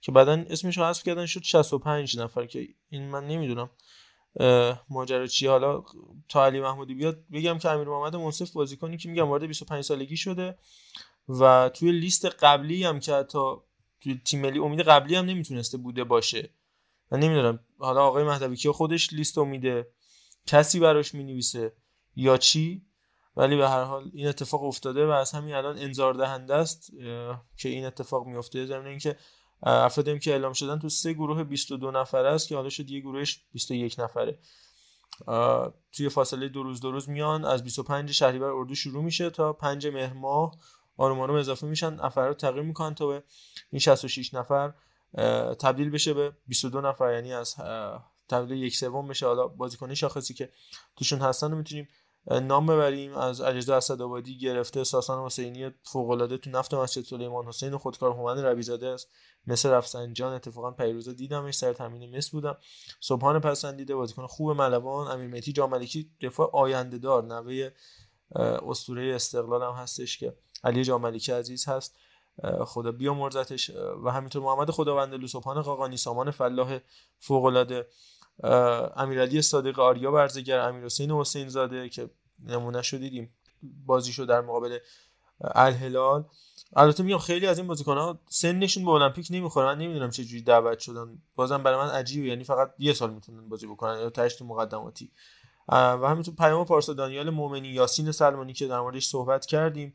که 0.00 0.12
بعدا 0.12 0.44
اسمش 0.50 0.78
رو 0.78 0.84
حذف 0.84 1.02
کردن 1.02 1.26
شد 1.26 1.42
65 1.42 2.18
نفر 2.18 2.46
که 2.46 2.68
این 2.90 3.10
من 3.10 3.26
نمی‌دونم. 3.26 3.70
ماجرا 4.90 5.26
چی؟ 5.26 5.46
حالا 5.46 5.84
تا 6.28 6.46
علی 6.46 6.60
محمودی 6.60 6.94
بیاد 6.94 7.24
بگم 7.32 7.58
که 7.58 7.70
امیر 7.70 7.88
محمد 7.88 8.16
منصف 8.16 8.52
بازیکنی 8.52 8.96
که 8.96 9.08
میگم 9.08 9.28
وارد 9.28 9.44
25 9.44 9.84
سالگی 9.84 10.16
شده 10.16 10.58
و 11.28 11.70
توی 11.74 11.92
لیست 11.92 12.24
قبلی 12.24 12.84
هم 12.84 13.00
که 13.00 13.14
حتی 13.14 13.38
توی 14.00 14.20
تیم 14.24 14.40
ملی 14.40 14.58
امید 14.58 14.80
قبلی 14.80 15.14
هم 15.14 15.24
نمی‌تونسته 15.24 15.78
بوده 15.78 16.04
باشه. 16.04 16.50
من 17.10 17.20
نمی‌دونم. 17.20 17.60
حالا 17.78 18.06
آقای 18.06 18.24
مهدوی 18.24 18.56
کیا 18.56 18.72
خودش 18.72 19.12
لیست 19.12 19.38
امیده؟ 19.38 19.88
کسی 20.46 20.80
براش 20.80 21.14
می‌نویسه 21.14 21.72
یا 22.16 22.36
چی؟ 22.36 22.86
ولی 23.36 23.56
به 23.56 23.68
هر 23.68 23.84
حال 23.84 24.10
این 24.14 24.26
اتفاق 24.26 24.62
افتاده 24.62 25.06
و 25.06 25.10
از 25.10 25.32
همین 25.32 25.54
الان 25.54 25.78
انذار 25.78 26.14
دهنده 26.14 26.54
است 26.54 26.92
که 27.56 27.68
این 27.68 27.84
اتفاق 27.84 28.26
میفته 28.26 28.66
ضمن 28.66 28.86
اینکه 28.86 29.16
افرادی 29.66 30.18
که 30.18 30.30
اعلام 30.30 30.52
شدن 30.52 30.78
تو 30.78 30.88
سه 30.88 31.12
گروه 31.12 31.44
22 31.44 31.90
نفره 31.90 32.28
است 32.28 32.48
که 32.48 32.56
حالا 32.56 32.68
شد 32.68 32.90
یه 32.90 33.00
گروهش 33.00 33.40
21 33.52 34.00
نفره. 34.00 34.38
توی 35.92 36.08
فاصله 36.08 36.48
دو 36.48 36.62
روز 36.62 36.80
دو 36.80 36.90
روز 36.90 37.08
میان. 37.08 37.44
از 37.44 37.64
25 37.64 38.12
شهریور 38.12 38.50
اردو 38.50 38.74
شروع 38.74 39.04
میشه 39.04 39.30
تا 39.30 39.52
5 39.52 39.86
مهر 39.86 40.12
ماه 40.12 40.56
آروم 40.96 41.20
آروم 41.20 41.36
اضافه 41.36 41.66
میشن. 41.66 42.00
افراد 42.00 42.36
تغییر 42.36 42.62
می‌کنن 42.62 42.94
تا 42.94 43.06
به 43.06 43.22
این 43.70 43.80
66 43.80 44.34
نفر 44.34 44.74
تبدیل 45.60 45.90
بشه 45.90 46.14
به 46.14 46.32
22 46.46 46.80
نفر. 46.80 47.14
یعنی 47.14 47.32
از 47.32 47.54
تبدیل 48.28 48.62
یک 48.62 48.76
سوم 48.76 49.08
بشه. 49.08 49.26
حالا 49.26 49.46
بازیکن 49.46 49.94
شاخصی 49.94 50.34
که 50.34 50.50
توشون 50.96 51.18
هستن 51.18 51.50
رو 51.50 51.56
می‌تونیم 51.56 51.88
نام 52.30 52.66
ببریم. 52.66 53.16
از 53.16 53.40
علیرضا 53.40 53.76
اسدآبادی 53.76 54.38
گرفته 54.38 54.84
ساسان 54.84 55.26
حسینی 55.26 55.70
فوق 55.82 56.10
العاده 56.10 56.38
تو 56.38 56.50
نفت 56.50 56.74
مسجد 56.74 57.02
سلیمان 57.02 57.46
حسین 57.46 57.76
خودکار 57.76 58.10
هومن 58.10 58.44
ربیزاده 58.44 58.86
است. 58.86 59.08
مثل 59.46 59.70
رفسنجان 59.70 60.32
اتفاقا 60.32 60.70
پیروزا 60.70 61.12
دیدمش 61.12 61.54
سر 61.54 61.72
تامین 61.72 62.16
مس 62.16 62.30
بودم. 62.30 62.56
صبحان 63.00 63.40
پسندیده 63.40 63.94
بازیکن 63.94 64.26
خوب 64.26 64.50
ملوان 64.50 65.10
امیر 65.10 65.28
مهدی 65.28 65.52
جاملکی 65.52 66.10
دفاع 66.20 66.50
آینده 66.52 66.98
دار. 66.98 67.24
نوه 67.24 67.70
اسطوره 68.70 69.14
استقلال 69.14 69.62
هم 69.62 69.82
هستش 69.82 70.18
که 70.18 70.34
علی 70.64 70.84
جاملکی 70.84 71.32
عزیز 71.32 71.68
هست. 71.68 71.96
خدا 72.64 72.92
بیامرزتش. 72.92 73.70
و 74.04 74.08
همینطور 74.10 74.42
محمد 74.42 74.70
خداوند 74.70 75.14
لوسوپان 75.14 75.62
قاقانی 75.62 75.96
سامان 75.96 76.30
فلاح 76.30 76.78
فوق 77.18 77.44
العاده 77.44 77.86
امیرعلی 78.96 79.42
صادق 79.42 79.78
آریا 79.78 80.10
برزگر 80.10 80.58
امیر 80.58 80.84
حسین 80.84 81.10
حسین 81.10 81.48
زاده 81.48 81.88
که 81.88 82.10
نمونه 82.46 82.82
شو 82.82 82.96
دیدیم. 82.96 83.34
بازیشو 83.86 84.24
در 84.24 84.40
مقابل 84.40 84.78
الهلال. 85.40 86.24
البته 86.76 87.02
میگم 87.02 87.18
خیلی 87.18 87.46
از 87.46 87.58
این 87.58 87.66
بازیکن 87.66 87.96
ها 87.96 88.18
سنشون 88.28 88.84
به 88.84 88.90
المپیک 88.90 89.28
نمی‌خوره 89.30 89.66
من 89.66 89.78
نمی‌دونم 89.78 90.10
چه 90.10 90.24
جوری 90.24 90.42
دعوت 90.42 90.78
شدن. 90.78 91.18
بازم 91.36 91.62
برای 91.62 91.78
من 91.78 91.90
عجیبه. 91.90 92.28
یعنی 92.28 92.44
فقط 92.44 92.74
یه 92.78 92.92
سال 92.92 93.14
می‌تونن 93.14 93.48
بازی 93.48 93.66
بکنن 93.66 94.00
یا 94.00 94.10
تشت 94.10 94.42
مقدماتی. 94.42 95.10
و 95.68 96.08
همینطور 96.08 96.34
پیام 96.34 96.64
پارسا 96.64 96.92
دانیال 96.92 97.30
مومنی 97.30 97.68
یاسین 97.68 98.12
سلمانی 98.12 98.52
که 98.52 98.66
در 98.66 98.80
موردش 98.80 99.06
صحبت 99.06 99.46
کردیم. 99.46 99.94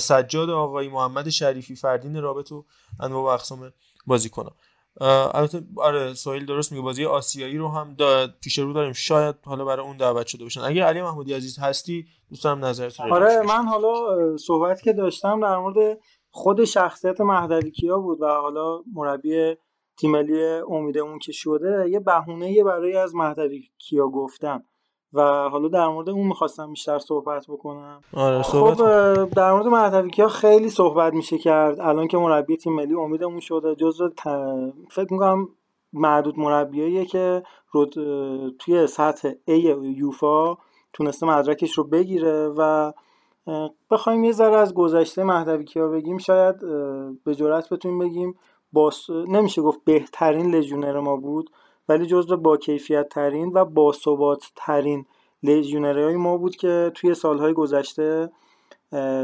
سجاد 0.00 0.50
آقایی 0.50 0.88
محمد 0.88 1.28
شریفی 1.28 1.76
فردین 1.76 2.22
رابط 2.22 2.52
و 2.52 2.64
انواع 3.00 3.22
و 3.22 3.26
اقسام 3.26 3.72
بازیکن‌ها. 4.06 4.56
البته 5.00 5.62
آره 5.76 6.14
سویل 6.14 6.46
درست 6.46 6.72
میگه 6.72 6.84
بازی 6.84 7.04
آسیایی 7.04 7.56
رو 7.56 7.68
هم 7.68 7.96
پیش 8.40 8.58
رو 8.58 8.72
داریم. 8.72 8.92
شاید 8.92 9.34
حالا 9.44 9.64
برای 9.64 9.86
اون 9.86 9.96
دعوت 9.96 10.26
شده 10.26 10.44
باشن. 10.44 10.60
اگه 10.60 10.84
علی 10.84 11.02
محمودی 11.02 11.34
عزیز 11.34 11.58
هستی 11.58 12.06
دوست 12.30 12.44
دارم 12.44 12.64
نظرت 12.64 13.00
آره 13.00 13.42
من 13.42 13.66
حالا 13.66 14.36
صحبت 14.36 14.82
که 14.82 14.92
داشتم 14.92 15.40
در 15.40 15.56
مورد 15.56 15.98
خود 16.30 16.64
شخصیت 16.64 17.20
مهدوی 17.20 17.70
کیا 17.70 17.98
بود 17.98 18.22
و 18.22 18.26
حالا 18.26 18.82
مربی 18.92 19.54
تیم 19.98 20.10
ملی 20.10 20.44
امیدمون 20.68 21.18
که 21.18 21.32
شده 21.32 21.90
یه 21.90 22.00
بهونه 22.00 22.64
برای 22.64 22.96
از 22.96 23.14
مهدوی 23.14 23.62
کیا 23.78 24.08
گفتم. 24.08 24.64
و 25.14 25.48
حالا 25.48 25.68
در 25.68 25.88
مورد 25.88 26.08
اون 26.08 26.26
می‌خواستم 26.26 26.70
بیشتر 26.70 26.98
صحبت 26.98 27.46
بکنم. 27.46 28.00
آره 28.12 28.42
صحبت 28.42 28.76
خب 28.76 29.30
در 29.30 29.52
مورد 29.52 29.66
مهدوی 29.66 30.10
کیا 30.10 30.28
خیلی 30.28 30.70
صحبت 30.70 31.12
میشه 31.12 31.38
کرد. 31.38 31.80
الان 31.80 32.08
که 32.08 32.18
مربی 32.18 32.56
تیم 32.56 32.72
ملی 32.72 32.94
امیدمون 32.94 33.40
شده 33.40 33.74
جزو 33.74 34.08
ت... 34.08 34.22
فکر 34.90 35.12
می‌کنم 35.12 35.48
معدود 35.92 36.38
مربیاییه 36.38 37.04
که 37.04 37.42
رو 37.70 37.86
توی 38.58 38.86
سطح 38.86 39.30
A 39.30 39.52
یوفا 39.82 40.56
تونسته 40.92 41.26
مدرکش 41.26 41.78
رو 41.78 41.84
بگیره 41.84 42.48
و 42.48 42.92
بخوایم 43.90 44.24
یه 44.24 44.32
ذره 44.32 44.56
از 44.56 44.74
گذشته 44.74 45.24
مهدوی 45.24 45.64
کیا 45.64 45.88
بگیم. 45.88 46.18
شاید 46.18 46.60
به 47.24 47.34
جرات 47.34 47.72
بتونیم 47.72 47.98
بگیم 47.98 48.34
باس... 48.72 49.10
نمیشه 49.10 49.62
گفت 49.62 49.80
بهترین 49.84 50.54
لژیونر 50.54 51.00
ما 51.00 51.16
بود. 51.16 51.50
ولی 51.88 52.06
جزو 52.06 52.36
با 52.36 52.56
کیفیت 52.56 53.08
ترین 53.08 53.52
و 53.54 53.64
باثبات 53.64 54.52
ترین 54.56 55.06
های 55.44 56.16
ما 56.16 56.36
بود 56.36 56.56
که 56.56 56.92
توی 56.94 57.14
سالهای 57.14 57.52
گذشته 57.52 58.30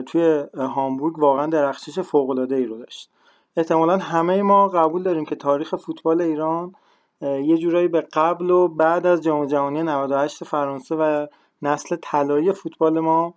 توی 0.06 0.44
هامبورگ 0.54 1.18
واقعا 1.18 1.46
درخشش 1.46 1.98
فوق 1.98 2.30
العاده 2.30 2.56
ای 2.56 2.64
رو 2.64 2.78
داشت. 2.78 3.10
احتمالا 3.56 3.98
همه 3.98 4.42
ما 4.42 4.68
قبول 4.68 5.02
داریم 5.02 5.24
که 5.24 5.36
تاریخ 5.36 5.76
فوتبال 5.76 6.20
ایران 6.20 6.74
یه 7.20 7.58
جورایی 7.58 7.88
به 7.88 8.00
قبل 8.00 8.50
و 8.50 8.68
بعد 8.68 9.06
از 9.06 9.22
جام 9.22 9.46
جهانی 9.46 9.82
98 9.82 10.44
فرانسه 10.44 10.94
و 10.94 11.26
نسل 11.62 11.96
طلایی 12.02 12.52
فوتبال 12.52 13.00
ما 13.00 13.34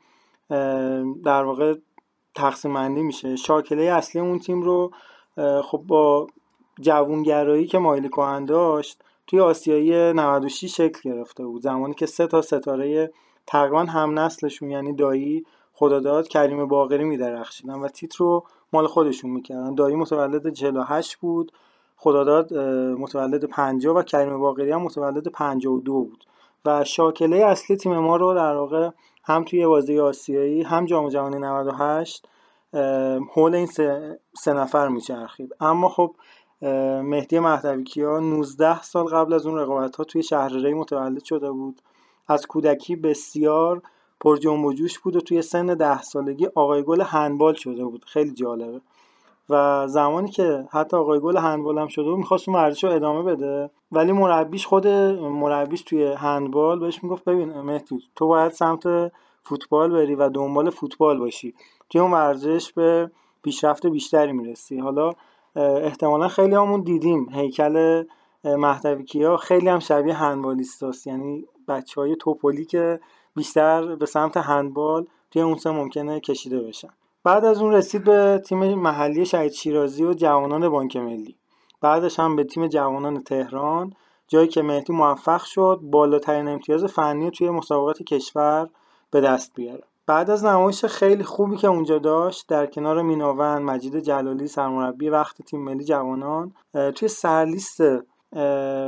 در 1.24 1.44
واقع 1.44 1.76
تقسیم 2.36 2.74
بندی 2.74 3.04
میشه. 3.04 3.36
شاکله 3.36 3.84
اصلی 3.84 4.22
اون 4.22 4.40
تیم 4.40 4.62
رو 4.62 4.92
خب 5.64 5.78
با 5.88 6.28
جوونگرایی 6.82 7.68
که 7.68 7.78
مایلی 7.78 8.10
کوهن 8.10 8.46
داشت 8.46 9.04
توی 9.34 9.42
آسیایی 9.42 10.14
96 10.14 10.78
شکل 10.78 11.00
گرفته 11.12 11.46
بود. 11.46 11.62
زمانی 11.62 11.94
که 11.94 12.06
سه 12.06 12.28
تا 12.28 12.42
ستاره 12.42 13.12
تقریبا 13.48 13.80
هم 13.80 14.20
نسلشون 14.20 14.70
یعنی 14.72 14.94
دایی 14.94 15.46
خداداد 15.74 16.28
کریم 16.28 16.68
باقری 16.68 17.04
میدرخشیدن 17.04 17.74
و 17.74 17.88
تیتر 17.88 18.18
رو 18.20 18.44
مال 18.74 18.88
خودشون 18.88 19.32
می‌کردن. 19.32 19.76
دایی 19.76 19.96
متولد 19.96 20.54
48 20.54 21.16
بود 21.16 21.52
خداداد 21.98 22.54
متولد 23.00 23.46
50 23.46 23.96
و 23.96 24.04
کریم 24.04 24.40
باقری 24.40 24.72
هم 24.72 24.82
متولد 24.82 25.28
52 25.28 25.94
بود. 25.94 26.26
و 26.66 26.84
شاکله 26.84 27.46
اصلی 27.46 27.78
تیم 27.78 27.98
ما 27.98 28.16
رو 28.16 28.34
در 28.34 28.56
واقع 28.56 28.90
هم 29.24 29.44
توی 29.44 29.68
بازی 29.68 30.00
آسیایی 30.00 30.64
هم 30.64 30.86
جام 30.86 31.10
جهانی 31.10 31.40
98 31.40 32.28
حول 33.34 33.56
این 33.56 33.66
سه, 33.66 34.20
سه 34.34 34.54
نفر 34.54 34.88
میچرخید. 34.88 35.56
اما 35.60 35.90
خب 35.90 36.16
مهدی 37.04 37.40
مهدوی 37.40 37.84
کیا 37.84 38.20
19 38.20 38.82
سال 38.82 39.06
قبل 39.06 39.34
از 39.34 39.48
اون 39.48 39.58
رقابت 39.58 39.96
ها 39.96 40.04
توی 40.04 40.24
شهر 40.24 40.54
ری 40.54 40.74
متولد 40.74 41.24
شده 41.24 41.52
بود. 41.52 41.82
از 42.28 42.48
کودکی 42.48 42.96
بسیار 42.96 43.82
پر 44.22 44.38
جنب 44.38 44.66
و 44.66 44.74
جوش 44.74 45.00
بود 45.00 45.16
و 45.16 45.22
توی 45.22 45.42
سن 45.42 45.66
ده 45.66 46.02
سالگی 46.02 46.48
آقای 46.56 46.84
گل 46.84 47.02
هندبال 47.02 47.54
شده 47.54 47.86
بود. 47.86 48.06
خیلی 48.06 48.32
جالبه. 48.32 48.82
و 49.50 49.88
زمانی 49.88 50.30
که 50.30 50.68
حتی 50.72 50.98
آقای 50.98 51.20
گل 51.20 51.38
هندبال 51.38 51.78
هم 51.78 51.88
شده 51.88 52.06
بود 52.06 52.18
می‌خواست 52.18 52.50
اون 52.50 52.58
ورزش 52.58 52.84
رو 52.84 52.92
ادامه 52.92 53.24
بده. 53.24 53.70
ولی 53.92 54.12
مربیش 54.12 54.66
خود 54.68 54.88
مربیش 54.88 55.82
توی 55.82 56.04
هندبال 56.04 56.80
بهش 56.80 57.04
می‌گفت 57.04 57.26
ببین 57.26 57.62
مهدی 57.62 58.04
تو 58.16 58.28
باید 58.28 58.52
سمت 58.52 59.12
فوتبال 59.44 59.92
بری 59.92 60.16
و 60.16 60.30
دنبال 60.30 60.70
فوتبال 60.70 61.20
باشی. 61.20 61.54
توی 61.90 62.02
اون 62.02 62.12
ورزش 62.12 62.74
به 62.74 63.12
پیشرفت 63.44 63.88
بیشتری 63.88 64.32
می‌رسی. 64.32 64.80
حالا 64.80 65.12
احتمالا 65.56 66.28
خیلی 66.28 66.56
همون 66.56 66.82
دیدیم. 66.82 67.30
هیکل 67.32 68.04
مهدوی 68.44 69.04
کیا 69.04 69.38
خیلی 69.38 69.70
هم 69.70 69.80
شبیه 69.80 70.14
هندبالیستاست. 70.14 71.08
یعنی 71.08 71.46
بچه 71.68 72.02
های 72.02 72.16
توپولی 72.16 72.66
که 72.66 73.00
بیشتر 73.36 73.96
به 73.96 74.06
سمت 74.06 74.38
هندبال 74.38 75.06
توی 75.32 75.42
اون 75.42 75.58
سه 75.58 75.72
ممکنه 75.72 76.20
کشیده 76.20 76.62
بشن. 76.62 76.90
بعد 77.24 77.46
از 77.46 77.62
اون 77.62 77.74
رسید 77.74 78.04
به 78.04 78.42
تیم 78.46 78.76
محلی 78.76 79.26
شهید 79.26 79.52
شیرازی 79.52 80.04
و 80.04 80.14
جوانان 80.14 80.70
بانک 80.70 80.98
ملی. 80.98 81.36
بعدش 81.82 82.20
هم 82.20 82.36
به 82.36 82.44
تیم 82.44 82.68
جوانان 82.68 83.24
تهران 83.24 83.94
جایی 84.28 84.48
که 84.48 84.62
مهدی 84.62 84.94
موفق 84.94 85.44
شد 85.44 85.80
بالاترین 85.84 86.48
امتیاز 86.48 86.86
فنی 86.86 87.32
توی 87.32 87.50
مسابقات 87.50 88.04
کشور 88.04 88.70
به 89.12 89.22
دست 89.22 89.52
بیاره. 89.56 89.84
بعد 90.08 90.30
از 90.30 90.46
نمایش 90.46 90.86
خیلی 90.86 91.24
خوبی 91.24 91.58
که 91.58 91.68
اونجا 91.68 92.00
داشت 92.00 92.48
در 92.48 92.66
کنار 92.66 93.02
میناون 93.02 93.62
مجید 93.62 94.00
جلالی 94.00 94.48
سرمربی 94.48 95.10
وقت 95.10 95.42
تیم 95.42 95.64
ملی 95.64 95.84
جوانان 95.84 96.54
توی 96.96 97.08
سرلیست 97.08 97.82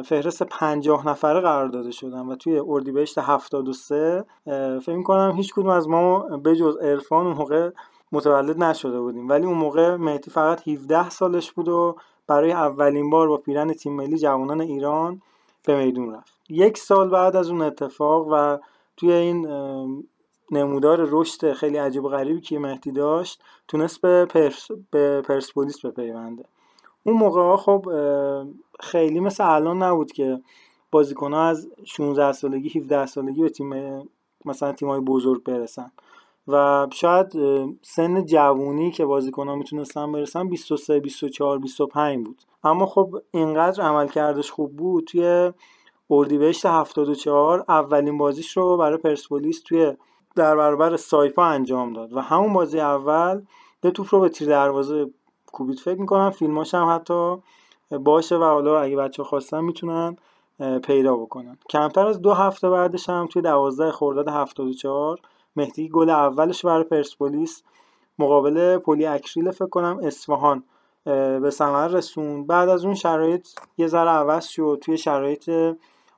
فهرست 0.06 0.44
پنجاه 0.44 1.08
نفره 1.08 1.40
قرار 1.40 1.68
داده 1.68 1.92
شدن 1.92 2.26
و 2.26 2.36
توی 2.36 2.60
اردیبهشت 2.68 3.18
73 3.18 4.26
فکر 4.86 5.04
کنم 5.04 5.34
هیچ 5.36 5.54
کدوم 5.54 5.70
از 5.70 5.90
ما 5.90 6.20
به 6.20 6.56
جز 6.56 6.78
عرفان 6.78 7.28
اون 7.28 7.38
موقع 7.38 7.70
متولد 8.12 8.64
نشده 8.64 9.00
بودیم. 9.00 9.30
ولی 9.30 9.46
اون 9.46 9.58
موقع 9.58 9.96
مهدی 9.96 10.32
فقط 10.32 10.68
17 10.68 11.10
سالش 11.10 11.52
بود 11.52 11.68
و 11.68 11.96
برای 12.28 12.52
اولین 12.52 13.10
بار 13.10 13.28
با 13.28 13.38
پیرن 13.38 13.74
تیم 13.74 13.94
ملی 13.96 14.18
جوانان 14.18 14.62
ایران 14.62 15.22
به 15.66 15.86
میدون 15.86 16.14
رفت. 16.14 16.34
یک 16.50 16.78
سال 16.78 17.10
بعد 17.10 17.36
از 17.36 17.50
اون 17.50 17.62
اتفاق 17.62 18.28
و 18.32 18.58
توی 18.98 19.12
این 19.12 19.48
نمودار 20.52 21.08
رشد 21.12 21.54
خیلی 21.54 21.78
عجیب 21.78 22.04
و 22.04 22.10
غریبی 22.10 22.42
که 22.42 22.60
مهدی 22.60 22.92
داشت 22.92 23.42
تونست 23.68 24.02
به, 24.02 24.26
پرس 24.26 24.68
به 24.92 25.22
پرسپولیس 25.22 25.86
بپیونده. 25.86 26.46
اون 27.04 27.18
موقع 27.18 27.42
ها 27.42 27.58
خب 27.58 27.86
خیلی 28.80 29.20
مثل 29.20 29.44
الان 29.44 29.84
نبود 29.84 30.12
که 30.12 30.42
بازیکن 30.92 31.34
ها 31.34 31.44
از 31.44 31.68
16 31.84 32.32
سالگی 32.32 32.80
17 32.80 33.06
سالگی 33.06 33.42
به 33.42 33.50
تیم 33.50 33.74
مثلا 34.46 34.72
تیم 34.72 34.90
های 34.90 35.00
بزرگ 35.00 35.44
برسن. 35.44 35.92
و 36.48 36.88
شاید 36.94 37.34
سن 37.82 38.26
جوونی 38.26 38.92
که 38.92 39.06
بازیکن 39.06 39.48
ها 39.48 39.56
می‌تونستن 39.56 40.12
برسن 40.12 40.50
23 40.50 41.00
24 41.00 41.60
25 41.60 42.26
بود. 42.26 42.42
اما 42.64 42.86
خب 42.86 43.22
اینقدر 43.32 43.84
عمل 43.84 44.08
کردش 44.08 44.52
خوب 44.52 44.76
بود 44.76 45.04
توی 45.04 45.52
اردیبهشت 46.10 46.66
74 46.66 47.66
اولین 47.70 48.18
بازیش 48.18 48.58
رو 48.58 48.78
برای 48.78 48.98
پرسپولیس 48.98 49.62
توی 49.62 49.94
در 50.36 50.56
برابر 50.56 50.98
سایپا 50.98 51.46
انجام 51.46 51.94
داد 51.94 52.14
و 52.14 52.20
همون 52.20 52.54
بازی 52.54 52.80
اول 52.80 53.42
به 53.82 53.92
توپ 53.92 54.08
رو 54.12 54.20
به 54.20 54.30
تیر 54.30 54.48
دروازه 54.48 55.10
کوبید. 55.52 55.80
فکر 55.80 56.00
می‌کنم 56.00 56.30
فیلماش 56.30 56.74
هم 56.74 56.96
حتی 56.96 57.38
باشه 57.92 58.38
و 58.38 58.44
حالا 58.44 58.80
اگه 58.80 58.96
بچه 58.96 59.24
خواستن 59.24 59.62
می‌تونن 59.62 60.18
پیدا 60.84 61.16
بکنن. 61.16 61.58
کمتر 61.70 62.08
از 62.08 62.22
دو 62.22 62.34
هفته 62.34 62.70
بعدش 62.70 63.10
هم 63.10 63.28
توی 63.28 63.42
دوازده 63.42 63.92
خرداد 63.92 64.28
74 64.28 65.20
مهدی 65.56 65.90
گل 65.90 66.10
اولش 66.10 66.66
برای 66.66 66.84
پرسپولیس 66.84 67.64
مقابل 68.20 68.78
پلی 68.78 69.06
اکریل 69.06 69.52
فکر 69.52 69.68
کنم 69.68 70.00
اصفهان 70.04 70.64
به 71.42 71.50
ثمر 71.50 71.88
رسون 71.88 72.48
بعد 72.48 72.70
از 72.70 72.86
اون 72.86 72.96
شرایط 72.96 73.48
یه 73.78 73.88
ذره 73.88 74.10
عوض 74.10 74.46
شد. 74.46 74.80
توی 74.82 74.98
شرایط 74.98 75.52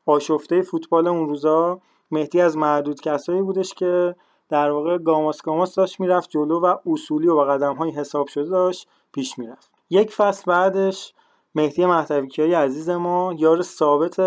آشفته 0.05 0.61
فوتبال 0.61 1.07
اون 1.07 1.29
روزا 1.29 1.79
مهدی 2.11 2.41
از 2.41 2.57
معدود 2.57 3.01
کسایی 3.01 3.41
بودش 3.41 3.73
که 3.73 4.15
در 4.49 4.71
واقع 4.71 4.97
گاماس 4.97 5.41
گاماس 5.41 5.75
داشت 5.75 5.99
می‌رفت 5.99 6.29
جلو 6.29 6.59
و 6.59 6.75
اصولی 6.85 7.27
و 7.27 7.35
با 7.35 7.45
قدم 7.45 7.75
های 7.75 7.91
حساب 7.91 8.27
شده 8.27 8.49
داشت 8.49 8.87
پیش 9.11 9.39
می‌رفت. 9.39 9.71
یک 9.89 10.13
فصل 10.13 10.43
بعدش 10.51 11.13
مهدی 11.55 11.85
مهدویکی 11.85 12.41
های 12.41 12.53
عزیز 12.53 12.89
ما 12.89 13.33
یار 13.37 13.61
ثابت 13.61 14.19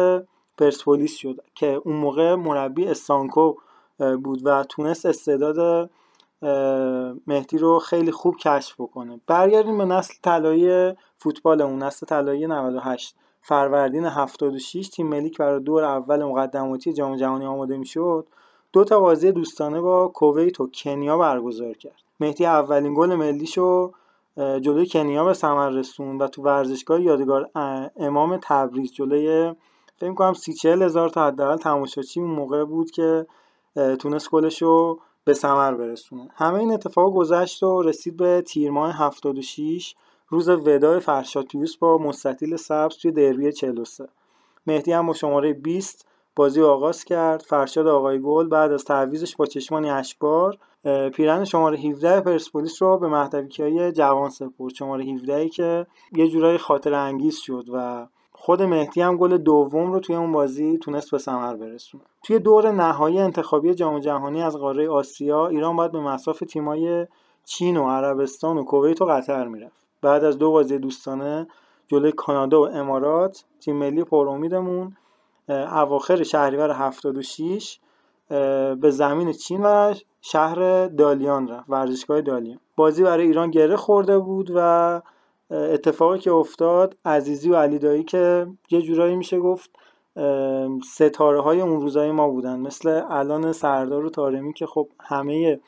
پرسپولیس 0.58 1.16
شد 1.16 1.40
که 1.54 1.80
اون 1.84 1.96
موقع 1.96 2.34
مربی 2.34 2.86
استانکو 2.86 3.54
بود 3.98 4.40
و 4.44 4.64
تونست 4.64 5.06
استعداد 5.06 5.90
مهدی 7.26 7.58
رو 7.58 7.78
خیلی 7.78 8.12
خوب 8.12 8.36
کشف 8.36 8.80
بکنه. 8.80 9.20
برگردیم 9.26 9.78
به 9.78 9.84
نسل 9.84 10.14
طلایی 10.22 10.94
فوتبال 11.18 11.62
اون 11.62 11.82
نسل 11.82 12.06
طلایی 12.06 12.46
98 12.46 13.16
فروردین 13.42 14.04
76 14.04 14.88
تیم 14.88 15.06
ملی 15.06 15.30
برای 15.38 15.60
دور 15.60 15.84
اول 15.84 16.24
مقدماتی 16.24 16.92
جام 16.92 17.16
جهانی 17.16 17.46
آماده 17.46 17.76
می‌شد. 17.76 18.26
دو 18.72 18.84
تا 18.84 19.00
بازی 19.00 19.32
دوستانه 19.32 19.80
با 19.80 20.08
کویت 20.08 20.60
و 20.60 20.70
کنیا 20.74 21.18
برگزار 21.18 21.74
کرد. 21.74 22.02
مهدی 22.20 22.46
اولین 22.46 22.94
گل 22.94 23.14
ملیشو 23.14 23.92
جلوی 24.36 24.86
کنیا 24.86 25.24
به 25.24 25.34
ثمر 25.34 25.70
رسون 25.70 26.18
و 26.18 26.28
تو 26.28 26.42
ورزشگاه 26.42 27.02
یادگار 27.02 27.50
امام 27.96 28.38
تبریز 28.42 28.92
جلوی 28.92 29.54
فکر 29.96 30.14
کنم 30.14 30.32
سی 30.32 30.52
چهل 30.52 30.82
هزار 30.82 31.08
تا 31.08 31.26
حداقل 31.26 31.56
تماشاچی 31.56 32.20
اون 32.20 32.30
موقع 32.30 32.64
بود 32.64 32.90
که 32.90 33.26
تونست 33.98 34.30
گلش 34.30 34.62
رو 34.62 35.00
به 35.24 35.34
ثمر 35.34 35.74
برسونه. 35.74 36.28
همه 36.34 36.58
این 36.58 36.72
اتفاق 36.72 37.14
گذشت 37.14 37.62
و 37.62 37.82
رسید 37.82 38.16
به 38.16 38.42
تیر 38.42 38.70
ماه 38.70 39.04
76 39.04 39.94
روز 40.30 40.48
وداع 40.48 40.98
فرشاتیوس 40.98 41.76
با 41.76 41.98
مستطیل 41.98 42.56
سبز 42.56 42.96
توی 42.96 43.10
دربی 43.10 43.52
43 43.52 44.08
مهدی 44.66 44.92
هم 44.92 45.06
با 45.06 45.12
شماره 45.12 45.52
20 45.52 46.06
بازی 46.36 46.62
آغاز 46.62 47.04
کرد. 47.04 47.42
فرشاد 47.42 47.86
آقای 47.86 48.20
گل 48.20 48.48
بعد 48.48 48.72
از 48.72 48.84
تعویزش 48.84 49.36
با 49.36 49.46
چشمانی 49.46 49.90
اشبار 49.90 50.58
پیرن 51.14 51.44
شماره 51.44 51.78
17 51.78 52.20
پرسپولیس 52.20 52.82
رو 52.82 52.98
به 52.98 53.08
مهدویکیای 53.08 53.92
جوان 53.92 54.30
سپرد. 54.30 54.74
شماره 54.74 55.04
17 55.04 55.48
که 55.48 55.86
یه 56.12 56.28
جورایی 56.28 56.58
خاطر 56.58 56.94
انگیز 56.94 57.36
شد 57.36 57.64
و 57.72 58.06
خود 58.32 58.62
مهدی 58.62 59.00
هم 59.00 59.16
گل 59.16 59.36
دوم 59.36 59.92
رو 59.92 60.00
توی 60.00 60.16
اون 60.16 60.32
بازی 60.32 60.78
تونست 60.78 61.10
به 61.10 61.18
ثمر 61.18 61.56
برسونه. 61.56 62.04
توی 62.22 62.38
دور 62.38 62.70
نهایی 62.70 63.18
انتخابی 63.18 63.74
جام 63.74 63.98
جهانی 63.98 64.42
از 64.42 64.56
قاره 64.56 64.88
آسیا 64.88 65.46
ایران 65.46 65.76
باید 65.76 65.92
به 65.92 66.00
مصاف 66.00 66.42
تیمای 66.48 67.06
چین 67.44 67.76
و 67.76 67.90
عربستان 67.90 68.58
و 68.58 68.64
کویت 68.64 69.02
و 69.02 69.04
قطر 69.04 69.48
می‌رفت. 69.48 69.89
بعد 70.02 70.24
از 70.24 70.38
دو 70.38 70.50
بازی 70.50 70.78
دوستانه 70.78 71.46
جلوی 71.88 72.12
کانادا 72.12 72.62
و 72.62 72.68
امارات 72.68 73.44
تیم 73.60 73.76
ملی 73.76 74.04
پر 74.04 74.28
امیدمون 74.28 74.96
اواخر 75.48 76.22
شهریور 76.22 76.70
76 76.70 77.78
به 78.80 78.90
زمین 78.90 79.32
چین 79.32 79.62
و 79.62 79.94
شهر 80.20 80.86
دالیان 80.86 81.48
رفت 81.48 81.70
ورزشگاه 81.70 82.20
دالیان. 82.20 82.58
بازی 82.76 83.02
برای 83.02 83.26
ایران 83.26 83.50
گره 83.50 83.76
خورده 83.76 84.18
بود 84.18 84.50
و 84.54 85.02
اتفاقی 85.50 86.18
که 86.18 86.32
افتاد 86.32 86.96
عزیزی 87.04 87.50
و 87.50 87.56
علی 87.56 87.78
دایی 87.78 88.04
که 88.04 88.46
یه 88.70 88.82
جورایی 88.82 89.16
میشه 89.16 89.40
گفت 89.40 89.70
ستاره 90.84 91.40
های 91.40 91.60
اون 91.60 91.80
روزای 91.80 92.12
ما 92.12 92.28
بودن. 92.28 92.60
مثل 92.60 93.02
الان 93.08 93.52
سردار 93.52 94.04
و 94.04 94.10
تارمی 94.10 94.52
که 94.52 94.66
خب 94.66 94.88
همه 95.00 95.60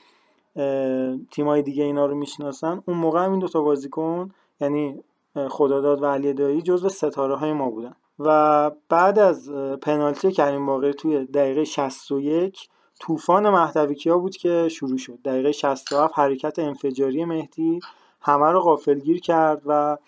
تیمای 1.30 1.62
دیگه 1.62 1.84
اینا 1.84 2.06
رو 2.06 2.14
می‌شناسن. 2.14 2.82
اون 2.86 2.96
موقع 2.96 3.24
هم 3.24 3.30
این 3.30 3.40
دوتا 3.40 3.60
بازیکن 3.60 4.30
یعنی 4.60 5.04
خداداد 5.48 6.02
و 6.02 6.06
علی 6.06 6.32
دایی 6.32 6.62
جزو 6.62 6.88
ستاره 6.88 7.36
های 7.36 7.52
ما 7.52 7.70
بودن. 7.70 7.94
و 8.18 8.70
بعد 8.88 9.18
از 9.18 9.50
پنالتی 9.82 10.32
کریم 10.32 10.66
باقری 10.66 10.94
توی 10.94 11.24
دقیقه 11.24 11.64
61 11.64 12.68
طوفان 13.00 13.50
مهدوی 13.50 13.96
ها 14.06 14.18
بود 14.18 14.36
که 14.36 14.68
شروع 14.68 14.98
شد. 14.98 15.18
دقیقه 15.24 15.52
67 15.52 16.18
حرکت 16.18 16.58
انفجاری 16.58 17.24
مهدی 17.24 17.80
همه 18.20 18.46
رو 18.50 18.60
غافلگیر 18.60 19.20
کرد 19.20 19.62
و 19.66 19.98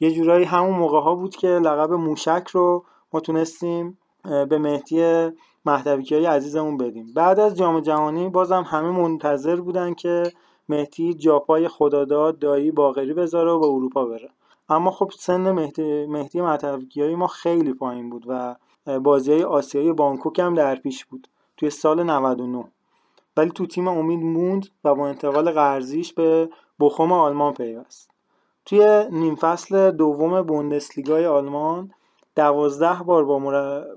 یه 0.00 0.10
جورایی 0.10 0.44
همون 0.44 0.78
موقع 0.78 1.00
ها 1.00 1.14
بود 1.14 1.36
که 1.36 1.48
لقب 1.48 1.92
موشک 1.92 2.48
رو 2.52 2.84
ما 3.12 3.20
تونستیم 3.20 3.98
به 4.22 4.58
مهدی 4.58 5.30
مهدوی 5.64 6.04
های 6.10 6.26
عزیزمون 6.26 6.76
بدیم. 6.76 7.12
بعد 7.14 7.40
از 7.40 7.56
جام 7.56 7.80
جهانی 7.80 8.28
بازم 8.28 8.62
همه 8.62 8.90
منتظر 8.90 9.60
بودن 9.60 9.94
که 9.94 10.32
مهدی 10.68 11.14
جاپای 11.14 11.68
خداداد 11.68 12.38
دایی 12.38 12.70
باقری 12.70 13.14
بذاره 13.14 13.50
و 13.50 13.58
به 13.58 13.66
اروپا 13.66 14.04
بره. 14.04 14.30
اما 14.68 14.90
خب 14.90 15.10
سن 15.18 15.50
مهدی 15.50 16.06
مهدی 16.06 16.38
های 16.96 17.14
ما 17.14 17.26
خیلی 17.26 17.74
پایین 17.74 18.10
بود 18.10 18.24
و 18.28 18.56
بازی 19.00 19.32
های 19.32 19.44
آسیایی 19.44 19.92
بانکوک 19.92 20.38
هم 20.38 20.54
در 20.54 20.76
پیش 20.76 21.04
بود 21.04 21.28
توی 21.56 21.70
سال 21.70 22.02
99 22.02 22.64
ولی 23.36 23.50
تو 23.50 23.66
تیم 23.66 23.88
امید 23.88 24.20
موند 24.20 24.66
و 24.84 24.94
با 24.94 25.08
انتقال 25.08 25.50
قرضیش 25.50 26.12
به 26.12 26.48
بخوم 26.80 27.12
آلمان 27.12 27.54
پیوست. 27.54 28.10
توی 28.64 29.06
نیم 29.10 29.34
فصل 29.34 29.90
دوم 29.90 30.42
بوندسلیگای 30.42 31.26
آلمان 31.26 31.90
دوازده 32.36 33.02
بار 33.02 33.24
با 33.24 33.38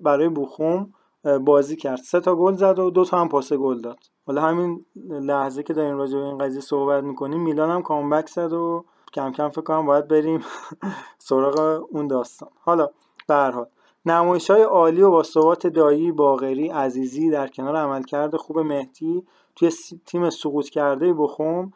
برای 0.01 0.29
بوخوم 0.29 0.93
بازی 1.25 1.75
کرد. 1.75 1.97
سه 1.97 2.19
تا 2.19 2.35
گل 2.35 2.53
زد 2.53 2.79
و 2.79 2.89
دو 2.89 3.05
تا 3.05 3.19
هم 3.19 3.29
پاس 3.29 3.53
گل 3.53 3.81
داد. 3.81 3.99
حالا 4.27 4.41
همین 4.41 4.85
لحظه 5.09 5.63
که 5.63 5.73
داریم 5.73 5.97
راجع 5.97 6.17
به 6.17 6.23
این 6.23 6.37
قضیه 6.37 6.61
صحبت 6.61 7.03
می‌کنیم 7.03 7.41
میلان 7.41 7.69
هم 7.69 7.81
کامبک 7.81 8.29
زد 8.29 8.53
و 8.53 8.85
کم 9.13 9.31
کم 9.31 9.49
فکر 9.49 9.61
کنم 9.61 9.85
باید 9.85 10.07
بریم 10.07 10.43
سراغ 11.27 11.85
اون 11.91 12.07
داستان. 12.07 12.49
حالا 12.59 12.89
به 13.27 13.35
حال 13.35 13.65
نمایش 14.05 14.49
های 14.49 14.61
عالی 14.61 15.01
و 15.01 15.11
با 15.11 15.23
ثبات 15.23 15.67
دایی 15.67 16.11
باغری 16.11 16.69
عزیزی 16.69 17.29
در 17.29 17.47
کنار 17.47 17.75
عملکرد 17.75 18.35
خوب 18.35 18.59
مهدی 18.59 19.23
توی 19.55 19.71
تیم 20.05 20.29
سقوط 20.29 20.69
کرده 20.69 21.13
بخوم 21.13 21.73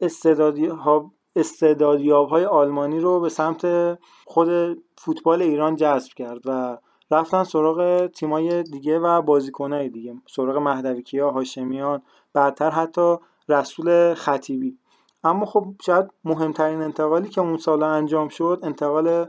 استعدادی 0.00 0.70
استعدادیاب 1.36 2.28
های 2.28 2.44
آلمانی 2.44 3.00
رو 3.00 3.20
به 3.20 3.28
سمت 3.28 3.98
خود 4.24 4.48
فوتبال 4.96 5.42
ایران 5.42 5.76
جذب 5.76 6.12
کرد 6.12 6.40
و 6.44 6.78
رفتن 7.14 7.44
سراغ 7.44 8.06
تیمای 8.06 8.62
دیگه 8.62 8.98
و 8.98 9.22
بازیکنهای 9.22 9.88
دیگه 9.88 10.14
سراغ 10.26 10.56
مهدوی 10.56 11.02
کیا 11.02 11.30
هاشمیان 11.30 12.02
بعدتر 12.32 12.70
حتی 12.70 13.16
رسول 13.48 14.14
خطیبی. 14.14 14.78
اما 15.24 15.46
خب 15.46 15.66
شاید 15.82 16.10
مهمترین 16.24 16.82
انتقالی 16.82 17.28
که 17.28 17.40
اون 17.40 17.56
سال 17.56 17.82
انجام 17.82 18.28
شد 18.28 18.60
انتقال 18.62 19.26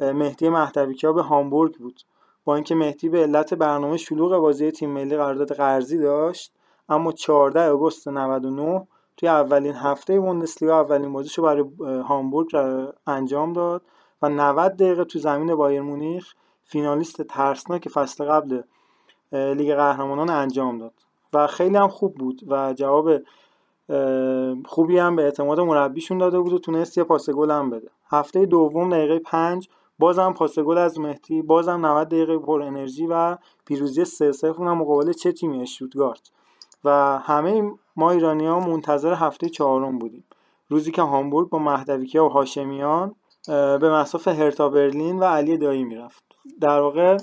مهدی 0.00 0.48
مهدوی 0.48 0.94
کیا 0.94 1.12
به 1.12 1.22
هامبورگ 1.22 1.74
بود. 1.74 2.00
با 2.44 2.54
اینکه 2.54 2.74
مهدی 2.74 3.08
به 3.08 3.22
علت 3.22 3.54
برنامه 3.54 3.96
شلوغ 3.96 4.38
بازی 4.40 4.70
تیم 4.70 4.90
ملی 4.90 5.16
قرارداد 5.16 5.52
قرضی 5.52 5.98
داشت 5.98 6.52
اما 6.88 7.12
14 7.12 7.70
آگوست 7.70 8.08
99 8.08 8.86
توی 9.16 9.28
اولین 9.28 9.74
هفته 9.74 10.20
بوندسلیگا 10.20 10.80
اولین 10.80 11.12
بازیشو 11.12 11.42
برای 11.42 11.64
هامبورگ 12.02 12.56
انجام 13.06 13.52
داد 13.52 13.82
و 14.22 14.28
90 14.28 14.76
دقیقه 14.76 15.04
تو 15.04 15.18
زمین 15.18 15.54
بایر 15.54 15.80
مونیخ 15.80 16.34
فینالیست 16.64 17.22
ترسناک 17.22 17.88
فصل 17.88 18.24
قبل 18.24 18.62
لیگ 19.32 19.74
قهرمانان 19.74 20.30
انجام 20.30 20.78
داد. 20.78 20.92
و 21.32 21.46
خیلی 21.46 21.76
هم 21.76 21.88
خوب 21.88 22.14
بود 22.14 22.40
و 22.46 22.72
جواب 22.72 23.10
خوبی 24.66 24.98
هم 24.98 25.16
به 25.16 25.22
اعتماد 25.22 25.60
مربیشون 25.60 26.18
داده 26.18 26.40
بود 26.40 26.52
و 26.52 26.58
تونست 26.58 26.98
یه 26.98 27.04
پاس 27.04 27.30
گل 27.30 27.50
هم 27.50 27.70
بده. 27.70 27.88
هفته 28.10 28.46
دوم 28.46 28.90
دقیقه 28.90 29.18
5 29.18 29.68
بازم 29.98 30.32
پاس 30.32 30.58
گل 30.58 30.78
از 30.78 30.98
مهدی 30.98 31.42
بازم 31.42 31.86
90 31.86 32.08
دقیقه 32.08 32.38
پر 32.38 32.62
انرژی 32.62 33.06
و 33.06 33.36
پیروزی 33.66 34.04
3 34.04 34.32
0 34.32 34.64
هم 34.64 34.78
مقابل 34.78 35.12
چه 35.12 35.32
تیمی؟ 35.32 35.62
اشتوتگارت 35.62 36.30
و 36.84 37.18
همه 37.18 37.72
ما 37.96 38.10
ایرانی 38.10 38.46
ها 38.46 38.60
منتظر 38.60 39.14
هفته 39.14 39.48
چهارم 39.48 39.98
بودیم. 39.98 40.24
روزی 40.68 40.90
که 40.90 41.02
هامبورگ 41.02 41.48
با 41.48 41.58
مهدویکیا 41.58 42.24
و 42.24 42.28
هاشمیان 42.28 43.14
به 43.46 43.90
مساف 43.90 44.28
هرتا 44.28 44.68
برلین 44.68 45.18
و 45.18 45.24
علی 45.24 45.58
دایی 45.58 45.84
می‌رفت. 45.84 46.33
در 46.60 46.80
واقع 46.80 47.16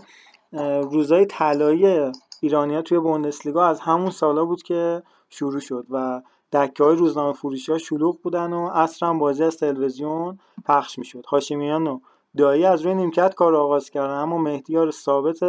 روزای 0.92 1.26
طلایی 1.26 2.12
ایرانیا 2.42 2.82
توی 2.82 3.00
بوندسلیگا 3.00 3.66
از 3.66 3.80
همون 3.80 4.10
سالا 4.10 4.46
بود 4.46 4.64
که 4.64 5.04
شروع 5.30 5.60
شد 5.60 5.86
و 5.90 6.22
دکه 6.54 6.84
های 6.84 6.96
روزنامه 6.96 7.34
فروشی 7.34 7.72
ها 7.72 7.78
شلوغ 7.78 8.22
بودن 8.22 8.54
و 8.54 8.70
اصرا 8.74 9.14
بازی 9.14 9.44
از 9.44 9.58
تلویزیون 9.58 10.40
پخش 10.66 11.00
می‌شد. 11.00 11.26
هاشمیان 11.26 11.88
و 11.88 12.00
دایی 12.38 12.66
از 12.66 12.82
روی 12.82 12.94
نیمکت 12.94 13.34
کار 13.34 13.56
آغاز 13.56 13.90
کردن 13.90 14.14
اما 14.14 14.38
مهدیار 14.38 14.92
ثابت 14.92 15.40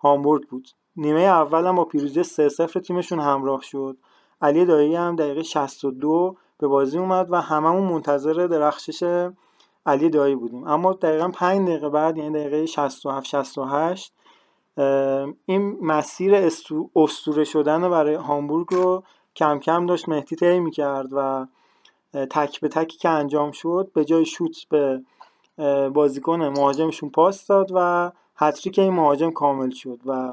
هامبورگ 0.00 0.48
بود. 0.48 0.68
نیمه 0.96 1.20
اول 1.20 1.66
هم 1.66 1.74
با 1.74 1.84
پیروزی 1.84 2.22
3 2.22 2.48
0 2.48 2.80
تیمشون 2.80 3.20
همراه 3.20 3.62
شد. 3.62 3.96
علی 4.40 4.64
دایی 4.64 4.94
هم 4.94 5.16
دقیقه 5.16 5.42
62 5.42 6.36
به 6.58 6.66
بازی 6.66 6.98
اومد 6.98 7.32
و 7.32 7.40
هممون 7.40 7.92
منتظر 7.92 8.46
درخشش 8.46 9.28
علی 9.86 10.10
دایی 10.10 10.34
بودیم. 10.34 10.66
اما 10.66 10.92
دقیقا 10.92 11.28
5 11.28 11.68
دقیقه 11.68 11.88
بعد 11.88 12.16
یعنی 12.18 12.30
دقیقه 12.30 12.66
67 12.66 13.26
68 13.26 14.12
این 15.46 15.78
مسیر 15.80 16.34
استوره 16.96 17.44
شدن 17.44 17.90
برای 17.90 18.14
هامبورگ 18.14 18.66
رو 18.70 19.02
کم 19.36 19.58
کم 19.58 19.86
داشت 19.86 20.08
مهدی 20.08 20.36
طی 20.36 20.60
می‌کرد 20.60 21.08
و 21.12 21.46
تک 22.30 22.60
به 22.60 22.68
تکی 22.68 22.98
که 22.98 23.08
انجام 23.08 23.50
شد 23.50 23.90
به 23.94 24.04
جای 24.04 24.24
شوت 24.24 24.56
به 24.68 25.02
بازیکن 25.88 26.42
مهاجمشون 26.42 27.10
پاس 27.10 27.46
داد 27.46 27.70
و 27.74 28.12
هتریک 28.36 28.78
این 28.78 28.92
مهاجم 28.92 29.30
کامل 29.30 29.70
شد 29.70 30.00
و 30.06 30.32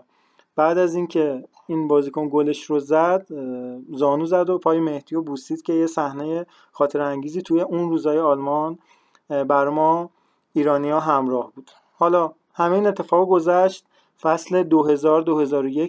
بعد 0.56 0.78
از 0.78 0.96
اینکه 0.96 1.44
این 1.68 1.88
بازیکن 1.88 2.30
گلش 2.30 2.64
رو 2.64 2.80
زد 2.80 3.28
زانو 3.90 4.26
زد 4.26 4.50
و 4.50 4.58
پای 4.58 4.80
مهدی 4.80 5.16
و 5.16 5.22
بوسید 5.22 5.62
که 5.62 5.74
یه 5.74 5.88
صحنه 5.88 6.46
خاطر 6.72 7.02
انگیزی 7.02 7.42
توی 7.42 7.62
اون 7.62 7.90
روزای 7.90 8.20
آلمان 8.20 8.80
بر 9.30 9.70
ما 9.70 10.10
ایرانیا 10.54 11.00
همراه 11.00 11.52
بود. 11.56 11.72
حالا 11.94 12.32
همه 12.54 12.76
این 12.76 12.88
اتفاق 12.88 13.30
گذشت 13.30 13.86
فصل 14.22 14.64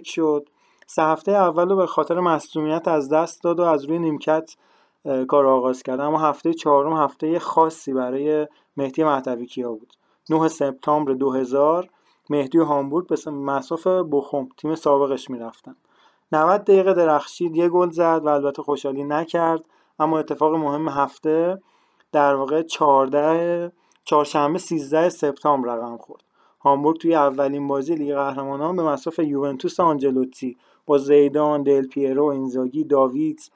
2000-2001 0.01 0.03
شد. 0.03 0.49
سه 0.87 1.03
هفته 1.03 1.31
اول 1.31 1.69
رو 1.69 1.75
به 1.75 1.85
خاطر 1.85 2.19
مصومیت 2.19 2.87
از 2.87 3.09
دست 3.09 3.43
داد 3.43 3.59
و 3.59 3.63
از 3.63 3.85
روی 3.85 3.99
نیمکت 3.99 4.55
کار 5.27 5.45
آغاز 5.47 5.83
کرد. 5.83 5.99
اما 5.99 6.19
هفته 6.19 6.53
چهارم 6.53 6.93
هفته 6.93 7.39
خاصی 7.39 7.93
برای 7.93 8.47
مهدی 8.77 9.03
مهدوی 9.03 9.45
کیا 9.45 9.71
بود؟ 9.71 9.93
9 10.29 10.47
سپتامبر 10.47 11.13
2000 11.13 11.89
مهدی 12.29 12.57
و 12.57 12.65
هامبورگ 12.65 13.07
به 13.07 13.31
مساف 13.31 13.87
بخوم 13.87 14.49
تیم 14.57 14.75
سابقش 14.75 15.29
می‌رفتن. 15.29 15.75
90 16.31 16.61
دقیقه 16.63 16.93
درخشید 16.93 17.55
یه 17.55 17.69
گل 17.69 17.89
زد 17.89 18.21
و 18.23 18.29
البته 18.29 18.63
خوشحالی 18.63 19.03
نکرد. 19.03 19.65
اما 19.99 20.19
اتفاق 20.19 20.55
مهم 20.55 20.89
هفته 20.89 21.61
در 22.15 22.35
واقع 22.35 22.61
14 22.61 23.71
چهارشنبه 24.03 24.59
13 24.59 25.09
سپتامبر 25.09 25.75
رقم 25.75 25.97
خورد. 25.97 26.23
هامبورگ 26.59 26.97
توی 26.97 27.15
اولین 27.15 27.67
بازی 27.67 27.95
لیگ 27.95 28.15
قهرمانان 28.15 28.75
به 28.75 28.83
مساف 28.83 29.19
یوونتوس 29.19 29.79
آنجلوتی 29.79 30.57
با 30.85 30.97
زیدان، 30.97 31.63
دل 31.63 31.87
پیرو، 31.87 32.25
اینزاگی، 32.25 32.83
داویدز 32.83 33.49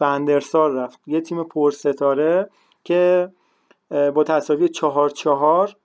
و 0.00 0.04
اندرسار 0.04 0.70
رفت. 0.70 1.00
یه 1.06 1.20
تیم 1.20 1.44
پرستاره 1.44 2.50
که 2.84 3.32
با 3.90 4.24
تساوی 4.24 4.68
چهار 4.68 5.10
چهار 5.10 5.76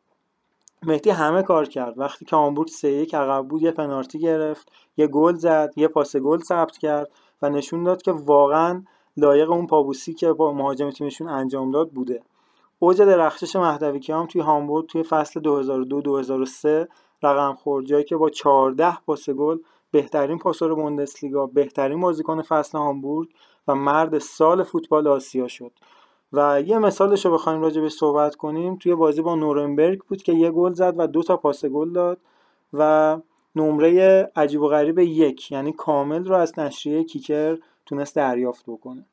مهدی 0.83 1.09
همه 1.09 1.43
کار 1.43 1.65
کرد. 1.65 1.99
وقتی 1.99 2.25
که 2.25 2.35
هامبورگ 2.35 2.67
سه 2.67 2.91
یک 2.91 3.15
عقب 3.15 3.47
بود 3.47 3.61
یه 3.61 3.71
پنالتی 3.71 4.19
گرفت 4.19 4.71
یه 4.97 5.07
گل 5.07 5.35
زد 5.35 5.73
یه 5.75 5.87
پاس 5.87 6.15
گل 6.15 6.39
ثبت 6.39 6.77
کرد 6.77 7.11
و 7.41 7.49
نشون 7.49 7.83
داد 7.83 8.01
که 8.01 8.11
واقعا 8.11 8.83
لایق 9.18 9.52
اون 9.52 9.68
پابوسی 9.68 10.14
که 10.14 10.34
با 10.34 10.53
مهاجم 10.53 10.91
تیمشون 10.91 11.27
انجام 11.30 11.72
داد 11.72 11.90
بوده. 11.90 12.23
اوج 12.80 13.02
درخشش 13.02 13.56
مهدوی 13.56 14.02
هم 14.10 14.26
توی 14.26 14.41
هامبورگ 14.41 14.88
توی 14.88 15.03
فصل 15.03 15.40
2002-2003 16.85 16.90
رقم 17.23 17.53
خورد 17.53 17.85
جایی 17.85 18.03
که 18.03 18.18
با 18.18 18.30
14 18.30 18.98
پاس 19.06 19.30
گل 19.30 19.57
بهترین 19.91 20.38
پاسور 20.38 20.76
بوندسلیگا 20.76 21.45
بهترین 21.48 22.02
بازیکن 22.02 22.41
فصل 22.41 22.77
هامبورگ 22.77 23.30
و 23.68 23.76
مرد 23.76 24.18
سال 24.18 24.64
فوتبال 24.64 25.07
آسیا 25.07 25.48
شد. 25.48 25.72
و 26.34 26.61
یه 26.61 26.77
مثالش 26.77 27.26
رو 27.26 27.34
بخوایم 27.34 27.61
راجع 27.61 27.81
به 27.81 27.90
صحبت 27.90 28.35
کنیم 28.35 28.76
توی 28.76 28.95
بازی 28.95 29.22
با 29.22 29.35
نورنبرگ 29.35 29.99
بود 29.99 30.23
که 30.23 30.34
یه 30.34 30.52
گل 30.52 30.73
زد 30.73 30.94
و 30.98 31.07
دو 31.07 31.23
تا 31.23 31.38
پاس 31.38 31.65
گل 31.65 31.94
داد 31.94 32.18
و 32.73 33.18
نمره 33.56 34.31
عجیب 34.35 34.61
و 34.61 34.68
غریب 34.68 34.99
یک 34.99 35.52
یعنی 35.52 35.73
کامل 35.73 36.26
رو 36.26 36.35
از 36.35 36.60
نشریه 36.60 37.03
کیکر 37.03 37.57
تونست 37.85 38.15
دریافت 38.15 38.64
بکنه. 38.68 39.05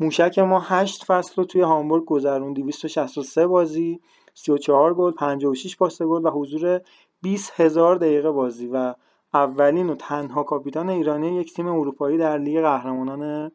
موشک 0.00 0.38
ما 0.38 0.60
8 0.60 1.04
فصل 1.04 1.32
رو 1.36 1.44
توی 1.44 1.60
هامبورگ 1.60 2.04
گذرون 2.04 2.52
263 2.52 3.46
بازی 3.46 4.00
34 4.34 4.94
گل 4.94 5.12
56 5.12 5.76
پاس 5.76 6.02
گل 6.02 6.26
و 6.26 6.30
حضور 6.30 6.80
20 7.22 7.52
هزار 7.56 7.96
دقیقه 7.96 8.30
بازی 8.30 8.66
و 8.66 8.94
اولین 9.34 9.90
و 9.90 9.94
تنها 9.94 10.42
کاپیتان 10.42 10.88
ایرانی 10.88 11.36
یک 11.36 11.54
تیم 11.54 11.66
اروپایی 11.66 12.18
در 12.18 12.38
لیگ 12.38 12.60
قهرمانان 12.60 13.52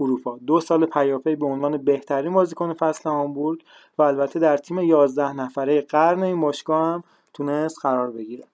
اروپا. 0.00 0.38
دو 0.46 0.60
سال 0.60 0.86
پیاپی 0.86 1.36
به 1.36 1.46
عنوان 1.46 1.76
بهترین 1.76 2.32
بازیکن 2.32 2.72
فصل 2.72 3.10
هامبورگ 3.10 3.60
و 3.98 4.02
البته 4.02 4.38
در 4.38 4.56
تیم 4.56 4.78
11 4.78 5.32
نفره 5.32 5.80
قرن 5.80 6.22
این 6.22 6.40
باشگاه 6.40 6.86
هم 6.86 7.04
تونست 7.34 7.78
قرار 7.82 8.10
بگیره. 8.10 8.44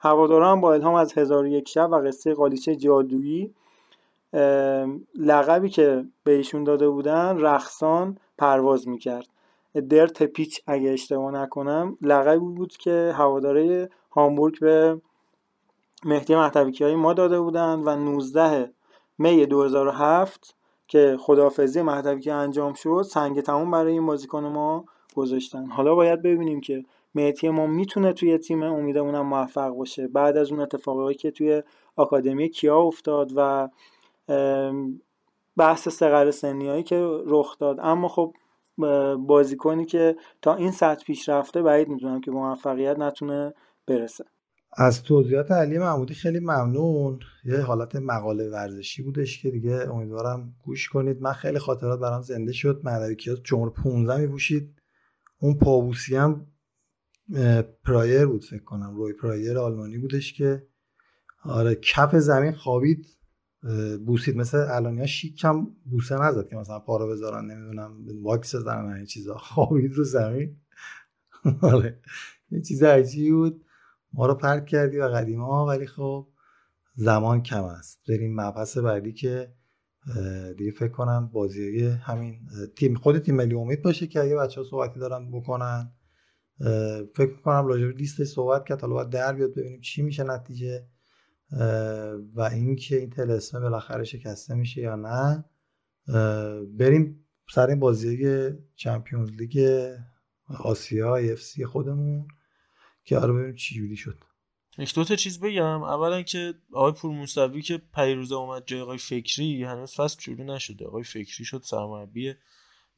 هواداران 0.00 0.60
با 0.60 0.72
الهام 0.72 0.94
از 0.94 1.18
هزار 1.18 1.46
یک 1.46 1.68
شب 1.68 1.88
و 1.92 1.96
قصه 1.96 2.34
قالیچه 2.34 2.76
جادویی 2.76 3.54
لقبی 5.18 5.68
که 5.68 6.04
به 6.24 6.32
ایشون 6.32 6.64
داده 6.64 6.88
بودن 6.88 7.38
رخصان 7.38 8.18
پرواز 8.38 8.88
می‌کرد. 8.88 9.26
در 9.90 10.06
تپیچ 10.06 10.60
اگه 10.66 10.90
اشتباه 10.90 11.32
نکنم 11.32 11.98
لقبی 12.02 12.38
بود 12.38 12.76
که 12.76 13.12
هواداره 13.14 13.90
هامبورگ 14.10 14.60
به 14.60 15.00
مهدی 16.04 16.34
محتویکی 16.34 16.94
ما 16.94 17.12
داده 17.12 17.40
بودن 17.40 17.80
و 17.84 17.96
19 17.96 18.72
می 19.18 19.46
2007 19.46 20.54
که 20.88 21.16
خداحافظی 21.20 21.82
مهدوی 21.82 22.30
انجام 22.30 22.74
شد 22.74 23.02
سنگ 23.10 23.40
تموم 23.40 23.70
برای 23.70 23.92
این 23.92 24.06
بازیکن 24.06 24.44
ما 24.44 24.84
گذاشتن. 25.14 25.66
حالا 25.66 25.94
باید 25.94 26.22
ببینیم 26.22 26.60
که 26.60 26.84
مهدی 27.14 27.48
ما 27.48 27.66
می‌تونه 27.66 28.12
توی 28.12 28.38
تیم 28.38 28.62
امیدمونم 28.62 29.26
موفق 29.26 29.68
باشه. 29.68 30.08
بعد 30.08 30.36
از 30.36 30.50
اون 30.50 30.60
اتفاقی 30.60 31.14
که 31.14 31.30
توی 31.30 31.62
آکادمی 31.96 32.48
کیا 32.48 32.78
افتاد 32.78 33.32
و 33.36 33.68
بحث 35.56 35.88
سقر 35.88 36.30
سنیایی 36.30 36.82
که 36.82 37.22
رخ 37.26 37.58
داد. 37.58 37.76
اما 37.80 38.08
خب 38.08 38.34
بازیکنی 39.26 39.84
که 39.84 40.16
تا 40.42 40.54
این 40.54 40.70
سطح 40.70 41.04
پیش 41.04 41.28
رفته 41.28 41.62
بعید 41.62 41.88
می‌دونم 41.88 42.20
که 42.20 42.30
موفقیت 42.30 42.98
نتونه 42.98 43.54
برسه. 43.86 44.24
از 44.76 45.02
توضیحات 45.02 45.50
علی 45.50 45.78
محمودی 45.78 46.14
خیلی 46.14 46.40
ممنون. 46.40 47.18
یه 47.44 47.60
حالت 47.60 47.96
مقاله 47.96 48.50
ورزشی 48.50 49.02
بودش 49.02 49.42
که 49.42 49.50
دیگه 49.50 49.72
امیدوارم 49.72 50.54
گوش 50.64 50.88
کنید. 50.88 51.22
من 51.22 51.32
خیلی 51.32 51.58
خاطرات 51.58 52.00
برام 52.00 52.22
زنده 52.22 52.52
شد. 52.52 52.80
مهدوی 52.84 53.16
کیاس 53.16 53.42
جمهور 53.42 53.70
15 53.70 54.16
میپوشید. 54.16 54.74
اون 55.40 55.58
پاووسی 55.58 56.16
هم 56.16 56.46
پرایر 57.84 58.26
بود 58.26 58.44
فکر 58.44 58.64
کنم. 58.64 58.96
روی 58.96 59.12
پرایر 59.12 59.58
آلمانی 59.58 59.98
بودش 59.98 60.32
که. 60.32 60.66
آره 61.44 61.74
کف 61.74 62.16
زمین 62.16 62.52
خوابید. 62.52 63.06
بوسید 64.06 64.36
مثل 64.36 64.58
الانیا 64.58 65.06
شیک 65.06 65.44
هم 65.44 65.76
بوسه 65.84 66.14
نزد 66.14 66.48
که 66.48 66.56
مثلا 66.56 66.78
پارو 66.78 67.08
بذارن 67.08 67.44
نمی‌دونم 67.44 67.96
واکس 68.22 68.54
بزنن 68.54 68.92
این 68.92 69.06
چیزا 69.06 69.34
خوابید 69.34 69.92
رو 69.92 70.04
زمین. 70.04 70.56
آره. 71.62 72.00
یه 72.50 72.60
چیز 72.60 72.82
عجیبی 72.82 73.32
بود. 73.32 73.64
ما 74.12 74.26
رو 74.26 74.34
پرک 74.34 74.66
کردی 74.66 74.98
و 74.98 75.08
قدیما 75.08 75.66
ولی 75.66 75.86
خب 75.86 76.28
زمان 76.94 77.42
کم 77.42 77.64
است. 77.64 78.00
بریم 78.08 78.40
مبحث 78.40 78.78
بعدی 78.78 79.12
که 79.12 79.54
دیگه 80.58 80.70
فکر 80.70 80.88
کنم 80.88 81.30
بازی 81.32 81.86
همین 81.86 82.40
تیم 82.76 82.94
خود 82.94 83.18
تیم 83.18 83.34
ملی 83.34 83.54
امید 83.54 83.82
باشه 83.82 84.06
که 84.06 84.20
اگه 84.20 84.36
بچه 84.36 84.60
ها 84.60 84.66
صحبتی 84.66 85.00
دارن 85.00 85.30
بکنن. 85.30 85.92
فکر 87.14 87.40
کنم 87.44 87.66
راجع 87.66 87.84
لیست 87.84 88.24
صحبت 88.24 88.64
کرد. 88.64 88.80
حالا 88.80 88.94
باید 88.94 89.10
در 89.10 89.32
بیاد 89.32 89.50
ببینیم 89.50 89.80
چی 89.80 90.02
میشه 90.02 90.24
نتیجه. 90.24 90.86
و 92.34 92.40
اینکه 92.52 92.96
این 92.96 93.10
تلسمه 93.10 93.60
بالاخره 93.60 94.04
شکسته 94.04 94.54
میشه 94.54 94.80
یا 94.80 94.96
نه 94.96 95.44
بریم 96.78 97.26
سر 97.50 97.66
این 97.66 97.80
بازی 97.80 98.50
چمپیونز 98.76 99.30
لیگ 99.30 99.86
آسیا 100.48 101.16
اف 101.16 101.42
سی 101.42 101.66
خودمون 101.66 102.28
که 103.04 103.18
آره 103.18 103.32
ببینیم 103.32 103.54
چی 103.54 103.74
جوری 103.74 103.96
شد. 103.96 104.24
یک 104.78 104.94
دو 104.94 105.04
تا 105.04 105.16
چیز 105.16 105.40
بگم. 105.40 105.82
اولا 105.82 106.22
که 106.22 106.54
آقای 106.72 106.92
پور 106.92 107.10
موسوی 107.10 107.62
که 107.62 107.82
پیروزه 107.94 108.34
اومد 108.34 108.62
جای 108.66 108.80
آقای 108.80 108.98
فکری 108.98 109.64
هنوز 109.64 109.94
فصل 109.94 110.20
شروع 110.20 110.42
نشده. 110.42 110.86
آقای 110.86 111.04
فکری 111.04 111.44
شد 111.44 111.62
سرمربی 111.64 112.34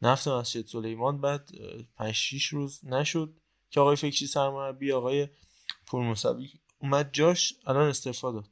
نفت 0.02 0.28
مسجد 0.28 0.66
سلیمان 0.66 1.20
بعد 1.20 1.50
5 1.96 2.14
6 2.14 2.46
روز 2.46 2.80
نشد 2.84 3.34
که 3.70 3.80
آقای 3.80 3.96
فکری 3.96 4.26
سرمربی 4.26 4.92
آقای 4.92 5.28
پور 5.86 6.02
موسوی 6.02 6.48
اومد 6.78 7.11
جاش 7.12 7.55
الان 7.66 7.89
استعفا 7.89 8.32
داد. 8.32 8.48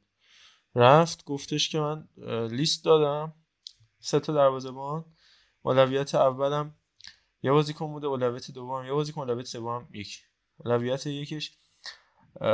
رفت 0.75 1.25
گفتش 1.25 1.69
که 1.69 1.79
من 1.79 2.07
لیست 2.51 2.85
دادم 2.85 3.33
سه 3.99 4.19
تا 4.19 4.33
دروازه‌بان 4.33 5.05
اولویت 5.61 6.15
اولم 6.15 6.75
یه 7.43 7.51
بازیکن 7.51 7.87
بوده 7.87 8.07
اولویت 8.07 8.51
دوم 8.51 8.85
یه 8.85 8.91
بازیکن 8.91 9.21
اولویت 9.21 9.47
سوم 9.47 9.89
یک 9.93 10.21
اولویت 10.57 11.07
یکش 11.07 11.51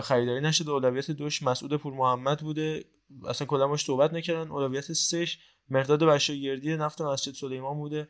خریداری 0.04 0.42
نشده. 0.42 0.72
اولویت 0.72 1.12
دوش 1.12 1.44
مسعود 1.44 1.76
پور 1.76 1.94
محمد 1.94 2.40
بوده. 2.40 2.86
اصلا 3.28 3.48
کلا 3.48 3.68
باش 3.68 3.86
صحبت 3.86 4.14
نکردن. 4.14 4.52
اولویت 4.52 4.94
سهش 4.94 5.40
مرداد 5.70 6.04
بشاگردی 6.04 6.78
نفت 6.78 7.02
مسجد 7.02 7.34
سلیمان 7.34 7.78
بوده 7.78 8.10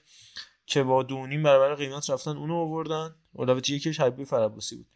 که 0.65 0.83
با 0.83 1.03
دونیم 1.03 1.43
برابر 1.43 1.75
قیمت 1.75 2.09
رفتن 2.09 2.37
اونو 2.37 2.55
آوردن. 2.55 3.15
اولویت 3.33 3.69
یکیش 3.69 3.99
حبیب 3.99 4.25
فرابوسی 4.27 4.75
بود. 4.75 4.87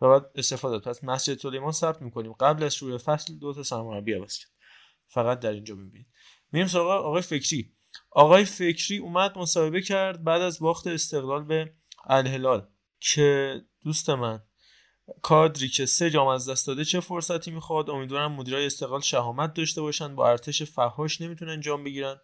و 0.00 0.08
بعد 0.08 0.30
استفاده 0.34 0.78
پس 0.78 1.04
مسجد 1.04 1.38
سلیمان 1.38 1.72
ثبت 1.72 2.02
می‌کنیم. 2.02 2.32
قبل 2.32 2.62
از 2.64 2.74
شروع 2.74 2.98
فصل 2.98 3.34
دو 3.34 3.54
تا 3.54 3.62
سرمربی 3.62 4.12
عوض 4.12 4.38
کرد. 4.38 4.50
فقط 5.06 5.40
در 5.40 5.52
اینجا 5.52 5.74
می‌بینید 5.74 6.06
میریم 6.52 6.68
سراغ 6.68 7.04
آقای 7.04 7.22
فکری. 7.22 7.72
آقای 8.10 8.44
فکری 8.44 8.98
اومد 8.98 9.38
مصاحبه 9.38 9.82
کرد 9.82 10.24
بعد 10.24 10.42
از 10.42 10.60
باخت 10.60 10.86
استقلال 10.86 11.44
به 11.44 11.72
الهلال 12.04 12.68
که 13.00 13.60
دوست 13.84 14.10
من 14.10 14.42
کادری 15.22 15.68
که 15.68 15.86
سه 15.86 16.10
جام 16.10 16.28
از 16.28 16.48
دست 16.48 16.66
داده 16.66 16.84
چه 16.84 17.00
فرصتی 17.00 17.50
می‌خواد؟ 17.50 17.90
امیدوارم 17.90 18.32
مدیرای 18.32 18.66
استقلال 18.66 19.00
شهامت 19.00 19.54
داشته 19.54 19.80
باشن. 19.80 20.14
با 20.14 20.30
ارتش 20.30 20.62
فهاش 20.62 21.20
نمی‌تونن 21.20 21.60
جام 21.60 21.84
بگیرن. 21.84 22.16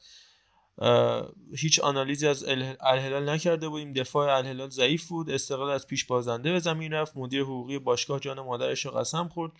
هیچ 1.57 1.81
آنالیزی 1.81 2.27
از 2.27 2.45
الهلال 2.81 3.31
نکرده 3.31 3.69
بودیم. 3.69 3.93
دفاع 3.93 4.37
الهلال 4.37 4.71
ضعیف 4.71 5.09
بود. 5.09 5.31
استقلال 5.31 5.71
از 5.71 5.87
پیش 5.87 6.05
بازنده 6.05 6.53
به 6.53 6.59
زمین 6.59 6.93
رفت. 6.93 7.17
مدیر 7.17 7.43
حقوقی 7.43 7.79
باشگاه 7.79 8.21
جان 8.21 8.41
مادرش 8.41 8.87
رو 8.87 8.91
قسم 8.91 9.29
خورد. 9.29 9.53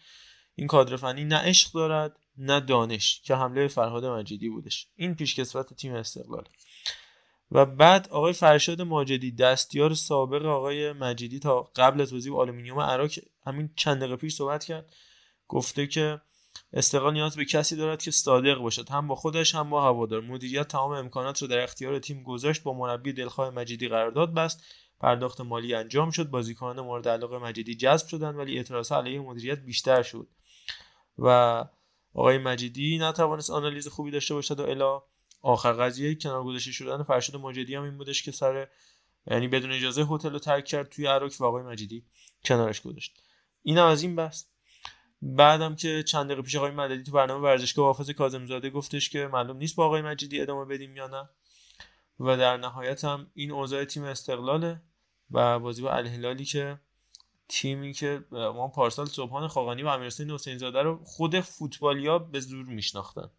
این 0.55 0.67
کادر 0.67 0.97
فنی 0.97 1.25
نه 1.25 1.37
عشق 1.37 1.73
دارد 1.73 2.17
نه 2.39 2.61
دانش 2.61 3.21
که 3.25 3.35
حمله 3.35 3.69
فرهاد 3.69 4.05
مجیدی 4.05 4.49
بودش. 4.49 4.87
این 4.97 5.15
پیشکسوت 5.15 5.75
تیم 5.75 5.95
استقلال. 5.95 6.45
و 7.53 7.67
بعد 7.67 8.09
آقای 8.11 8.33
فرشاد 8.33 8.83
ماجدی 8.83 9.33
دستیار 9.33 9.95
سابق 9.95 10.45
آقای 10.45 10.93
مجیدی 10.93 11.39
تا 11.39 11.63
قبل 11.77 12.01
از 12.01 12.29
با 12.29 12.39
آلومینیوم 12.39 12.81
اراک 12.81 13.11
همین 13.47 13.71
چند 13.77 13.99
دقیقه 13.99 14.17
پیش 14.17 14.35
صحبت 14.35 14.65
کرد. 14.65 14.93
گفته 15.49 15.87
که 15.87 16.21
استقلال 16.73 17.13
نیاز 17.13 17.37
به 17.37 17.45
کسی 17.45 17.77
دارد 17.77 18.03
که 18.03 18.11
صادق 18.11 18.59
باشد. 18.59 18.89
هم 18.89 19.09
با 19.09 19.15
خودش 19.15 19.55
هم 19.55 19.71
با 19.71 19.85
هوادار. 19.85 20.21
مدیریت 20.21 20.69
تمام 20.69 20.93
امکانات 20.93 21.43
رو 21.43 21.49
در 21.49 21.63
اختیار 21.63 21.99
تیم 21.99 22.23
گذاشت. 22.23 22.63
با 22.63 22.73
مربی 22.73 23.13
دلخواه 23.13 23.51
مجیدی 23.51 23.89
قرارداد 23.89 24.35
بست. 24.35 24.65
پرداخت 25.01 25.41
مالی 25.41 25.75
انجام 25.75 26.11
شد. 26.11 26.31
بازیکنان 26.31 26.81
مورد 26.81 27.09
علاقه 27.09 27.39
مجیدی 27.39 27.75
جذب 27.75 28.07
شدند 28.07 28.39
ولی 28.39 28.57
اعتراض 28.57 28.93
علیه 28.93 29.21
مدیریت 29.21 29.59
بیشتر 29.59 30.03
شد. 30.03 30.29
و 31.19 31.65
آقای 32.15 32.39
مجیدی 32.39 32.99
نتوانست 32.99 33.51
آنالیز 33.51 33.89
خوبی 33.89 34.11
داشته 34.11 34.35
باشد 34.35 34.61
و 34.61 34.63
الا 34.63 35.03
آخر 35.43 35.73
قضیه 35.73 36.15
کنار 36.15 36.45
گذاشته 36.45 36.73
شدن 36.73 37.03
فرشاد 37.03 37.37
ماجدی 37.37 37.75
هم 37.75 37.83
این 37.83 37.99
بودش 37.99 38.23
که 38.23 38.33
سر 38.33 38.69
یعنی 39.27 39.49
بدون 39.49 39.73
اجازه 39.73 40.07
هتل 40.11 40.31
رو 40.31 40.39
ترک 40.39 40.65
کرد 40.65 40.89
توی 40.89 41.07
عراق 41.07 41.33
و 41.41 41.45
آقای 41.45 41.63
مجیدی 41.63 42.05
کنارش 42.45 42.81
گذاشت. 42.81 43.23
اینم 43.63 43.87
از 43.87 44.03
این 44.03 44.17
بس 44.17 44.47
بعدم 45.23 45.77
که 45.77 46.03
چند 46.03 46.27
دقیقه 46.27 46.43
پیش 46.43 46.57
آقای 46.57 46.71
مددی 46.71 47.03
تو 47.03 47.13
برنامه 47.13 47.45
ورزشگاه 47.45 47.87
حافظ 47.87 48.11
کاظمزاده 48.11 48.71
گفتش 48.71 49.11
که 49.11 49.27
معلوم 49.27 49.57
نیست 49.57 49.77
با 49.77 49.87
آقای 49.87 50.03
مجیدی 50.03 50.41
ادامه 50.41 50.65
بدیم 50.65 50.97
یا 50.97 51.07
نه. 51.07 51.29
و 52.21 52.37
در 52.37 52.57
نهایت 52.57 53.05
هم 53.05 53.31
این 53.35 53.51
اوضاع 53.51 53.85
تیم 53.85 54.05
استقلاله 54.05 54.83
و 55.31 55.59
بازی 55.59 55.83
با 55.83 55.93
الهلالی 55.93 56.45
که 56.45 56.81
تیمی 57.49 57.93
که 57.93 58.25
ما 58.31 58.69
پارسال 58.69 59.07
صبحان 59.07 59.49
خاقانی 59.49 59.83
و 59.83 59.87
امیرحسین 59.87 60.31
حسین 60.31 60.59
زاده 60.59 60.83
رو 60.83 61.05
خود 61.05 61.41
فوتبالیا 61.41 62.19
به 62.19 62.41
زور 62.41 62.67
میشناختن. 62.67 63.31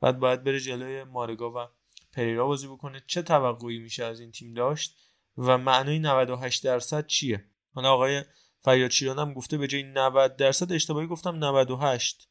بعد 0.00 0.18
باید 0.18 0.44
بره 0.44 0.60
جلوی 0.60 1.04
مارگا 1.04 1.50
و 1.50 1.68
پریرا 2.12 2.46
بازی 2.46 2.66
بکنه. 2.66 3.02
چه 3.06 3.22
توقعی 3.22 3.78
میشه 3.78 4.04
از 4.04 4.20
این 4.20 4.30
تیم 4.30 4.54
داشت 4.54 4.96
و 5.38 5.58
معنای 5.58 5.98
98 5.98 6.64
درصد 6.64 7.06
چیه؟ 7.06 7.44
حالا 7.74 7.92
آقای 7.92 8.24
فریاد 8.68 8.90
شیران 8.90 9.18
هم 9.18 9.32
گفته 9.32 9.58
به 9.58 9.66
جای 9.66 9.82
90 9.82 10.36
درصد 10.36 10.72
اشتباهی 10.72 11.06
گفتم 11.06 11.44
98 11.44 12.28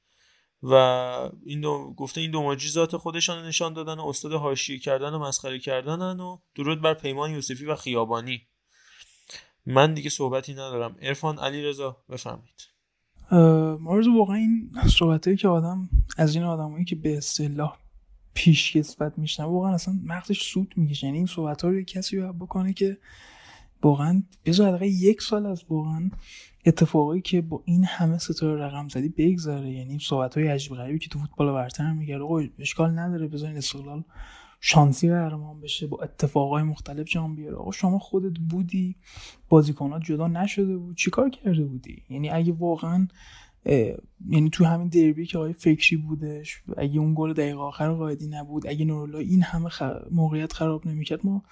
و 0.64 0.74
این 1.46 1.62
دو 1.62 1.94
گفته 1.98 2.22
این 2.22 2.32
دو 2.32 2.44
ماجی 2.44 2.70
ذات 2.70 2.98
خودشان 2.98 3.46
نشان 3.46 3.74
دادن 3.74 3.94
و 3.94 4.08
استاد 4.08 4.34
حاشیه 4.34 4.80
کردن 4.80 5.14
و 5.14 5.20
مسخره 5.20 5.60
کردنن 5.60 6.20
و 6.20 6.38
درود 6.56 6.82
بر 6.82 6.94
پیمان 6.94 7.32
یوسفی 7.32 7.66
و 7.66 7.76
خیابانی. 7.76 8.48
من 9.66 9.94
دیگه 9.94 10.10
صحبتی 10.10 10.54
ندارم. 10.54 10.96
عرفان 11.02 11.40
علی 11.40 11.64
رضا 11.64 11.98
بفهمید 12.10 12.68
مارز 13.80 14.08
واقعا 14.08 14.36
این 14.36 14.72
صحبت 14.88 15.38
که 15.38 15.48
آدم 15.48 15.90
از 16.18 16.36
این 16.36 16.44
آدمایی 16.44 16.86
که 16.86 16.96
به 16.96 17.18
اصطلاح 17.18 17.78
پیش 18.34 18.78
کسبت 18.78 19.18
میشنه 19.18 19.46
واقعا 19.46 19.74
اصلا 19.74 20.00
مغزش 20.04 20.52
سود 20.52 20.74
می‌کشه. 20.76 21.08
یعنی 21.08 21.18
این 21.18 21.28
صحبت 21.28 21.62
ها 21.62 21.70
رو 21.70 21.82
کسی 21.82 22.18
باید 22.20 22.40
بکنه 22.40 22.74
که 22.74 22.98
واقعا 23.84 24.24
بذار 24.46 24.84
یک 24.84 25.22
سال 25.22 25.46
از 25.46 25.64
واقعا 25.70 26.10
اتفاقایی 26.66 27.22
که 27.22 27.42
با 27.42 27.62
این 27.66 27.84
همه 27.84 28.18
ستاره 28.18 28.62
رقم 28.62 28.88
زدی 28.88 29.10
بگذره 29.10 29.72
یعنی 29.72 30.00
صحبت 30.00 30.38
های 30.38 30.48
عجیب 30.48 30.74
غریبی 30.74 31.00
که 31.00 31.10
تو 31.10 31.20
فوتبال 31.20 31.54
برتر 31.54 31.94
میگه 31.94 32.18
آقا 32.18 32.44
اشکال 32.60 33.00
نداره 33.00 33.28
بذارین 33.28 33.58
استقلال 33.58 34.04
شانسی 34.62 35.10
قهرمان 35.10 35.62
بشه 35.62 35.88
با 35.88 35.98
اتفاقای 36.04 36.64
مختلف 36.64 37.08
جام 37.08 37.36
بیاره. 37.36 37.56
آقا 37.56 37.72
شما 37.72 38.00
خودت 38.00 38.40
بودی 38.40 38.96
بازیکنات 39.50 40.02
جدا 40.04 40.28
نشده 40.28 40.78
بود 40.78 40.98
چیکار 40.98 41.30
کرده 41.30 41.66
بودی؟ 41.66 42.04
یعنی 42.10 42.30
اگه 42.30 42.54
واقعا 42.54 43.08
یعنی 44.30 44.50
تو 44.52 44.66
همین 44.66 44.88
دربی 44.88 45.26
که 45.26 45.38
آقای 45.38 45.54
فکری 45.54 45.98
بودش 45.98 46.62
اگه 46.78 47.00
اون 47.00 47.14
گل 47.18 47.34
دقیقه 47.34 47.58
آخر 47.58 47.94
قایدی 47.94 48.28
نبود 48.28 48.68
اگه 48.68 48.86
نورلا 48.86 49.20
این 49.20 49.44
همه 49.44 49.70
موقعیت 50.12 50.54
خراب 50.54 50.88
نمی‌کرد 50.88 51.20
ما 51.24 51.44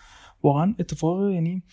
واقعا 0.43 0.75
اتفاق 0.79 1.29
یعنی 1.29 1.63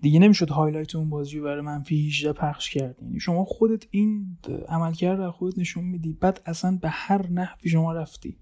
دیگه 0.00 0.18
نمی‌شد 0.18 0.50
highlight 0.50 0.96
اون 0.96 1.10
بازی 1.10 1.38
رو 1.38 1.44
برای 1.44 1.60
منفی 1.60 2.08
18 2.08 2.32
پخش 2.32 2.70
کرد. 2.70 2.96
یعنی 3.02 3.20
شما 3.20 3.44
خودت 3.44 3.86
این 3.90 4.38
عملکرد 4.68 5.20
رو 5.20 5.30
خودت 5.30 5.58
نشون 5.58 5.84
میدی 5.84 6.12
بعد 6.12 6.40
اصلا 6.46 6.78
به 6.82 6.88
هر 6.88 7.30
نحوی 7.30 7.70
شما 7.70 7.92
رفتی. 7.92 8.36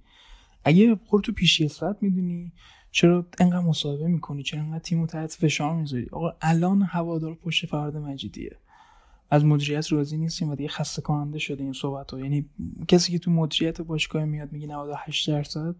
اگه 0.64 0.96
خودتو 1.04 1.32
پیشکسوت 1.32 2.02
می‌دونی 2.02 2.52
چرا 2.90 3.26
انقدر 3.40 3.60
مصاحبه 3.60 4.06
می‌کنی 4.06 4.42
چرا 4.42 4.60
انقدر 4.60 4.78
تیمو 4.78 5.06
تحت 5.06 5.32
فشار 5.32 5.74
می‌ذاری. 5.74 6.06
آقا 6.12 6.32
الان 6.40 6.82
هوادار 6.82 7.34
پشت 7.34 7.66
فرهاد 7.66 7.97
مجیدیه. 7.96 8.56
از 9.30 9.44
مدیریت 9.44 9.92
راضی 9.92 10.16
نیستیم 10.16 10.48
و 10.50 10.54
دیگه 10.54 10.68
خسته 10.68 11.02
کننده 11.02 11.38
شده 11.38 11.62
این 11.64 11.72
صحبت 11.72 12.10
ها 12.10 12.20
یعنی 12.20 12.46
کسی 12.88 13.12
که 13.12 13.18
تو 13.18 13.30
مدیریت 13.30 13.80
باشگاه 13.80 14.24
میاد 14.24 14.52
میگه 14.52 14.66
98 14.66 15.28
درصد 15.28 15.74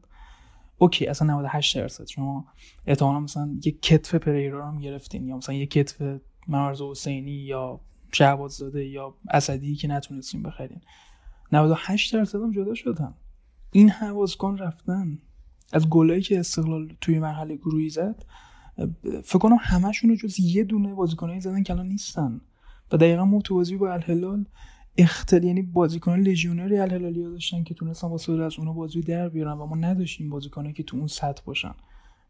اوکی 0.79 1.07
اصلا 1.07 1.35
98 1.35 1.77
درصد. 1.77 2.07
شما 2.07 2.45
احتمالا 2.87 3.21
مثلا 3.21 3.59
یه 3.65 3.73
کتف 3.73 4.15
پریرا 4.15 4.69
هم 4.69 4.79
گرفتین 4.79 5.29
یا 5.29 5.37
مثلا 5.37 5.55
یه 5.55 5.67
کتف 5.67 6.21
مرز 6.49 6.83
حسینی 6.83 7.31
یا 7.31 7.81
شهباز 8.13 8.53
زاده 8.53 8.85
یا 8.85 9.15
اسدی 9.31 9.75
که 9.75 9.89
نتونستین 9.89 10.43
بخرین. 10.43 10.81
98 11.53 12.15
درصد 12.15 12.43
هم 12.43 12.53
جدا 12.53 12.75
شدن. 12.75 13.15
این 13.73 13.91
حواسکن 13.91 14.59
رفتن. 14.59 15.19
از 15.73 15.89
گلایی 15.89 16.23
که 16.23 16.41
استقلال 16.41 16.97
توی 17.01 17.19
مرحله 17.19 17.57
گروهی 17.57 17.89
زد 17.89 18.25
فکر 19.25 19.39
کنم 19.39 19.59
همشون 19.61 20.11
رو 20.11 20.17
جز 20.17 20.41
یه 20.41 20.65
دونه 20.65 20.95
بازیکنایی 20.95 21.41
زدن 21.41 21.63
که 21.63 21.73
الان 21.73 21.89
نیستن. 21.89 22.41
و 22.93 22.97
دقیقا 22.97 23.25
ما 23.25 23.41
تو 23.41 23.55
بازی 23.55 23.77
با 23.77 23.93
الهلال 23.93 24.45
اختل 24.99 25.45
یعنی 25.45 25.63
بازیکن 25.63 26.19
لژیونر 26.19 26.75
الهلالی 26.83 27.23
داشتن 27.23 27.65
که 27.65 27.75
تونستن 27.75 28.09
واسه 28.09 28.33
از 28.33 28.59
اونها 28.59 28.73
بازی 28.73 29.01
در 29.01 29.29
بیارن 29.29 29.53
و 29.53 29.67
ما 29.67 29.77
نداشتیم 29.77 30.31
بازیکنایی 30.31 30.75
که 30.75 30.83
تو 30.83 30.97
اون 30.97 31.07
سطح 31.07 31.43
باشن. 31.45 31.75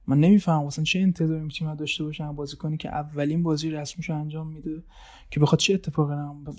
من 0.06 0.20
نمی‌فهمم 0.20 0.64
واسه 0.64 0.82
چه 0.82 0.98
انتظاری 0.98 1.40
می‌تونیم 1.40 1.74
داشته 1.74 2.04
باشن 2.04 2.32
بازیکنی 2.32 2.76
که 2.76 2.88
اولین 2.88 3.42
بازی 3.42 3.70
رسمیشو 3.70 4.14
انجام 4.14 4.48
میده 4.48 4.82
که 5.30 5.40
بخواد 5.40 5.58
چه 5.58 5.74
اتفاقی 5.74 6.14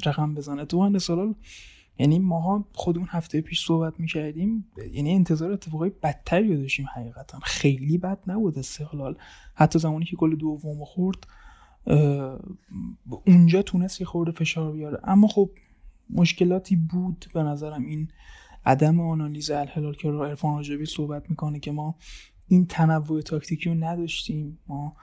رقم 0.05 0.35
بزنه. 0.35 0.65
تو 0.65 0.83
هند 0.83 0.97
سال 0.97 1.33
یعنی 1.99 2.19
ماها 2.19 2.65
خودمون 2.73 3.07
هفته 3.11 3.41
پیش 3.41 3.65
صحبت 3.65 3.99
می‌کردیم 3.99 4.65
یعنی 4.93 5.13
انتظار 5.13 5.51
اتفاقای 5.51 5.91
بدتری 6.03 6.57
داشتیم 6.57 6.85
حقیقتا. 6.95 7.39
خیلی 7.39 7.97
بد 7.97 8.19
نبود 8.27 8.59
استقلال. 8.59 9.15
حتی 9.55 9.79
زمانی 9.79 10.05
که 10.05 10.15
گل 10.15 10.35
دوم 10.35 10.85
خورد 10.85 11.27
اونجا 13.27 13.61
تونست 13.61 14.01
یه 14.01 14.07
خورده 14.07 14.31
فشار 14.31 14.71
بیاره. 14.71 14.99
اما 15.03 15.27
خب 15.27 15.49
مشکلاتی 16.09 16.75
بود. 16.75 17.25
به 17.33 17.43
نظرم 17.43 17.85
این 17.85 18.07
عدم 18.65 18.99
آنالیز 18.99 19.51
الهلال 19.51 19.93
که 19.93 20.09
رو 20.09 20.23
عرفان 20.23 20.55
راجبی 20.55 20.85
صحبت 20.85 21.29
می‌کنه 21.29 21.59
که 21.59 21.71
ما 21.71 21.95
این 22.47 22.65
تنوع 22.65 23.21
تاکتیکی 23.21 23.69
رو 23.69 23.75
نداشتیم. 23.75 24.59
ما 24.67 24.95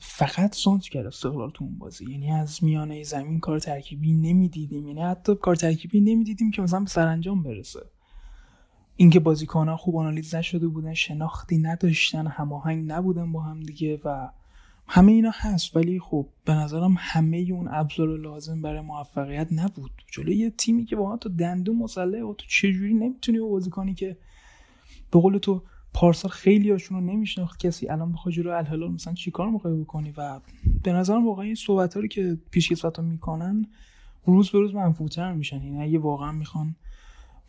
فقط 0.00 0.54
سانت 0.54 0.82
کرد 0.82 1.06
استقلال 1.06 1.50
تو 1.50 1.64
اون 1.64 1.78
بازی. 1.78 2.10
یعنی 2.10 2.30
از 2.30 2.64
میانه 2.64 3.02
زمین 3.02 3.40
کار 3.40 3.58
ترکیبی 3.58 4.12
نمی‌دیدیم. 4.12 4.88
یعنی 4.88 5.02
حتی 5.02 5.34
کار 5.34 5.56
ترکیبی 5.56 6.00
نمی‌دیدیم 6.00 6.50
که 6.50 6.62
مثلا 6.62 6.80
به 6.80 6.86
سرانجام 6.86 7.42
برسه. 7.42 7.80
اینکه 8.96 9.20
بازیکنان 9.20 9.76
خوب 9.76 9.96
آنالیز 9.96 10.34
نشده 10.34 10.68
بودن 10.68 10.94
شناختی 10.94 11.58
نداشتن 11.58 12.26
هماهنگ 12.26 12.92
نبودن 12.92 13.32
با 13.32 13.42
هم 13.42 13.60
دیگه 13.60 14.00
و 14.04 14.30
همه 14.88 15.12
اینا 15.12 15.30
هست 15.34 15.76
ولی 15.76 16.00
خب 16.00 16.28
به 16.44 16.52
نظرم 16.52 16.94
همه 16.98 17.46
اون 17.52 17.68
ابزار 17.70 18.18
لازم 18.18 18.62
برای 18.62 18.80
موفقیت 18.80 19.48
نبود. 19.52 19.90
جلوی 20.12 20.36
یه 20.36 20.50
تیمی 20.50 20.84
که 20.84 20.96
واقعا 20.96 21.16
تو 21.16 21.28
دندون 21.28 21.76
مسلح 21.76 22.22
و 22.22 22.34
تو 22.34 22.46
چجوری 22.48 22.94
نمی‌تونی 22.94 23.38
با 23.38 23.48
بازیکنی 23.48 23.94
که 23.94 24.16
به 25.12 25.20
قول 25.20 25.38
تو 25.38 25.62
پارسال 25.94 26.30
خیلی 26.30 26.70
هاشون 26.70 26.98
رو 26.98 27.04
نمیشناخت 27.12 27.60
کسی 27.60 27.88
الان 27.88 28.12
بخوای 28.12 28.34
جلو 28.34 28.50
الهلال 28.50 28.92
مثلا 28.92 29.14
چیکار 29.14 29.50
می‌خوای 29.50 29.74
بکنی؟ 29.74 30.14
و 30.16 30.40
به 30.82 30.92
نظرم 30.92 31.26
واقعا 31.26 31.44
این 31.44 31.54
صحبت 31.54 31.96
رو 31.96 32.06
که 32.06 32.38
پیشکسوت 32.50 32.98
می‌کنن 32.98 33.66
روز 34.26 34.50
به 34.50 34.58
روز 34.58 34.74
منفوتر 34.74 35.32
میشن. 35.32 35.62
یعنی 35.62 35.82
اگه 35.82 35.98
واقعا 35.98 36.32
می‌خوان 36.32 36.76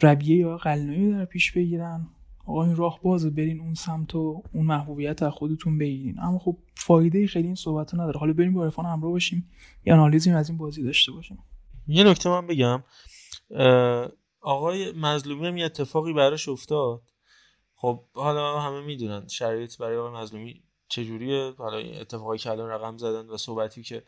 ربیه 0.01 0.37
یا 0.37 0.57
قلنایی 0.57 1.11
در 1.11 1.25
پیش 1.25 1.51
بگیرن 1.51 2.07
آقا 2.45 2.63
این 2.63 2.75
راه 2.75 2.99
بازه 3.03 3.29
برین 3.29 3.59
اون 3.59 3.73
سمت 3.73 4.15
و 4.15 4.43
اون 4.53 4.65
محبوبیت 4.65 5.23
از 5.23 5.33
خودتون 5.33 5.77
بگیرین. 5.77 6.19
اما 6.19 6.39
خب 6.39 6.57
فایده 6.75 7.27
خیلی 7.27 7.45
این 7.45 7.55
صحبت 7.55 7.93
نداره. 7.93 8.19
حالا 8.19 8.33
بریم 8.33 8.53
با 8.53 8.63
عرفان 8.63 8.85
همراه 8.85 9.11
باشیم. 9.11 9.49
یه 9.85 9.93
آنالیزی 9.93 10.31
از 10.31 10.49
این 10.49 10.57
بازی 10.57 10.83
داشته 10.83 11.11
باشیم. 11.11 11.37
یه 11.87 12.03
نکته 12.03 12.29
من 12.29 12.47
بگم. 12.47 12.83
آقای 14.41 14.91
مظلومی 14.91 15.47
هم 15.47 15.57
یه 15.57 15.65
اتفاقی 15.65 16.13
براش 16.13 16.49
افتاد. 16.49 17.01
خب 17.75 18.03
حالا 18.13 18.59
همه 18.59 18.81
می‌دونن 18.81 19.27
شرایط 19.27 19.77
برای 19.77 19.97
آقای 19.97 20.21
مظلومی 20.21 20.63
چجوریه. 20.87 21.53
حالا 21.57 21.77
اتفاقی 21.77 22.37
که 22.37 22.51
الان 22.51 22.69
رقم 22.69 22.97
زدن 22.97 23.29
و 23.29 23.37
صحبتی 23.37 23.83
که 23.83 24.03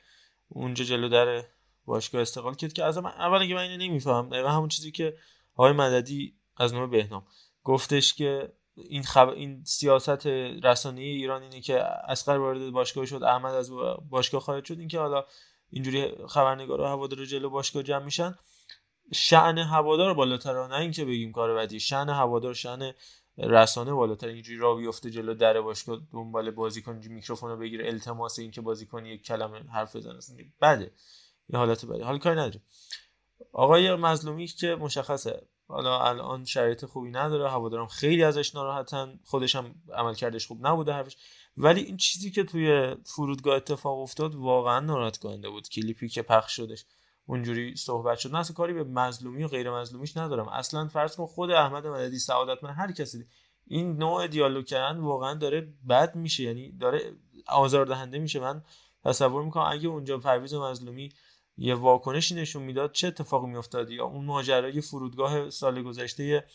اونجا 0.47 0.83
جلو 0.83 1.09
در 1.09 1.43
باشگاه 1.85 2.21
استقلال 2.21 2.53
کرد 2.55 2.73
که 2.73 2.83
از 2.83 2.97
اول 2.97 3.47
که 3.47 3.53
من 3.53 3.61
اینو 3.61 3.83
نمیفهم 3.83 4.29
دقیقا 4.29 4.49
همون 4.49 4.69
چیزی 4.69 4.91
که 4.91 5.15
آقای 5.55 5.71
مددی 5.71 6.35
از 6.57 6.73
نام 6.73 6.89
بهنام. 6.89 7.23
گفتش 7.65 8.13
که 8.13 8.53
این 8.75 9.03
خب... 9.03 9.29
این 9.29 9.63
سیاست 9.63 10.27
رسانه 10.63 11.01
ایران 11.01 11.41
اینه 11.41 11.61
که 11.61 11.83
اسقر 11.83 12.37
وارد 12.37 12.71
باشگاه 12.71 13.05
شد 13.05 13.23
احمد 13.23 13.53
از 13.53 13.71
باشگاه 14.09 14.41
خارج 14.41 14.65
شد 14.65 14.79
اینکه 14.79 14.99
حالا 14.99 15.25
اینجوری 15.69 16.11
خبرنگار 16.27 16.81
و 16.81 16.85
هوادار 16.85 17.25
جلو 17.25 17.49
باشگاه 17.49 17.83
جمع 17.83 18.05
میشن. 18.05 18.35
شأن 19.13 19.57
هوادار 19.57 20.13
بالاتر 20.13 20.67
نه 20.67 20.75
اینکه 20.75 21.05
بگیم 21.05 21.31
کار 21.31 21.55
بدی 21.55 21.79
شأن 21.79 22.09
هوادار 22.09 22.53
شأن 22.53 22.91
رسانه 23.37 23.93
بالاتر. 23.93 24.27
اینجوری 24.27 24.59
را 24.59 24.75
بیفته 24.75 25.09
جلو 25.09 25.33
در 25.33 25.61
باشگاه 25.61 26.01
دنبال 26.13 26.51
بازیکن 26.51 27.01
میکروفون 27.09 27.49
رو 27.49 27.57
بگیره 27.57 27.87
التماس 27.87 28.39
این 28.39 28.51
که 28.51 28.61
بازیکن 28.61 29.05
یک 29.05 29.25
کلمه 29.25 29.59
حرف 29.59 29.95
بزنه. 29.95 30.19
بده. 30.61 30.91
یه 31.49 31.59
حالت 31.59 31.85
بده. 31.85 32.03
حال 32.03 32.17
کاری 32.17 32.39
نداره 32.39 32.61
آقای 33.53 33.95
مظلومی 33.95 34.47
که 34.47 34.75
مشخصه. 34.75 35.47
حالا 35.67 36.01
الان 36.01 36.45
شرایط 36.45 36.85
خوبی 36.85 37.09
نداره 37.09 37.51
هوادارم 37.51 37.87
خیلی 37.87 38.23
ازش 38.23 38.55
ناراحتن 38.55 39.19
خودش 39.23 39.55
هم 39.55 39.75
عملکردش 39.93 40.47
خوب 40.47 40.67
نبوده 40.67 40.93
حرفش. 40.93 41.17
ولی 41.57 41.81
این 41.81 41.97
چیزی 41.97 42.31
که 42.31 42.43
توی 42.43 42.95
فرودگاه 43.05 43.55
اتفاق 43.55 43.99
افتاد 43.99 44.35
واقعا 44.35 44.79
ناراحت 44.79 45.17
کننده 45.17 45.49
بود. 45.49 45.69
کلیپی 45.69 46.09
که 46.09 46.21
پخش 46.21 46.55
شدش 46.55 46.85
اونجوری 47.25 47.75
صحبت 47.75 48.17
شد. 48.17 48.35
نه 48.35 48.43
کاری 48.43 48.73
به 48.73 48.83
مظلومی 48.83 49.43
و 49.43 49.47
غیر 49.47 49.71
مظلومیش 49.71 50.17
ندارم. 50.17 50.47
اصلا 50.47 50.87
فرض 50.87 51.15
کن 51.15 51.25
خود 51.25 51.51
احمد 51.51 51.87
مددی 51.87 52.19
سعادت 52.19 52.63
من 52.63 52.73
هر 52.73 52.91
کسی 52.91 53.25
این 53.67 53.97
نوع 53.97 54.27
دیالوگ 54.27 54.65
کردن 54.65 54.99
واقعا 54.99 55.33
داره 55.33 55.73
بد 55.89 56.15
میشه. 56.15 56.43
یعنی 56.43 56.71
داره 56.71 57.13
آزاردهنده 57.47 58.19
میشه. 58.19 58.39
من 58.39 58.63
تصور 59.03 59.43
می‌کنم 59.43 59.67
اگه 59.71 59.87
اونجا 59.87 60.17
پرویز 60.17 60.53
مظلومی 60.53 61.11
یه 61.57 61.75
واکنشی 61.75 62.35
نشون 62.35 62.63
می‌داد 62.63 62.91
چه 62.91 63.07
اتفاقی 63.07 63.47
میافتاد 63.47 63.91
یا 63.91 64.05
اون 64.05 64.25
ماجرای 64.25 64.81
فرودگاه 64.81 65.49
سال 65.49 65.83
گذشته 65.83 66.45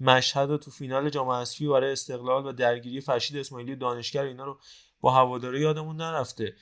مشهد 0.00 0.50
و 0.50 0.58
تو 0.58 0.70
فینال 0.70 1.10
جام 1.10 1.30
حذفی 1.30 1.68
برای 1.68 1.92
استقلال 1.92 2.46
و 2.46 2.52
درگیری 2.52 3.00
فرشید 3.00 3.36
اسماعیلی 3.36 3.76
دانشگر 3.76 4.22
اینا 4.22 4.44
رو 4.44 4.58
با 5.00 5.10
هواداری 5.10 5.60
یادمون 5.60 5.96
نرفته. 5.96 6.56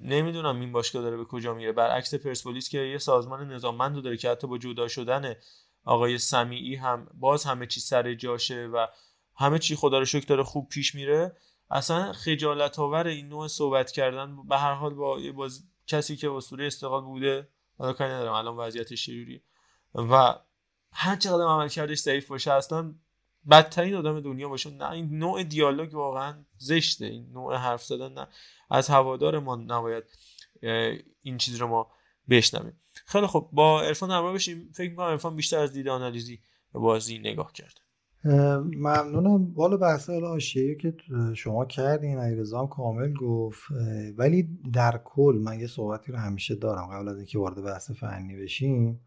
نمی‌دونم 0.00 0.60
این 0.60 0.72
باشگاه 0.72 1.02
داره 1.02 1.16
به 1.16 1.24
کجا 1.24 1.54
میره. 1.54 1.72
برعکس 1.72 2.14
پرسپولیس 2.14 2.68
که 2.68 2.78
یه 2.78 2.98
سازمان 2.98 3.52
نظاممند 3.52 4.02
داره 4.02 4.16
که 4.16 4.30
حتی 4.30 4.46
با 4.46 4.58
جدا 4.58 4.88
شدن 4.88 5.34
آقای 5.84 6.18
سمیعی 6.18 6.74
هم 6.74 7.08
باز 7.14 7.44
همه 7.44 7.66
چی 7.66 7.80
سر 7.80 8.14
جاشه 8.14 8.66
و 8.66 8.86
همه 9.36 9.58
چی 9.58 9.76
خدا 9.76 9.98
رو 9.98 10.04
شکر 10.04 10.26
داره 10.26 10.42
خوب 10.42 10.68
پیش 10.68 10.94
میره 10.94 11.36
اصلا 11.70 12.12
خجالت 12.12 12.78
آور 12.78 13.06
این 13.06 13.28
نوع 13.28 13.48
صحبت 13.48 13.90
کردن 13.90 14.36
به 14.48 14.58
هر 14.58 14.74
حال 14.74 14.94
با 14.94 15.20
یه 15.20 15.32
باز 15.32 15.64
کسی 15.88 16.16
که 16.16 16.30
اسطوره 16.30 16.66
استقلال 16.66 17.02
بوده 17.02 17.48
حالا 17.78 17.92
کاری 17.92 18.10
ندارم 18.10 18.32
الان 18.32 18.56
وضعیتش 18.56 19.06
چجوریه 19.06 19.42
و 19.94 20.38
هر 20.92 21.16
چقدر 21.16 21.44
عمل 21.44 21.68
کردش 21.68 21.98
ضعیف 21.98 22.28
باشه 22.28 22.52
اصلا 22.52 22.94
بدترین 23.50 23.94
آدم 23.94 24.20
دنیا 24.20 24.48
باشه. 24.48 24.70
نه 24.70 24.90
این 24.90 25.18
نوع 25.18 25.42
دیالوگ 25.42 25.94
واقعا 25.94 26.44
زشته. 26.56 27.06
این 27.06 27.32
نوع 27.32 27.56
حرف 27.56 27.84
زدن 27.84 28.12
نه. 28.12 28.28
از 28.70 28.88
هوادار 28.88 29.38
ما 29.38 29.56
نباید 29.56 30.04
این 31.22 31.38
چیز 31.38 31.56
رو 31.56 31.66
ما 31.66 31.90
بشنویم. 32.30 32.80
خیلی 33.06 33.26
خب 33.26 33.48
با 33.52 33.82
عرفان 33.82 34.10
همراه 34.10 34.34
بشیم. 34.34 34.72
فکر 34.74 34.90
می‌کنم 34.90 35.06
عرفان 35.06 35.36
بیشتر 35.36 35.58
از 35.58 35.72
دید 35.72 35.88
آنالیزی 35.88 36.40
بازی 36.72 37.18
نگاه 37.18 37.52
کرده. 37.52 37.80
ممنونم. 38.24 39.52
بالا 39.54 39.76
بحث 39.76 40.10
حاشیه‌ای 40.10 40.76
که 40.76 40.94
شما 41.34 41.64
کردین 41.64 42.18
علیرضا 42.18 42.66
کامل 42.66 43.12
گفت. 43.12 43.62
ولی 44.16 44.48
در 44.72 45.00
کل 45.04 45.40
من 45.44 45.60
یه 45.60 45.66
صحبتی 45.66 46.12
رو 46.12 46.18
همیشه 46.18 46.54
دارم 46.54 46.86
قبل 46.86 47.08
از 47.08 47.16
اینکه 47.16 47.38
وارد 47.38 47.64
بحث 47.64 47.90
فنی 47.90 48.36
بشیم. 48.36 49.00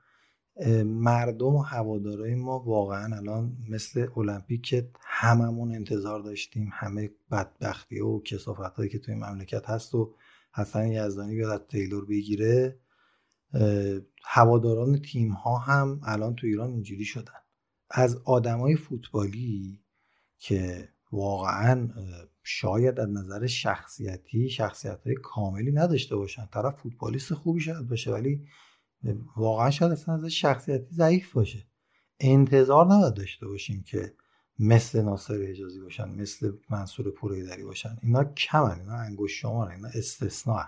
مردم 0.86 1.56
و 1.56 1.62
هوادارای 1.62 2.36
ما 2.36 2.60
واقعا 2.60 3.16
الان 3.16 3.58
مثل 3.70 4.08
المپیک 4.18 4.62
که 4.62 4.90
هممون 5.02 5.76
انتظار 5.76 6.20
داشتیم. 6.20 6.70
همه 6.74 7.10
بدبختی 7.32 8.00
و 8.00 8.20
کسافت 8.20 8.76
هایی 8.76 8.90
که 8.90 9.00
توی 9.00 9.16
مملکت 9.16 9.70
هست 9.70 9.96
و 9.96 10.14
حسن 10.54 10.88
یزدانی 10.88 11.36
بیاد 11.36 11.52
از 11.52 11.68
تیلور 11.68 12.06
بگیره. 12.06 12.80
هواداران 14.24 15.02
تیم 15.02 15.32
ها 15.32 15.58
هم 15.58 16.02
الان 16.04 16.36
تو 16.36 16.48
ایران 16.48 16.70
اینجوری 16.70 17.06
شدن. 17.06 17.41
از 17.92 18.16
آدمای 18.26 18.76
فوتبالی 18.76 19.84
که 20.38 20.90
واقعا 21.12 21.90
شاید 22.44 23.00
از 23.00 23.10
نظر 23.10 23.48
شخصیتی 23.48 24.50
شخصیت 24.50 25.00
های 25.06 25.16
کاملی 25.16 25.72
نداشته 25.72 26.16
باشن. 26.16 26.46
طرف 26.46 26.76
فوتبالیست 26.76 27.34
خوبی 27.34 27.60
شاید 27.60 27.88
باشه 27.88 28.12
ولی 28.12 28.48
واقعا 29.38 29.72
شاید 29.72 29.92
از 29.92 30.26
شخصیتی 30.26 30.96
ضعیف 30.96 31.34
باشه. 31.34 31.68
انتظار 32.20 32.86
نباید 32.86 33.14
داشته 33.14 33.48
باشیم 33.48 33.84
که 33.84 34.14
مثل 34.60 35.02
ناصر 35.02 35.44
حجازی 35.44 35.80
باشن 35.82 36.10
مثل 36.10 36.52
منصور 36.70 37.12
پوریدری 37.12 37.64
باشن. 37.64 37.98
اینا 38.02 38.24
کمن 38.24 38.80
اینا 38.80 38.94
انگوش 38.94 39.42
شما 39.42 39.70
اینا 39.70 39.88
استثناء 39.88 40.66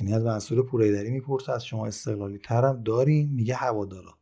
یعنی 0.00 0.14
از 0.14 0.24
منصور 0.24 0.66
پوریدری 0.66 1.10
می‌پرسه 1.10 1.52
از 1.52 1.64
شما 1.64 1.86
استقلالی 1.86 2.38
ترم 2.38 2.82
داریم 2.82 3.30
میگه 3.30 3.54
هوادارا. 3.54 4.19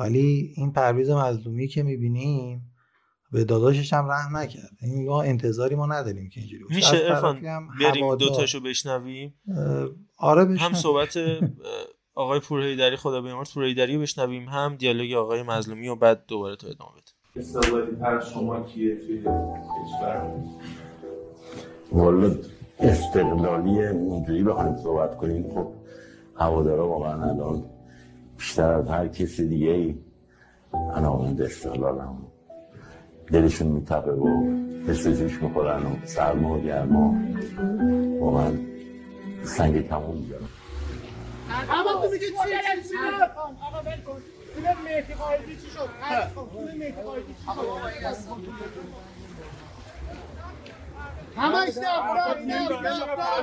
ولی 0.00 0.52
این 0.56 0.72
پرویز 0.72 1.10
مظلومی 1.10 1.68
که 1.68 1.82
می‌بینیم 1.82 2.72
به 3.32 3.44
داداشش 3.44 3.92
هم 3.92 4.10
رحم 4.10 4.36
نکرد. 4.36 4.70
این 4.82 5.08
ما 5.08 5.22
انتظاری 5.22 5.74
ما 5.74 5.86
نداریم 5.86 6.28
که 6.28 6.40
اینجوری 6.40 6.64
باشه. 6.64 6.76
میشه 6.76 6.96
ارفان 6.96 7.40
بریم 7.80 8.14
دوتاشو 8.14 8.60
بشنویم. 8.60 9.34
آره 10.16 10.44
بشنویم. 10.44 10.58
هم 10.58 10.74
صحبت 10.74 11.18
آقای 12.14 12.40
پورهیدری 12.40 12.96
خدا 12.96 13.20
بیامرز 13.20 13.54
پورهیدری 13.54 13.94
رو 13.94 14.02
بشنویم. 14.02 14.48
هم 14.48 14.76
دیالوگ 14.76 15.12
آقای 15.12 15.42
مظلومی 15.42 15.88
و 15.88 15.96
بعد 15.96 16.26
دوباره 16.28 16.56
تو 16.56 16.66
ادامه 16.66 16.90
بده 16.92 17.40
استقلالی 17.40 17.96
تر 17.96 18.20
شما 18.20 18.60
کیه 18.60 18.96
توی 18.96 19.18
کشور؟ 19.18 20.32
والا 21.92 22.36
استقلالی 22.78 23.86
اونجوری 23.86 24.44
بخوایم 24.44 24.76
صحبت 24.76 25.16
کنیم. 25.16 25.50
خب 25.54 25.72
هوادارا 26.36 26.88
واقعا 26.88 27.30
الان 27.30 27.69
بیشتر 28.40 28.72
از 28.72 28.88
هر 28.88 29.08
کسی 29.08 29.48
دیگه 29.48 29.70
ای. 29.70 29.94
علاقمند 30.96 31.42
استقلالم. 31.42 32.18
دلشون 33.32 33.66
میتپه 33.66 34.12
و 34.12 34.28
حس 34.88 35.06
جوش 35.06 35.42
می‌خورن 35.42 35.86
و 35.86 35.96
سرما 36.04 36.58
و 36.58 36.62
گرما. 36.62 37.14
با 38.20 38.30
من 38.30 38.66
سنگ 39.44 39.88
تموم 39.88 40.16
می‌ذارم 40.16 40.48
اما 41.70 41.92
تو 42.02 42.12
میگی 42.12 42.26
چی 42.26 42.32
چی 42.82 42.88
چی؟ 42.88 42.94
آقا 43.36 43.82
ول 43.84 44.00
کن. 44.00 44.22
مهدی 44.84 45.14
قایدی 45.14 45.56
چی 45.56 45.66
شد؟ 45.66 45.88
چی 46.08 46.50
شد؟ 48.12 49.09
همش 51.36 51.68
دفتر 51.68 52.34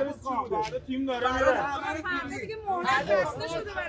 دفتر 0.04 0.78
تیم 0.86 1.06
داره 1.06 1.32
میره. 1.32 1.62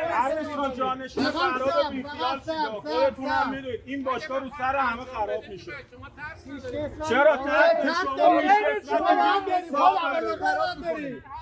هر 0.09 0.43
کان 0.55 0.73
جانشین 0.73 1.23
خراب 1.23 1.91
بیخیال 1.91 2.39
شید 2.39 2.69
خودتون 2.81 3.25
هم 3.25 3.49
می‌دونید 3.51 3.79
این 3.85 4.03
باشگاه 4.03 4.39
رو 4.39 4.49
سر 4.57 4.75
همه 4.75 5.05
خراب 5.05 5.43
میشه. 5.49 5.71
چرا 7.09 7.37
ترس؟ 7.37 8.09
شما 8.09 8.41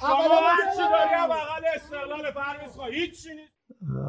شما 0.02 0.40
هر 0.48 0.72
چی 0.76 0.84
داری 0.92 1.14
هم 1.14 1.28
بغل 1.30 1.66
استقلال 1.76 2.32
پرویز 2.32 2.72
خواه 2.72 2.90
هیچ 2.90 3.28
نیست. 3.28 3.58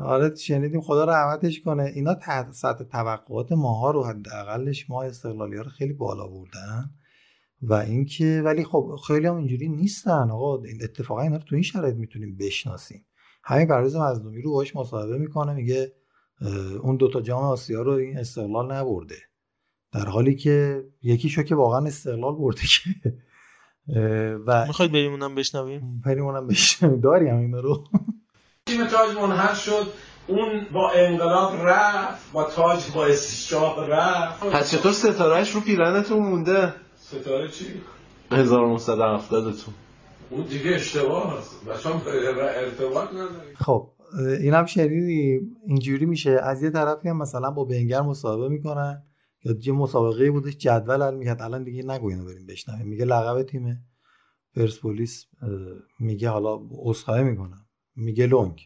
آره 0.04 0.34
شنیدیم 0.34 0.80
خدا 0.80 1.04
رحمتش 1.04 1.60
کنه. 1.60 1.82
اینا 1.82 2.14
تحت 2.14 2.52
سطح 2.52 2.84
توقعات 2.84 3.52
ماها 3.52 3.90
رو 3.90 4.04
حداقلش 4.04 4.90
ما 4.90 5.02
استقلالی 5.02 5.56
ها 5.56 5.62
رو 5.62 5.70
خیلی 5.70 5.92
بالا 5.92 6.26
بردن 6.26 6.90
و 7.62 7.74
اینکه 7.74 8.42
ولی 8.44 8.64
خب 8.64 8.96
خیلی 9.06 9.26
هم 9.26 9.36
اینجوری 9.36 9.68
نیستن. 9.68 10.30
آقا 10.30 10.62
این 10.62 10.78
اتفاقا 10.82 11.20
اینا 11.20 11.36
رو 11.36 11.42
تو 11.42 11.54
این 11.54 11.62
شرایط 11.62 11.96
می‌تونیم 11.96 12.36
بشناسیم. 12.36 13.06
همین 13.44 13.68
پرویز 13.68 13.96
مظلومی 13.96 14.42
رو 14.42 14.52
باش 14.52 14.76
مصاحبه 14.76 15.18
می‌کنه 15.18 15.54
میگه 15.54 15.92
اون 16.82 16.96
دوتا 16.96 17.20
جام 17.20 17.42
آسیا 17.42 17.82
رو 17.82 17.92
این 17.92 18.18
استقلال 18.18 18.72
نبرده. 18.72 19.16
در 19.92 20.04
حالی 20.04 20.34
که 20.34 20.84
یکیشو 21.02 21.42
که 21.42 21.54
واقعا 21.54 21.86
استقلال 21.86 22.34
برده 22.36 22.60
که 22.60 23.12
و 24.46 24.66
می‌خواید 24.66 24.92
بریم 24.92 25.10
اونم 25.10 25.34
بشنویم؟ 25.34 26.02
بریم 26.06 26.24
اونم 26.24 26.46
بشنویم. 26.46 27.00
داریم 27.00 27.36
اینا 27.36 27.60
رو. 27.60 27.84
تیم 28.66 28.86
تاج 28.86 29.16
منحل 29.16 29.54
شد. 29.54 29.86
اون 30.26 30.66
با 30.72 30.90
انقلاب 30.90 31.52
رفت 31.66 32.32
با 32.32 32.44
تاج 32.44 32.90
با 32.94 33.12
شاه 33.12 33.86
رفت. 33.86 34.46
پس 34.46 34.70
چطور 34.70 34.92
ستارهش 34.92 35.50
رو 35.50 35.60
پیرنتون 35.60 36.18
مونده؟ 36.18 36.74
ستاره 37.08 37.48
چی؟ 37.48 37.64
1970 38.30 39.54
تون 39.54 39.74
اون 40.30 40.44
دیگه 40.46 40.70
اشتباه 40.70 41.38
هست. 41.38 41.64
بچه 41.64 41.88
هم 41.88 42.00
ارتباط 42.38 43.08
نداری 43.10 43.54
خب 43.54 43.90
این 44.40 44.54
هم 44.54 44.66
شنیدی؟ 44.66 45.40
اینجوری 45.66 46.06
میشه. 46.06 46.30
از 46.30 46.62
یه 46.62 46.70
طرفی 46.70 47.08
هم 47.08 47.16
مثلا 47.16 47.50
با 47.50 47.64
بنگر 47.64 48.00
مصاحبه 48.00 48.48
می‌کنن. 48.48 49.02
یا 49.44 49.56
یه 49.62 49.72
مسابقه 49.72 50.30
بودش 50.30 50.56
جدول 50.56 51.02
حل 51.02 51.14
می‌کرد. 51.14 51.42
الان 51.42 51.64
دیگه 51.64 51.82
نگو 51.82 52.08
اینو 52.08 52.24
بریم 52.24 52.46
بشنویم. 52.46 52.86
میگه 52.86 53.04
لقب 53.04 53.42
تیم 53.42 53.88
پرسپولیس 54.56 55.26
میگه 56.00 56.28
حالا 56.28 56.60
عذرخواهی 56.70 57.24
می‌کنم. 57.24 57.66
میگه 57.96 58.26
لونگ 58.26 58.60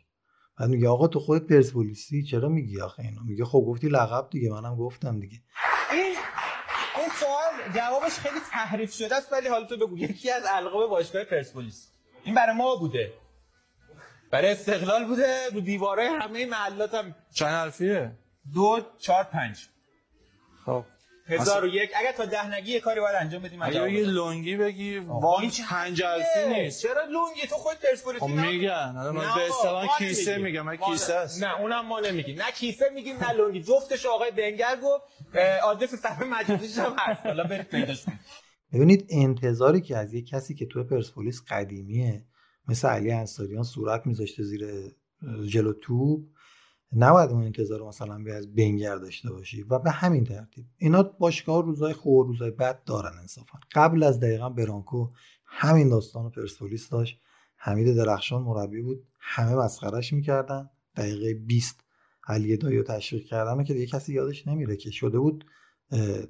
بعد 0.59 0.69
میگه 0.69 0.89
آقا 0.89 1.07
تو 1.09 1.21
خودت 1.21 1.47
پرسپولیسی؟ 1.47 2.23
چرا 2.23 2.49
میگی 2.49 2.81
آخه 2.81 3.03
اینو؟ 3.03 3.21
میگه 3.25 3.45
خب 3.45 3.65
گفتی 3.69 3.89
لقب 3.89 4.29
دیگه. 4.31 4.51
منم 4.51 4.77
گفتم 4.77 5.21
دیگه. 5.21 5.37
این 5.93 6.17
این 6.97 7.09
سوال 7.21 7.42
جوابش 7.75 8.13
خیلی 8.13 8.41
تحریف 8.51 8.95
شده 8.95 9.17
است 9.17 9.33
ولی 9.33 9.49
حالا 9.49 9.67
تو 9.67 9.77
بگو. 9.77 9.99
یکی 9.99 10.31
از 10.31 10.43
القاب 10.49 10.91
باشگاه 10.91 11.25
پرسپولیس. 11.25 11.89
این 12.25 12.35
برای 12.35 12.57
ما 12.57 12.77
بوده. 12.77 13.13
برای 14.31 14.53
استقلال 14.53 15.05
بوده. 15.05 15.49
رو 15.53 15.61
دیواره 15.61 16.11
همه 16.11 16.47
محلات 16.47 16.95
هم. 16.95 17.15
چند 17.35 17.51
حرفیه؟ 17.51 18.13
دو 18.55 18.81
چهار 18.99 19.25
پنج. 19.25 19.69
خب. 20.67 20.85
هزار 21.27 21.65
و 21.65 21.69
یک. 21.69 21.91
اگر 21.97 22.13
تا 22.13 22.25
ده 22.25 22.55
نگی 22.55 22.73
یه 22.73 22.81
کاری 22.81 23.01
باید 23.01 23.17
انجام 23.21 23.43
بدیم 23.43 23.63
اگه 23.63 23.81
بگی 23.81 24.03
لونگی 24.03 24.57
بگی 24.57 24.99
واقعا 24.99 25.51
پنج 25.69 26.03
نیست. 26.49 26.83
چرا 26.83 27.05
لونگی؟ 27.05 27.47
تو 27.49 27.55
خود 27.55 27.77
پرسپولیسی 27.77 28.27
خب 28.27 28.31
میگن. 28.31 28.93
من 28.93 29.15
به 29.15 29.47
اصطلاح 29.49 29.99
کیسه 29.99 30.39
میگم. 30.39 30.63
من 30.63 30.77
کیسه 30.77 31.15
است 31.15 31.43
نه 31.43 31.61
اونم 31.61 31.87
ما 31.87 32.01
نمیگیم. 32.01 32.39
نه 32.39 32.51
کیسه 32.51 32.85
میگیم 32.95 33.17
نه 33.17 33.33
لونگی. 33.33 33.63
جفتش 33.63 34.07
آقای 34.07 34.31
بنگر 34.31 34.77
گفت 34.83 35.05
آدرس 35.63 35.95
صفحه 35.95 36.25
مجازیش 36.25 36.79
هم 36.79 36.97
هست. 36.99 37.27
حالا 37.27 37.45
برید 37.45 37.69
پیداش 37.69 38.05
کنید. 38.05 38.19
ببینید 38.73 39.07
انتظاری 39.11 39.81
که 39.81 39.97
از 39.97 40.15
یک 40.15 40.29
کسی 40.29 40.55
که 40.55 40.67
تو 40.67 40.85
پرسپولیس 40.85 41.43
قدیمیه 41.49 42.25
مثل 42.69 42.89
علی 42.89 43.13
انصاریان 43.13 43.63
صورت 43.63 44.07
میذاشته 44.07 44.43
زیر 44.43 44.61
جلو 45.49 45.73
توپ 45.73 46.21
نباید 46.97 47.31
اون 47.31 47.43
انتظار 47.43 47.83
مثلا 47.83 48.19
به 48.19 48.35
از 48.35 48.55
بنگر 48.55 48.97
داشته 48.97 49.33
باشی 49.33 49.63
و 49.63 49.79
به 49.79 49.91
همین 49.91 50.25
ترتیب. 50.25 50.65
اینا 50.77 51.03
باشگاه 51.03 51.63
روزای 51.63 51.93
خوب 51.93 52.27
روزای 52.27 52.51
بد 52.51 52.85
دارن 52.85 53.19
انصافا. 53.21 53.59
قبل 53.75 54.03
از 54.03 54.21
دقیقا 54.21 54.49
برانکو 54.49 55.11
همین 55.47 55.89
داستان 55.89 56.31
پرسپولیس 56.31 56.89
داشت. 56.89 57.21
حمید 57.57 57.97
درخشان 57.97 58.43
مربی 58.43 58.83
بود. 58.83 59.07
همه 59.21 59.55
مسخرش 59.55 60.13
می‌کردن. 60.13 60.71
دقیقه 60.97 61.35
20 61.35 61.85
علی 62.27 62.57
دایی 62.57 62.79
رو 62.79 62.83
تشویق 62.83 63.25
کردن 63.25 63.65
که 63.65 63.75
دیگه 63.75 63.87
کسی 63.87 64.13
یادش 64.13 64.49
نمیره 64.49 64.77
که 64.77 64.91
شده 64.91 65.19
بود 65.19 65.45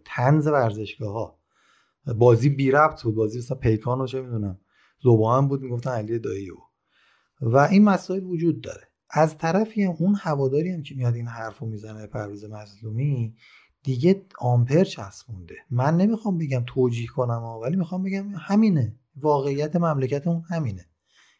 تنز 0.05 0.47
ورزشگاه 0.47 1.13
ها 1.13 1.39
بازی 2.19 2.49
بی 2.49 2.71
ربط 2.71 3.03
بود. 3.03 3.15
بازی 3.15 3.39
مثلا 3.39 3.57
پیکان 3.57 3.99
رو 3.99 4.07
چه 4.07 4.21
می‌دونم 4.21 4.61
زبان 5.05 5.49
بود. 5.49 5.63
می‌گفتن 5.63 5.91
علی 5.91 6.19
دایی 6.19 6.51
و 7.41 7.57
این 7.57 7.85
مسائل 7.85 8.25
وجود 8.25 8.61
داره. 8.61 8.92
از 9.13 9.39
طرفی 9.39 9.85
اون 9.85 10.15
هواداری 10.15 10.71
هم 10.71 10.83
که 10.83 10.95
میاد 10.95 11.15
این 11.15 11.27
حرف 11.27 11.59
رو 11.59 11.67
می‌زنه 11.67 12.07
پرویز 12.07 12.45
مظلومی 12.45 13.35
دیگه 13.83 14.23
آمپر 14.39 14.85
چسبونده. 14.85 15.55
من 15.71 15.97
نمی‌خوام 15.97 16.39
بگم 16.39 16.65
توجیه 16.67 17.07
کنم 17.07 17.43
ولی 17.43 17.77
می‌خوام 17.77 18.03
بگم 18.03 18.29
همینه. 18.35 18.97
واقعیت 19.17 19.77
مملکتمون 19.77 20.43
همینه. 20.49 20.87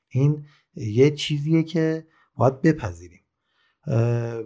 این 0.09 0.45
یه 0.75 1.11
چیزیه 1.11 1.63
که 1.63 2.07
باید 2.37 2.61
بپذیریم. 2.61 3.21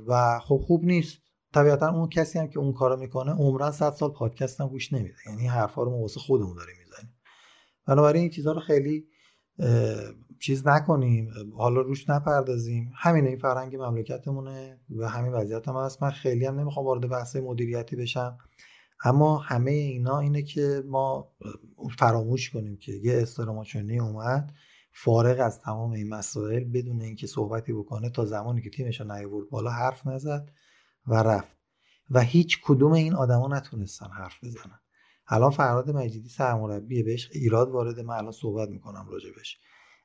و 0.07 0.39
خب 0.39 0.61
خوب 0.67 0.85
نیست. 0.85 1.19
طبیعتا 1.55 1.91
اون 1.91 2.09
کسی 2.09 2.39
هم 2.39 2.49
که 2.49 2.59
اون 2.59 2.73
کارو 2.73 2.97
می‌کنه 2.97 3.33
عمرن 3.33 3.71
صد 3.71 3.93
سال 3.93 4.11
پادکست 4.11 4.61
هم 4.61 4.69
گوش 4.69 4.93
نمیده. 4.93 5.17
یعنی 5.27 5.47
حرفا 5.47 5.83
رو 5.83 5.91
ما 5.91 5.97
واسه 5.97 6.21
خودمون 6.21 6.57
داریم 6.57 6.77
می‌زنیم. 6.79 7.15
بنابراین 7.87 8.23
این 8.23 8.31
چیزها 8.31 8.53
رو 8.53 8.61
خیلی 8.61 9.07
چیز 10.41 10.67
نکنیم 10.67 11.31
حالا 11.57 11.81
روش 11.81 12.11
نپردازیم. 12.11 12.93
همین 12.95 13.27
این 13.27 13.39
فرهنگ 13.39 13.77
مملکتمونه 13.77 14.81
و 14.97 15.09
همین 15.09 15.33
وضعیت 15.33 15.69
هم 15.69 15.77
هست. 15.77 16.03
من 16.03 16.11
خیلی 16.11 16.47
هم 16.47 16.61
نمی‌خوام 16.61 16.87
وارد 16.87 17.09
بحث 17.09 17.37
مدیریتی 17.37 17.97
بشم. 17.97 18.39
اما 19.05 19.39
همه 19.39 19.71
اینا 19.71 20.19
اینه 20.19 20.43
که 20.43 20.83
ما 20.87 21.33
فراموش 21.99 22.51
کنیم 22.51 22.77
که 22.77 22.93
یه 22.93 23.23
استراماچونی 23.23 23.99
اومد 24.01 24.53
فارغ 24.93 25.41
از 25.41 25.61
تمام 25.61 25.91
این 25.91 26.09
مسائل 26.09 26.65
بدون 26.65 27.03
اینکه 27.03 27.27
صحبتی 27.27 27.73
بکنه 27.73 28.11
تا 28.11 28.25
زمانی 28.25 28.63
که 28.63 28.71
تیمش 28.71 29.01
نیورد 29.01 29.51
بالا 29.51 29.71
حرف 29.71 30.07
نزد 30.07 30.51
و 31.07 31.15
رفت. 31.15 31.57
و 32.11 32.21
هیچ 32.21 32.61
کدوم 32.65 32.93
این 32.93 33.15
آدما 33.15 33.49
نتونستن 33.49 34.07
حرف 34.07 34.45
بزنن. 34.45 34.81
الان 35.29 35.51
فرهاد 35.51 35.91
مجیدی 35.91 36.29
سرمربیه 36.29 37.03
بهش 37.03 37.31
ایراد 37.33 37.71
وارد 37.71 38.01
من 38.01 38.15
الان 38.15 38.33
صحبت 38.33 38.69
می‌کنم 38.69 39.07
راجبش 39.11 39.59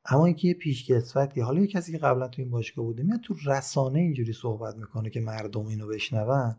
اما 0.06 0.26
اینکه 0.26 0.48
یه 0.48 0.54
پیشکسوتی 0.54 1.42
حالا 1.42 1.62
یه 1.62 1.68
کسی 1.68 1.92
که 1.92 1.98
قبلا 1.98 2.28
تو 2.28 2.42
این 2.42 2.52
باشگاه 2.52 2.86
بوده 2.86 3.04
میاد 3.04 3.20
تو 3.20 3.36
رسانه 3.46 4.00
اینجوری 4.00 4.34
صحبت 4.34 4.76
می‌کنه 4.76 5.10
که 5.10 5.20
مردم 5.20 5.66
اینو 5.66 5.88
بشنون. 5.88 6.56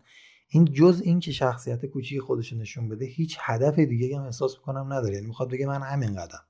این 0.49 0.65
جز 0.65 1.03
این 1.05 1.21
که 1.21 1.33
شخصیت 1.33 1.87
کوچیک 1.87 2.21
خودش 2.21 2.53
نشون 2.53 2.89
بده 2.89 3.05
هیچ 3.05 3.39
هدف 3.41 3.79
دیگه 3.79 4.19
هم 4.19 4.25
احساس 4.25 4.57
می‌کنم 4.59 4.93
نداره. 4.93 5.15
یعنی 5.15 5.27
می‌خواد 5.27 5.51
بگه 5.51 5.67
من 5.67 5.83
همین 5.83 6.15
قدم. 6.15 6.43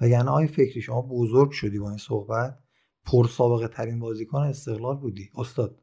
و 0.00 0.08
یعنی 0.08 0.28
آی 0.28 0.46
فکری 0.46 0.80
شما 0.80 1.02
بزرگ 1.02 1.50
شدی 1.50 1.78
با 1.78 1.88
این 1.88 1.98
صحبت. 1.98 2.58
پر 3.06 3.28
سابقه 3.28 3.68
ترین 3.68 4.00
بازیکن 4.00 4.38
استقلال 4.38 4.96
بودی. 4.96 5.30
استاد 5.36 5.80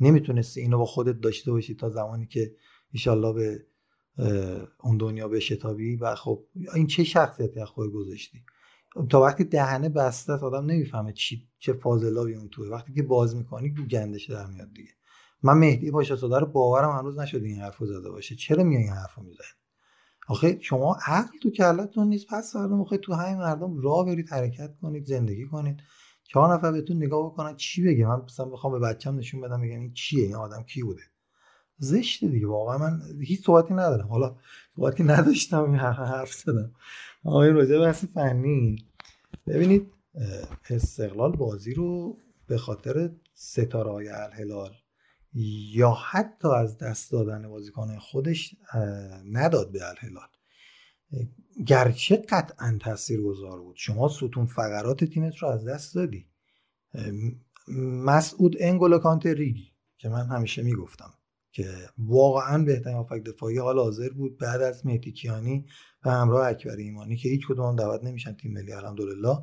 نمی‌تونستی 0.00 0.60
اینو 0.60 0.78
با 0.78 0.84
خودت 0.84 1.20
داشته 1.20 1.52
باشی 1.52 1.74
تا 1.74 1.88
زمانی 1.88 2.26
که 2.26 2.54
ایشالله 2.90 3.32
به 3.32 3.66
اون 4.80 4.96
دنیا 4.96 5.28
بشتابی 5.28 5.96
و 5.96 6.14
خب 6.14 6.44
این 6.74 6.86
چه 6.86 7.04
شخصیتی 7.04 7.60
از 7.60 7.68
خود 7.68 7.92
گذاشتی؟ 7.92 8.44
تا 9.10 9.20
وقتی 9.20 9.44
دهنه 9.44 9.88
بسته 9.88 10.32
آدم 10.32 10.64
نمی‌فهمه 10.64 11.12
چی 11.12 11.48
چه 11.58 11.72
فاضلابی 11.72 12.34
اون 12.34 12.48
توه. 12.48 12.68
وقتی 12.68 12.92
که 12.92 13.02
باز 13.02 13.36
می‌کنی 13.36 13.70
دو 13.70 13.84
گندش 13.84 14.30
در 14.30 14.46
میاد 14.46 14.72
دیگه. 14.72 14.90
من 15.42 15.58
مهدی 15.58 15.90
باشه 15.90 16.16
صدا 16.16 16.38
رو 16.38 16.46
باورم 16.46 16.98
هنوز 16.98 17.18
نشده 17.18 17.46
این 17.46 17.60
حرفو 17.60 17.86
زده 17.86 18.10
باشه. 18.10 18.34
چرا 18.34 18.64
میای 18.64 18.82
این 18.82 18.92
حرفو 18.92 19.22
می‌زنی؟ 19.22 19.46
آخه 20.28 20.58
شما 20.60 20.98
عقل 21.06 21.38
تو 21.42 21.50
کلتون 21.50 22.08
نیست. 22.08 22.26
پس 22.26 22.52
فردا 22.52 22.76
موقع 22.76 22.96
تو 22.96 23.14
همین 23.14 23.38
مردم 23.38 23.78
راه 23.78 24.06
برید 24.06 24.28
حرکت 24.28 24.76
کنید 24.82 25.04
زندگی 25.04 25.46
کنید. 25.46 25.80
چهار 26.24 26.54
نفر 26.54 26.72
بهتون 26.72 26.96
نگاه 26.96 27.26
بکنن. 27.26 27.56
چی 27.56 27.82
بگه؟ 27.82 28.06
من 28.06 28.22
مثلا 28.24 28.46
بخوام 28.46 28.72
به 28.72 28.78
بچم 28.78 29.16
نشون 29.16 29.40
بدم 29.40 29.60
بگم 29.60 29.80
این 29.80 29.92
چیه؟ 29.92 30.24
این 30.24 30.34
آدم 30.34 30.62
کی 30.62 30.82
بوده؟ 30.82 31.02
زشته 31.78 32.28
دیگه. 32.28 32.46
واقعا 32.46 32.78
من 32.78 33.02
هیچ 33.20 33.44
صحبتی 33.44 33.74
ندارم. 33.74 34.08
حالا 34.08 34.36
صحبتی 34.76 35.02
نداشتم 35.02 35.62
این 35.62 35.74
حرف 35.74 36.32
زدم. 36.32 36.74
آقای 37.24 37.50
راجع 37.50 37.78
بحث 37.78 38.04
فنی. 38.04 38.76
ببینید 39.46 39.92
استقلال 40.70 41.32
بازی 41.32 41.74
رو 41.74 42.18
به 42.46 42.58
خاطر 42.58 43.10
ستاره 43.34 43.90
های 43.90 44.08
الهلال 44.08 44.74
یا 45.72 45.90
حتی 45.90 46.48
از 46.48 46.78
دست 46.78 47.12
دادن 47.12 47.48
بازیکن 47.48 47.98
خودش 47.98 48.56
نداد 49.32 49.72
به 49.72 49.88
الهلال. 49.88 50.28
گرچه 51.66 52.16
قطعا 52.16 52.78
تاثیر 52.80 53.22
گذار 53.22 53.60
بود. 53.60 53.76
شما 53.78 54.08
ستون 54.08 54.46
فقرات 54.46 55.04
تیمت 55.04 55.36
رو 55.36 55.48
از 55.48 55.68
دست 55.68 55.94
دادی. 55.94 56.26
مسعود 57.78 58.56
انگولو 58.60 58.98
کانت 58.98 59.26
ریگی 59.26 59.72
که 59.98 60.08
من 60.08 60.26
همیشه 60.26 60.62
می‌گفتم. 60.62 61.14
که 61.54 61.74
واقعا 61.98 62.64
بهترین 62.64 62.96
هافک 62.96 63.22
دفاعی 63.24 63.58
حال 63.58 63.78
حاضر 63.78 64.08
بود 64.08 64.38
بعد 64.38 64.62
از 64.62 64.86
مهدی 64.86 65.12
کیانی 65.12 65.66
و 66.04 66.10
همراه 66.10 66.48
اکبر 66.48 66.76
ایمانی 66.76 67.16
که 67.16 67.28
هیچ 67.28 67.46
کدوم 67.48 67.76
دعوت 67.76 68.04
نمیشن 68.04 68.32
تیم 68.32 68.52
ملی 68.52 68.72
الحمدلله. 68.72 69.38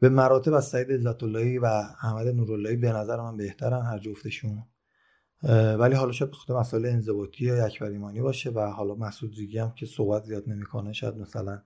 به 0.00 0.08
مراتب 0.08 0.52
از 0.52 0.64
سعید 0.68 0.92
عزت 0.92 1.22
و 1.22 1.66
احمد 2.02 2.26
نوراللهی 2.26 2.76
به 2.76 2.92
نظر 2.92 3.20
من 3.20 3.36
بهترن 3.36 3.82
هر 3.82 3.98
جفتشون. 3.98 4.62
ولی 5.78 5.94
حالا 5.94 6.12
شاید 6.12 6.32
خود 6.32 6.56
مسئله 6.56 6.88
انضباطی 6.88 7.50
اکبر 7.50 7.86
ایمانی 7.86 8.20
باشه 8.20 8.50
و 8.50 8.60
حالا 8.60 8.94
مسعود 8.94 9.34
ریگی 9.38 9.58
هم 9.58 9.72
که 9.72 9.86
صحبت 9.86 10.24
زیاد 10.24 10.48
نمی‌کنه 10.48 10.92
شاید 10.92 11.14
مثلا 11.14 11.62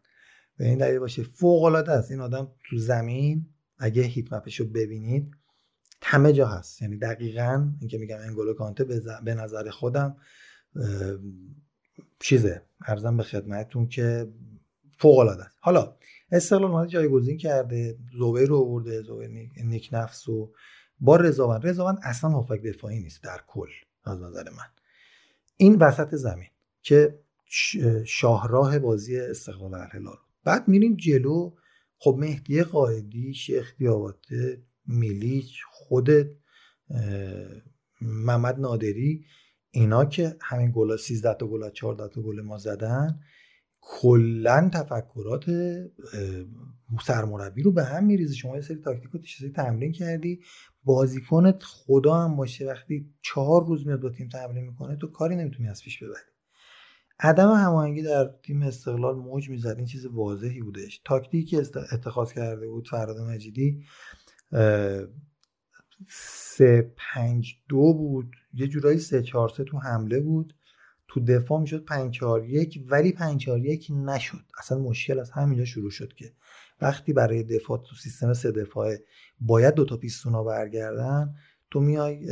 به 0.56 0.66
این 0.66 0.78
دلیل 0.78 0.98
باشه. 0.98 1.22
فوق 1.22 1.62
العاده 1.62 1.92
است. 1.92 2.10
این 2.10 2.20
آدم 2.20 2.52
تو 2.64 2.76
زمین 2.76 3.46
اگه 3.78 4.02
هیت 4.02 4.32
مپش 4.32 4.60
رو 4.60 4.66
ببینید 4.66 5.36
همه 6.02 6.32
جا 6.32 6.46
هست. 6.46 6.82
یعنی 6.82 6.96
دقیقا 6.96 7.72
اینکه 7.80 7.98
میگم 7.98 8.18
انگولو 8.18 8.54
کانته 8.54 8.84
به 9.24 9.34
نظر 9.34 9.70
خودم 9.70 10.16
چیزه. 12.18 12.62
ارزم 12.86 13.16
به 13.16 13.22
خدمتتون 13.22 13.88
که 13.88 14.28
فوق 14.98 15.18
العاده 15.18 15.44
است. 15.44 15.56
حالا 15.60 15.96
استقلال 16.32 16.70
اومده 16.70 16.88
جایگزین 16.88 17.36
کرده 17.36 17.98
زوبیر 18.12 18.48
رو 18.48 18.56
آورده 18.56 19.02
زوبیر 19.02 19.28
نیک 19.64 19.88
نفس 19.92 20.28
و 20.28 20.52
با 21.00 21.16
رضاوند. 21.16 21.66
رضاوند 21.66 21.98
اصلا 22.02 22.30
هافک 22.30 22.62
دفاعی 22.62 23.00
نیست 23.00 23.22
در 23.22 23.40
کل 23.46 23.70
از 24.04 24.22
نظر 24.22 24.50
من. 24.50 24.66
این 25.56 25.76
وسط 25.76 26.14
زمین 26.14 26.48
که 26.82 27.18
شاهراه 28.06 28.78
بازی 28.78 29.20
استقلال 29.20 29.74
الهلال 29.74 30.18
بعد 30.44 30.68
میریم 30.68 30.96
جلو. 30.96 31.52
خب 32.02 32.16
مهدی 32.18 32.62
قائدی 32.62 33.34
شیخ 33.34 33.74
دیاباته 33.78 34.62
میلیچ 34.86 35.62
خود 35.70 36.10
محمد 38.00 38.60
نادری 38.60 39.24
اینا 39.70 40.04
که 40.04 40.36
همین 40.40 40.72
گلا 40.74 40.96
13 40.96 41.34
تا 41.34 41.46
گل 41.46 41.70
14 41.70 42.14
تا 42.14 42.22
گل 42.22 42.40
ما 42.40 42.58
زدن 42.58 43.20
کلا 43.80 44.70
تفکرات 44.74 45.44
سرمربی 47.02 47.62
رو 47.62 47.72
به 47.72 47.84
هم 47.84 48.06
میریزه. 48.06 48.34
شما 48.34 48.56
یه 48.56 48.62
سری 48.62 48.76
تاکتیک 48.76 49.14
و 49.14 49.18
چیزی 49.18 49.50
تمرین 49.50 49.92
کردی 49.92 50.40
بازیکنت 50.84 51.62
خدا 51.62 52.14
هم 52.14 52.36
باشه 52.36 52.66
وقتی 52.66 53.14
چهار 53.22 53.66
روز 53.66 53.86
میاد 53.86 54.00
با 54.00 54.10
تیم 54.10 54.28
تمرین 54.28 54.64
می‌کنه 54.64 54.96
تو 54.96 55.06
کاری 55.06 55.36
نمی‌تونی 55.36 55.68
از 55.68 55.82
پیش 55.82 56.02
ببری. 56.02 56.22
عدم 57.18 57.52
هماهنگی 57.52 58.02
در 58.02 58.34
تیم 58.42 58.62
استقلال 58.62 59.16
موج 59.16 59.50
می‌زد. 59.50 59.74
این 59.76 59.86
چیز 59.86 60.06
واضحی 60.06 60.62
بودش. 60.62 61.00
تاکتیکی 61.04 61.56
اتخاذ 61.92 62.32
کرده 62.32 62.68
بود 62.68 62.88
فراد 62.88 63.18
مجیدی 63.18 63.84
سه 66.08 66.92
پنج 66.96 67.54
دو 67.68 67.94
بود. 67.94 68.36
یه 68.52 68.66
جورایی 68.68 68.98
سه 68.98 69.22
چهار 69.22 69.48
سه 69.48 69.64
تو 69.64 69.78
حمله 69.78 70.20
بود. 70.20 70.54
تو 71.08 71.20
دفاع 71.20 71.60
می‌شد 71.60 71.84
5 71.84 72.14
4 72.14 72.44
1 72.44 72.84
ولی 72.88 73.12
5 73.12 73.44
4 73.44 73.58
1 73.58 73.90
نشد. 73.90 74.44
اصلا 74.58 74.78
مشکل 74.78 75.18
از 75.18 75.30
همینجا 75.30 75.64
شروع 75.64 75.90
شد 75.90 76.12
که 76.12 76.32
وقتی 76.80 77.12
برای 77.12 77.42
دفاع 77.42 77.82
تو 77.88 77.96
سیستم 77.96 78.32
سه 78.32 78.52
دفاعه 78.52 79.04
باید 79.40 79.74
دو 79.74 79.84
تا 79.84 79.96
پیستونا 79.96 80.44
برگردن 80.44 81.34
تو 81.70 81.80
میای 81.80 82.30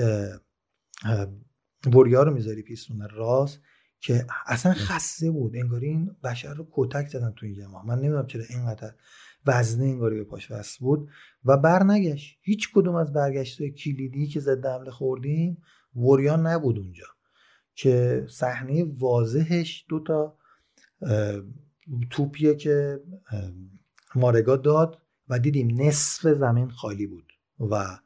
وریا 1.86 2.23
رو 2.23 2.35
می‌ذاری 2.35 2.62
پیستون 2.62 3.09
راست 3.11 3.61
که 4.01 4.27
اصلا 4.47 4.73
خسته 4.73 5.31
بود. 5.31 5.57
انگاری 5.57 5.86
این 5.86 6.16
بشر 6.24 6.55
رو 6.55 6.69
کتک 6.73 7.09
زدن 7.09 7.32
تو 7.36 7.47
این 7.47 7.66
ماه 7.66 7.86
من 7.86 7.99
نمی‌دونم 7.99 8.27
چرا 8.27 8.45
اینقدر 8.51 8.95
وزنه 9.47 9.85
انگاری 9.85 10.16
به 10.16 10.24
پاش 10.24 10.51
وصل 10.51 10.77
بود 10.81 11.09
و 11.44 11.56
برنگشت. 11.56 12.39
هیچ 12.40 12.73
کدوم 12.74 12.94
از 12.94 13.12
برگشت 13.12 13.62
کلیدی 13.62 14.27
که 14.27 14.40
زد 14.40 14.66
حمله 14.66 14.90
خوردیم 14.90 15.62
وریا 15.97 16.36
نبود 16.36 16.78
اونجا. 16.78 17.06
که 17.74 18.27
صحنه 18.28 18.85
واضحش 18.98 19.85
دو 19.89 20.01
تا 20.01 20.36
توپیه 22.10 22.55
که 22.55 23.01
مارگا 24.15 24.56
داد 24.56 24.98
و 25.28 25.39
دیدیم 25.39 25.81
نصف 25.81 26.28
زمین 26.28 26.70
خالی 26.70 27.06
بود 27.06 27.32
و 27.70 27.98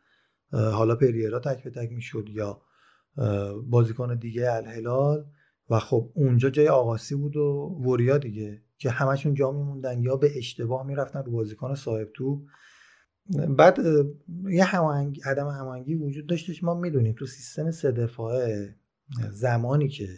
حالا 0.52 0.94
پریرا 0.94 1.38
تک 1.38 1.64
به 1.64 1.70
تک 1.70 1.92
می‌شد 1.92 2.28
یا 2.28 2.62
بازیکن 3.64 4.18
دیگه 4.18 4.52
الهلال 4.52 5.26
و 5.70 5.78
خب 5.78 6.10
اونجا 6.14 6.50
جای 6.50 6.68
آقاسی 6.68 7.14
بود 7.14 7.36
و 7.36 7.42
وریا 7.86 8.18
دیگه. 8.18 8.62
که 8.82 8.90
همشون 8.90 9.34
جا 9.34 9.52
میموندن 9.52 10.02
یا 10.02 10.16
به 10.16 10.38
اشتباه 10.38 10.86
می‌رفتن 10.86 11.22
رو 11.22 11.32
بازیکن 11.32 11.74
صاحب 11.74 12.09
تو 12.14 12.44
بعد 13.48 13.78
یه 14.50 14.64
هماهنگ 14.64 15.20
عدم 15.24 15.48
هماهنگی 15.48 15.94
وجود 15.94 16.26
داشتش. 16.26 16.64
ما 16.64 16.74
می‌دونیم 16.74 17.14
تو 17.18 17.26
سیستم 17.26 17.70
سه 17.70 17.92
دفاعه 17.92 18.76
زمانی 19.30 19.88
که 19.88 20.09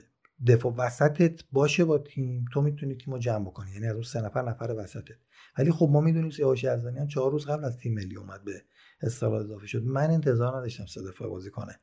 دفاع 0.47 0.75
وسطت 0.77 1.45
باشه 1.53 1.85
با 1.85 1.99
تیم 1.99 2.45
تو 2.53 2.63
می‌تونی 2.63 2.95
تیمو 2.95 3.19
جمع 3.19 3.45
بکنی. 3.45 3.71
یعنی 3.71 3.87
از 3.87 3.95
اون 3.95 4.03
سه 4.03 4.21
نفر 4.21 4.43
نفر 4.43 4.75
وسطت. 4.79 5.15
ولی 5.59 5.71
خب 5.71 5.89
ما 5.93 6.01
می‌دونیم 6.01 6.31
سیاوش 6.31 6.65
یزدانی 6.65 6.99
هم 6.99 7.07
چهار 7.07 7.33
روز 7.33 7.47
قبل 7.47 7.65
از 7.65 7.77
تیم 7.77 7.95
ملی 7.95 8.17
اومد 8.17 8.45
به 8.45 8.63
استقلال 9.03 9.45
اضافه 9.45 9.67
شد. 9.67 9.83
من 9.85 10.11
انتظار 10.11 10.57
نداشتم 10.57 10.87
سه 10.87 11.03
دفاع 11.03 11.29
بازی 11.29 11.51
کنه 11.51 11.81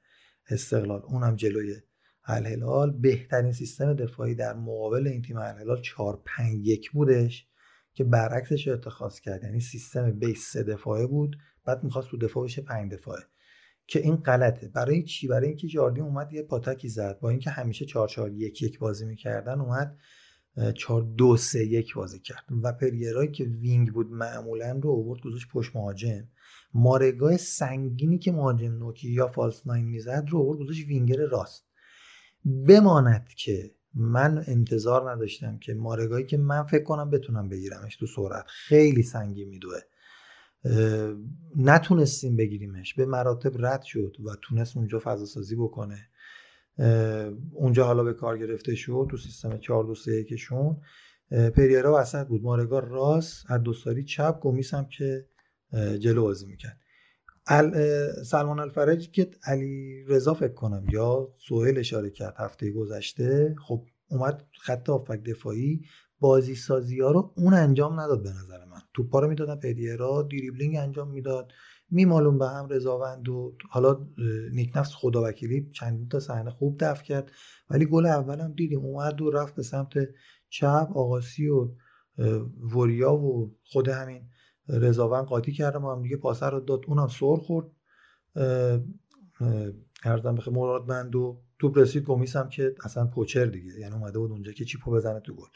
استقلال. 0.49 1.02
اونم 1.03 1.36
جلوی 1.36 1.76
الهلال 2.26 2.91
بهترین 2.91 3.52
سیستم 3.52 3.93
دفاعی 3.93 4.35
در 4.35 4.53
مقابل 4.53 5.07
این 5.07 5.22
تیم 5.22 5.38
الهلال 5.38 5.81
4 5.81 6.22
5 6.26 6.68
1 6.68 6.91
بودش 6.91 7.48
که 7.93 8.03
برعکسش 8.03 8.68
رو 8.68 8.73
اتخاذ 8.73 9.19
کرد. 9.19 9.43
یعنی 9.43 9.60
سیستم 9.60 10.11
base 10.12 10.52
سه 10.52 10.64
دفاعه 10.64 11.07
بود 11.07 11.38
بعد 11.65 11.84
می‌خواست 11.84 12.07
تو 12.07 12.18
دفاع 12.18 12.43
بشه 12.43 12.61
5 12.61 12.91
دفاعه. 12.91 13.23
که 13.88 13.99
این 13.99 14.15
غلطه. 14.15 14.68
برای 14.68 15.03
چی؟ 15.03 15.27
برای 15.27 15.48
اینکه 15.48 15.68
جاردی 15.68 16.02
اومد 16.02 16.34
یه 16.34 16.43
پاتکی 16.44 16.90
زد. 16.89 17.19
با 17.19 17.30
اینکه 17.30 17.49
همیشه 17.49 17.85
4 17.85 18.07
4 18.07 18.31
1 18.31 18.61
1 18.61 18.80
بازی 18.80 19.06
می‌کردن 19.06 19.60
اومد 19.60 19.98
4 20.76 21.02
2 21.18 21.38
3 21.38 21.60
1 21.65 21.93
بازی 21.93 22.19
کرد. 22.19 22.45
و 22.64 22.73
پریرایی 22.73 23.31
که 23.31 23.43
wing 23.44 23.94
بود 23.93 24.11
معمولا 24.11 24.80
رو 24.84 24.89
اوورد 24.89 25.22
گذاشت 25.22 25.48
پشت 25.53 25.76
مهاجم. 25.76 26.27
مارگا 26.74 27.38
سنگینی 27.38 28.18
که 28.18 28.31
مهاجم 28.31 28.73
نوکی 28.73 29.11
یا 29.11 29.27
false 29.28 29.68
nine 29.68 29.86
می‌زد 29.85 30.26
رو 30.30 30.39
اوورد 30.39 30.60
گذاشت 30.60 30.88
وینگر 30.88 31.18
راست. 31.18 31.70
بماند 32.46 33.28
که 33.38 33.72
من 33.94 34.44
انتظار 34.48 35.12
نداشتم 35.12 35.58
که 35.58 35.74
مارگاهی 35.74 36.26
که 36.26 36.38
من 36.38 36.64
فکر 36.64 36.84
کنم 36.84 37.10
بتونم 37.10 37.50
بگیرمش 37.50 37.96
تو 37.96 38.06
سرعت. 38.06 38.46
خیلی 38.48 39.04
سنگین 39.04 39.50
میدوه. 39.50 39.80
نتونستیم 41.56 42.36
بگیریمش. 42.36 42.94
به 42.94 43.06
مراتب 43.06 43.66
رد 43.66 43.82
شد 43.82 44.18
و 44.26 44.36
تونست 44.42 44.78
اونجا 44.78 45.02
فضا 45.04 45.26
سازی 45.26 45.56
بکنه 45.56 46.08
اونجا 47.52 47.86
حالا 47.86 48.04
به 48.04 48.14
کار 48.14 48.38
گرفته 48.38 48.76
شد 48.76 49.08
تو 49.12 49.18
سیستم 49.18 49.58
4 49.58 49.84
2 49.84 49.96
3 49.96 50.12
1 50.12 50.44
پریرا 51.56 52.02
وسط 52.02 52.28
بود. 52.28 52.44
مارگا 52.44 52.80
راست 52.80 53.52
از 53.52 53.64
دوستاری 53.64 54.04
چپ 54.04 54.40
گمیس 54.40 54.74
هم 54.74 54.86
که 54.86 55.26
جلو 55.74 56.24
بازی 56.24 56.46
می‌کرد. 56.46 56.78
سلمان 58.26 58.60
الفرجی 58.60 59.08
که 59.08 59.32
علی 59.44 60.04
رضا 60.08 60.34
فکر 60.34 60.54
کنم 60.54 60.86
یا 60.92 61.28
سوهل 61.48 61.78
اشاره 61.78 62.10
کرد 62.10 62.36
هفته 62.38 62.72
گذشته 62.72 63.56
خب 63.68 63.86
اومد 64.08 64.46
خط 64.62 64.90
آفک 64.90 65.24
دفاعی 65.24 65.82
بازی 66.20 66.56
سازی 66.56 67.00
ها 67.00 67.12
رو 67.12 67.34
اون 67.38 67.54
انجام 67.54 68.00
نداد 68.00 68.24
به 68.24 68.30
نظر 68.30 68.66
من. 68.66 68.80
توپا 68.94 69.20
رو 69.20 69.28
می‌دادن 69.28 69.56
پدیرا 69.56 70.22
دریبلینگ 70.32 70.76
انجام 70.76 71.12
می‌داد 71.12 71.52
میمالون 71.90 72.38
به 72.38 72.48
هم 72.48 72.68
رضاوند 72.70 73.30
و 73.30 73.58
حالا 73.70 74.08
نیک 74.52 74.78
نفس 74.78 74.92
خدا 74.96 75.24
وکیلی 75.24 75.70
چندین 75.72 76.08
تا 76.08 76.20
صحنه 76.20 76.52
خوب 76.52 76.78
دفع 76.80 77.04
کرد 77.04 77.32
ولی 77.70 77.86
گل 77.86 78.06
اولم 78.06 78.54
دیدیم 78.54 78.80
اومد 78.80 79.22
و 79.22 79.32
رفت 79.32 79.56
به 79.56 79.64
سمت 79.64 79.94
چپ 80.50 80.88
آقاسی 80.96 81.48
و 81.48 81.76
وریا 82.76 83.14
و 83.14 83.56
خود 83.64 83.88
همین 83.88 84.30
رضاوند 84.68 85.26
قاطی 85.26 85.52
کرده 85.52 85.78
ما 85.78 85.96
هم 85.96 86.02
دیگه 86.02 86.18
پاسر 86.18 86.52
رو 86.52 86.60
داد 86.60 86.82
اونم 86.88 87.08
سر 87.08 87.36
خورد. 87.36 87.68
ارزم 90.04 90.36
بخیر 90.36 90.54
مراد 90.54 91.16
و 91.16 91.42
توپ 91.60 91.78
رسید 91.78 92.04
گمیس 92.04 92.36
هم 92.36 92.50
که 92.50 92.76
اصلا 92.84 93.08
پوچر 93.08 93.46
دیگه 93.46 93.80
یعنی 93.80 93.96
اومده 93.96 94.20
بود 94.20 94.32
اونجا 94.32 94.52
که 94.52 94.66
چیپو 94.66 94.92
بزنه 94.92 95.20
تو 95.20 95.36
گل. 95.36 95.48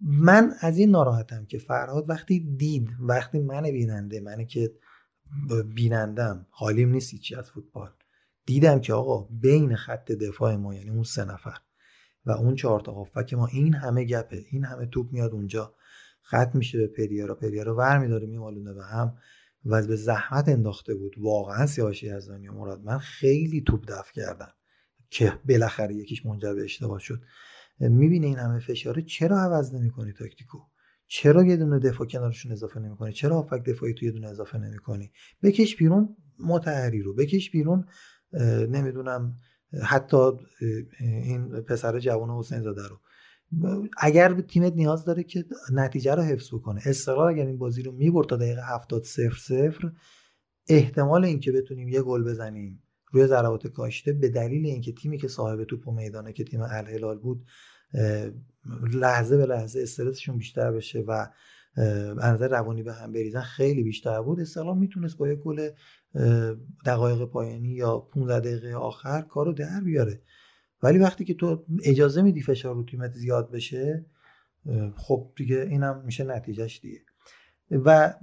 من 0.00 0.52
از 0.60 0.78
این 0.78 0.90
ناراحتم 0.90 1.44
که 1.44 1.58
فرهاد 1.58 2.10
وقتی 2.10 2.40
دید 2.56 2.88
وقتی 3.00 3.38
من 3.38 3.62
بیننده 3.62 4.20
منی 4.20 4.46
که 4.46 4.74
بینندم 5.74 6.46
حالیم 6.50 6.90
نیست 6.90 7.14
چی 7.14 7.34
از 7.34 7.50
فوتبال. 7.50 7.90
دیدم 8.46 8.80
که 8.80 8.92
آقا 8.92 9.28
بین 9.30 9.76
خط 9.76 10.12
دفاع 10.12 10.56
ما 10.56 10.74
یعنی 10.74 10.90
اون 10.90 11.02
سه 11.02 11.24
نفر 11.24 11.58
و 12.26 12.30
اون 12.30 12.54
چهار 12.54 12.80
تا 12.80 12.92
هافک 12.92 13.34
ما 13.34 13.46
این 13.46 13.74
همه 13.74 14.04
گپه 14.04 14.44
این 14.50 14.64
همه 14.64 14.86
توپ 14.86 15.12
میاد 15.12 15.32
اونجا. 15.32 15.74
خط 16.26 16.54
میشه 16.54 16.78
به 16.78 16.86
پریرا 16.86 17.34
پریرا 17.34 17.76
ور 17.76 17.98
میداره 17.98 18.26
میمالونه 18.26 18.72
به 18.72 18.84
هم 18.84 19.16
و 19.64 19.86
به 19.86 19.96
زحمت 19.96 20.48
انداخته 20.48 20.94
بود. 20.94 21.14
واقعا 21.18 21.66
سیاوش 21.66 22.02
یزدانی 22.02 22.48
و 22.48 22.52
مراد. 22.52 22.80
من 22.84 22.98
خیلی 22.98 23.60
توپ 23.60 23.84
دفع 23.88 24.12
کردن 24.12 24.48
که 25.10 25.32
بالاخره 25.48 25.94
یکیش 25.94 26.26
منجر 26.26 26.54
به 26.54 26.64
اشتباه 26.64 26.98
شد. 26.98 27.22
می‌بینه 27.80 28.26
این 28.26 28.38
همه 28.38 28.58
فشاره 28.58 29.02
چرا 29.02 29.38
عوض 29.38 29.74
نمی‌کنی 29.74 30.12
تاکتیکو؟ 30.12 30.58
چرا 31.06 31.44
یه 31.44 31.56
دونه 31.56 31.78
دفاع 31.78 32.06
کنارشون 32.06 32.52
اضافه 32.52 32.80
نمی‌کنی؟ 32.80 33.12
چرا 33.12 33.38
آفک 33.38 33.64
دفاعی 33.64 33.94
تو 33.94 34.04
یه 34.04 34.10
دونه 34.10 34.28
اضافه 34.28 34.58
نمی‌کنی؟ 34.58 35.12
بکش 35.42 35.76
بیرون 35.76 36.16
متحری 36.38 37.02
رو. 37.02 37.14
بکش 37.14 37.50
بیرون 37.50 37.86
نمی‌دونم 38.68 39.38
حتی 39.82 40.16
این 41.00 41.60
پسر 41.60 41.98
جوان 41.98 42.30
حسین 42.30 42.62
زاده 42.62 42.88
رو. 42.88 43.00
اگر 43.98 44.40
تیمت 44.40 44.72
نیاز 44.72 45.04
داره 45.04 45.22
که 45.22 45.44
نتیجه 45.72 46.14
رو 46.14 46.22
حفظ 46.22 46.54
بکنه 46.54 46.80
استقلال 46.86 47.28
اگر 47.28 47.46
این 47.46 47.58
بازی 47.58 47.82
رو 47.82 47.92
می‌برد 47.92 48.28
تا 48.28 48.36
دقیقه 48.36 48.62
70 48.74 49.02
صفر 49.02 49.36
صفر 49.38 49.92
احتمال 50.68 51.24
اینکه 51.24 51.52
بتونیم 51.52 51.88
یه 51.88 52.02
گل 52.02 52.24
بزنیم 52.24 52.82
روی 53.12 53.26
ضربات 53.26 53.66
کاشته 53.66 54.12
به 54.12 54.28
دلیل 54.28 54.66
اینکه 54.66 54.92
تیمی 54.92 55.18
که 55.18 55.28
صاحب 55.28 55.64
توپ 55.64 55.88
و 55.88 55.90
میدانه 55.90 56.32
که 56.32 56.44
تیم 56.44 56.60
الهلال 56.62 57.18
بود 57.18 57.46
لحظه 58.92 59.36
به 59.36 59.46
لحظه 59.46 59.80
استرسشون 59.80 60.36
بیشتر 60.36 60.72
بشه 60.72 61.00
و 61.00 61.26
نظر 62.22 62.48
روانی 62.48 62.82
به 62.82 62.92
هم 62.92 63.12
بریزن 63.12 63.40
خیلی 63.40 63.82
بیشتر 63.82 64.22
بود. 64.22 64.40
استقلال 64.40 64.78
می‌تونست 64.78 65.16
با 65.16 65.28
یک 65.28 65.38
گل 65.38 65.70
دقایق 66.86 67.24
پایانی 67.24 67.68
یا 67.68 67.98
15 67.98 68.40
دقیقه 68.40 68.74
آخر 68.74 69.22
کارو 69.22 69.52
در 69.52 69.80
بیاره. 69.80 70.20
ولی 70.84 70.98
وقتی 70.98 71.24
که 71.24 71.34
تو 71.34 71.64
اجازه 71.84 72.22
میدی 72.22 72.42
فشار 72.42 72.74
رو 72.74 72.84
تیمت 72.84 73.12
زیاد 73.12 73.50
بشه 73.50 74.06
خب 74.96 75.32
دیگه 75.36 75.60
اینم 75.70 76.02
میشه 76.04 76.24
نتیجهش 76.24 76.80
دیگه. 76.80 77.00
و 77.70 78.14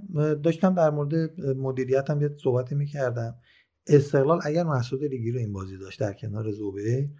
داشتم 0.42 0.74
در 0.74 0.90
مورد 0.90 1.40
مدیریت 1.40 2.10
هم 2.10 2.22
یه 2.22 2.30
صحبتی 2.42 2.74
می‌کردم. 2.74 3.34
استقلال 3.86 4.40
اگر 4.44 4.64
محسود 4.64 5.04
لیگی 5.04 5.30
رو 5.30 5.38
این 5.38 5.52
بازی 5.52 5.78
داشت 5.78 6.00
در 6.00 6.12
کنار 6.12 6.50
زوبه 6.50 7.10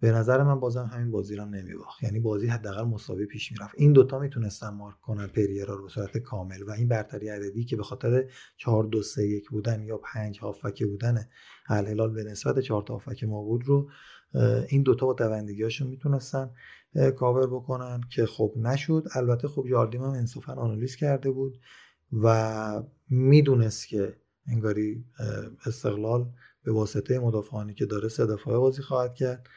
به 0.00 0.12
نظر 0.12 0.42
من 0.42 0.60
بازم 0.60 0.90
همین 0.92 1.10
بازی 1.10 1.36
رو 1.36 1.44
نمیباخت. 1.44 2.02
یعنی 2.02 2.20
بازی 2.20 2.46
حداقل 2.46 2.84
مساوی 2.84 3.26
پیش 3.26 3.52
می‌رفت. 3.52 3.74
این 3.76 3.92
دوتا 3.92 4.18
می‌تونستن 4.18 4.68
مارک 4.68 5.00
کنن 5.00 5.26
پریرا 5.26 5.74
رو 5.74 5.82
به 5.82 5.88
صورت 5.88 6.18
کامل 6.18 6.62
و 6.62 6.70
این 6.70 6.88
برتری 6.88 7.28
عددی 7.28 7.64
که 7.64 7.76
به 7.76 7.82
خاطر 7.82 8.24
4 8.56 8.84
2 8.84 9.02
3 9.02 9.26
1 9.26 9.50
بودن 9.50 9.82
یا 9.82 9.98
5 9.98 10.38
هافک 10.38 10.84
بودن 10.84 11.28
الهلال 11.68 12.10
به 12.14 12.24
نسبت 12.24 12.60
4 12.60 12.82
تا 12.82 12.94
هافک 12.94 13.24
ما 13.24 13.42
بود 13.42 13.64
رو 13.64 13.90
این 14.68 14.82
دوتا 14.82 15.06
با 15.06 15.12
دوندگیاشون 15.12 15.88
می‌تونستن 15.88 16.50
کاور 17.16 17.46
بکنن 17.46 18.00
که 18.10 18.26
خب 18.26 18.52
نشد. 18.56 19.04
البته 19.14 19.48
خب 19.48 19.66
جاردیم 19.70 20.02
هم 20.02 20.10
انصافا 20.10 20.52
آنالیز 20.52 20.96
کرده 20.96 21.30
بود 21.30 21.60
و 22.12 22.82
می‌دونست 23.10 23.88
که 23.88 24.16
انگاری 24.48 25.04
استقلال 25.66 26.32
به 26.64 26.72
واسطه 26.72 27.18
مدافعانی 27.18 27.74
که 27.74 27.86
داره 27.86 28.08
سه 28.08 28.26
دفاعه 28.26 28.58
بازی 28.58 28.82
خواهد 28.82 29.14
کرد 29.14 29.48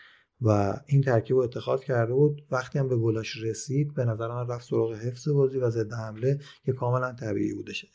و 0.41 0.79
این 0.85 1.01
ترکیب 1.01 1.35
رو 1.35 1.43
اتخاذ 1.43 1.81
کرده 1.81 2.13
بود. 2.13 2.41
وقتی 2.51 2.79
هم 2.79 2.89
به 2.89 2.97
گلاش 2.97 3.37
رسید 3.43 3.93
به 3.93 4.05
نظر 4.05 4.27
من 4.27 4.47
رفت 4.47 4.67
سراغ 4.67 4.93
حفظ 4.93 5.29
بازی 5.29 5.57
و 5.57 5.69
ضد 5.69 5.93
حمله 5.93 6.39
که 6.65 6.73
کاملا 6.73 7.13
طبیعی 7.13 7.53
بودش. 7.53 7.85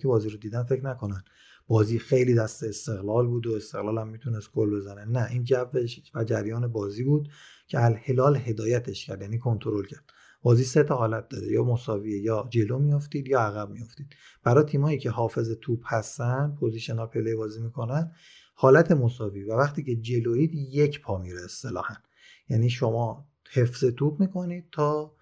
که 0.00 0.08
بازی 0.08 0.28
رو 0.28 0.36
دیدن 0.38 0.62
فکر 0.62 0.84
نکنن. 0.84 1.22
بازی 1.72 1.98
خیلی 1.98 2.34
دست 2.34 2.62
استقلال 2.62 3.26
بود 3.26 3.46
و 3.46 3.54
استقلال 3.54 3.98
هم 3.98 4.08
می‌تونست 4.08 4.52
گل 4.52 4.70
بزنه. 4.70 5.04
نه 5.04 5.30
این 5.30 5.44
جو 5.44 5.66
و 6.14 6.24
جریان 6.24 6.68
بازی 6.68 7.04
بود 7.04 7.28
که 7.66 7.84
الهلال 7.84 8.36
هدایتش 8.36 9.06
کرد 9.06 9.22
یعنی 9.22 9.38
کنترل 9.38 9.84
کرد. 9.84 10.04
بازی 10.42 10.64
سه 10.64 10.82
تا 10.82 10.96
حالت 10.96 11.28
داره 11.28 11.52
یا 11.52 11.64
مساویه 11.64 12.20
یا 12.20 12.48
جلو 12.50 12.78
میافتید 12.78 13.28
یا 13.28 13.40
عقب 13.40 13.70
میافتید. 13.70 14.06
برای 14.44 14.64
تیمایی 14.64 14.98
که 14.98 15.10
حافظ 15.10 15.50
توپ 15.60 15.80
هستن 15.84 16.56
positional 16.60 17.06
play 17.06 17.34
بازی 17.34 17.62
می‌کنن 17.62 18.12
حالت 18.54 18.92
مساوی 18.92 19.44
و 19.44 19.52
وقتی 19.56 19.82
که 19.82 19.96
جلویید 19.96 20.54
یک 20.54 21.02
پا 21.02 21.18
میره 21.18 21.44
اصطلاحا. 21.44 21.94
یعنی 22.48 22.70
شما 22.70 23.28
حفظ 23.52 23.84
توپ 23.84 24.20
می‌کنید 24.20 24.64
تا 24.72 25.14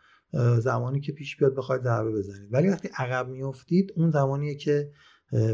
زمانی 0.59 1.01
که 1.01 1.12
پیش 1.12 1.36
بیاد 1.36 1.55
بخواید 1.55 1.82
ضربه 1.82 2.10
بزنید. 2.10 2.48
ولی 2.52 2.68
وقتی 2.68 2.89
عقب 2.98 3.28
میافتید 3.28 3.93
اون 3.97 4.10
زمانیه 4.10 4.55
که 4.55 4.93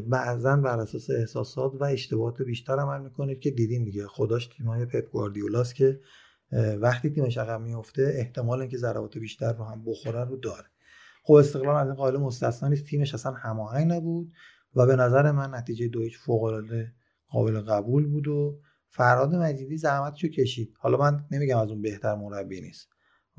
بعضا 0.06 0.56
بر 0.56 0.80
اساس 0.80 1.10
احساسات 1.10 1.72
و 1.74 1.84
اشتباهات 1.84 2.42
بیشتر 2.42 2.78
عمل 2.78 3.00
می‌کنید 3.00 3.40
که 3.40 3.50
دیدیم 3.50 3.84
دیگه. 3.84 4.06
خداش 4.06 4.46
تیمای 4.46 4.84
پپ 4.84 5.10
گواردیولاست 5.10 5.74
که 5.74 6.00
وقتی 6.80 7.10
تیمش 7.10 7.38
عقب 7.38 7.60
میفته 7.60 8.12
احتمال 8.14 8.60
اینکه 8.60 8.78
ضربات 8.78 9.18
بیشتر 9.18 9.52
رو 9.52 9.64
هم 9.64 9.84
بخوره 9.84 10.24
رو 10.24 10.36
داره. 10.36 10.66
خب 11.22 11.34
استقلال 11.34 11.76
از 11.76 11.86
این 11.86 11.96
قائل 11.96 12.16
مستثنا 12.16 12.68
نیست. 12.68 12.84
تیمش 12.84 13.14
اصلا 13.14 13.32
هماهنگ 13.32 13.92
نبود 13.92 14.32
و 14.74 14.86
به 14.86 14.96
نظر 14.96 15.32
من 15.32 15.54
نتیجه 15.54 15.88
دو 15.88 16.00
هیچ 16.02 16.18
فوق 16.18 16.42
العاده 16.42 16.92
قابل 17.28 17.60
قبول 17.60 18.06
بود 18.06 18.28
و 18.28 18.60
فرهاد 18.88 19.34
مجیدی 19.34 19.76
زحمتشو 19.76 20.28
کشید. 20.28 20.74
حالا 20.78 20.98
من 20.98 21.24
نمیگم 21.30 21.58
از 21.58 21.68
اون 21.68 21.82
بهتر 21.82 22.14
مربی 22.14 22.60
نیست 22.60 22.88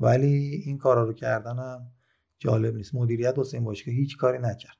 ولی 0.00 0.62
این 0.66 0.78
کارا 0.78 1.04
رو 1.04 1.12
کردنم 1.12 1.92
جالب 2.38 2.74
نیست. 2.74 2.94
مدیریت 2.94 3.34
حسین 3.38 3.64
باشگاه 3.64 3.94
هیچ 3.94 4.16
کاری 4.16 4.38
نکرد. 4.38 4.76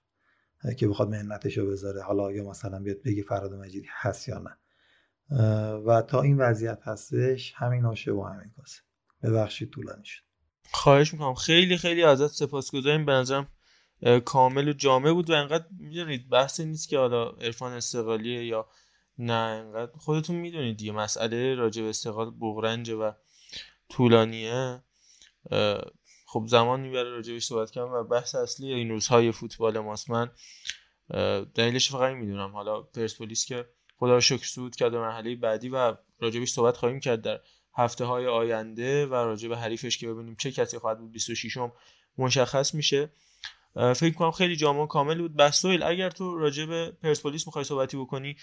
که 0.78 0.89
بخواد 0.89 1.09
منتشو 1.09 1.66
بذاره. 1.66 2.02
حالا 2.02 2.32
یا 2.32 2.44
مثلا 2.44 2.78
بیاد 2.78 3.02
بگی 3.05 3.22
فراد 3.22 3.55
مجیدی 3.55 3.89
هست 3.90 4.28
یا 4.28 4.39
نه. 4.39 4.56
و 5.86 6.02
تا 6.02 6.22
این 6.22 6.39
وضعیت 6.39 6.78
هستش 6.82 7.52
همین 7.56 7.85
آشه 7.85 8.12
و 8.12 8.22
همین 8.22 8.51
کاسه. 8.56 8.80
ببخشید 9.22 9.70
طولانی 9.70 10.05
شد. 10.05 10.22
خواهش 10.72 11.12
می‌کنم. 11.12 11.35
خیلی 11.35 11.76
خیلی 11.76 12.02
ازت 12.02 12.26
سپاسگزاریم. 12.26 13.06
به 13.06 13.12
نظرم 13.12 13.48
کامل 14.24 14.68
و 14.68 14.72
جامع 14.72 15.12
بود 15.12 15.30
و 15.30 15.32
انقدر 15.32 15.64
می‌دونید 15.78 16.28
بحث 16.28 16.60
نیست 16.60 16.89
که 16.89 16.98
حالا 16.98 17.30
عرفان 17.30 17.72
استقلالیه 17.72 18.47
یا 18.47 18.68
نه. 19.18 19.32
انقدر 19.32 19.93
خودتون 19.97 20.36
می‌دونید 20.36 20.76
دیگه. 20.76 20.93
مسئله 20.93 21.55
راجع 21.55 21.82
به 21.82 21.89
استقلال 21.89 22.32
و 22.94 23.12
طولانیه. 23.89 24.82
خب 26.30 26.44
زمان 26.46 26.80
می‌بره 26.80 27.10
راجبش 27.10 27.44
صحبت 27.44 27.70
کنم 27.70 27.92
و 27.92 28.05
بحث 28.05 28.34
اصلی 28.34 28.72
این 28.72 28.88
روزهای 28.88 29.32
فوتبال 29.32 29.78
ماست 29.78 30.10
من 30.10 30.30
دلیلش 31.55 31.90
فقط 31.90 32.14
می‌دونم. 32.14 32.52
حالا 32.52 32.82
پرسپولیس 32.82 33.46
که 33.46 33.66
خدا 33.96 34.14
رو 34.14 34.20
شکر 34.20 34.46
سود 34.46 34.76
کرد 34.76 34.92
به 34.92 34.98
مرحله 34.98 35.36
بعدی 35.36 35.68
و 35.68 35.94
راجبش 36.20 36.52
صحبت 36.52 36.76
خواهیم 36.76 37.00
کرد 37.00 37.22
در 37.22 37.40
هفته 37.76 38.05
های 38.05 38.26
آینده 38.26 39.06
و 39.06 39.14
راجب 39.14 39.52
حریفش 39.52 39.98
که 39.98 40.09
ببینیم 40.09 40.36
چه 40.38 40.52
کسی 40.52 40.78
خواهد 40.78 40.98
بود 40.98 41.12
26 41.12 41.56
م 41.56 41.72
مشخص 42.18 42.74
میشه. 42.74 43.12
فکر 43.74 44.14
کنم 44.14 44.30
خیلی 44.30 44.56
جامع 44.56 44.86
کامل 44.86 45.18
بود. 45.18 45.36
بسویل 45.36 45.82
اگر 45.82 46.10
تو 46.10 46.38
راجب 46.38 46.90
پرسپولیس 46.90 47.46
می‌خوای 47.46 47.64
صحبتی 47.64 47.96
بکنی 47.96 48.36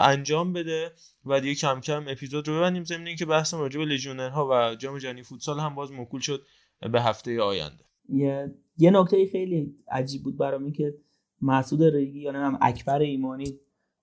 انجام 0.00 0.52
بده 0.52 0.92
و 1.24 1.40
دیگه 1.40 1.54
کم 1.54 1.80
کم 1.80 2.04
اپیزود 2.08 2.48
رو 2.48 2.56
ببندیم. 2.56 2.84
ضمن 2.84 3.06
اینکه 3.06 3.26
بحثم 3.26 3.58
راجب 3.58 3.80
لژیونرها 3.80 4.48
و 4.50 4.74
جام 4.74 4.98
جهانی 4.98 5.22
فوتسال 5.22 5.60
هم 5.60 5.74
باز 5.74 5.92
موکول 5.92 6.20
شد. 6.20 6.46
به 6.88 7.02
هفته 7.02 7.42
آینده. 7.42 7.84
یه, 8.08 8.54
یه 8.76 8.90
نکته 8.90 9.26
خیلی 9.32 9.76
عجیب 9.90 10.22
بود 10.22 10.38
برام 10.38 10.72
که 10.72 10.94
مسعود 11.42 11.82
ریگی 11.82 12.20
یا 12.20 12.30
نمی‌دونم 12.30 12.58
اکبر 12.60 12.98
ایمانی 12.98 13.60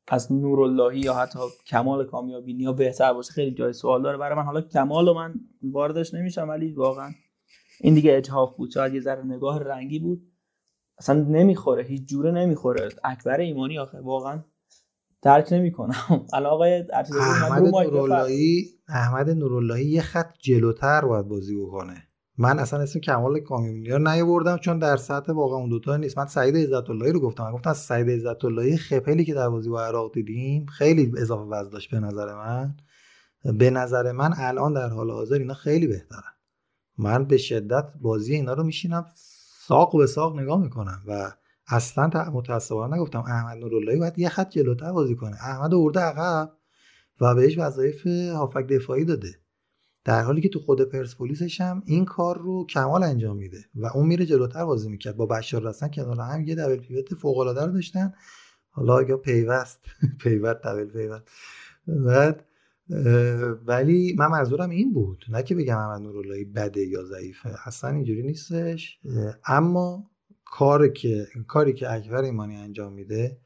از 0.08 0.32
نوراللهی 0.32 1.00
یا 1.00 1.14
حتی 1.14 1.40
کمال 1.68 2.06
کامیابی 2.06 2.54
یا 2.54 2.74
بهتر 2.74 3.14
باشه 3.14 3.34
خیلی 3.34 3.52
جای 3.52 3.74
سوال 3.74 4.04
داره. 4.04 4.18
برای 4.18 4.38
من 4.38 4.44
حالا 4.44 4.62
کمال 4.62 5.08
رو 5.08 5.14
من 5.14 5.34
واردش 5.64 6.14
نمیشم 6.14 6.50
ولی 6.50 6.72
واقعا 6.72 7.12
این 7.82 7.94
دیگه 7.94 8.18
اجهاف 8.18 8.56
بود. 8.56 8.72
شاید 8.72 8.94
یه 8.94 9.02
ذره 9.02 9.26
نگاه 9.26 9.60
رنگی 9.60 10.00
بود. 10.00 10.22
اصلا 10.98 11.22
نمی‌خوره 11.22 11.84
هیچ 11.84 12.06
جوره 12.06 12.32
نمی‌خوره. 12.32 12.90
اکبر 13.04 13.40
ایمانی 13.40 13.80
آخه 13.80 14.00
واقعا 14.00 14.44
درک 15.22 15.54
نمی‌کنم. 15.54 16.26
الان 16.34 16.52
آقای 16.52 16.84
احمد 16.92 17.68
نوراللهی 17.68 18.66
احمد 18.88 19.30
نوراللهی 19.30 19.86
یه 19.86 20.02
خط 20.02 20.34
جلوتر 20.40 21.06
باید 21.06 21.28
بازی 21.28 21.56
بکنه. 21.62 22.09
من 22.42 22.60
اصلا 22.60 22.80
اسم 22.80 23.00
کمال 23.00 23.40
کامیونی 23.40 23.90
رو 23.90 24.00
نیاوردم 24.00 24.58
چون 24.58 24.80
در 24.80 24.98
سطح 24.98 25.32
واقعا 25.34 25.58
اون 25.58 25.70
دوتا 25.70 25.98
نیست. 25.98 26.18
من 26.18 26.26
سعید 26.28 26.58
عزت 26.58 26.90
اللهی 26.90 27.12
رو 27.12 27.20
گفتم. 27.20 27.44
من 27.44 27.52
گفتم 27.52 27.74
سعید 27.74 28.10
عزت 28.10 28.46
اللهی 28.46 28.78
خپلی 28.78 29.26
که 29.26 29.34
در 29.34 29.50
بازی 29.50 29.70
با 29.70 29.84
عراق 29.84 30.14
دیدیم 30.14 30.66
خیلی 30.66 31.14
اضافه 31.18 31.44
وزن 31.44 31.70
داشت 31.70 31.92
به 31.92 32.00
نظر 32.00 32.36
من. 32.36 32.76
به 33.44 33.70
نظر 33.70 34.12
من 34.12 34.34
الان 34.38 34.74
در 34.74 34.90
حال 34.90 35.12
حاضر 35.12 35.36
اینا 35.36 35.54
خیلی 35.54 35.88
بهترن. 35.88 36.34
من 36.98 37.26
به 37.26 37.38
شدت 37.38 37.94
بازی 38.02 38.36
اینا 38.36 38.54
رو 38.54 38.64
میشینم 38.64 39.06
ساق 39.68 39.98
به 39.98 40.08
ساق 40.08 40.40
نگاه 40.40 40.62
می‌کنم 40.62 41.02
و 41.08 41.32
اصلا 41.68 42.32
متاسفانه 42.34 42.96
نگفتم 42.96 43.20
احمد 43.20 43.58
نوراللهی 43.58 44.00
باید 44.00 44.20
یه 44.20 44.30
خط 44.30 44.50
جلوتر 44.50 44.92
بازی 44.92 45.16
کنه. 45.16 45.36
احمد 45.36 45.74
ورده 45.74 46.00
عقب 46.00 46.52
و 47.22 47.36
بهش 47.36 47.58
وظایف 47.58 48.08
هافک 48.08 48.68
دفاعی 48.68 49.06
داده. 49.06 49.36
در 50.10 50.24
حالی 50.24 50.42
که 50.42 50.50
تو 50.50 50.60
خود 50.60 50.82
پرسپولیسش 50.82 51.62
هم 51.62 51.84
این 51.86 52.06
کار 52.06 52.38
رو 52.38 52.66
کمال 52.66 53.04
انجام 53.04 53.38
میده 53.38 53.66
و 53.76 53.86
اون 53.86 54.08
میره 54.08 54.26
جلوتر 54.26 54.66
بازی 54.66 54.90
می‌کرد. 54.90 55.18
با 55.18 55.26
بشار 55.26 55.64
رسن 55.64 55.88
کنار 55.88 56.20
هم 56.20 56.44
یه 56.48 56.56
دبل 56.56 56.78
پیوت 56.78 57.14
فوق 57.14 57.38
العاده 57.38 57.66
رو 57.66 57.72
داشتن. 57.72 58.14
حالا 58.70 59.02
یا 59.02 59.18
پیوست؟ 59.18 59.80
پیوت 60.22 60.62
دبل 60.62 60.86
پیوت 60.86 61.24
بعد 61.88 62.46
ولی 63.66 64.16
من 64.20 64.28
منظورم 64.28 64.70
این 64.70 64.94
بود. 64.94 65.26
نه 65.30 65.44
که 65.44 65.56
بگم 65.56 65.78
احمد 65.78 66.02
نوراللهی 66.02 66.46
بده 66.46 66.86
یا 66.86 67.04
ضعیفه. 67.04 67.50
اصلا 67.66 67.90
اینجوری 67.90 68.24
نیستش. 68.24 69.00
اما 69.46 70.10
کاری 70.46 70.94
که 70.94 71.28
کاری 71.48 71.74
که 71.74 71.94
اکبر 71.94 72.22
ایمانی 72.22 72.56
انجام 72.56 72.94
میده 72.94 73.38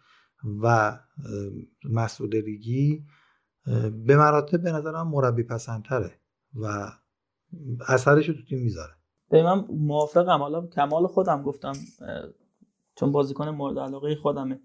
و 0.63 0.99
لیگی 2.31 3.05
اه، 3.67 3.89
به 3.89 4.17
مراتب 4.17 4.61
به 4.61 4.71
نظرم 4.71 5.07
مربی 5.07 5.43
پسندتره 5.43 6.22
و 6.55 6.91
اثرش 7.87 8.29
رو 8.29 8.35
تو 8.35 8.43
تیم 8.49 8.59
می‌ذاره. 8.59 8.91
به 9.29 9.43
من 9.43 9.65
موافقم. 9.69 10.39
حالا 10.39 10.67
کمال 10.67 11.07
خودم 11.07 11.43
گفتم 11.43 11.73
چون 12.95 13.11
بازیکن 13.11 13.49
مورد 13.49 13.79
علاقه 13.79 14.15
خودمه. 14.15 14.59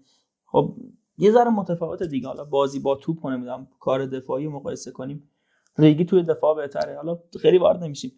خب 0.45 0.75
یه 1.17 1.31
ذره 1.31 1.49
متفاوت 1.49 2.03
دیگه. 2.03 2.27
حالا 2.27 2.45
بازی 2.45 2.79
با 2.79 2.95
توپ 2.95 3.27
نمی‌دونم 3.27 3.67
کار 3.79 4.05
دفاعی 4.05 4.47
مقایسه 4.47 4.91
کنیم. 4.91 5.29
ریگی 5.77 6.05
توی 6.05 6.23
دفاع 6.23 6.55
بهتره. 6.55 6.95
حالا 6.95 7.19
خیلی 7.41 7.57
وارد 7.57 7.83
نمیشیم. 7.83 8.11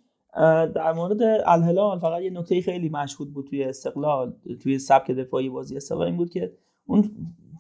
در 0.76 0.94
مورد 0.94 1.22
الهلال 1.46 2.00
فقط 2.00 2.22
یه 2.22 2.30
نکته 2.30 2.62
خیلی 2.62 2.90
مشهود 2.90 3.34
بود 3.34 3.48
توی 3.48 3.64
استقلال 3.64 4.34
توی 4.62 4.80
سبک 4.80 5.12
دفاعی 5.12 5.50
بازی 5.50 5.78
استقلال 5.78 6.08
این 6.08 6.18
بود 6.18 6.30
که 6.30 6.58
اون 6.86 7.12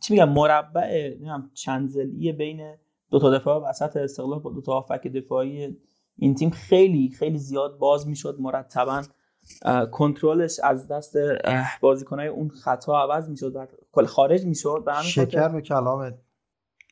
چی 0.04 0.14
میگم 0.14 0.30
مربع 0.30 1.10
نمی‌دونم 1.10 1.52
چند 1.54 1.90
ضلعی 1.90 2.32
بین 2.32 2.76
دو 3.10 3.20
تا 3.20 3.38
دفاع 3.38 3.70
وسط 3.70 3.98
استقلال 3.98 4.40
با 4.40 4.52
دو 4.52 4.62
تا 4.62 4.86
دفاعی 5.14 5.78
این 6.22 6.36
تیم 6.36 6.50
خیلی 6.50 7.10
خیلی 7.10 7.38
زیاد 7.38 7.78
باز 7.78 8.08
می‌شد 8.08 8.38
مرتبا. 8.40 9.04
کنترلش 9.92 10.60
از 10.64 10.88
دست 10.88 11.18
بازیکنای 11.82 12.28
اون 12.28 12.50
خطا 12.50 13.02
عوض 13.02 13.30
می‌شد 13.30 13.56
و 13.56 13.68
کل 13.92 14.06
خارج 14.06 14.46
می‌شد. 14.46 14.86
شکر 15.04 15.50
به 15.50 15.62
کلامت 15.62 16.18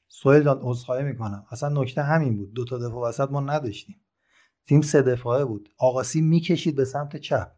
سوهل 0.08 0.44
جان 0.44 0.60
عذرخواهی 0.62 1.04
می‌کنم. 1.04 1.46
اصلا 1.52 1.82
نکته 1.82 2.02
همین 2.02 2.38
بود. 2.38 2.54
دو 2.54 2.66
تا 2.66 2.78
دفاع 2.78 3.10
وسط 3.10 3.32
ما 3.32 3.40
نداشتیم. 3.40 3.96
تیم 4.68 4.82
سه 4.82 5.02
دفاعه 5.02 5.46
بود. 5.46 5.70
آقاسی 5.78 6.22
می‌کشید 6.22 6.76
به 6.76 6.86
سمت 6.86 7.16
چپ. 7.18 7.52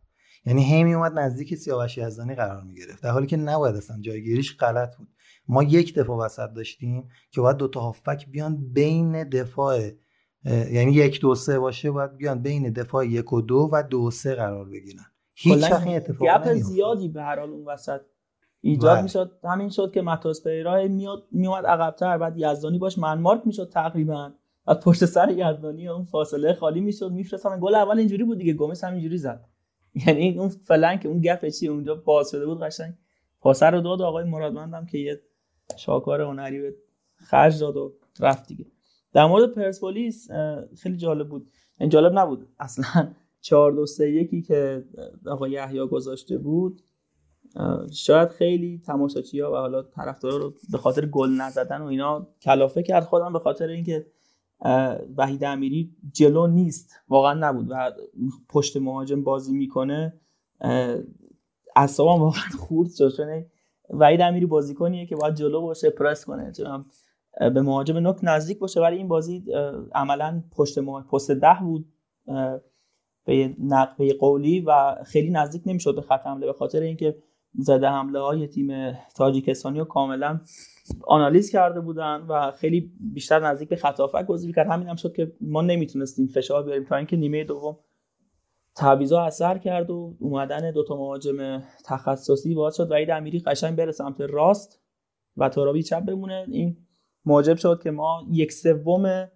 یعنی 0.46 0.64
هی 0.64 0.84
میومد 0.84 1.20
نزدیک 1.20 1.56
سیاوش 1.56 1.98
یزدانی 1.98 2.36
قرار 2.36 2.64
می‌گرفت. 2.64 3.04
در 3.04 3.10
حالی 3.10 3.28
که 3.28 3.38
نباید 3.38 3.76
اصلا 3.76 3.98
جایگیریش 4.02 4.58
غلط 4.58 4.98
بود. 4.98 5.08
ما 5.48 5.64
یک 5.64 5.96
دفاع 5.96 6.18
وسط 6.18 6.50
داشتیم 6.54 7.10
که 7.32 7.42
باید 7.42 7.58
دو 7.58 7.68
تا 7.68 7.80
هافبک 7.80 8.30
بیان 8.30 8.74
بین 8.74 9.30
دفاع 9.30 9.90
یعنی 10.46 10.92
یک 10.92 11.22
دو 11.22 11.36
سه 11.36 11.60
باشه 11.60 11.92
باید 11.92 12.18
بیان 12.18 12.42
بین 12.42 12.74
دفاع 12.74 13.08
یک 13.08 13.34
و 13.34 13.42
دو 13.42 13.70
و 13.72 13.84
دو 13.84 14.12
سه 14.12 14.36
قرار 14.36 14.66
بگیرن. 14.66 15.04
هیچ 15.34 15.64
وقت 15.64 15.88
این 15.88 15.96
اتفاق 15.96 16.28
گپ 16.28 16.54
زیادی 16.54 17.08
به 17.08 17.22
هر 17.22 17.40
حال 17.40 17.50
اون 17.50 17.66
وسط 17.66 18.02
ایجاد 18.62 18.94
بله. 18.94 19.02
می‌شد. 19.02 19.32
همین 19.44 19.70
شد 19.70 19.92
که 19.92 20.02
متاس 20.02 20.44
پیرا 20.44 20.88
میاد 20.88 21.24
میومد 21.32 21.66
عقبتر 21.66 22.18
بعد 22.18 22.34
یزدانی 22.38 22.78
باش 22.78 22.98
منمارک 22.98 23.42
می‌شد 23.46 23.70
تقریبا. 23.70 24.32
بعد 24.66 24.80
پشت 24.80 25.06
سر 25.06 25.30
یزدانی 25.32 25.88
اون 25.88 26.04
فاصله 26.04 26.54
خالی 26.54 26.82
می‌شد 26.82 27.12
میفرستن 27.12 27.60
گل 27.62 27.76
اول 27.76 28.00
اینجوری 28.00 28.24
بود 28.24 28.38
دیگه 28.38 28.54
گومز 28.54 28.84
هم 28.84 28.94
اینجوری 28.94 29.18
زد. 29.18 29.46
یعنی 30.08 30.40
اون 30.40 30.50
فلنک 30.50 31.06
اون 31.06 31.22
گپ 31.22 31.48
چی 31.50 31.68
اونجا 31.68 31.96
باز 31.96 32.32
شده 32.32 32.46
بود 32.46 32.62
قشنگ. 32.62 32.94
پاسه 33.40 33.66
رو 33.66 33.82
داد 33.82 34.02
آقای 34.02 34.24
مرادمندم 34.24 34.86
که 34.86 34.98
یه 34.98 35.22
شاکار 35.78 36.22
هنری 36.22 36.62
به 36.62 36.76
خرج 37.16 37.60
داد 37.60 37.78
و 37.78 37.94
رفت 38.20 38.48
دیگه. 38.48 38.66
در 39.14 39.26
مورد 39.26 39.54
پرسپولیس 39.54 40.28
خیلی 40.78 40.98
جالب 40.98 41.30
بود. 41.30 41.52
این 41.80 41.90
جالب 41.90 42.20
نبود. 42.20 42.48
اصلا 42.60 43.08
4 43.42 43.72
2 43.72 43.86
3 43.86 44.10
1 44.10 44.48
که 44.48 44.86
آقای 45.28 45.52
یحیی 45.52 45.88
گذاشته 45.88 46.38
بود 46.38 46.82
شاید 47.92 48.30
خیلی 48.30 48.82
تماشاچی‌ها 48.86 49.52
و 49.52 49.56
حالا 49.56 49.82
طرفدارا 49.82 50.38
رو 50.38 50.54
به 50.72 50.78
خاطر 50.78 51.06
گل 51.06 51.30
نزدن 51.30 51.82
و 51.82 51.86
اینا 51.86 52.28
کلافه 52.42 52.84
کرد. 52.84 53.04
خودم 53.04 53.34
به 53.34 53.40
خاطر 53.40 53.68
اینکه 53.68 54.08
وحید 55.18 55.44
امیری 55.44 55.96
جلو 56.12 56.48
نیست. 56.48 56.96
واقعا 57.10 57.34
نبود. 57.34 57.68
و 57.70 57.92
پشت 58.50 58.78
مهاجم 58.78 59.24
بازی 59.24 59.54
می‌کنه 59.54 60.14
اعصابم 61.76 62.22
واقعا 62.22 62.50
خورد 62.60 62.90
شد. 62.92 63.12
وحید 63.90 64.22
امیری 64.22 64.46
بازیکنیه 64.46 65.06
که 65.06 65.16
باید 65.16 65.36
جلو 65.36 65.62
باشه 65.62 65.90
پرس 65.90 66.26
کنه. 66.26 66.52
چون 66.52 66.86
به 67.40 67.62
مهاجم 67.62 67.98
نوک 67.98 68.20
نزدیک 68.24 68.60
باشه. 68.60 68.82
ولی 68.82 68.98
این 68.98 69.08
بازی 69.08 69.44
عملا 69.96 70.44
پشت 70.52 70.80
پست 70.80 71.32
ده 71.32 71.58
بود 71.62 71.86
به 73.26 73.56
نقبه 73.60 74.14
قولی 74.14 74.60
و 74.60 74.96
خیلی 75.06 75.30
نزدیک 75.30 75.62
نمی‌شد 75.66 75.96
به 75.96 76.02
خط 76.02 76.28
حمله. 76.28 76.46
به 76.46 76.54
خاطر 76.54 76.80
اینکه 76.80 77.18
زده 77.54 77.88
حمله 77.88 78.20
های 78.20 78.48
تیم 78.48 78.98
تاجیکستانی 79.16 79.80
رو 79.80 79.86
کاملا 79.86 80.40
آنالیز 81.08 81.52
کرده 81.52 81.80
بودن 81.80 82.26
و 82.30 82.52
خیلی 82.52 82.92
بیشتر 83.14 83.40
نزدیک 83.40 83.70
به 83.70 83.76
خط 83.76 84.00
هافک 84.00 84.26
بازی 84.26 84.48
می‌کرد 84.48 84.68
همین 84.68 84.88
هم 84.88 84.96
شد 84.96 85.14
که 85.14 85.32
ما 85.42 85.62
نمی‌تونستیم 85.62 86.28
فشار 86.28 86.64
بیاریم 86.64 86.84
تا 86.84 86.96
اینکه 86.96 87.18
نیمه 87.18 87.44
دوم 87.44 87.78
تعویضا 88.76 89.22
اثر 89.22 89.58
کرد 89.58 89.90
و 89.90 90.16
اومدن 90.20 90.72
دوتا 90.72 90.96
مهاجم 90.96 91.64
تخصصی 91.86 92.56
باعث 92.56 92.76
شد 92.78 92.92
وحید 92.92 93.10
امیری 93.10 93.40
قشنگ 93.40 93.76
بره 93.76 93.92
سمت 93.92 94.22
راست 94.22 94.82
و 95.38 95.50
ترابی 95.50 95.84
چپ 95.84 96.06
بمونه. 96.06 96.46
این 96.50 96.78
موجب 97.26 97.58
شد 97.58 97.82
که 97.84 97.92
ما 97.92 98.24
یک 98.32 98.52
سوم 98.52 99.28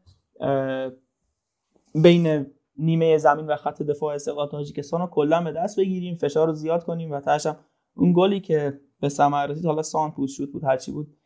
بین 2.03 2.45
نیمه 2.77 3.17
زمین 3.17 3.47
و 3.47 3.55
خط 3.55 3.81
دفاع 3.81 4.15
استقلال 4.15 4.49
تاجیکستان 4.49 5.01
رو 5.01 5.07
کلا 5.07 5.41
به 5.41 5.51
دست 5.51 5.79
بگیریم 5.79 6.15
فشار 6.15 6.47
رو 6.47 6.53
زیاد 6.53 6.83
کنیم 6.83 7.11
و 7.11 7.19
تهش 7.19 7.45
هم 7.45 7.57
اون 7.95 8.13
گلی 8.15 8.39
که 8.39 8.79
به 8.99 9.09
ثمر 9.09 9.47
رسید 9.47 9.65
حالا 9.65 9.81
سان 9.81 10.11
پوست 10.11 10.35
شد 10.35 10.51
بود 10.51 10.63
هرچی 10.63 10.91
بود 10.91 11.17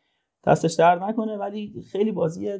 دستش 0.45 0.73
درد 0.73 1.03
نکنه. 1.03 1.37
ولی 1.37 1.81
خیلی 1.91 2.11
بازی 2.11 2.59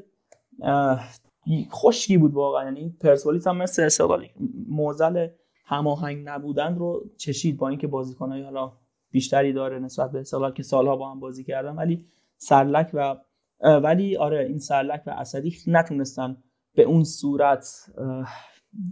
خشکی 1.72 2.18
بود 2.18 2.34
واقعا. 2.34 2.64
یعنی 2.64 2.98
پرسپولیس 3.02 3.48
هم 3.48 3.58
مثل 3.58 3.84
استقلال 3.84 4.26
موزل 4.68 5.28
هماهنگ 5.66 6.30
نبودن 6.30 6.76
رو 6.76 7.04
چشید 7.18 7.58
با 7.58 7.68
اینکه 7.68 7.88
بازیکنای 7.88 8.44
حالا 8.44 8.72
بیشتری 9.12 9.54
داره 9.54 9.80
نسبت 9.80 10.12
به 10.12 10.20
استقلال 10.20 10.54
که 10.54 10.64
سالها 10.64 10.96
با 10.96 11.12
هم 11.12 11.20
بازی 11.20 11.44
کردن. 11.44 11.76
ولی 11.76 12.06
سرلک 12.38 12.90
و 12.94 13.16
ولی 13.62 14.18
آره 14.18 14.46
این 14.46 14.60
سرلک 14.60 15.04
و 15.08 15.10
اسدی 15.10 15.58
نتونستن 15.68 16.38
به 16.76 16.84
اون 16.84 17.04
صورت 17.04 17.86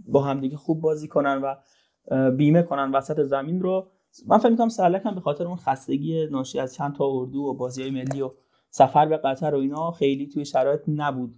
با 0.06 0.22
همدیگه 0.22 0.56
خوب 0.56 0.80
بازی 0.80 1.08
کنن 1.08 1.42
و 1.42 1.54
بیمه 2.30 2.62
کنن 2.62 2.92
وسط 2.92 3.22
زمین 3.22 3.60
رو. 3.60 3.90
من 4.26 4.38
فکر 4.38 4.48
می‌کنم 4.48 4.68
سرلک 4.68 5.02
هم 5.06 5.14
به 5.14 5.20
خاطر 5.20 5.44
اون 5.46 5.56
خستگی 5.56 6.26
ناشی 6.26 6.58
از 6.58 6.74
چند 6.74 6.94
تا 6.96 7.04
اردو 7.06 7.38
و 7.38 7.54
بازی 7.54 7.90
ملی 7.90 8.20
و 8.22 8.30
سفر 8.70 9.06
به 9.06 9.16
قطر 9.16 9.54
و 9.54 9.58
اینا 9.58 9.90
خیلی 9.90 10.26
توی 10.28 10.44
شرایط 10.44 10.80
نبود 10.88 11.34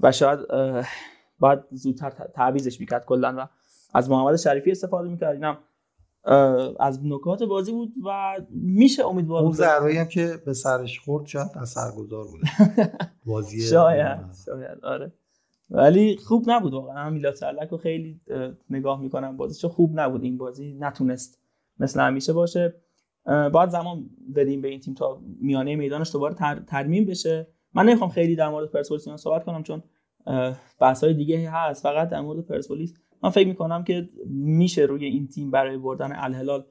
و 0.00 0.12
شاید 0.12 0.38
باید 1.38 1.58
زودتر 1.70 2.10
ت- 2.10 2.32
تعویضش 2.34 2.80
می‌کرد 2.80 3.04
کلا 3.04 3.34
و 3.38 3.48
از 3.94 4.10
محمد 4.10 4.36
شریفی 4.36 4.70
استفاده 4.70 5.08
می‌کرد. 5.08 5.34
اینم 5.34 5.58
از 6.80 7.00
نکات 7.04 7.42
بازی 7.42 7.72
بود 7.72 7.92
و 8.04 8.36
میشه 8.50 9.06
امیدوار 9.06 9.42
اون 9.42 9.52
ضربه‌ای 9.52 9.96
هم 9.98 10.08
که 10.08 10.42
به 10.46 10.52
سرش 10.52 11.00
خورد 11.00 11.26
شاید 11.26 11.50
اثرگذار 11.56 12.24
بوده. 12.24 12.46
بازی 13.26 13.60
شاید 13.60 14.18
شاید 14.46 14.84
آره. 14.84 15.12
ولی 15.70 16.16
خوب 16.16 16.44
نبود 16.46 16.74
واقعا. 16.74 16.98
هم 16.98 17.12
میلاد 17.12 17.34
سرلک 17.34 17.68
رو 17.68 17.78
خیلی 17.78 18.20
اه، 18.30 18.50
نگاه 18.70 19.00
می‌کنم 19.00 19.36
بازیشو. 19.36 19.68
خوب 19.68 20.00
نبود 20.00 20.22
این 20.24 20.38
بازی. 20.38 20.76
نتونست 20.80 21.38
مثل 21.78 22.00
همیشه 22.00 22.32
باشه. 22.32 22.74
باید 23.26 23.68
زمان 23.70 24.10
بدیم 24.36 24.60
به 24.62 24.68
این 24.68 24.80
تیم 24.80 24.94
تا 24.94 25.20
میانه 25.40 25.76
میدانش 25.76 26.12
دوباره 26.12 26.34
تر، 26.34 26.60
ترمیم 26.60 27.04
بشه. 27.04 27.46
من 27.74 27.86
نمی‌خوام 27.86 28.10
خیلی 28.10 28.36
در 28.36 28.48
مورد 28.48 28.70
پرسپولیس 28.70 29.08
صحبت 29.08 29.44
کنم 29.44 29.62
چون 29.62 29.82
بحث 30.80 31.04
های 31.04 31.14
دیگه 31.14 31.50
هست. 31.50 31.82
فقط 31.82 32.08
در 32.08 32.20
مورد 32.20 32.40
پرسپولیس 32.40 32.94
من 33.22 33.30
فکر 33.30 33.48
می‌کنم 33.48 33.84
که 33.84 34.08
میشه 34.26 34.82
روی 34.82 35.04
این 35.04 35.28
تیم 35.28 35.50
برای 35.50 35.78
بردن 35.78 36.12
الهلال 36.14 36.64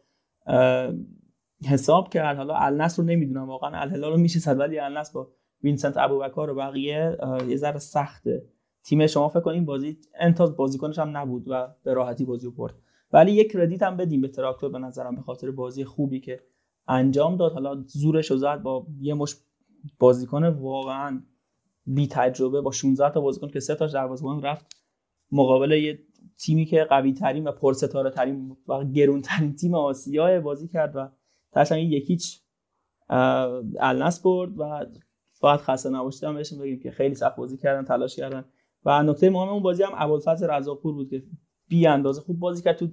حساب 1.69 2.09
کرد. 2.09 2.37
حالا 2.37 2.55
النصر 2.55 3.01
رو 3.01 3.09
نمی‌دونم 3.09 3.47
واقعا 3.47 3.81
الهلال 3.81 4.11
رو 4.11 4.17
میشه 4.17 4.39
صد. 4.39 4.59
ولی 4.59 4.79
النصر 4.79 5.11
با 5.13 5.31
وینسنت 5.63 5.97
ابوبکر 5.97 6.49
و 6.49 6.55
بقیه 6.55 7.17
یه 7.47 7.55
ذره 7.55 7.79
سخته. 7.79 8.45
تیم 8.83 9.07
شما 9.07 9.29
فکر 9.29 9.39
کنین 9.39 9.65
بازی 9.65 9.97
انتاز 10.19 10.55
بازیکنش 10.55 10.99
هم 10.99 11.17
نبود 11.17 11.43
و 11.47 11.67
به 11.83 11.93
راحتی 11.93 12.25
بازی 12.25 12.45
رو 12.45 12.51
برد. 12.51 12.73
ولی 13.13 13.31
یک 13.31 13.51
credit 13.51 13.83
هم 13.83 13.97
بدیم 13.97 14.21
به 14.21 14.27
تراکتور 14.27 14.71
به 14.71 14.79
نظرم 14.79 15.15
به 15.15 15.21
خاطر 15.21 15.51
بازی 15.51 15.83
خوبی 15.85 16.19
که 16.19 16.39
انجام 16.87 17.37
داد. 17.37 17.51
حالا 17.51 17.83
زورش 17.87 18.31
رو 18.31 18.37
زد 18.37 18.61
با 18.61 18.87
یه 19.01 19.13
مشت 19.13 19.35
بازیکن 19.99 20.45
واقعا 20.45 21.21
بی 21.85 22.07
تجربه 22.07 22.61
با 22.61 22.71
16 22.71 23.13
تا 23.13 23.21
بازیکن 23.21 23.47
که 23.47 23.59
سه 23.59 23.75
تاش 23.75 23.91
دروازه‌بان 23.91 24.41
رفت 24.41 24.65
مقابل 25.31 25.71
یه 25.71 25.99
تیمی 26.39 26.65
که 26.65 26.83
قوی 26.83 27.13
ترین 27.13 27.47
و 27.47 27.51
پرستاره 27.51 28.09
ترین 28.09 28.57
و 28.67 28.83
گرون 28.83 29.21
ترین 29.21 29.55
تیم 29.55 29.75
آسیا 29.75 30.41
بازی 30.41 30.67
کرد 30.67 30.95
و 30.95 31.09
تاش 31.51 31.71
هم 31.71 31.77
یکیچ 31.77 32.41
الناس 33.79 34.21
برد 34.21 34.59
و 34.59 34.85
فقط 35.41 35.59
خسته 35.59 35.89
هم 36.27 36.35
بهشون 36.35 36.59
بگیم 36.59 36.79
که 36.79 36.91
خیلی 36.91 37.15
سخت 37.15 37.35
بازی 37.35 37.57
کردن 37.57 37.85
تلاش 37.85 38.15
کردن. 38.15 38.45
و 38.85 39.03
نکته 39.03 39.29
مهم 39.29 39.49
اون 39.49 39.63
بازی 39.63 39.83
هم 39.83 39.91
ابوالفضل 39.95 40.47
رزاقپور 40.49 40.93
بود 40.93 41.09
که 41.09 41.23
بی 41.67 41.87
اندازه 41.87 42.21
خوب 42.21 42.39
بازی 42.39 42.63
کرد. 42.63 42.77
تو 42.77 42.87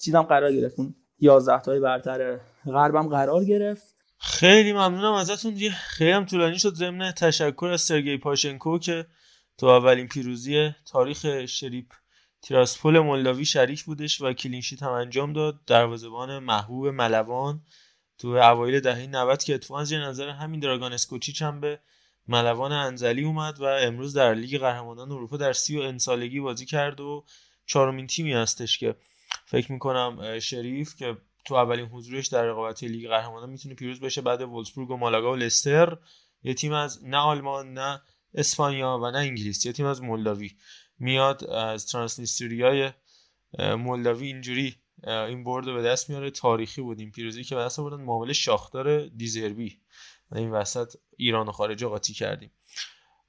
چیزام 0.00 0.24
قرار 0.24 0.52
گرفت. 0.52 0.78
اون 0.78 0.94
11 1.18 1.60
تای 1.60 1.80
برتر 1.80 2.40
غربم 2.64 3.08
قرار 3.08 3.44
گرفت. 3.44 3.96
خیلی 4.18 4.72
ممنونم 4.72 5.12
ازتون 5.12 5.54
دیگه. 5.54 5.70
خیلی 5.70 6.10
هم 6.10 6.24
طولانی 6.24 6.58
شد. 6.58 6.74
ضمن 6.74 7.12
تشکر 7.12 7.66
از 7.66 7.80
سرگئی 7.80 8.18
پاشنکو 8.18 8.78
که 8.78 9.06
تو 9.58 9.66
اولین 9.66 10.08
پیروزی 10.08 10.70
تاریخ 10.86 11.46
شریپ 11.46 11.86
تیراسپول 12.48 12.98
مولداوی 12.98 13.44
شریف 13.44 13.84
بودش 13.84 14.20
و 14.20 14.32
clean 14.32 14.57
sheet 14.57 14.82
هم 14.82 14.90
انجام 14.90 15.32
داد. 15.32 15.60
دروازه‌بان 15.66 16.38
محبوب 16.38 16.86
ملوان 16.86 17.60
تو 18.18 18.28
اوایل 18.28 18.80
دهه 18.80 19.06
90 19.06 19.42
که 19.42 19.54
اتفاقا 19.54 19.84
زیر 19.84 20.04
نظر 20.04 20.28
همین 20.28 20.60
دراگان 20.60 20.92
اسکوچیچ 20.92 21.42
هم 21.42 21.60
به 21.60 21.78
ملوان 22.28 22.72
انزلی 22.72 23.24
اومد 23.24 23.60
و 23.60 23.64
امروز 23.64 24.16
در 24.16 24.34
لیگ 24.34 24.60
قهرمانان 24.60 25.12
اروپا 25.12 25.36
در 25.36 25.52
سی 25.52 25.78
و 25.78 25.80
ان 25.80 25.98
سالگی 25.98 26.40
بازی 26.40 26.66
کرد 26.66 27.00
و 27.00 27.24
چهارمین 27.66 28.06
تیمی 28.06 28.32
هستش 28.32 28.78
که 28.78 28.96
فکر 29.46 29.72
می‌کنم 29.72 30.38
شریف 30.38 30.96
که 30.96 31.16
تو 31.44 31.54
اولین 31.54 31.86
حضورش 31.86 32.26
در 32.26 32.44
رقابت 32.44 32.82
لیگ 32.82 33.08
قهرمانان 33.08 33.50
می‌تونه 33.50 33.74
پیروز 33.74 34.00
بشه 34.00 34.20
بعد 34.20 34.42
وولسبورگ 34.42 34.90
و 34.90 34.96
مالاگا 34.96 35.32
و 35.32 35.36
لستر. 35.36 35.96
یه 36.42 36.54
تیم 36.54 36.72
از 36.72 37.04
نه 37.04 37.16
آلمان 37.16 37.72
نه 37.72 38.00
اسپانیا 38.34 38.98
و 39.02 39.10
نه 39.10 39.18
انگلیس. 39.18 39.66
یه 39.66 39.72
تیم 39.72 39.86
از 39.86 40.02
مولداوی. 40.02 40.50
میاد 40.98 41.44
از 41.44 41.86
ترانسنیستریای 41.86 42.90
مولداوی 43.58 44.26
اینجوری 44.26 44.76
این 45.04 45.44
برد 45.44 45.64
به 45.64 45.82
دست 45.82 46.10
میاره. 46.10 46.30
تاریخی 46.30 46.82
بود 46.82 47.00
این 47.00 47.10
پیروزی 47.10 47.44
که 47.44 47.54
به 47.54 47.60
دست 47.60 47.78
آوردن. 47.78 48.02
معامله 48.04 48.32
شاختار 48.32 49.06
دیزربی 49.06 49.80
و 50.30 50.38
این 50.38 50.50
وسط 50.50 50.96
ایران 51.16 51.48
و 51.48 51.52
قاطی 51.52 52.12
کردیم. 52.12 52.50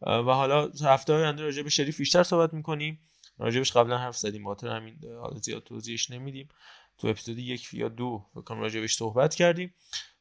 و 0.01 0.23
حالا 0.23 0.71
هفته 0.85 1.13
آینده 1.13 1.43
راجع 1.43 1.67
شریف 1.67 1.97
بیشتر 1.97 2.23
صحبت 2.23 2.53
می‌کنیم. 2.53 2.99
راجبش 3.39 3.71
قبلا 3.71 3.97
حرف 3.97 4.17
زدیم. 4.17 4.45
خاطر 4.45 4.67
همین 4.67 4.99
حالا 5.21 5.37
زیاد 5.37 5.63
توضیحش 5.63 6.11
نمیدیم. 6.11 6.49
تو 6.97 7.07
اپیزود 7.07 7.37
یک 7.37 7.73
یا 7.73 7.89
دو 7.89 8.25
بکنم 8.35 8.59
راجبش 8.59 8.95
صحبت 8.95 9.35
کردیم. 9.35 9.73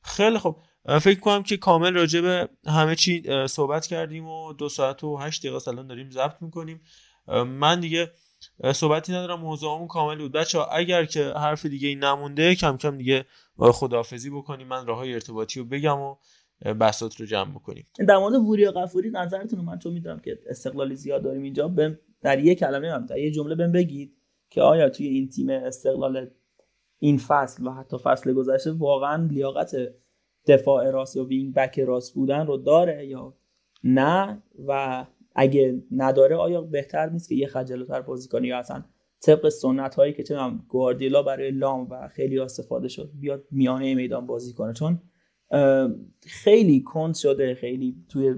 خیلی 0.03 0.39
خب 0.39 0.63
فکر 1.01 1.21
کنم 1.21 1.43
که 1.43 1.57
کامل 1.57 1.95
راجع 1.95 2.21
به 2.21 2.49
همه 2.67 2.97
چی 2.97 3.23
صحبت 3.47 3.87
کردیم 3.87 4.27
و 4.29 4.53
دو 4.53 4.69
ساعت 4.69 5.05
و 5.05 5.17
هشت 5.17 5.43
دقیقه 5.43 5.59
سالان 5.59 5.87
داریم 5.87 6.11
ضبط 6.11 6.43
می‌کنیم. 6.43 6.83
من 7.29 7.81
دیگه 7.81 8.11
صحبتی 8.75 9.13
ندارم 9.13 9.41
موضوعمون 9.41 9.89
کامل 9.89 10.19
بود. 10.19 10.33
بچه 10.33 10.59
ها 10.59 10.65
اگر 10.65 11.05
که 11.05 11.25
حرف 11.25 11.67
دیگه 11.67 11.89
این 11.89 12.05
نمونده 12.05 12.55
کم 12.55 12.77
کم 12.77 12.99
دیگه 12.99 13.25
خداحافظی 13.59 14.31
بکنیم. 14.31 14.69
من 14.69 14.87
راه 14.87 14.99
های 14.99 15.15
ارتباطی 15.15 15.61
رو 15.61 15.67
بگم 15.67 16.01
و 16.01 16.17
بساط 16.81 17.21
رو 17.21 17.27
جمع 17.27 17.55
بکنیم. 17.55 17.87
در 18.09 18.17
مورد 18.17 18.35
وریا 18.35 18.73
قفوری 18.73 19.11
نظرتون 19.11 19.61
من 19.61 19.79
چون 19.79 19.93
می‌دونم 19.93 20.19
که 20.19 20.39
استقلالی 20.47 20.97
زیاد 20.97 21.23
داریم 21.23 21.43
اینجا 21.43 21.69
بهم 21.69 21.99
در 22.23 22.39
یک 22.39 22.59
کلمه 22.59 22.93
هم 22.93 23.07
در 23.07 23.19
یه 23.19 23.31
جمله 23.31 23.55
بهم 23.55 23.73
بگید 23.73 24.17
که 24.51 24.63
آیا 24.63 24.89
توی 24.89 25.07
این 25.07 25.29
تیم 25.29 25.51
استقلال 25.51 26.31
این 26.99 27.19
فصل 27.19 27.67
و 27.67 27.71
حتی 27.71 27.97
فصل 27.99 28.33
گذشته 28.33 28.73
واقعا 28.73 29.27
لیاقت 29.27 29.77
دفاع 30.47 30.91
راست 30.91 31.17
یا 31.17 31.25
wing 31.25 31.55
back 31.55 31.79
راست 31.79 32.15
بودن 32.15 32.47
رو 32.47 32.57
داره 32.57 33.07
یا 33.07 33.35
نه؟ 33.85 34.43
و 34.69 35.05
اگه 35.37 35.83
نداره 35.91 36.37
آیا 36.37 36.61
بهتر 36.61 37.11
نیست 37.11 37.29
که 37.29 37.35
یه 37.35 37.47
خط 37.47 37.67
جلوتر 37.67 38.01
بازی 38.01 38.29
کنه 38.29 38.49
یا 38.49 38.59
اصلا 38.59 38.85
طبق 39.21 39.49
سنت 39.49 39.95
هایی 39.95 40.13
که 40.13 40.23
چه 40.23 40.37
گواردیولا 40.69 41.23
برای 41.23 41.51
لام 41.51 41.91
و 41.91 42.09
خیلی 42.09 42.39
استفاده 42.39 42.89
شد 42.89 43.11
بیاد 43.21 43.45
میانه 43.51 43.95
میدان 43.95 44.27
بازی 44.27 44.53
کنه؟ 44.53 44.73
چون 44.73 45.03
خیلی 46.21 46.83
کند 46.83 47.15
شده 47.15 47.55
خیلی 47.55 47.97
توی 48.09 48.35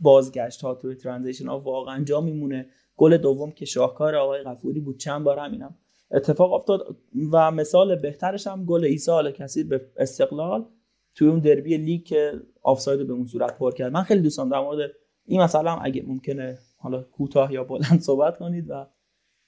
بازگشت 0.00 0.62
ها 0.62 0.74
توی 0.74 0.94
transition 0.94 1.46
ها 1.46 1.60
واقعا 1.60 2.04
جا 2.04 2.20
میمونه. 2.20 2.66
گل 2.96 3.16
دوم 3.16 3.50
که 3.50 3.64
شاهکار 3.64 4.14
آقای 4.14 4.42
غفوری 4.42 4.80
بود 4.80 4.98
چند 4.98 5.24
بار 5.24 5.38
همینم 5.38 5.74
اتفاق 6.10 6.52
افتاد. 6.52 6.96
و 7.32 7.50
مثال 7.50 7.96
بهترش 7.96 8.46
هم 8.46 8.64
گل 8.64 8.84
عیسی 8.84 9.10
آل 9.10 9.30
کثیر 9.30 9.66
به 9.66 9.80
استقلال 9.96 10.66
توی 11.14 11.28
اون 11.28 11.38
دربی 11.38 11.76
لیگ 11.76 12.04
که 12.04 12.32
آفساید 12.62 13.06
به 13.06 13.12
اون 13.12 13.26
صورت 13.26 13.58
پر 13.58 13.72
کرد. 13.72 13.92
من 13.92 14.02
خیلی 14.02 14.20
دوستم 14.20 14.48
در 14.48 14.60
مورد 14.60 14.90
این 15.30 15.42
مسئله 15.42 15.70
هم 15.70 15.78
اگه 15.82 16.04
ممکنه 16.06 16.58
حالا 16.76 17.02
کوتاه 17.02 17.52
یا 17.52 17.64
بلند 17.64 18.00
صحبت 18.00 18.38
کنید 18.38 18.70
و 18.70 18.86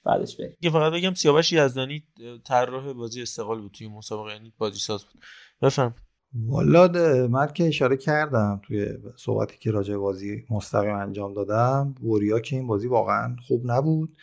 بعدش 0.05 0.37
بریم. 0.37 0.57
یه 0.61 0.71
فقط 0.71 0.93
بگم 0.93 1.13
سیاوش 1.13 1.53
یزدانی 1.53 2.03
طراح 2.45 2.93
بازی 2.93 3.21
استقلال 3.21 3.61
بود 3.61 3.71
توی 3.71 3.87
مسابقه 3.87 4.33
یعنی 4.33 4.53
بازی 4.57 4.79
ساز 4.79 5.03
بود. 5.03 5.21
بفهم 5.61 5.95
والا 6.35 6.87
من 7.27 7.47
که 7.53 7.67
اشاره 7.67 7.97
کردم 7.97 8.61
توی 8.63 8.87
صحبتی 9.15 9.57
که 9.57 9.71
راجع 9.71 9.97
بازی 9.97 10.45
مستقیم 10.49 10.95
انجام 10.95 11.33
دادم 11.33 11.95
وریا 12.03 12.39
که 12.39 12.55
این 12.55 12.67
بازی 12.67 12.87
واقعا 12.87 13.35
خوب 13.47 13.61
نبود. 13.71 14.17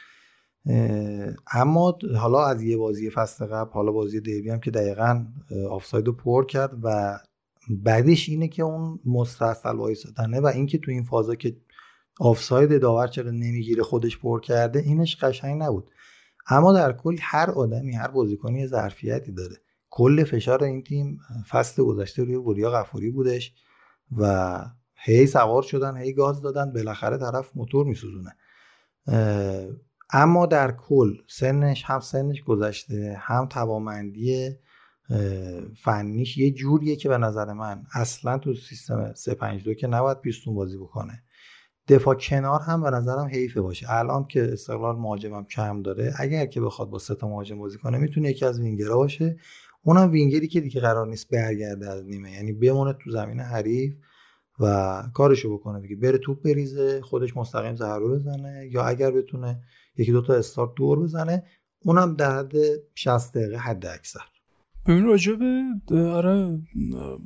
اما 1.52 1.98
حالا 2.16 2.46
از 2.46 2.62
یه 2.62 2.76
بازی 2.76 3.10
فصل 3.10 3.46
قبل 3.46 3.70
حالا 3.72 3.92
بازی 3.92 4.20
دیوی 4.20 4.50
هم 4.50 4.60
که 4.60 4.70
دقیقا 4.70 5.26
آفساید 5.70 6.06
رو 6.06 6.12
پر 6.12 6.46
کرد 6.46 6.70
و 6.82 7.18
بعدش 7.68 8.28
اینه 8.28 8.48
که 8.48 8.62
اون 8.62 9.00
مستحصل 9.04 9.76
وایسادنه 9.76 10.40
و 10.40 10.46
اینکه 10.46 10.78
تو 10.78 10.90
این 10.90 11.04
فازا 11.04 11.34
که 11.34 11.56
آفساید 12.20 12.80
داور 12.80 13.06
چرا 13.06 13.30
نمی‌گیره 13.30 13.82
خودش 13.82 14.18
پر 14.18 14.40
کرده 14.40 14.78
اینش 14.78 15.16
قشنگ 15.16 15.62
نبود. 15.62 15.90
اما 16.48 16.72
در 16.72 16.92
کل 16.92 17.16
هر 17.20 17.50
آدمی 17.50 17.94
هر 17.94 18.08
بازیکنی 18.08 18.66
ظرفیتی 18.66 19.32
داره. 19.32 19.56
کل 19.90 20.24
فشار 20.24 20.64
این 20.64 20.82
تیم 20.82 21.20
فصل 21.48 21.82
گذشته 21.82 22.24
روی 22.24 22.34
وریا 22.34 22.70
غفوری 22.70 23.10
بودش 23.10 23.54
و 24.16 24.64
هی 24.94 25.26
سوار 25.26 25.62
شدن 25.62 25.96
هی 25.96 26.12
گاز 26.12 26.42
دادن 26.42 26.72
بالاخره 26.72 27.18
طرف 27.18 27.50
موتور 27.54 27.86
میسوزونه. 27.86 28.36
اما 30.12 30.46
در 30.46 30.72
کل 30.72 31.14
سنش 31.28 31.84
هم 31.84 32.00
سنش 32.00 32.42
گذشته 32.42 33.16
هم 33.20 33.46
توامندی 33.46 34.50
فنیش 35.82 36.38
یه 36.38 36.50
جوریه 36.50 36.96
که 36.96 37.08
به 37.08 37.18
نظر 37.18 37.52
من 37.52 37.82
اصلا 37.94 38.38
تو 38.38 38.54
سیستم 38.54 39.12
352 39.14 39.74
که 39.74 39.86
نباید 39.86 40.20
پیستون 40.20 40.54
بازی 40.54 40.78
بکنه. 40.78 41.22
دفاع 41.88 42.14
کنار 42.14 42.60
هم 42.60 42.82
به 42.82 42.90
نظرم 42.90 43.26
حیفه 43.26 43.60
باشه. 43.60 43.86
الان 43.90 44.26
که 44.26 44.52
استقلال 44.52 44.96
مهاجمم 44.96 45.44
کم 45.44 45.82
داره 45.82 46.14
اگر 46.18 46.46
که 46.46 46.60
بخواد 46.60 46.90
با 46.90 46.98
سه 46.98 47.14
تا 47.14 47.28
مهاجم 47.28 47.58
بازی 47.58 47.78
کنه 47.78 47.98
می‌تونه 47.98 48.30
یکی 48.30 48.44
از 48.44 48.60
وینگرها 48.60 48.96
باشه. 48.96 49.36
اونم 49.82 50.10
وینگری 50.10 50.48
که 50.48 50.60
دیگه 50.60 50.80
قرار 50.80 51.06
نیست 51.06 51.30
برگرده 51.30 51.90
از 51.90 52.04
نیمه. 52.04 52.32
یعنی 52.32 52.52
بمونه 52.52 52.92
تو 52.92 53.10
زمین 53.10 53.40
حریف 53.40 53.94
و 54.60 55.02
کارشو 55.14 55.54
بکنه 55.54 55.80
دیگه. 55.80 55.96
بره 55.96 56.18
توپ 56.18 56.42
بریزه 56.42 57.00
خودش 57.00 57.36
مستقیم 57.36 57.76
ضربه 57.76 58.08
بزنه 58.08 58.68
یا 58.72 58.84
اگر 58.84 59.10
بتونه 59.10 59.62
یکی 59.96 60.12
دو 60.12 60.22
تا 60.22 60.34
استارت 60.34 60.70
دور 60.76 61.00
بزنه 61.00 61.42
اونم 61.84 62.16
در 62.16 62.38
حد 62.38 62.52
60 62.94 63.36
دقیقه 63.36 63.56
حد 63.56 63.86
اکثر 63.86 64.20
ببین 64.90 65.04
راجع 65.04 65.32
به 65.32 65.96
آره 65.96 66.58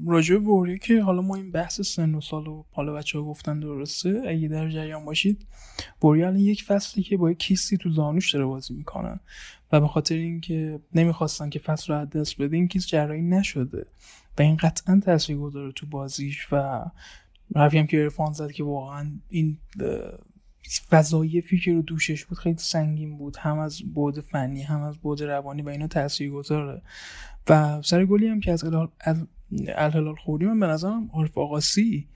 راجع 0.07 0.37
به 0.37 0.79
که 0.79 1.03
حالا 1.03 1.23
ما 1.23 1.35
این 1.35 1.51
بحث 1.51 1.81
سن 1.81 2.15
و 2.15 2.21
سال 2.21 2.47
و 2.47 2.65
حالا 2.73 2.93
بچه 2.93 3.19
ها 3.19 3.25
گفتن 3.25 3.61
درسته. 3.61 4.23
اگه 4.27 4.49
در 4.49 4.69
جریان 4.69 5.05
باشید 5.05 5.47
بوری 6.01 6.23
الان 6.23 6.37
یک 6.37 6.65
فصلی 6.65 7.03
که 7.03 7.17
با 7.17 7.31
یک 7.31 7.39
کیستی 7.39 7.77
تو 7.77 7.91
زانوش 7.91 8.35
داره 8.35 8.47
بازی 8.47 8.75
می‌کنن 8.75 9.21
و 9.73 9.81
به 9.81 9.89
خاطر 9.89 10.15
اینکه 10.15 10.81
نمی‌خواستن 10.95 11.51
که 11.51 11.59
فصل 11.59 11.95
رو 11.95 12.05
دست 12.05 12.43
بده 12.43 12.57
این 12.57 12.69
کیس 12.69 12.87
جراحی 12.87 13.23
نشده 13.23 13.87
و 14.39 14.43
این 14.43 14.57
قطعا 14.57 15.01
تاثیر 15.05 15.37
گذاره 15.37 15.73
تو 15.73 15.87
بازیش 15.87 16.53
و 16.53 16.85
حرفی 17.57 17.79
هم 17.79 17.87
که 17.87 18.03
ارفان 18.03 18.33
زد 18.33 18.51
که 18.51 18.65
واقعا 18.65 19.11
این 19.29 19.59
وظایفی 20.93 21.59
که 21.59 21.73
رو 21.73 21.83
دوشش 21.83 22.25
بود 22.25 22.39
خیلی 22.39 22.59
سنگین 22.59 23.17
بود. 23.17 23.37
هم 23.37 23.59
از 23.59 23.83
بعد 23.95 24.21
فنی 24.21 24.63
هم 24.63 24.83
از 24.83 24.99
بعد 24.99 25.23
روانی 25.23 25.63
و 25.63 25.69
اینا 25.69 25.87
تاثیر 25.87 26.31
گذاره 26.31 26.83
و 27.49 27.83
سر 27.83 28.05
گلی 28.05 28.27
هم 28.27 28.41
که 28.41 28.53
از 28.53 28.65
الهلال 29.69 30.15
خوردیم 30.15 30.49
من 30.49 30.61
به 30.61 30.67
نظرم 30.67 31.11
عارف 31.13 31.39
آقاسی 31.39 32.09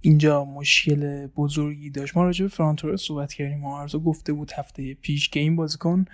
اینجا 0.00 0.44
مشکل 0.44 1.26
بزرگی 1.26 1.90
داشت. 1.90 2.16
ما 2.16 2.24
راجع 2.24 2.44
به 2.44 2.48
فرانتورس 2.48 3.02
صحبت 3.02 3.32
کردیم 3.32 3.64
و 3.64 3.86
گفته 3.86 4.32
بود 4.32 4.52
هفته 4.52 4.94
پیش 4.94 5.28
که 5.28 5.40
این 5.40 5.56
بازیکن 5.56 6.04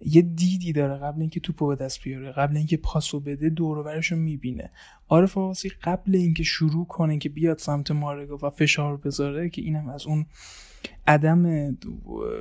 یه 0.00 0.22
دیدی 0.22 0.72
داره 0.72 0.94
قبل 0.94 1.20
اینکه 1.20 1.40
توپو 1.40 1.66
به 1.66 1.76
دست 1.76 2.02
بیاره 2.02 2.32
قبل 2.32 2.56
اینکه 2.56 2.76
پاسو 2.76 3.20
بده 3.20 3.48
دور 3.48 4.00
رو 4.10 4.16
می‌بینه. 4.16 4.70
عارف 5.08 5.38
آقاسی 5.38 5.68
قبل 5.68 6.16
اینکه 6.16 6.42
شروع 6.42 6.86
کنه 6.86 7.18
که 7.18 7.28
بیاد 7.28 7.58
سمت 7.58 7.90
مارگو 7.90 8.46
و 8.46 8.50
فشار 8.50 8.96
بذاره 8.96 9.50
که 9.50 9.62
اینم 9.62 9.88
از 9.88 10.06
اون 10.06 10.26
عدم 11.06 11.46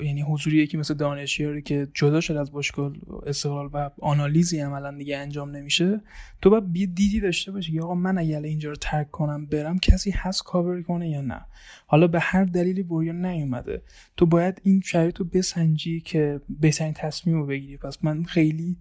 یعنی 0.04 0.22
حضوری 0.22 0.68
که 0.68 0.78
مثل 0.78 0.94
دانشیاری 0.94 1.62
که 1.62 1.88
جدا 1.94 2.22
شد 2.22 2.36
از 2.36 2.52
باشگاه 2.52 2.92
استقلال 3.26 3.70
و 3.74 3.90
آنالیزی 4.02 4.60
عملا 4.60 4.98
دیگه 4.98 5.18
انجام 5.18 5.52
نمیشه 5.52 6.02
تو 6.42 6.50
باید 6.50 6.74
دیدی 6.74 7.20
داشته 7.20 7.52
باشی 7.52 7.74
که 7.74 7.82
آقا 7.82 7.96
من 7.96 8.18
اگر 8.18 8.42
اینجا 8.42 8.70
رو 8.70 8.76
ترک 8.76 9.12
کنم 9.12 9.46
برم 9.46 9.80
کسی 9.80 10.12
هست 10.12 10.44
کاور 10.44 10.82
کنه 10.82 11.10
یا 11.10 11.22
نه؟ 11.22 11.46
حالا 11.88 12.08
به 12.08 12.20
هر 12.20 12.44
دلیلی 12.44 12.84
بوریا 12.84 13.14
نیومده. 13.14 13.82
تو 14.18 14.26
باید 14.26 14.62
این 14.64 14.82
شرایط 14.86 15.18
رو 15.18 15.26
بسنجی 15.26 16.02
که 16.02 16.42
بهترین 16.60 16.94
تصمیم 16.94 17.36
رو 17.36 17.46
بگیری. 17.46 17.78
پس 17.78 17.98
من 18.02 18.24
خیلی 18.24 18.78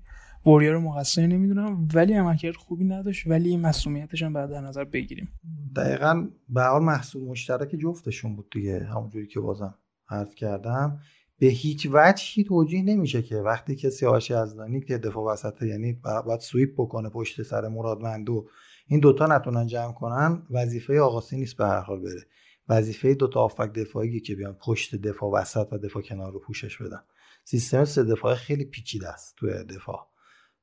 وریا 0.47 0.73
رو 0.73 0.81
مقصر 0.81 1.27
نمی‌دونم 1.27 1.89
ولی 1.95 2.12
عملکرد 2.12 2.57
خوبی 2.57 2.85
نداشت 2.85 3.27
ولی 3.27 3.57
مسئولیتش 3.57 4.23
هم 4.23 4.33
بعد 4.33 4.51
در 4.51 4.61
نظر 4.61 4.85
بگیریم. 4.85 5.29
دقیقا 5.77 6.29
به 6.49 6.62
حال 6.62 6.83
محصول 6.83 7.23
مشترک 7.23 7.77
جفتشون 7.77 8.37
بود 8.37 8.47
دیگه 8.53 8.85
همونجوری 8.85 9.27
که 9.27 9.41
بازم 9.41 9.75
عرض 10.09 10.35
کردم. 10.35 10.99
به 11.39 11.47
هیچ 11.47 11.89
وجهی 11.93 12.45
توجیه 12.45 12.83
نمیشه 12.83 13.23
که 13.23 13.37
وقتی 13.37 13.77
که 13.77 13.91
سیاوش 13.91 14.31
یزدانی 14.31 14.81
که 14.81 14.99
دفاع 14.99 15.33
وسط 15.33 15.62
یعنی 15.62 15.93
باید 16.27 16.41
سویپ 16.41 16.75
بکنه 16.77 17.09
پشت 17.09 17.43
سر 17.43 17.69
مرادمندو 17.69 18.49
این 18.87 19.01
دوتا 19.01 19.27
نتونن 19.27 19.66
جمع 19.66 19.93
کنن 19.93 20.43
وظیفه 20.51 21.01
آقاسی 21.01 21.37
نیست 21.37 21.57
به 21.57 21.66
هر 21.66 21.81
حال 21.81 22.01
بره. 22.01 22.27
وظیفه 22.69 23.15
دوتا 23.15 23.41
آفک 23.41 23.73
دفاعی 23.73 24.21
که 24.21 24.35
بیان 24.35 24.57
پشت 24.66 24.95
دفاع 24.97 25.31
وسط 25.33 25.69
و 25.73 25.79
دفاع 25.79 26.03
کنار 26.03 26.33
رو 26.33 26.41
پوشش 26.41 26.83
بدن. 26.83 27.01
سیستم 27.45 27.85
سه 27.85 28.05
دفاعی 28.05 28.37
خیلی 28.37 28.65
پیچیده 28.65 29.09
است 29.09 29.35
توی 29.37 29.65
دفاع. 29.65 30.14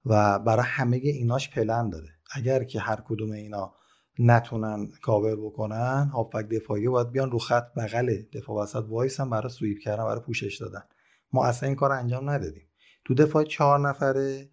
و 0.06 0.40
برای 0.40 0.66
همه 0.66 0.98
ایناش 0.98 1.50
پلن 1.50 1.90
داره. 1.90 2.10
اگر 2.36 2.64
که 2.64 2.80
هر 2.80 3.04
کدوم 3.06 3.32
اینا 3.32 3.74
نتونن 4.20 4.88
کاور 5.02 5.36
بکنن 5.36 6.10
هافبک 6.14 6.50
دفاعی 6.50 6.88
باید 6.88 7.12
بیان 7.12 7.32
رو 7.32 7.40
خط 7.40 7.74
بغل 7.74 8.22
دفاع 8.34 8.64
وسط 8.64 8.84
وایسن 8.88 9.30
برای 9.30 9.50
sweep 9.50 9.78
کردن 9.80 10.04
برای 10.04 10.22
پوشش 10.22 10.58
دادن. 10.62 10.82
ما 11.34 11.46
اصلا 11.46 11.68
این 11.68 11.76
کار 11.76 11.92
انجام 11.92 12.30
ندادیم. 12.30 12.68
تو 13.06 13.14
دفاع 13.14 13.44
چهار 13.44 13.90
نفره 13.90 14.50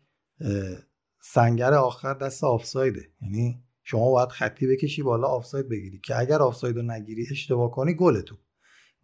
سنگر 1.23 1.75
آخر 1.75 2.15
دست 2.15 2.45
آفسایده. 2.45 3.09
یعنی 3.23 3.63
شما 3.83 4.11
باید 4.11 4.29
خطی 4.29 4.67
بکشی 4.67 5.03
بالا 5.03 5.29
آفساید 5.29 5.69
بگیری. 5.69 6.01
که 6.01 6.19
اگر 6.19 6.43
آفساید 6.43 6.77
رو 6.77 6.83
نگیری 6.83 7.27
اشتباه 7.31 7.71
کنی 7.71 7.95
گل 7.95 8.21
تو 8.21 8.37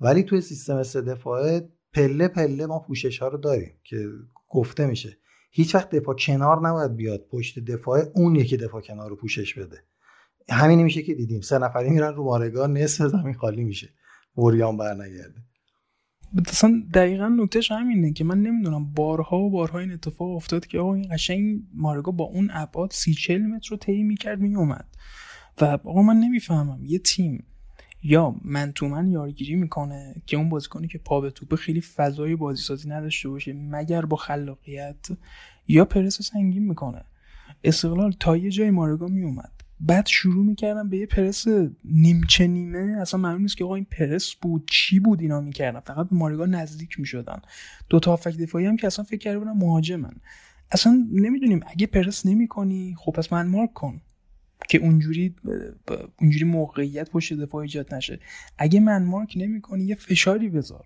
ولی 0.00 0.22
توی 0.22 0.40
سیستم 0.40 0.82
سه 0.82 1.00
دفاعه 1.00 1.68
پله 1.92 2.28
پله 2.28 2.66
ما 2.66 2.78
پوشش 2.78 3.18
ها 3.18 3.28
رو 3.28 3.38
داریم 3.38 3.80
که 3.84 4.08
گفته 4.48 4.86
میشه. 4.86 5.18
هیچ 5.56 5.74
وقت 5.74 5.90
دفاع 5.90 6.14
کنار 6.14 6.68
نباید 6.68 6.96
بیاد 6.96 7.26
پشت 7.30 7.58
دفاع 7.58 8.02
اون 8.14 8.36
یکی 8.36 8.56
دفاع 8.56 8.80
کنار 8.80 9.10
رو 9.10 9.16
پوشش 9.16 9.54
بده. 9.58 9.84
همین 10.50 10.82
میشه 10.82 11.02
که 11.02 11.14
دیدیم. 11.14 11.40
سه 11.40 11.58
نفری 11.58 11.90
میرن 11.90 12.14
رو 12.14 12.24
مارگار 12.24 12.68
نصف 12.68 13.06
زمین 13.06 13.34
خالی 13.34 13.64
میشه. 13.64 13.88
اوریان 14.34 14.76
برنگرده. 14.76 15.42
اصلا 16.48 16.82
دقیقا 16.94 17.28
نکتهش 17.28 17.72
همینه 17.72 18.12
که 18.12 18.24
من 18.24 18.42
نمی‌دونم 18.42 18.92
بارها 18.92 19.38
و 19.38 19.50
بارها 19.50 19.78
این 19.78 19.92
اتفاق 19.92 20.28
افتاد 20.30 20.66
که 20.66 20.78
آقا 20.78 20.94
این 20.94 21.08
قشنگ 21.12 21.62
مارگا 21.74 22.12
با 22.12 22.24
اون 22.24 22.50
ابعاد 22.52 22.90
سی 22.90 23.14
چل 23.14 23.38
متر 23.38 23.68
رو 23.70 23.76
طی 23.76 24.02
می‌کرد 24.02 24.40
میومد 24.40 24.88
و 25.60 25.64
آقا 25.64 26.02
من 26.02 26.16
نمی‌فهمم 26.16 26.84
یه 26.84 26.98
تیم 26.98 27.46
یا 28.06 28.36
من 28.44 28.72
تو 28.72 28.88
من 28.88 29.10
یارگیری 29.10 29.54
می‌کنه 29.54 30.14
که 30.26 30.36
اون 30.36 30.48
بازیکنی 30.48 30.88
که 30.88 30.98
پا 30.98 31.20
به 31.20 31.30
توپه 31.30 31.56
خیلی 31.56 31.80
فضای 31.80 32.36
بازی 32.36 32.62
سازی 32.62 32.88
نداشته 32.88 33.28
باشه 33.28 33.52
مگر 33.52 34.04
با 34.04 34.16
خلاقیت 34.16 35.08
یا 35.68 35.84
پرس 35.84 36.22
سنگین 36.22 36.68
می‌کنه. 36.68 37.04
استقلال 37.64 38.14
تا 38.20 38.36
یه 38.36 38.50
جای 38.50 38.70
مارگا 38.70 39.06
میومد 39.06 39.52
بعد 39.80 40.06
شروع 40.06 40.44
می‌کردم 40.44 40.88
به 40.88 40.98
یه 40.98 41.06
پرس 41.06 41.44
نیمچه 41.84 42.46
نیمه. 42.46 42.96
اصلا 43.00 43.20
معلوم 43.20 43.42
نیست 43.42 43.56
که 43.56 43.64
آقا 43.64 43.74
این 43.74 43.86
پرس 43.90 44.34
بود 44.34 44.68
چی 44.70 45.00
بود 45.00 45.20
اینا 45.20 45.40
می‌کردن. 45.40 45.80
فقط 45.80 46.08
به 46.08 46.16
مارگا 46.16 46.46
نزدیک 46.46 47.00
می‌شدن. 47.00 47.40
دو 47.88 48.00
تا 48.00 48.10
هافک 48.10 48.36
دفاعی 48.36 48.66
هم 48.66 48.76
که 48.76 48.86
اصلا 48.86 49.04
فکر 49.04 49.18
کرده 49.18 49.38
بودن 49.38 49.52
مهاجمن. 49.52 50.14
اصلا 50.70 51.06
نمی‌دونیم 51.12 51.60
اگه 51.66 51.86
پرس 51.86 52.26
نمی‌کنی 52.26 52.94
خب 52.98 53.12
پس 53.12 53.32
من 53.32 53.46
مارک 53.46 53.72
کن. 53.72 54.00
که 54.68 54.78
اونجوری 54.78 55.34
اونجوری 56.20 56.44
موقعیت 56.44 57.10
پشت 57.10 57.32
دفاع 57.32 57.62
ایجاد 57.62 57.94
نشه. 57.94 58.20
اگه 58.58 58.80
من 58.80 59.04
مارک 59.04 59.32
نمی‌کنی 59.36 59.84
یه 59.84 59.94
فشاری 59.94 60.48
بذار. 60.48 60.84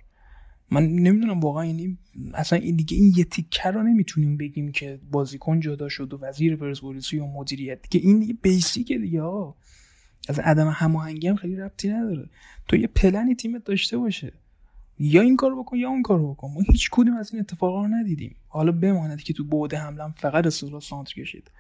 من 0.71 0.87
نمی‌دونم 0.87 1.41
واقعا 1.41 1.65
یعنی 1.65 1.99
اصلا 2.35 2.59
این 2.59 2.77
دیگه 2.77 2.97
این 2.97 3.13
یه 3.17 3.25
تیکه 3.25 3.69
رو 3.69 3.83
نمی‌تونیم 3.83 4.37
بگیم 4.37 4.73
که 4.73 5.01
بازیکن 5.11 5.61
جدا 5.61 5.89
شد 5.89 6.15
و 6.15 6.19
وزیر 6.21 6.57
پرسپولیس 6.57 7.13
یا 7.13 7.27
مدیریت. 7.27 7.89
که 7.89 7.99
این 7.99 8.19
دیگه 8.19 8.35
بیسیکه 8.43 8.99
دیگه 8.99 9.23
ها 9.23 9.57
از 10.29 10.39
عدم 10.39 10.69
هماهنگی 10.69 11.29
هم 11.29 11.37
خیلی 11.37 11.57
ربطی 11.57 11.89
نداره. 11.89 12.29
تو 12.69 12.77
یه 12.77 12.87
پلنی 12.87 13.35
تیمت 13.35 13.65
داشته 13.65 13.99
باشه. 13.99 14.33
یا 14.99 15.23
این 15.23 15.37
کارو 15.37 15.63
بکن 15.63 15.77
یا 15.77 15.89
اون 15.89 16.03
کارو 16.03 16.35
بکن. 16.35 16.51
ما 16.53 16.61
هیچ 16.61 16.89
کدوم 16.93 17.17
از 17.17 17.33
این 17.33 17.41
اتفاقا 17.41 17.83
رو 17.83 17.89
ندیدیم. 17.89 18.37
حالا 18.49 18.73
بماند 18.73 19.23
که 19.23 19.33
تو 19.33 19.45
بعد 19.45 19.75
حمله 19.75 20.13
فقط 20.17 20.47
استقلال 20.47 20.81
سانتر 20.81 21.15
کشید. 21.15 21.51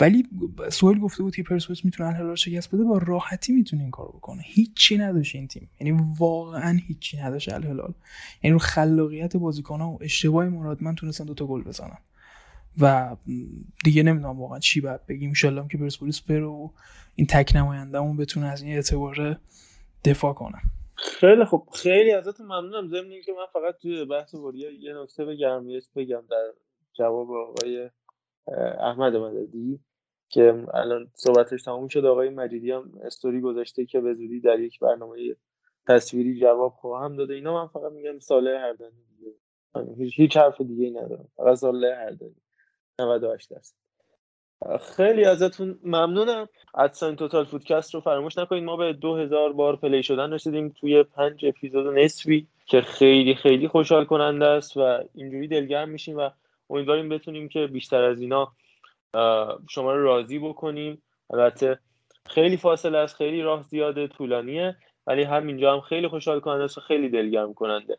ولی 0.00 0.28
سوئیل 0.70 0.98
گفته 0.98 1.22
بود 1.22 1.36
که 1.36 1.42
پرسپولیس 1.42 1.84
می‌تونه 1.84 2.08
الهلال 2.08 2.34
شکست 2.34 2.74
بده 2.74 2.84
با 2.84 2.98
راحتی 2.98 3.52
می‌تونه 3.52 3.82
این 3.82 3.90
کارو 3.90 4.12
بکنه. 4.12 4.42
هیچی 4.44 4.98
نداشت 4.98 5.34
این 5.34 5.48
تیم. 5.48 5.70
یعنی 5.80 6.00
واقعا 6.18 6.78
هیچی 6.86 7.16
نداشت 7.16 7.52
الهلال. 7.52 7.94
یعنی 8.42 8.52
رو 8.52 8.58
خلاقیت 8.58 9.36
بازیکن‌ها 9.36 9.90
و 9.90 9.98
اشتباه 10.00 10.48
مرادمن 10.48 10.94
تونستن 10.94 11.24
دوتا 11.24 11.46
گل 11.46 11.62
بزنن 11.62 11.98
و 12.80 13.16
دیگه 13.84 14.02
نمی‌دونم 14.02 14.40
واقعا 14.40 14.58
چی 14.58 14.80
باید 14.80 15.06
بگیم. 15.06 15.32
ان 15.44 15.68
که 15.68 15.78
پرسپولیس 15.78 16.20
بره 16.20 16.44
و 16.44 16.68
این 17.14 17.26
تک 17.26 17.52
نمایندهمون 17.56 18.16
بتونه 18.16 18.46
از 18.46 18.62
این 18.62 18.74
اعتبار 18.74 19.38
دفاع 20.04 20.32
کنه. 20.32 20.58
خیلی 20.96 21.44
خوب. 21.44 21.68
خیلی 21.72 22.12
ازتون 22.12 22.46
ممنونم. 22.46 22.88
ضمن 22.88 23.10
که 23.26 23.32
من 23.32 23.46
فقط 23.52 23.76
توی 23.82 24.04
بحث 24.04 24.34
وریا 24.34 24.70
یه 24.70 24.94
نکته 25.02 25.24
بگم 25.24 25.64
بگم 25.96 26.22
در 26.30 26.52
جواب 26.98 27.30
آقای 27.30 27.90
احمد 28.78 29.16
مددی 29.16 29.80
که 30.28 30.64
الان 30.74 31.10
صحبتش 31.14 31.62
تموم 31.62 31.88
شد. 31.88 32.04
آقای 32.04 32.28
مجیدی 32.28 32.70
هم 32.70 32.92
استوری 33.02 33.40
گذاشته 33.40 33.86
که 33.86 34.00
به 34.00 34.14
زودی 34.14 34.40
در 34.40 34.60
یک 34.60 34.78
برنامه 34.80 35.36
تصویری 35.88 36.40
جواب 36.40 36.72
خواهم 36.72 37.16
داده 37.16 37.34
اینا 37.34 37.54
من 37.54 37.66
فقط 37.66 37.92
میگم 37.92 38.18
ساله 38.18 38.58
هردانی 38.58 39.04
دیگه. 39.08 39.32
هیچ, 39.96 40.20
هیچ 40.20 40.36
حرف 40.36 40.60
دیگه 40.60 40.90
ندارم. 40.90 41.28
فقط 41.36 41.54
ساله 41.56 41.94
هردانی 41.94 42.36
98 43.00 43.50
درصد. 43.50 43.74
خیلی 44.96 45.24
ازتون 45.24 45.78
ممنونم. 45.82 46.48
ادساین 46.74 47.16
توتال 47.16 47.44
فودکست 47.44 47.94
رو 47.94 48.00
فراموش 48.00 48.38
نکنید. 48.38 48.64
ما 48.64 48.76
به 48.76 48.92
2000 48.92 49.52
بار 49.52 49.76
پلی 49.76 50.02
شدن 50.02 50.32
رسیدیم 50.32 50.68
توی 50.68 51.02
پنج 51.02 51.46
اپیزود 51.46 51.98
نصفی 51.98 52.46
که 52.66 52.80
خیلی 52.80 53.34
خیلی 53.34 53.68
خوشحال 53.68 54.04
کننده 54.04 54.46
است 54.46 54.76
و 54.76 54.98
اینجوری 55.14 55.48
دلگرم 55.48 55.88
میشیم 55.88 56.16
و 56.16 56.30
امیدواریم 56.70 57.08
بتونیم 57.08 57.48
که 57.48 57.66
بیشتر 57.66 58.02
از 58.02 58.20
اینا 58.20 58.52
شما 59.68 59.92
رو 59.92 60.04
راضی 60.04 60.38
بکنیم. 60.38 61.02
البته 61.30 61.78
خیلی 62.26 62.56
فاصله 62.56 62.98
است 62.98 63.16
خیلی 63.16 63.42
راه 63.42 63.62
زیاده 63.62 64.06
طولانیه 64.06 64.76
ولی 65.06 65.22
همینجا 65.22 65.72
هم 65.72 65.80
خیلی 65.80 66.08
خوشحال 66.08 66.40
کننده 66.40 66.64
است 66.64 66.78
و 66.78 66.80
خیلی 66.80 67.08
دلگرم 67.08 67.54
کننده. 67.54 67.98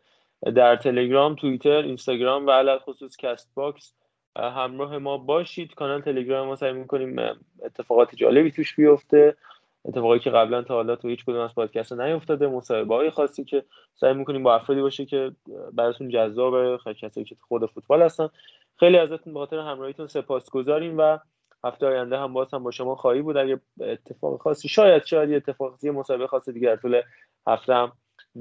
در 0.54 0.76
تلگرام 0.76 1.34
توییتر 1.34 1.82
اینستاگرام 1.82 2.46
و 2.46 2.50
علی‌الخصوص 2.50 3.16
Castbox 3.16 3.94
همراه 4.36 4.98
ما 4.98 5.18
باشید. 5.18 5.74
کانال 5.74 6.00
تلگرام 6.00 6.46
ما 6.46 6.56
سعی 6.56 6.72
می‌کنیم 6.72 7.16
اتفاقات 7.64 8.14
جالبی 8.14 8.50
توش 8.50 8.74
بیفته. 8.74 9.36
اتفاقی 9.84 10.18
که 10.18 10.30
قبلا 10.30 10.62
تا 10.62 10.74
حالا 10.74 10.96
تو 10.96 11.08
هیچ 11.08 11.24
کدوم 11.24 11.40
از 11.40 11.54
پادکست 11.54 11.92
نیفتاده 11.92 12.46
مصاحبه 12.46 12.94
های 12.94 13.10
خاصی 13.10 13.44
که 13.44 13.64
سعی 13.94 14.14
می‌کنیم 14.14 14.42
با 14.42 14.54
افرادی 14.54 14.80
باشه 14.80 15.04
که 15.04 15.32
براتون 15.72 16.08
جذاب 16.08 16.76
کسایی 16.92 17.26
که 17.26 17.36
خود 17.48 17.66
فوتبال 17.66 18.02
هستن 18.02 18.28
خیلی 18.78 18.98
ازتون 18.98 19.32
به 19.32 19.38
خاطر 19.38 19.58
همراهیتون 19.58 20.06
سپاسگزاریم 20.06 20.98
و 20.98 21.18
هفته 21.64 21.86
آینده 21.86 22.18
هم 22.18 22.32
باز 22.32 22.54
هم 22.54 22.62
با 22.62 22.70
شما 22.70 22.94
خواهی 22.94 23.22
بود. 23.22 23.36
اگه 23.36 23.60
اتفاق 23.80 24.42
خاصی 24.42 24.68
شاید 24.68 25.04
شاید 25.04 25.30
یه 25.30 25.36
اتفاق 25.36 25.84
یه 25.84 25.90
مصاحبه 25.90 26.26
خاص 26.26 26.48
دیگه 26.48 26.68
در 26.68 26.76
طول 26.76 27.02
هفته 27.46 27.74
هم 27.74 27.92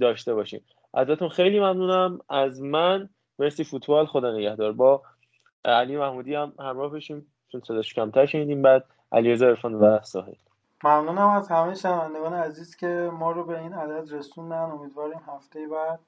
داشته 0.02 0.34
باشیم. 0.34 0.66
ازتون 0.94 1.30
خیلی 1.30 1.60
ممنونم. 1.60 2.20
از 2.30 2.62
من 2.62 3.10
مرسی 3.40 3.64
فوتبال 3.64 4.06
خدا 4.06 4.38
نگهدار. 4.38 4.72
با 4.72 5.02
علی 5.66 5.98
محمودی 5.98 6.36
هم 6.36 6.54
همراه 6.60 6.92
بشیم 6.92 7.28
چون 7.52 7.62
صداش 7.62 7.94
کمتر 7.94 8.26
شنیدیم. 8.26 8.62
بعد 8.62 8.86
علیرضا 9.12 9.48
عرفان 9.48 9.74
و 9.74 10.00
ساحل. 10.02 10.34
ممنونم 10.84 11.30
از 11.30 11.48
همه 11.48 11.76
شنوندگان 11.76 12.34
عزیز 12.34 12.76
که 12.76 13.10
ما 13.14 13.32
رو 13.32 13.46
به 13.46 13.60
این 13.60 13.74
عدد 13.74 14.14
رسوندن. 14.14 14.72
امیدواریم 14.72 15.22
هفته 15.28 15.68
بعد 15.68 16.00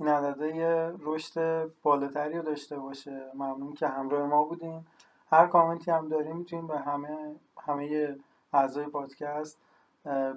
این 0.00 0.08
عدده 0.08 0.92
رشد 1.00 1.70
بالاتری 1.82 2.36
رو 2.36 2.42
داشته 2.42 2.78
باشه. 2.78 3.30
ممنون 3.34 3.72
که 3.72 3.88
همراه 3.88 4.26
ما 4.26 4.44
بودین. 4.44 4.86
هر 5.30 5.46
کامنتی 5.46 5.90
هم 5.90 6.08
داریم 6.08 6.36
می‌تونیم 6.36 6.66
به 6.66 6.78
همه 6.78 7.34
همه 7.60 8.16
اعضای 8.52 8.86
پادکست 8.86 9.58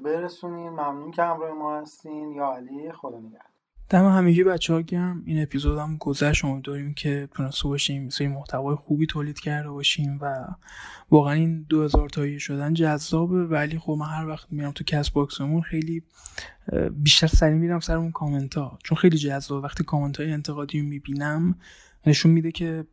برسونین. 0.03 0.69
ممنون 0.69 1.11
که 1.11 1.23
همراه 1.23 1.51
ما 1.51 1.75
هستین. 1.75 2.31
یا 2.31 2.53
علی 2.53 2.91
خدا 2.91 3.17
نگهدار. 3.17 3.52
دم 3.93 4.05
همگی 4.05 4.43
بچه 4.43 4.73
ها 4.73 4.83
این 5.25 5.43
اپیزود 5.43 5.77
هم 5.77 5.97
گذشت. 5.97 6.45
داریم 6.63 6.93
که 6.93 7.29
تونسته 7.35 7.67
باشیم 7.67 8.09
سری 8.09 8.27
محتوای 8.27 8.75
خوبی 8.75 9.05
تولید 9.05 9.39
کرده 9.39 9.69
باشیم 9.69 10.19
و 10.21 10.45
واقعا 11.11 11.33
این 11.33 11.65
2000 11.69 12.09
تایی 12.09 12.39
شدن 12.39 12.73
جذابه. 12.73 13.45
ولی 13.45 13.79
خب 13.79 13.91
من 13.91 14.05
هر 14.05 14.27
وقت 14.27 14.47
میرم 14.51 14.71
تو 14.71 14.83
کس 14.83 15.09
باکسمون 15.09 15.61
خیلی 15.61 16.03
بیشتر 16.91 17.27
سری 17.27 17.53
میرم 17.53 17.79
سر 17.79 17.97
اون 17.97 18.11
کامنت 18.11 18.57
ها 18.57 18.79
چون 18.83 18.97
خیلی 18.97 19.17
جذاب 19.17 19.63
وقتی 19.63 19.83
کامنت 19.83 20.19
های 20.19 20.31
انتقادی 20.31 20.81
می‌بینم 20.81 21.55
نشون 22.07 22.31
میده 22.31 22.51
که 22.51 22.85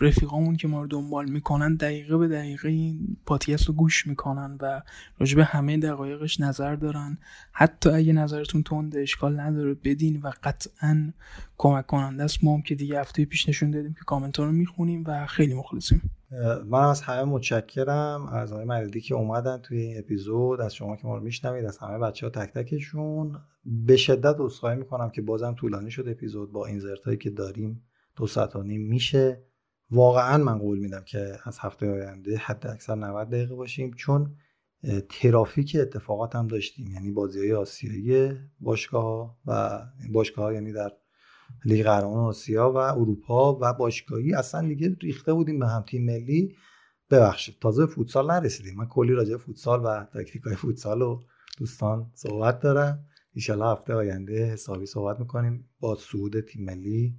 رفیقامون 0.00 0.56
که 0.56 0.68
ما 0.68 0.82
رو 0.82 0.86
دنبال 0.88 1.30
می‌کنن 1.30 1.74
دقیقه 1.74 2.16
به 2.16 2.28
دقیقه 2.28 2.68
این 2.68 3.16
پادکست 3.26 3.66
رو 3.66 3.74
گوش 3.74 4.06
می‌کنن 4.06 4.58
و 4.60 4.82
راجب 5.18 5.38
همه 5.38 5.78
دقایقش 5.78 6.40
نظر 6.40 6.74
دارن. 6.74 7.18
حتی 7.52 7.90
اگه 7.90 8.12
نظرتون 8.12 8.62
تند 8.62 8.96
اشکال 8.96 9.40
نداره 9.40 9.74
بدین 9.74 10.20
و 10.20 10.30
قطعا 10.42 11.12
کمک 11.58 11.86
کننده 11.86 12.24
است. 12.24 12.44
ما 12.44 12.54
هم 12.54 12.62
که 12.62 12.74
دیگه 12.74 13.00
هفته 13.00 13.24
پیش 13.24 13.48
نشون 13.48 13.70
دادیم 13.70 13.92
که 13.92 14.00
کامنت 14.06 14.38
رو 14.38 14.52
می‌خونیم 14.52 15.04
و 15.06 15.26
خیلی 15.26 15.54
مخلصیم. 15.54 16.10
من 16.66 16.84
از 16.84 17.00
همه 17.00 17.24
متشکرم. 17.24 18.26
از 18.26 18.52
آقای 18.52 18.64
مردی 18.64 19.00
که 19.00 19.14
اومدن 19.14 19.58
توی 19.58 19.78
این 19.78 19.98
اپیزود 19.98 20.60
از 20.60 20.74
شما 20.74 20.96
که 20.96 21.06
ما 21.06 21.16
رو 21.16 21.22
میشنوید 21.22 21.64
از 21.64 21.78
همه 21.78 21.98
بچه 21.98 22.26
ها 22.26 22.30
تک 22.30 22.52
تکشون. 22.52 23.36
به 23.64 23.96
شدت 23.96 24.36
عذرخواهی 24.38 24.76
می‌کنم 24.76 25.10
که 25.10 25.22
بازم 25.22 25.54
طولانی 25.54 25.90
شد 25.90 26.08
اپیزود 26.08 26.52
با 26.52 26.66
این 26.66 26.82
که 27.20 27.30
داریم. 27.30 27.82
دو 28.18 28.26
ساعت 28.26 28.56
و 28.56 28.62
نیم 28.62 28.88
میشه. 28.88 29.44
واقعا 29.90 30.38
من 30.44 30.58
قول 30.58 30.78
میدم 30.78 31.04
که 31.04 31.38
از 31.44 31.58
هفته 31.58 31.90
آینده 31.90 32.36
حد 32.36 32.66
اکثر 32.66 32.94
90 32.94 33.28
دقیقه 33.30 33.54
باشیم 33.54 33.90
چون 33.94 34.36
ترافیک 35.08 35.76
اتفاقات 35.80 36.36
هم 36.36 36.46
داشتیم. 36.46 36.92
یعنی 36.92 37.10
بازی 37.10 37.38
های 37.38 37.52
آسیایی 37.52 38.36
باشگاه 38.60 39.38
و 39.46 39.82
باشگاه 40.12 40.44
ها 40.44 40.52
یعنی 40.52 40.72
در 40.72 40.92
لیگ 41.64 41.84
قهرمان 41.84 42.18
آسیا 42.18 42.72
و 42.72 42.76
اروپا 42.76 43.58
و 43.60 43.72
باشگاهی 43.72 44.34
اصلا 44.34 44.68
دیگه 44.68 44.96
ریخته 45.00 45.32
بودیم 45.32 45.58
به 45.58 45.66
هم. 45.66 45.82
تیم 45.82 46.04
ملی 46.04 46.56
ببخشید 47.10 47.56
تازه 47.60 47.86
فوتسال 47.86 48.30
نرسیدیم. 48.30 48.76
من 48.76 48.86
کلی 48.86 49.12
راجع 49.12 49.36
فوتسال 49.36 49.80
و 49.84 50.04
تاکتیک 50.12 50.42
های 50.42 50.54
فوتسال 50.54 51.02
و 51.02 51.22
دوستان 51.58 52.10
صحبت 52.14 52.60
دارم. 52.60 53.04
ایشالا 53.32 53.72
هفته 53.72 53.94
آینده 53.94 54.44
حسابی 54.44 54.86
صحبت 54.86 55.20
می‌کنیم 55.20 55.68
با 55.80 55.94
صعود 55.94 56.40
تیم 56.40 56.64
ملی. 56.64 57.14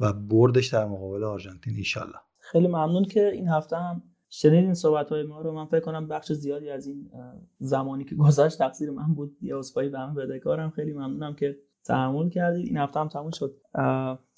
و 0.00 0.12
بردش 0.12 0.66
در 0.66 0.86
مقابل 0.86 1.24
آرژانتین 1.24 1.74
ایشالا 1.76 2.18
خیلی 2.38 2.66
ممنون 2.68 3.04
که 3.04 3.28
این 3.28 3.48
هفته 3.48 3.76
هم 3.76 4.02
شنیدین 4.28 4.74
صحبت 4.74 5.08
های 5.08 5.22
ما 5.22 5.40
رو. 5.40 5.52
من 5.52 5.66
فکر 5.66 5.80
کنم 5.80 6.08
بخش 6.08 6.32
زیادی 6.32 6.70
از 6.70 6.86
این 6.86 7.10
زمانی 7.58 8.04
که 8.04 8.14
گذشت 8.14 8.58
تقصیر 8.58 8.90
من 8.90 9.14
بود. 9.14 9.36
یه 9.42 9.56
عذرخواهی 9.56 9.88
به 9.88 9.98
همه 9.98 10.14
بدهکارم 10.14 10.70
خیلی 10.70 10.92
ممنونم 10.92 11.34
که 11.34 11.58
تحمل 11.84 12.28
کردید. 12.28 12.66
این 12.66 12.76
هفته 12.76 13.00
هم 13.00 13.08
تموم 13.08 13.30
شد. 13.30 13.56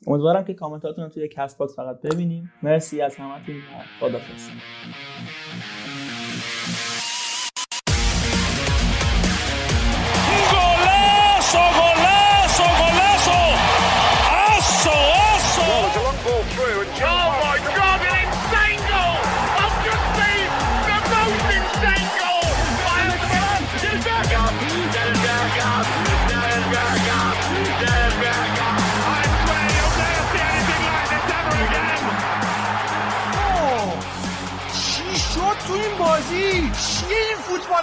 امیدوارم 0.07 0.45
که 0.45 0.55
کامنتاتون 0.55 1.05
رو 1.05 1.11
توی 1.11 1.29
Castbox 1.29 1.77
فقط 1.77 2.01
ببینیم. 2.01 2.53
مرسی 2.63 3.01
از 3.01 3.17
همتون. 3.17 3.55
خدافظ 4.01 4.49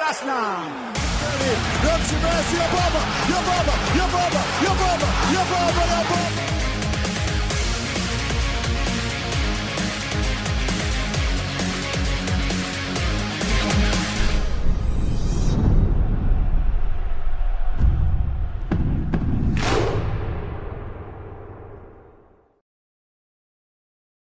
فوتبال 0.09 0.29
اصلا 0.33 0.57
رمزي 1.83 2.15
ماشي 2.23 2.57
يا 2.57 2.67
بابا 2.73 3.01
يا 3.29 3.39
بابا 3.47 3.73
يا 4.65 4.71
بابا 4.73 5.07
يا 5.33 6.48